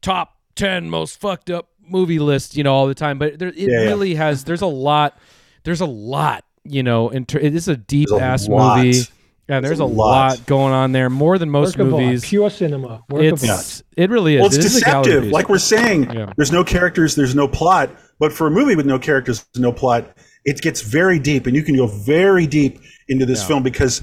top 0.02 0.36
ten 0.56 0.88
most 0.90 1.20
fucked 1.20 1.50
up 1.50 1.68
movie 1.86 2.18
list, 2.18 2.56
you 2.56 2.64
know, 2.64 2.74
all 2.74 2.86
the 2.86 2.94
time. 2.94 3.18
But 3.18 3.38
there, 3.38 3.48
it 3.48 3.56
Yeah, 3.56 3.68
yeah. 3.82 3.86
really 3.88 4.14
has. 4.14 4.44
There's 4.44 4.62
a 4.62 4.66
lot. 4.66 5.18
There's 5.64 5.80
a 5.80 5.86
lot. 5.86 6.44
You 6.64 6.82
know, 6.82 7.08
in 7.10 7.24
ter- 7.26 7.38
it 7.38 7.54
is 7.54 7.68
a 7.68 7.76
deep 7.76 8.08
There's 8.10 8.20
a 8.20 8.24
ass 8.24 8.48
lot. 8.48 8.78
movie. 8.84 9.00
Yeah, 9.48 9.58
there's, 9.60 9.80
a 9.80 9.84
a 9.84 9.84
lot. 9.84 10.38
lot. 10.38 10.46
going 10.46 10.72
on 10.72 10.92
there, 10.92 11.10
more 11.10 11.36
than 11.36 11.50
most 11.50 11.76
Work 11.76 11.88
movies. 11.88 12.24
Pure 12.24 12.50
cinema. 12.50 13.02
Work 13.08 13.32
of 13.32 13.42
art. 13.42 13.58
It's 13.60 13.82
it 13.96 14.08
really 14.08 14.36
is. 14.36 14.40
Well, 14.40 14.46
it's 14.46 14.56
It 14.58 14.64
is 14.64 14.74
deceptive. 14.74 15.22
piece. 15.24 15.32
Like 15.32 15.48
we're 15.48 15.58
saying, 15.58 16.10
Yeah. 16.12 16.32
there's 16.36 16.52
no 16.52 16.62
characters, 16.62 17.16
there's 17.16 17.34
no 17.34 17.48
plot. 17.48 17.90
But 18.20 18.32
for 18.32 18.46
a 18.46 18.50
movie 18.50 18.76
with 18.76 18.86
no 18.86 18.98
characters, 18.98 19.44
no 19.56 19.72
plot, 19.72 20.16
it 20.44 20.60
gets 20.62 20.82
very 20.82 21.18
deep, 21.18 21.46
and 21.46 21.56
you 21.56 21.62
can 21.64 21.74
go 21.76 21.86
very 21.88 22.46
deep 22.46 22.78
into 23.08 23.26
this 23.26 23.40
Yeah. 23.40 23.46
film 23.48 23.62
because. 23.64 24.02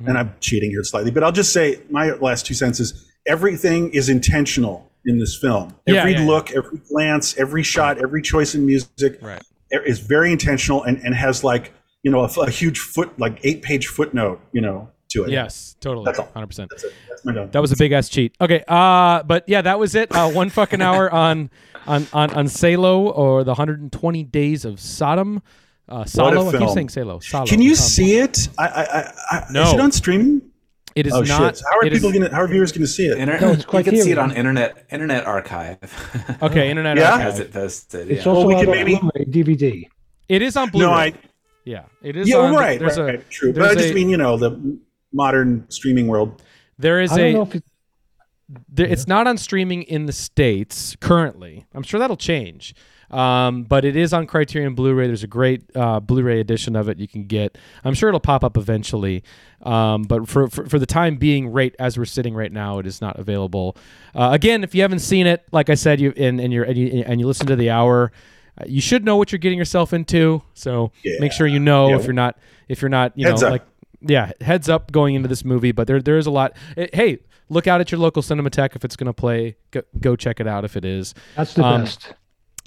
Mm-hmm. 0.00 0.08
And 0.08 0.18
I'm 0.18 0.34
cheating 0.40 0.70
here 0.70 0.82
slightly, 0.82 1.10
but 1.10 1.22
I'll 1.22 1.32
just 1.32 1.52
say 1.52 1.80
my 1.88 2.10
last 2.14 2.46
two 2.46 2.54
sentences. 2.54 3.08
Everything 3.26 3.90
is 3.90 4.08
intentional 4.08 4.90
in 5.06 5.18
this 5.18 5.36
film. 5.36 5.74
Every 5.86 6.12
yeah, 6.12 6.18
yeah. 6.20 6.26
look, 6.26 6.50
every 6.50 6.78
glance, 6.90 7.36
every 7.38 7.62
shot, 7.62 7.98
every 7.98 8.20
choice 8.22 8.54
in 8.54 8.66
music 8.66 9.18
Right. 9.22 9.42
is 9.70 10.00
very 10.00 10.32
intentional 10.32 10.82
and, 10.82 10.98
and 11.04 11.14
has 11.14 11.44
like 11.44 11.72
you 12.02 12.10
know 12.10 12.20
a, 12.24 12.40
a 12.40 12.50
huge 12.50 12.78
foot 12.78 13.18
like 13.18 13.38
eight 13.44 13.62
page 13.62 13.86
footnote 13.86 14.40
you 14.52 14.60
know 14.60 14.90
to 15.10 15.24
it. 15.24 15.30
Yes, 15.30 15.76
totally, 15.80 16.04
That's 16.04 16.18
all. 16.18 16.28
hundred 16.34 16.48
percent. 16.48 16.70
That's 16.70 16.84
it. 16.84 16.92
That's 17.08 17.24
my 17.24 17.32
done. 17.32 17.50
That 17.50 17.60
was 17.62 17.72
a 17.72 17.76
big 17.76 17.92
ass 17.92 18.08
cheat. 18.08 18.34
Okay, 18.40 18.62
uh, 18.68 19.22
but 19.22 19.44
yeah, 19.48 19.62
that 19.62 19.78
was 19.78 19.94
it. 19.94 20.14
Uh, 20.14 20.28
one 20.30 20.50
fucking 20.50 20.82
hour 20.88 21.10
on 21.10 21.50
on 21.86 22.06
on 22.12 22.30
on 22.30 22.48
Salo 22.48 23.08
or 23.10 23.44
the 23.44 23.52
120 23.52 24.24
Days 24.24 24.64
of 24.64 24.80
Sodom. 24.80 25.42
Uh, 25.88 26.04
Salo. 26.04 26.48
I 26.48 26.50
keep 26.50 26.60
film. 26.60 26.74
saying 26.74 26.88
Salo. 26.88 27.18
Salo. 27.20 27.46
Can 27.46 27.60
you 27.60 27.70
Um, 27.72 27.76
see 27.76 28.16
it? 28.16 28.48
I, 28.58 28.66
I, 28.66 28.82
I, 28.82 29.12
I 29.30 29.46
No. 29.50 29.62
Is 29.64 29.72
it 29.74 29.80
on 29.80 29.92
streaming? 29.92 30.42
It 30.94 31.06
is 31.08 31.12
Oh 31.12 31.22
not. 31.22 31.56
shit! 31.56 31.64
How 31.70 31.78
are 31.78 31.84
it 31.86 31.92
is- 31.92 31.98
people 32.00 32.12
gonna? 32.12 32.32
How 32.32 32.40
are 32.42 32.46
viewers 32.48 32.70
gonna 32.70 32.86
see 32.86 33.06
it? 33.06 33.18
Inter- 33.18 33.40
No, 33.40 33.50
it's 33.50 33.64
you 33.72 33.82
can 33.84 33.96
see 34.00 34.12
it 34.12 34.18
on 34.18 34.30
internet 34.30 34.86
Internet 34.90 35.26
Archive. 35.26 35.78
okay, 36.42 36.70
Internet 36.70 36.96
Yeah? 36.98 37.10
Archive. 37.14 37.20
Has 37.22 37.38
it 37.40 37.52
posted? 37.52 38.10
It's 38.12 38.24
yeah. 38.24 38.32
also 38.32 38.46
Well, 38.46 38.56
we 38.56 38.62
can 38.64 38.68
on 38.70 38.76
maybe- 38.76 38.96
Blu-ray, 39.00 39.24
DVD. 39.24 39.88
It 40.28 40.40
is 40.40 40.56
on 40.56 40.70
Blu-ray. 40.70 40.86
no, 40.86 40.92
I. 40.92 41.12
yeah, 41.64 41.82
it 42.00 42.16
is 42.16 42.28
Yeah, 42.28 42.36
on. 42.36 42.54
right, 42.54 42.78
There's 42.78 42.96
right, 42.96 43.14
a 43.14 43.18
right, 43.18 43.30
true. 43.30 43.52
But 43.52 43.62
I 43.62 43.74
just 43.74 43.90
a- 43.90 43.94
mean, 43.94 44.08
you 44.08 44.16
know, 44.16 44.36
the 44.36 44.78
modern 45.12 45.66
streaming 45.68 46.06
world. 46.06 46.40
there 46.78 47.00
is 47.02 47.10
I 47.12 47.16
don't 47.18 47.26
a. 47.26 47.32
know 47.32 47.42
if 47.42 47.54
it, 47.56 47.64
there, 48.68 48.86
It's 48.86 49.08
not 49.08 49.26
on 49.26 49.36
streaming 49.36 49.82
in 49.82 50.06
the 50.06 50.12
states 50.12 50.96
currently. 51.00 51.66
I'm 51.74 51.82
sure 51.82 51.98
that'll 51.98 52.16
change. 52.16 52.72
Um, 53.14 53.62
but 53.62 53.84
it 53.84 53.94
is 53.96 54.12
on 54.12 54.26
Criterion 54.26 54.74
Blu-ray. 54.74 55.06
There's 55.06 55.22
a 55.22 55.28
great 55.28 55.62
uh, 55.76 56.00
Blu-ray 56.00 56.40
edition 56.40 56.74
of 56.74 56.88
it 56.88 56.98
you 56.98 57.06
can 57.06 57.24
get. 57.26 57.56
I'm 57.84 57.94
sure 57.94 58.08
it'll 58.08 58.18
pop 58.20 58.42
up 58.42 58.56
eventually. 58.56 59.22
Um, 59.62 60.02
but 60.02 60.28
for, 60.28 60.48
for 60.48 60.66
for 60.66 60.78
the 60.78 60.86
time 60.86 61.16
being, 61.16 61.48
right 61.48 61.74
as 61.78 61.96
we're 61.96 62.04
sitting 62.06 62.34
right 62.34 62.50
now, 62.52 62.78
it 62.80 62.86
is 62.86 63.00
not 63.00 63.18
available. 63.18 63.76
Uh, 64.14 64.30
again, 64.32 64.64
if 64.64 64.74
you 64.74 64.82
haven't 64.82 64.98
seen 64.98 65.26
it, 65.26 65.44
like 65.52 65.70
I 65.70 65.74
said, 65.74 66.00
you 66.00 66.12
and, 66.16 66.40
and 66.40 66.52
you're 66.52 66.64
and 66.64 66.76
you, 66.76 67.04
and 67.06 67.20
you 67.20 67.26
listen 67.26 67.46
to 67.46 67.56
the 67.56 67.70
hour, 67.70 68.10
uh, 68.60 68.64
you 68.66 68.80
should 68.80 69.04
know 69.04 69.16
what 69.16 69.32
you're 69.32 69.38
getting 69.38 69.58
yourself 69.58 69.92
into. 69.92 70.42
So 70.54 70.90
make 71.20 71.32
sure 71.32 71.46
you 71.46 71.60
know 71.60 71.90
Yeah. 71.90 71.96
if 71.98 72.04
you're 72.04 72.12
not 72.12 72.36
if 72.68 72.82
you're 72.82 72.88
not 72.88 73.12
you 73.16 73.26
Heads 73.28 73.40
know 73.42 73.48
up. 73.48 73.52
like 73.52 73.62
yeah, 74.06 74.32
heads 74.40 74.68
up 74.68 74.92
going 74.92 75.14
into 75.14 75.28
this 75.28 75.44
movie, 75.44 75.72
but 75.72 75.86
there 75.86 76.02
there 76.02 76.18
is 76.18 76.26
a 76.26 76.30
lot. 76.30 76.56
eh, 76.76 76.88
Hey, 76.92 77.20
look 77.48 77.66
out 77.66 77.80
at 77.80 77.90
your 77.90 78.00
local 78.00 78.22
Cinematheque 78.22 78.76
if 78.76 78.84
it's 78.84 78.96
going 78.96 79.06
to 79.06 79.12
play. 79.14 79.56
Go, 79.70 79.82
go 80.00 80.14
check 80.16 80.40
it 80.40 80.46
out 80.46 80.64
if 80.64 80.76
it 80.76 80.84
is. 80.84 81.14
that's 81.36 81.54
the 81.54 81.62
Um, 81.64 81.82
best. 81.82 82.12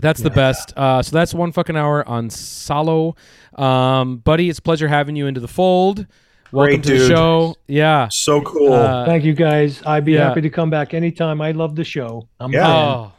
That's 0.02 0.22
the 0.22 0.30
best. 0.30 0.74
Uh, 0.78 1.02
so 1.02 1.16
that's 1.16 1.34
one 1.34 1.52
fucking 1.52 1.76
hour 1.76 2.08
on 2.08 2.30
Salo. 2.30 3.16
Um, 3.56 4.18
buddy, 4.18 4.50
it's 4.50 4.60
a 4.60 4.62
pleasure 4.62 4.88
having 4.88 5.16
you 5.16 5.28
into 5.28 5.40
the 5.40 5.48
fold. 5.48 6.06
Welcome 6.52 6.82
Great 6.82 6.84
to 6.84 7.00
the 7.00 7.08
show. 7.08 7.56
Yeah. 7.68 8.08
So 8.10 8.42
cool. 8.42 8.72
Uh, 8.74 9.06
Thank 9.06 9.26
you 9.26 9.34
guys. 9.34 9.82
I'd 9.86 10.06
be 10.06 10.14
yeah. 10.14 10.28
happy 10.28 10.42
to 10.42 10.50
come 10.50 10.70
back 10.70 10.94
anytime. 10.94 11.42
I 11.42 11.52
love 11.52 11.76
the 11.76 11.84
show. 11.84 12.30
I'm 12.40 12.54
Yeah. 12.54 12.68
oh, 12.68 13.12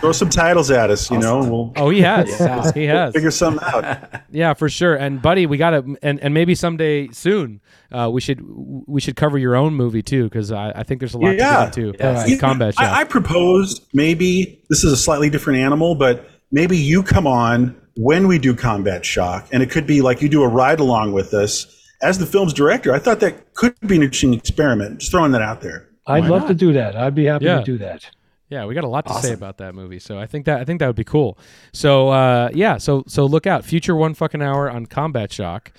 Throw 0.00 0.12
some 0.12 0.28
titles 0.30 0.70
at 0.70 0.90
us. 0.90 1.10
You 1.10 1.18
know, 1.18 1.38
we'll 1.40 1.72
oh, 1.76 1.90
he 1.90 2.00
has. 2.02 2.28
He 2.74 2.84
has. 2.84 3.12
figure 3.14 3.30
something 3.30 3.66
out. 3.66 4.22
Yeah, 4.30 4.52
for 4.54 4.68
sure. 4.68 4.94
And 4.96 5.22
buddy, 5.22 5.46
we 5.46 5.56
gotta, 5.56 5.84
and, 6.02 6.18
and 6.20 6.34
maybe 6.34 6.54
someday 6.54 7.08
soon, 7.08 7.60
uh, 7.92 8.10
we 8.12 8.20
should 8.20 8.40
we 8.86 9.00
should 9.00 9.14
cover 9.16 9.38
your 9.38 9.54
own 9.56 9.74
movie 9.74 10.02
too, 10.02 10.24
because 10.24 10.50
I, 10.52 10.70
I 10.76 10.82
think 10.82 11.00
there's 11.00 11.14
a 11.14 11.18
lot 11.18 11.36
Yeah. 11.36 11.70
to 11.70 11.80
get 11.82 11.92
into. 11.92 11.98
Yes. 11.98 12.24
Uh, 12.24 12.26
You 12.28 12.34
know, 12.36 12.40
combat 12.40 12.74
shock. 12.74 12.84
I, 12.84 13.00
I 13.00 13.04
proposed 13.04 13.86
maybe 13.94 14.62
this 14.68 14.82
is 14.84 14.92
a 14.92 14.96
slightly 14.96 15.30
different 15.30 15.60
animal, 15.60 15.94
but 15.94 16.28
maybe 16.52 16.76
you 16.76 17.02
come 17.02 17.26
on 17.26 17.74
when 17.96 18.26
we 18.28 18.38
do 18.38 18.54
combat 18.54 19.04
shock, 19.04 19.48
and 19.52 19.62
it 19.62 19.70
could 19.70 19.86
be 19.86 20.02
like 20.02 20.20
you 20.20 20.28
do 20.28 20.42
a 20.42 20.48
ride 20.48 20.80
along 20.80 21.12
with 21.12 21.32
us 21.32 21.66
as 22.02 22.18
the 22.18 22.26
film's 22.26 22.52
director. 22.52 22.92
I 22.92 22.98
thought 22.98 23.20
that 23.20 23.54
could 23.54 23.74
be 23.86 23.96
an 23.96 24.02
interesting 24.02 24.34
experiment. 24.34 24.98
Just 24.98 25.12
throwing 25.12 25.32
that 25.32 25.42
out 25.42 25.60
there. 25.62 25.88
I'd 26.06 26.24
Why 26.24 26.28
love 26.28 26.42
not? 26.42 26.48
to 26.48 26.54
do 26.54 26.72
that. 26.74 26.96
I'd 26.96 27.14
be 27.14 27.24
happy 27.26 27.44
Yeah. 27.46 27.58
to 27.60 27.64
do 27.64 27.78
that. 27.78 28.10
Yeah, 28.54 28.66
we 28.66 28.74
got 28.76 28.84
a 28.84 28.88
lot 28.88 29.04
to 29.08 29.14
say 29.14 29.32
about 29.32 29.58
that 29.58 29.74
movie. 29.74 29.98
So 29.98 30.16
I 30.16 30.26
think 30.26 30.46
that 30.46 30.60
I 30.60 30.64
think 30.64 30.78
that 30.78 30.86
would 30.86 30.94
be 30.94 31.02
cool. 31.02 31.36
So 31.72 32.10
uh, 32.10 32.50
yeah, 32.54 32.76
so 32.78 33.02
so 33.08 33.26
look 33.26 33.48
out, 33.48 33.64
future 33.64 33.96
one 33.96 34.14
fucking 34.14 34.40
hour 34.40 34.70
on 34.70 34.86
Combat 34.86 35.32
Shock. 35.32 35.72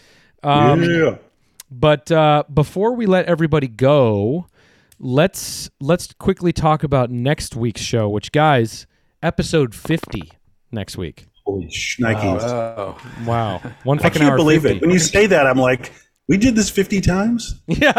Um, 0.44 0.84
yeah. 0.84 1.16
But 1.72 2.12
uh, 2.12 2.44
before 2.54 2.94
we 2.94 3.06
let 3.06 3.28
everybody 3.28 3.70
go, 3.70 4.48
let's 5.00 5.70
let's 5.80 6.12
quickly 6.20 6.52
talk 6.52 6.84
about 6.84 7.10
next 7.10 7.56
week's 7.56 7.80
show. 7.80 8.10
Which 8.10 8.34
guys, 8.34 8.88
episode 9.24 9.74
fifty 9.74 10.34
next 10.70 10.98
week. 10.98 11.28
Holy 11.46 11.68
shnikes. 11.68 12.42
Oh, 12.44 12.98
Wow, 13.26 13.62
one 13.86 14.00
fucking 14.00 14.18
I 14.18 14.26
can't 14.26 14.32
hour. 14.32 14.36
believe 14.38 14.64
50. 14.64 14.78
it. 14.78 14.82
When 14.82 14.90
you 14.92 15.00
say 15.00 15.28
that, 15.28 15.48
I'm 15.48 15.60
like, 15.60 15.94
we 16.28 16.38
did 16.38 16.56
this 16.56 16.70
50 16.72 17.00
times? 17.02 17.62
yeah, 17.68 17.94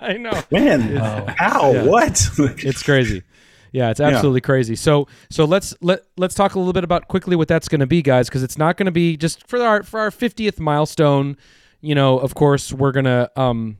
I 0.00 0.16
know. 0.16 0.40
Man, 0.50 0.96
how? 1.36 1.72
Yeah. 1.72 1.82
What? 1.84 2.26
it's 2.38 2.82
crazy. 2.82 3.22
Yeah, 3.74 3.90
it's 3.90 3.98
absolutely 3.98 4.40
crazy. 4.40 4.76
So 4.76 5.08
so 5.30 5.44
let's 5.44 5.74
let 5.80 6.02
let's 6.16 6.36
talk 6.36 6.54
a 6.54 6.58
little 6.60 6.72
bit 6.72 6.84
about 6.84 7.08
quickly 7.08 7.34
what 7.34 7.48
that's 7.48 7.66
going 7.66 7.80
to 7.80 7.88
be, 7.88 8.02
guys, 8.02 8.28
because 8.28 8.44
it's 8.44 8.56
not 8.56 8.76
going 8.76 8.86
to 8.86 8.92
be 8.92 9.16
just 9.16 9.48
for 9.48 9.60
our 9.60 9.82
for 9.82 9.98
our 9.98 10.12
fiftieth 10.12 10.60
milestone. 10.60 11.36
You 11.80 11.96
know, 11.96 12.16
of 12.20 12.36
course, 12.36 12.72
we're 12.72 12.92
gonna 12.92 13.28
um, 13.34 13.78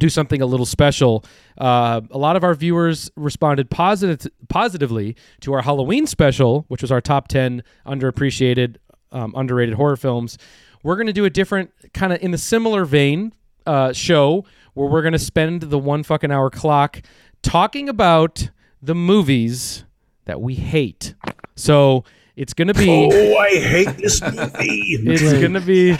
do 0.00 0.08
something 0.08 0.42
a 0.42 0.46
little 0.46 0.66
special. 0.66 1.24
Uh, 1.56 2.00
a 2.10 2.18
lot 2.18 2.34
of 2.34 2.42
our 2.42 2.54
viewers 2.54 3.08
responded 3.14 3.70
positive 3.70 4.26
positively 4.48 5.14
to 5.42 5.52
our 5.52 5.62
Halloween 5.62 6.08
special, 6.08 6.64
which 6.66 6.82
was 6.82 6.90
our 6.90 7.00
top 7.00 7.28
ten 7.28 7.62
underappreciated, 7.86 8.78
um, 9.12 9.32
underrated 9.36 9.76
horror 9.76 9.96
films. 9.96 10.38
We're 10.82 10.96
gonna 10.96 11.12
do 11.12 11.24
a 11.24 11.30
different 11.30 11.70
kind 11.94 12.12
of 12.12 12.20
in 12.20 12.32
the 12.32 12.38
similar 12.38 12.84
vein 12.84 13.32
uh, 13.64 13.92
show 13.92 14.44
where 14.74 14.88
we're 14.88 15.02
gonna 15.02 15.20
spend 15.20 15.62
the 15.62 15.78
one 15.78 16.02
fucking 16.02 16.32
hour 16.32 16.50
clock 16.50 17.00
talking 17.42 17.88
about 17.88 18.50
the 18.82 18.94
movies 18.94 19.84
that 20.24 20.40
we 20.40 20.54
hate. 20.54 21.14
So 21.56 22.04
it's 22.36 22.54
gonna 22.54 22.74
be 22.74 22.88
oh, 23.12 23.36
I 23.36 23.50
hate 23.58 23.96
this 23.98 24.22
movie. 24.22 24.52
it's 24.60 25.32
gonna 25.40 25.60
be 25.60 25.96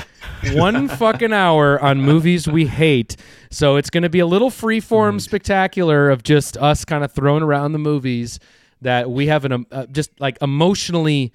one 0.52 0.88
fucking 1.02 1.32
hour 1.32 1.80
on 1.80 2.00
movies 2.00 2.48
we 2.48 2.66
hate. 2.66 3.16
So 3.50 3.76
it's 3.76 3.90
gonna 3.90 4.08
be 4.08 4.20
a 4.20 4.26
little 4.26 4.50
freeform 4.50 5.20
spectacular 5.20 6.10
of 6.10 6.22
just 6.22 6.56
us 6.56 6.84
kind 6.84 7.04
of 7.04 7.12
throwing 7.12 7.42
around 7.42 7.72
the 7.72 7.78
movies 7.78 8.38
that 8.80 9.10
we 9.10 9.26
have 9.26 9.44
an 9.44 9.52
um, 9.52 9.66
uh, 9.70 9.86
just 9.86 10.18
like 10.20 10.38
emotionally 10.40 11.32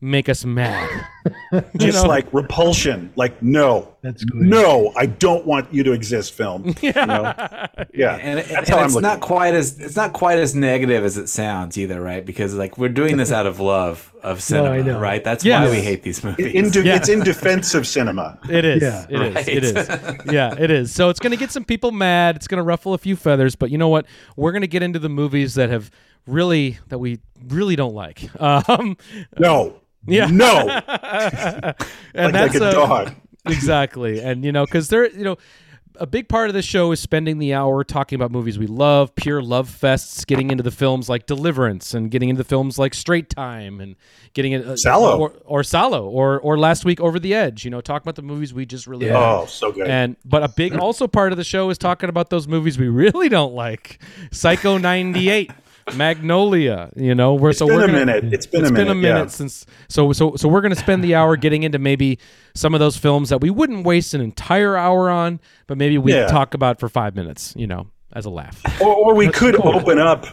make 0.00 0.28
us 0.28 0.44
mad. 0.44 0.88
just 1.76 2.02
know? 2.04 2.08
like 2.08 2.32
repulsion. 2.32 3.12
Like 3.16 3.42
no, 3.42 3.94
That's 4.02 4.24
good. 4.24 4.40
no, 4.42 4.92
I 4.96 5.06
don't 5.06 5.44
want 5.46 5.72
you 5.74 5.82
to 5.84 5.92
exist. 5.92 6.32
Film. 6.34 6.74
You 6.82 6.92
know? 6.92 7.34
Yeah, 7.92 8.14
and, 8.14 8.38
and, 8.40 8.50
and 8.50 8.68
how 8.68 8.78
I'm 8.78 8.84
it's 8.86 8.94
looking. 8.94 9.02
not 9.02 9.20
quite 9.20 9.54
as 9.54 9.78
it's 9.80 9.96
not 9.96 10.12
quite 10.12 10.38
as 10.38 10.54
negative 10.54 11.04
as 11.04 11.16
it 11.18 11.28
sounds 11.28 11.76
either, 11.76 12.00
right? 12.00 12.24
Because 12.24 12.54
like 12.54 12.78
we're 12.78 12.88
doing 12.88 13.16
this 13.16 13.32
out 13.32 13.46
of 13.46 13.60
love 13.60 14.12
of 14.22 14.40
cinema, 14.42 14.70
I 14.76 14.82
know. 14.82 14.98
right? 15.00 15.22
That's 15.22 15.44
Yes. 15.44 15.64
why 15.68 15.70
we 15.76 15.82
hate 15.82 16.02
these 16.02 16.22
movies. 16.22 16.52
In 16.54 16.70
de- 16.70 16.84
Yeah. 16.84 16.96
It's 16.96 17.08
in 17.08 17.20
defense 17.20 17.74
of 17.74 17.86
cinema. 17.86 18.38
It 18.48 18.64
is. 18.64 18.82
Yeah. 18.82 19.06
It 19.10 19.20
is. 19.22 19.34
Right. 19.34 19.48
It 19.48 19.64
is. 19.64 20.32
Yeah, 20.32 20.54
it 20.58 20.70
is. 20.70 20.94
So 20.94 21.08
it's 21.08 21.20
going 21.20 21.30
to 21.32 21.36
get 21.36 21.50
some 21.50 21.64
people 21.64 21.90
mad. 21.92 22.36
It's 22.36 22.46
going 22.48 22.58
to 22.58 22.62
ruffle 22.62 22.94
a 22.94 22.98
few 22.98 23.16
feathers. 23.16 23.56
But 23.56 23.70
you 23.70 23.78
know 23.78 23.88
what? 23.88 24.06
We're 24.36 24.52
going 24.52 24.62
to 24.62 24.68
get 24.68 24.82
into 24.82 24.98
the 24.98 25.08
movies 25.08 25.54
that 25.54 25.70
have 25.70 25.90
really 26.26 26.78
that 26.88 26.98
we 26.98 27.18
really 27.48 27.74
don't 27.76 27.94
like. 27.94 28.28
Um, 28.40 28.96
No, 29.38 29.80
Yeah. 30.08 30.26
no, 30.26 30.68
and 30.68 30.72
like, 30.72 31.74
that's 32.14 32.54
like 32.54 32.62
a 32.62 32.64
uh, 32.66 32.72
dog. 32.72 33.14
exactly. 33.46 34.20
And 34.20 34.44
you 34.44 34.52
know, 34.52 34.64
because 34.64 34.88
there, 34.88 35.08
you 35.10 35.24
know, 35.24 35.36
a 36.00 36.06
big 36.06 36.28
part 36.28 36.48
of 36.48 36.54
the 36.54 36.62
show 36.62 36.92
is 36.92 37.00
spending 37.00 37.38
the 37.38 37.54
hour 37.54 37.84
talking 37.84 38.16
about 38.16 38.30
movies 38.30 38.58
we 38.58 38.66
love, 38.66 39.14
pure 39.14 39.42
love 39.42 39.68
fests, 39.68 40.26
getting 40.26 40.50
into 40.50 40.62
the 40.62 40.70
films 40.70 41.08
like 41.08 41.26
Deliverance, 41.26 41.94
and 41.94 42.10
getting 42.10 42.28
into 42.28 42.42
the 42.42 42.48
films 42.48 42.78
like 42.78 42.94
Straight 42.94 43.30
Time, 43.30 43.80
and 43.80 43.96
getting 44.32 44.52
it 44.52 44.64
uh, 44.64 44.76
Salo. 44.76 45.18
or, 45.18 45.32
or 45.44 45.62
Salo, 45.62 46.08
or 46.08 46.40
or 46.40 46.58
last 46.58 46.84
week 46.84 47.00
Over 47.00 47.18
the 47.18 47.34
Edge. 47.34 47.64
You 47.64 47.70
know, 47.70 47.80
talking 47.80 48.04
about 48.04 48.16
the 48.16 48.22
movies 48.22 48.54
we 48.54 48.66
just 48.66 48.86
really 48.86 49.10
love. 49.10 49.44
Oh, 49.44 49.46
so 49.46 49.72
good. 49.72 49.88
And 49.88 50.16
but 50.24 50.42
a 50.42 50.48
big 50.48 50.76
also 50.76 51.06
part 51.06 51.32
of 51.32 51.38
the 51.38 51.44
show 51.44 51.70
is 51.70 51.78
talking 51.78 52.08
about 52.08 52.30
those 52.30 52.46
movies 52.48 52.78
we 52.78 52.88
really 52.88 53.28
don't 53.28 53.54
like. 53.54 54.00
Psycho 54.30 54.78
'98, 54.78 55.50
Magnolia. 55.96 56.90
You 56.96 57.14
know, 57.14 57.34
we're 57.34 57.52
so 57.52 57.66
been 57.66 57.76
we're 57.76 57.84
a 57.84 57.86
gonna, 57.86 57.98
minute. 58.06 58.32
It's 58.34 58.46
been 58.46 58.62
a 58.62 58.64
it's 58.64 58.70
been 58.72 58.88
a 58.88 58.94
minute, 58.94 59.14
minute 59.14 59.24
yeah. 59.24 59.26
since. 59.26 59.66
So 59.88 60.12
so 60.12 60.36
so 60.36 60.48
we're 60.48 60.60
gonna 60.60 60.74
spend 60.74 61.02
the 61.04 61.14
hour 61.14 61.36
getting 61.36 61.62
into 61.62 61.78
maybe 61.78 62.18
some 62.54 62.74
of 62.74 62.80
those 62.80 62.96
films 62.96 63.28
that 63.30 63.40
we 63.40 63.50
wouldn't 63.50 63.84
waste 63.86 64.14
an 64.14 64.20
entire 64.20 64.76
hour 64.76 65.10
on, 65.10 65.40
but 65.66 65.78
maybe 65.78 65.98
we 65.98 66.12
Yeah. 66.14 66.26
talk 66.26 66.54
about 66.54 66.80
for 66.80 66.88
five 66.88 67.14
minutes. 67.14 67.54
You 67.56 67.66
know, 67.66 67.86
as 68.12 68.24
a 68.26 68.30
laugh. 68.30 68.60
or, 68.80 68.94
or 68.94 69.14
we 69.14 69.28
could 69.28 69.56
open 69.64 69.98
up 69.98 70.26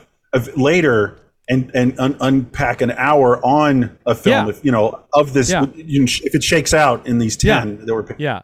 later 0.57 1.17
and 1.47 1.71
and 1.75 1.97
un- 1.99 2.17
unpack 2.19 2.81
an 2.81 2.91
hour 2.91 3.43
on 3.45 3.95
a 4.05 4.15
film. 4.15 4.47
Yeah. 4.47 4.49
If 4.49 4.65
you 4.65 4.71
know 4.71 4.99
of 5.13 5.33
this, 5.33 5.51
Yeah. 5.51 5.65
if 5.75 6.33
it 6.35 6.43
shakes 6.43 6.73
out 6.73 7.05
in 7.07 7.19
these 7.19 7.37
Yeah. 7.43 7.59
ten 7.59 7.85
that 7.85 7.93
were 7.93 8.03
picked. 8.03 8.19
Yeah. 8.19 8.41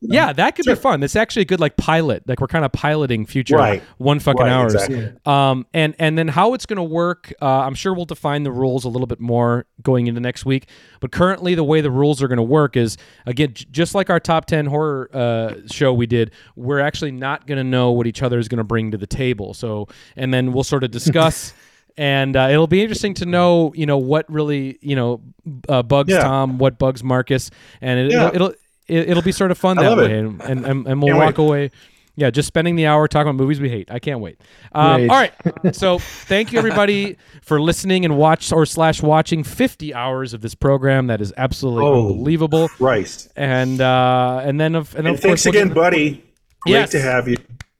Yeah, 0.00 0.32
that 0.32 0.54
could 0.54 0.64
be 0.64 0.76
fun. 0.76 1.02
It's 1.02 1.16
actually 1.16 1.42
a 1.42 1.46
good 1.46 1.58
like 1.58 1.76
pilot. 1.76 2.22
Like 2.28 2.40
we're 2.40 2.46
kind 2.46 2.64
of 2.64 2.70
piloting 2.70 3.26
future 3.26 3.56
Right. 3.56 3.82
one 3.96 4.20
fucking 4.20 4.42
Right, 4.42 4.52
hours. 4.52 4.74
exactly. 4.74 5.10
Um, 5.26 5.66
and 5.74 5.96
and 5.98 6.16
then 6.16 6.28
how 6.28 6.54
it's 6.54 6.66
going 6.66 6.76
to 6.76 6.84
work, 6.84 7.32
uh, 7.42 7.46
I'm 7.46 7.74
sure 7.74 7.92
we'll 7.92 8.04
define 8.04 8.44
the 8.44 8.52
rules 8.52 8.84
a 8.84 8.88
little 8.88 9.08
bit 9.08 9.18
more 9.18 9.66
going 9.82 10.06
into 10.06 10.20
next 10.20 10.44
week. 10.46 10.68
But 11.00 11.10
currently, 11.10 11.56
the 11.56 11.64
way 11.64 11.80
the 11.80 11.90
rules 11.90 12.22
are 12.22 12.28
going 12.28 12.36
to 12.36 12.44
work 12.44 12.76
is 12.76 12.96
again, 13.26 13.54
j- 13.54 13.66
just 13.72 13.94
like 13.96 14.08
our 14.08 14.20
top 14.20 14.44
ten 14.46 14.66
horror 14.66 15.10
uh, 15.12 15.54
show 15.66 15.92
we 15.92 16.06
did, 16.06 16.30
we're 16.54 16.78
actually 16.80 17.10
not 17.10 17.48
going 17.48 17.58
to 17.58 17.64
know 17.64 17.90
what 17.90 18.06
each 18.06 18.22
other 18.22 18.38
is 18.38 18.46
going 18.46 18.58
to 18.58 18.64
bring 18.64 18.92
to 18.92 18.98
the 18.98 19.06
table. 19.08 19.52
So, 19.52 19.88
and 20.16 20.32
then 20.32 20.52
we'll 20.52 20.62
sort 20.64 20.84
of 20.84 20.90
discuss. 20.92 21.52
And 22.00 22.36
uh, 22.36 22.46
it'll 22.52 22.68
be 22.68 22.80
interesting 22.80 23.14
to 23.14 23.26
know, 23.26 23.72
you 23.74 23.84
know, 23.84 23.98
what 23.98 24.30
really, 24.32 24.78
you 24.80 24.94
know, 24.94 25.20
uh, 25.68 25.82
bugs 25.82 26.12
Yeah. 26.12 26.20
Tom, 26.22 26.58
what 26.58 26.78
bugs 26.78 27.02
Marcus, 27.02 27.50
and 27.80 27.98
it, 27.98 28.12
Yeah. 28.12 28.28
it'll, 28.32 28.50
it'll 28.50 28.54
it, 28.88 29.10
it'll 29.10 29.22
be 29.22 29.32
sort 29.32 29.50
of 29.50 29.58
fun 29.58 29.76
that 29.76 29.96
way, 29.96 30.18
and, 30.18 30.40
and, 30.42 30.66
and, 30.66 30.86
and 30.86 31.02
we'll 31.02 31.14
Can't 31.14 31.18
walk 31.18 31.38
wait. 31.38 31.44
away. 31.44 31.70
Yeah, 32.16 32.30
just 32.30 32.48
spending 32.48 32.74
the 32.74 32.86
hour 32.86 33.06
talking 33.06 33.28
about 33.30 33.40
movies 33.40 33.60
we 33.60 33.68
hate. 33.68 33.88
I 33.92 34.00
can't 34.00 34.18
wait. 34.18 34.40
Um, 34.72 35.08
all 35.08 35.16
right, 35.16 35.32
so 35.72 36.00
thank 36.00 36.52
you 36.52 36.58
everybody 36.58 37.16
for 37.42 37.60
listening 37.60 38.04
and 38.04 38.16
watch 38.16 38.50
or 38.52 38.66
slash 38.66 39.00
watching 39.00 39.44
50 39.44 39.94
hours 39.94 40.34
of 40.34 40.40
this 40.40 40.56
program. 40.56 41.06
That 41.06 41.20
is 41.20 41.32
absolutely 41.36 41.84
Oh. 41.84 42.08
unbelievable. 42.08 42.68
Christ. 42.70 43.30
And 43.36 43.80
uh, 43.80 44.40
and 44.44 44.60
then 44.60 44.74
of 44.74 44.96
and, 44.96 45.06
And 45.06 45.14
of 45.14 45.20
thanks 45.22 45.44
course 45.44 45.54
we'll 45.54 45.62
again, 45.62 45.72
buddy. 45.74 46.24
Great 46.62 46.72
Yes. 46.72 46.90
to 46.90 47.00
have 47.00 47.28
you. 47.28 47.36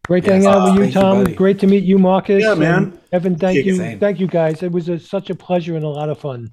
Great 0.06 0.24
to 0.24 0.32
hang 0.34 0.46
out 0.46 0.64
with 0.66 0.74
you, 0.74 0.80
Thank 0.84 0.94
you, 0.94 1.00
Tom. 1.00 1.34
Great 1.34 1.58
to 1.58 1.66
meet 1.66 1.82
you, 1.82 1.98
Marcus. 1.98 2.42
Yeah, 2.44 2.54
man. 2.54 2.98
Evan, 3.12 3.36
thank 3.36 3.56
Yeah, 3.56 3.72
you. 3.72 3.98
Thank 3.98 4.20
you, 4.20 4.26
guys. 4.28 4.62
It 4.62 4.70
was 4.70 4.88
a, 4.88 4.98
such 5.00 5.30
a 5.30 5.34
pleasure 5.34 5.74
and 5.74 5.84
a 5.84 5.88
lot 5.88 6.08
of 6.10 6.18
fun. 6.18 6.52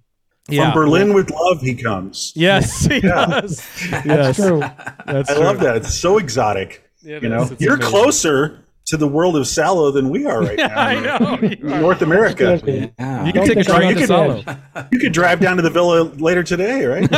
Yeah. 0.49 0.71
From 0.71 0.83
Berlin 0.83 1.13
with 1.13 1.31
love, 1.31 1.61
he 1.61 1.75
comes. 1.75 2.31
Yes, 2.35 2.85
he 2.91 2.99
does. 3.01 3.65
Yes, 3.91 4.35
True. 4.35 4.59
that's 4.59 5.29
I 5.29 5.33
true. 5.35 5.43
love 5.43 5.59
that. 5.61 5.77
It's 5.77 5.93
so 5.93 6.17
exotic. 6.17 6.89
It 7.03 7.23
you 7.23 7.29
know. 7.29 7.43
It's 7.43 7.61
you're 7.61 7.75
amazing. 7.75 7.91
closer 7.91 8.64
to 8.85 8.97
the 8.97 9.07
world 9.07 9.35
of 9.35 9.47
Salo 9.47 9.89
than 9.91 10.09
we 10.09 10.25
are 10.25 10.41
right 10.41 10.57
now. 10.57 10.77
I 10.77 10.99
know. 10.99 11.35
North 11.79 12.01
America. 12.01 12.61
Yeah. 12.65 13.25
You 13.25 13.33
can 13.33 13.45
take 13.45 13.57
a 13.57 13.63
think 13.63 13.69
I'm 13.69 13.75
train 13.81 13.95
to 13.97 14.07
Salo. 14.07 14.43
You 14.91 14.99
could 14.99 15.13
drive 15.13 15.39
down 15.39 15.55
to 15.55 15.61
the 15.63 15.69
villa 15.69 16.03
later 16.17 16.43
today, 16.43 16.85
right? 16.85 17.09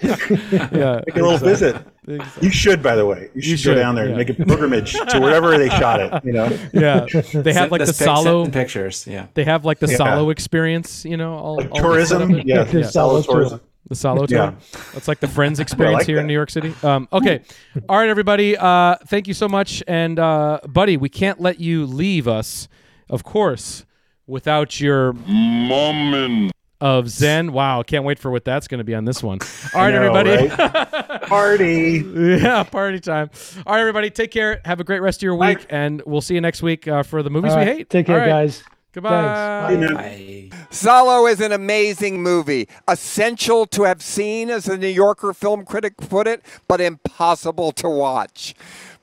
Yeah, 0.00 1.00
Make 1.06 1.16
a 1.16 1.20
little 1.22 1.36
visit. 1.38 1.76
exactly. 2.06 2.46
You 2.46 2.50
should, 2.50 2.82
by 2.82 2.94
the 2.96 3.04
way. 3.06 3.28
You 3.34 3.42
should, 3.42 3.60
should, 3.60 3.74
go 3.74 3.80
down 3.80 3.94
there 3.94 4.04
yeah. 4.04 4.10
and 4.10 4.18
make 4.18 4.30
a 4.30 4.34
pilgrimage 4.34 4.92
to 4.92 5.20
wherever 5.20 5.56
they 5.58 5.68
shot 5.68 6.00
it. 6.00 6.24
You 6.24 6.32
know, 6.32 6.58
yeah. 6.72 7.06
They 7.34 7.52
have 7.52 7.70
like 7.70 7.80
the 7.80 7.86
This 7.86 7.98
pic- 7.98 8.04
Salo. 8.06 8.46
pictures. 8.46 9.06
Yeah. 9.06 9.26
They 9.34 9.44
have 9.44 9.64
like 9.64 9.78
the 9.80 9.88
Yeah. 9.88 9.96
Salo 9.96 10.30
experience. 10.30 11.04
You 11.04 11.16
know, 11.16 11.34
all, 11.34 11.66
all 11.68 11.80
tourism. 11.80 12.30
setup. 12.30 12.46
Yeah, 12.46 12.64
The 12.64 12.84
Salo 12.84 13.20
Salo 13.20 13.22
tourism. 13.22 13.60
The 13.88 13.94
Salo 13.94 14.26
tour. 14.26 14.38
Yeah. 14.38 14.54
That's 14.94 15.08
like 15.08 15.20
the 15.20 15.28
Friends 15.28 15.60
experience 15.60 15.98
like 16.00 16.06
here 16.06 16.18
in. 16.20 16.26
New 16.26 16.32
York 16.32 16.50
City. 16.50 16.74
Um, 16.82 17.06
okay. 17.12 17.42
All 17.88 17.98
right, 17.98 18.08
everybody. 18.08 18.56
Uh, 18.56 18.96
thank 19.06 19.28
you 19.28 19.34
so 19.34 19.46
much. 19.48 19.82
And, 19.86 20.18
uh, 20.18 20.60
buddy, 20.66 20.96
we 20.96 21.08
can't 21.10 21.40
let 21.40 21.60
you 21.60 21.84
leave 21.84 22.26
us, 22.26 22.68
of 23.10 23.24
course, 23.24 23.84
without 24.26 24.80
your 24.80 25.12
moment 25.12 26.52
of 26.80 27.08
Zen. 27.08 27.52
Wow. 27.52 27.82
Can't 27.82 28.04
wait 28.04 28.18
for 28.18 28.30
what 28.30 28.44
that's 28.44 28.68
going 28.68 28.78
to 28.78 28.84
be 28.84 28.94
on 28.94 29.04
this 29.04 29.22
one. 29.22 29.38
All 29.74 29.82
right, 29.82 29.90
know, 29.92 30.14
everybody. 30.14 30.48
right? 30.48 31.22
Party. 31.28 32.04
yeah, 32.14 32.62
party 32.64 33.00
time. 33.00 33.30
All 33.66 33.74
right, 33.74 33.80
everybody. 33.80 34.10
Take 34.10 34.30
care. 34.30 34.60
Have 34.64 34.80
a 34.80 34.84
great 34.84 35.00
rest 35.00 35.18
of 35.18 35.22
your 35.22 35.34
week. 35.36 35.66
And 35.70 36.02
we'll 36.06 36.20
see 36.20 36.34
you 36.34 36.40
next 36.40 36.62
week 36.62 36.86
uh, 36.86 37.02
for 37.02 37.22
the 37.22 37.30
movies 37.30 37.52
All 37.52 37.58
we 37.58 37.64
right, 37.64 37.76
hate. 37.78 37.90
Take 37.90 38.06
care, 38.06 38.16
All 38.16 38.20
right. 38.20 38.28
guys. 38.28 38.62
Goodbye. 38.94 39.72
You 39.72 39.78
know, 39.78 39.96
I, 39.98 40.50
Salo 40.70 41.26
is 41.26 41.40
an 41.40 41.50
amazing 41.50 42.22
movie, 42.22 42.68
essential 42.86 43.66
to 43.66 43.82
have 43.82 44.00
seen, 44.00 44.50
as 44.50 44.66
the 44.66 44.78
New 44.78 44.86
Yorker 44.86 45.32
film 45.32 45.64
critic 45.64 45.96
put 45.96 46.28
it, 46.28 46.44
but 46.68 46.80
impossible 46.80 47.72
to 47.72 47.88
watch. 47.88 48.54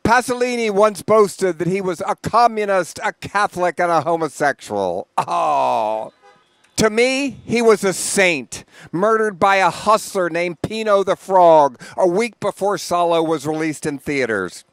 Pasolini 0.06 0.72
once 0.72 1.02
boasted 1.02 1.60
that 1.60 1.68
he 1.68 1.82
was 1.82 2.02
a 2.08 2.16
communist, 2.16 3.00
a 3.04 3.12
Catholic, 3.12 3.82
and 3.82 3.92
a 3.92 4.00
homosexual. 4.00 5.10
Oh. 5.18 6.14
To 6.78 6.90
me, 6.90 7.42
he 7.46 7.62
was 7.62 7.84
a 7.84 7.92
saint, 7.92 8.64
murdered 8.94 9.40
by 9.40 9.58
a 9.58 9.70
hustler 9.70 10.30
named 10.30 10.62
Pino 10.62 11.04
the 11.04 11.18
Frog 11.18 11.80
a 11.98 12.08
week 12.08 12.40
before 12.40 12.78
Salo 12.78 13.22
was 13.22 13.46
released 13.46 13.86
in 13.86 14.00
theaters. 14.00 14.64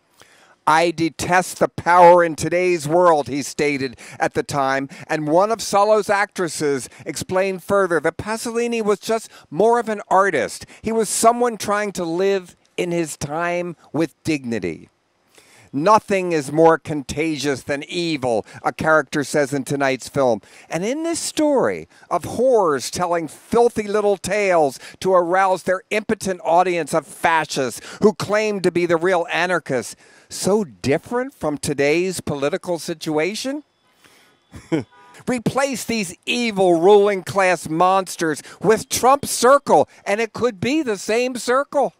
I 0.69 0.91
detest 0.91 1.61
the 1.61 1.69
power 1.69 2.23
in 2.23 2.37
today's 2.37 2.87
world, 2.87 3.27
he 3.27 3.41
stated 3.41 3.99
at 4.21 4.35
the 4.35 4.43
time, 4.43 4.91
and 5.07 5.27
one 5.27 5.51
of 5.51 5.63
Salo's 5.63 6.11
actresses 6.11 6.91
explained 7.07 7.65
further 7.65 8.01
that 8.01 8.19
Pasolini 8.19 8.83
was 8.83 8.99
just 8.99 9.31
more 9.49 9.81
of 9.81 9.89
an 9.89 10.03
artist. 10.09 10.67
He 10.83 10.93
was 10.93 11.09
someone 11.09 11.57
trying 11.57 11.93
to 11.93 12.05
live 12.05 12.55
in 12.77 12.91
his 12.91 13.17
time 13.17 13.77
with 13.95 14.23
dignity. 14.25 14.91
Nothing 15.73 16.33
is 16.33 16.53
more 16.53 16.79
contagious 16.79 17.63
than 17.63 17.83
evil, 17.85 18.47
a 18.63 18.73
character 18.73 19.25
says 19.25 19.53
in 19.53 19.65
tonight's 19.65 20.09
film. 20.09 20.41
And 20.71 20.85
in 20.85 21.03
this 21.03 21.21
story 21.21 21.89
of 22.11 22.25
horrors 22.25 22.91
telling 22.91 23.29
filthy 23.29 23.87
little 23.87 24.17
tales 24.17 24.79
to 25.01 25.13
arouse 25.13 25.65
their 25.65 25.83
impotent 25.91 26.41
audience 26.45 26.95
of 26.95 27.07
fascists 27.07 27.81
who 28.03 28.15
claim 28.15 28.61
to 28.61 28.71
be 28.71 28.87
the 28.87 28.97
real 28.97 29.27
anarchists, 29.31 29.97
so 30.29 30.65
different 30.65 31.35
from 31.35 31.59
today's 31.59 32.21
political 32.21 32.79
situation? 32.79 33.65
Replace 35.27 35.85
these 35.85 36.17
evil 36.27 36.81
ruling 36.81 37.23
class 37.23 37.69
monsters 37.69 38.43
with 38.61 38.89
Trump's 38.89 39.31
circle, 39.31 39.89
and 40.07 40.21
it 40.21 40.33
could 40.33 40.61
be 40.61 40.83
the 40.83 40.97
same 40.97 41.37
circle. 41.37 41.93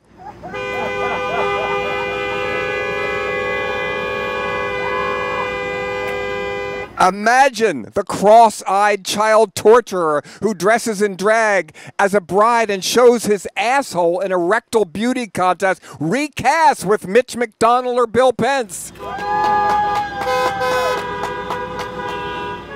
Imagine 7.01 7.91
the 7.95 8.03
cross 8.03 8.63
eyed 8.65 9.05
child 9.05 9.55
torturer 9.55 10.23
who 10.43 10.53
dresses 10.53 11.01
in 11.01 11.15
drag 11.15 11.75
as 11.99 12.13
a 12.13 12.21
bride 12.21 12.71
and 12.71 12.85
shows 12.85 13.25
his 13.25 13.47
asshole 13.57 14.19
in 14.21 14.33
a 14.33 14.39
rectal 14.39 14.85
beauty 14.85 15.29
contest 15.29 15.81
recast 16.01 16.85
with 16.85 17.07
Mitch 17.07 17.37
McDonald 17.37 17.97
or 17.99 18.09
Bill 18.09 18.33
Pence. 18.33 18.91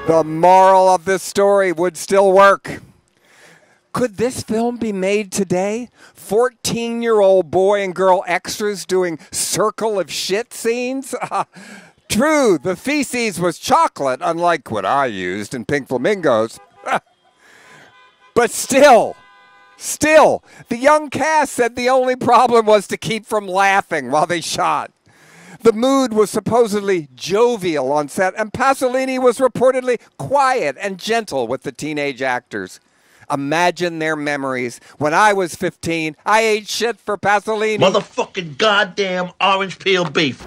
The 0.06 0.22
moral 0.24 0.88
of 0.88 1.04
this 1.04 1.22
story 1.22 1.72
would 1.72 1.96
still 1.96 2.32
work. 2.32 2.80
Could 3.92 4.16
this 4.16 4.42
film 4.42 4.76
be 4.76 4.92
made 4.92 5.32
today? 5.32 5.90
14 6.14 7.02
year 7.02 7.20
old 7.20 7.50
boy 7.50 7.82
and 7.82 7.94
girl 7.94 8.22
extras 8.26 8.86
doing 8.86 9.18
circle 9.30 9.98
of 9.98 10.10
shit 10.12 10.54
scenes? 10.54 11.14
True, 12.12 12.58
the 12.58 12.76
feces 12.76 13.40
was 13.40 13.58
chocolate, 13.58 14.20
unlike 14.22 14.70
what 14.70 14.84
I 14.84 15.06
used 15.06 15.54
in 15.54 15.64
Pink 15.64 15.88
Flamingos. 15.88 16.60
but 18.34 18.50
still, 18.50 19.16
Still, 19.78 20.44
the 20.68 20.76
young 20.76 21.10
cast 21.10 21.54
said 21.54 21.74
the 21.74 21.88
only 21.88 22.14
problem 22.14 22.66
was 22.66 22.86
to 22.86 22.96
keep 22.96 23.26
from 23.26 23.48
laughing 23.48 24.12
while 24.12 24.26
they 24.26 24.40
shot. 24.40 24.92
The 25.62 25.72
mood 25.72 26.12
was 26.12 26.30
supposedly 26.30 27.08
jovial 27.16 27.90
on 27.90 28.08
set, 28.08 28.34
and 28.36 28.52
Pasolini 28.52 29.18
was 29.18 29.38
reportedly 29.38 29.98
quiet 30.18 30.76
and 30.78 30.98
gentle 30.98 31.48
with 31.48 31.62
the 31.62 31.72
teenage 31.72 32.22
actors. 32.22 32.78
Imagine 33.32 33.98
their 33.98 34.16
memories. 34.16 34.78
When 34.98 35.14
I 35.14 35.32
was 35.32 35.54
15, 35.54 36.16
I 36.26 36.40
ate 36.42 36.68
shit 36.68 37.00
for 37.00 37.16
Pasolini. 37.16 37.78
Motherfucking 37.78 38.58
goddamn 38.58 39.30
orange 39.40 39.78
peel 39.78 40.04
beef. 40.04 40.44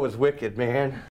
Was 0.00 0.16
wicked, 0.16 0.56
man. 0.56 1.02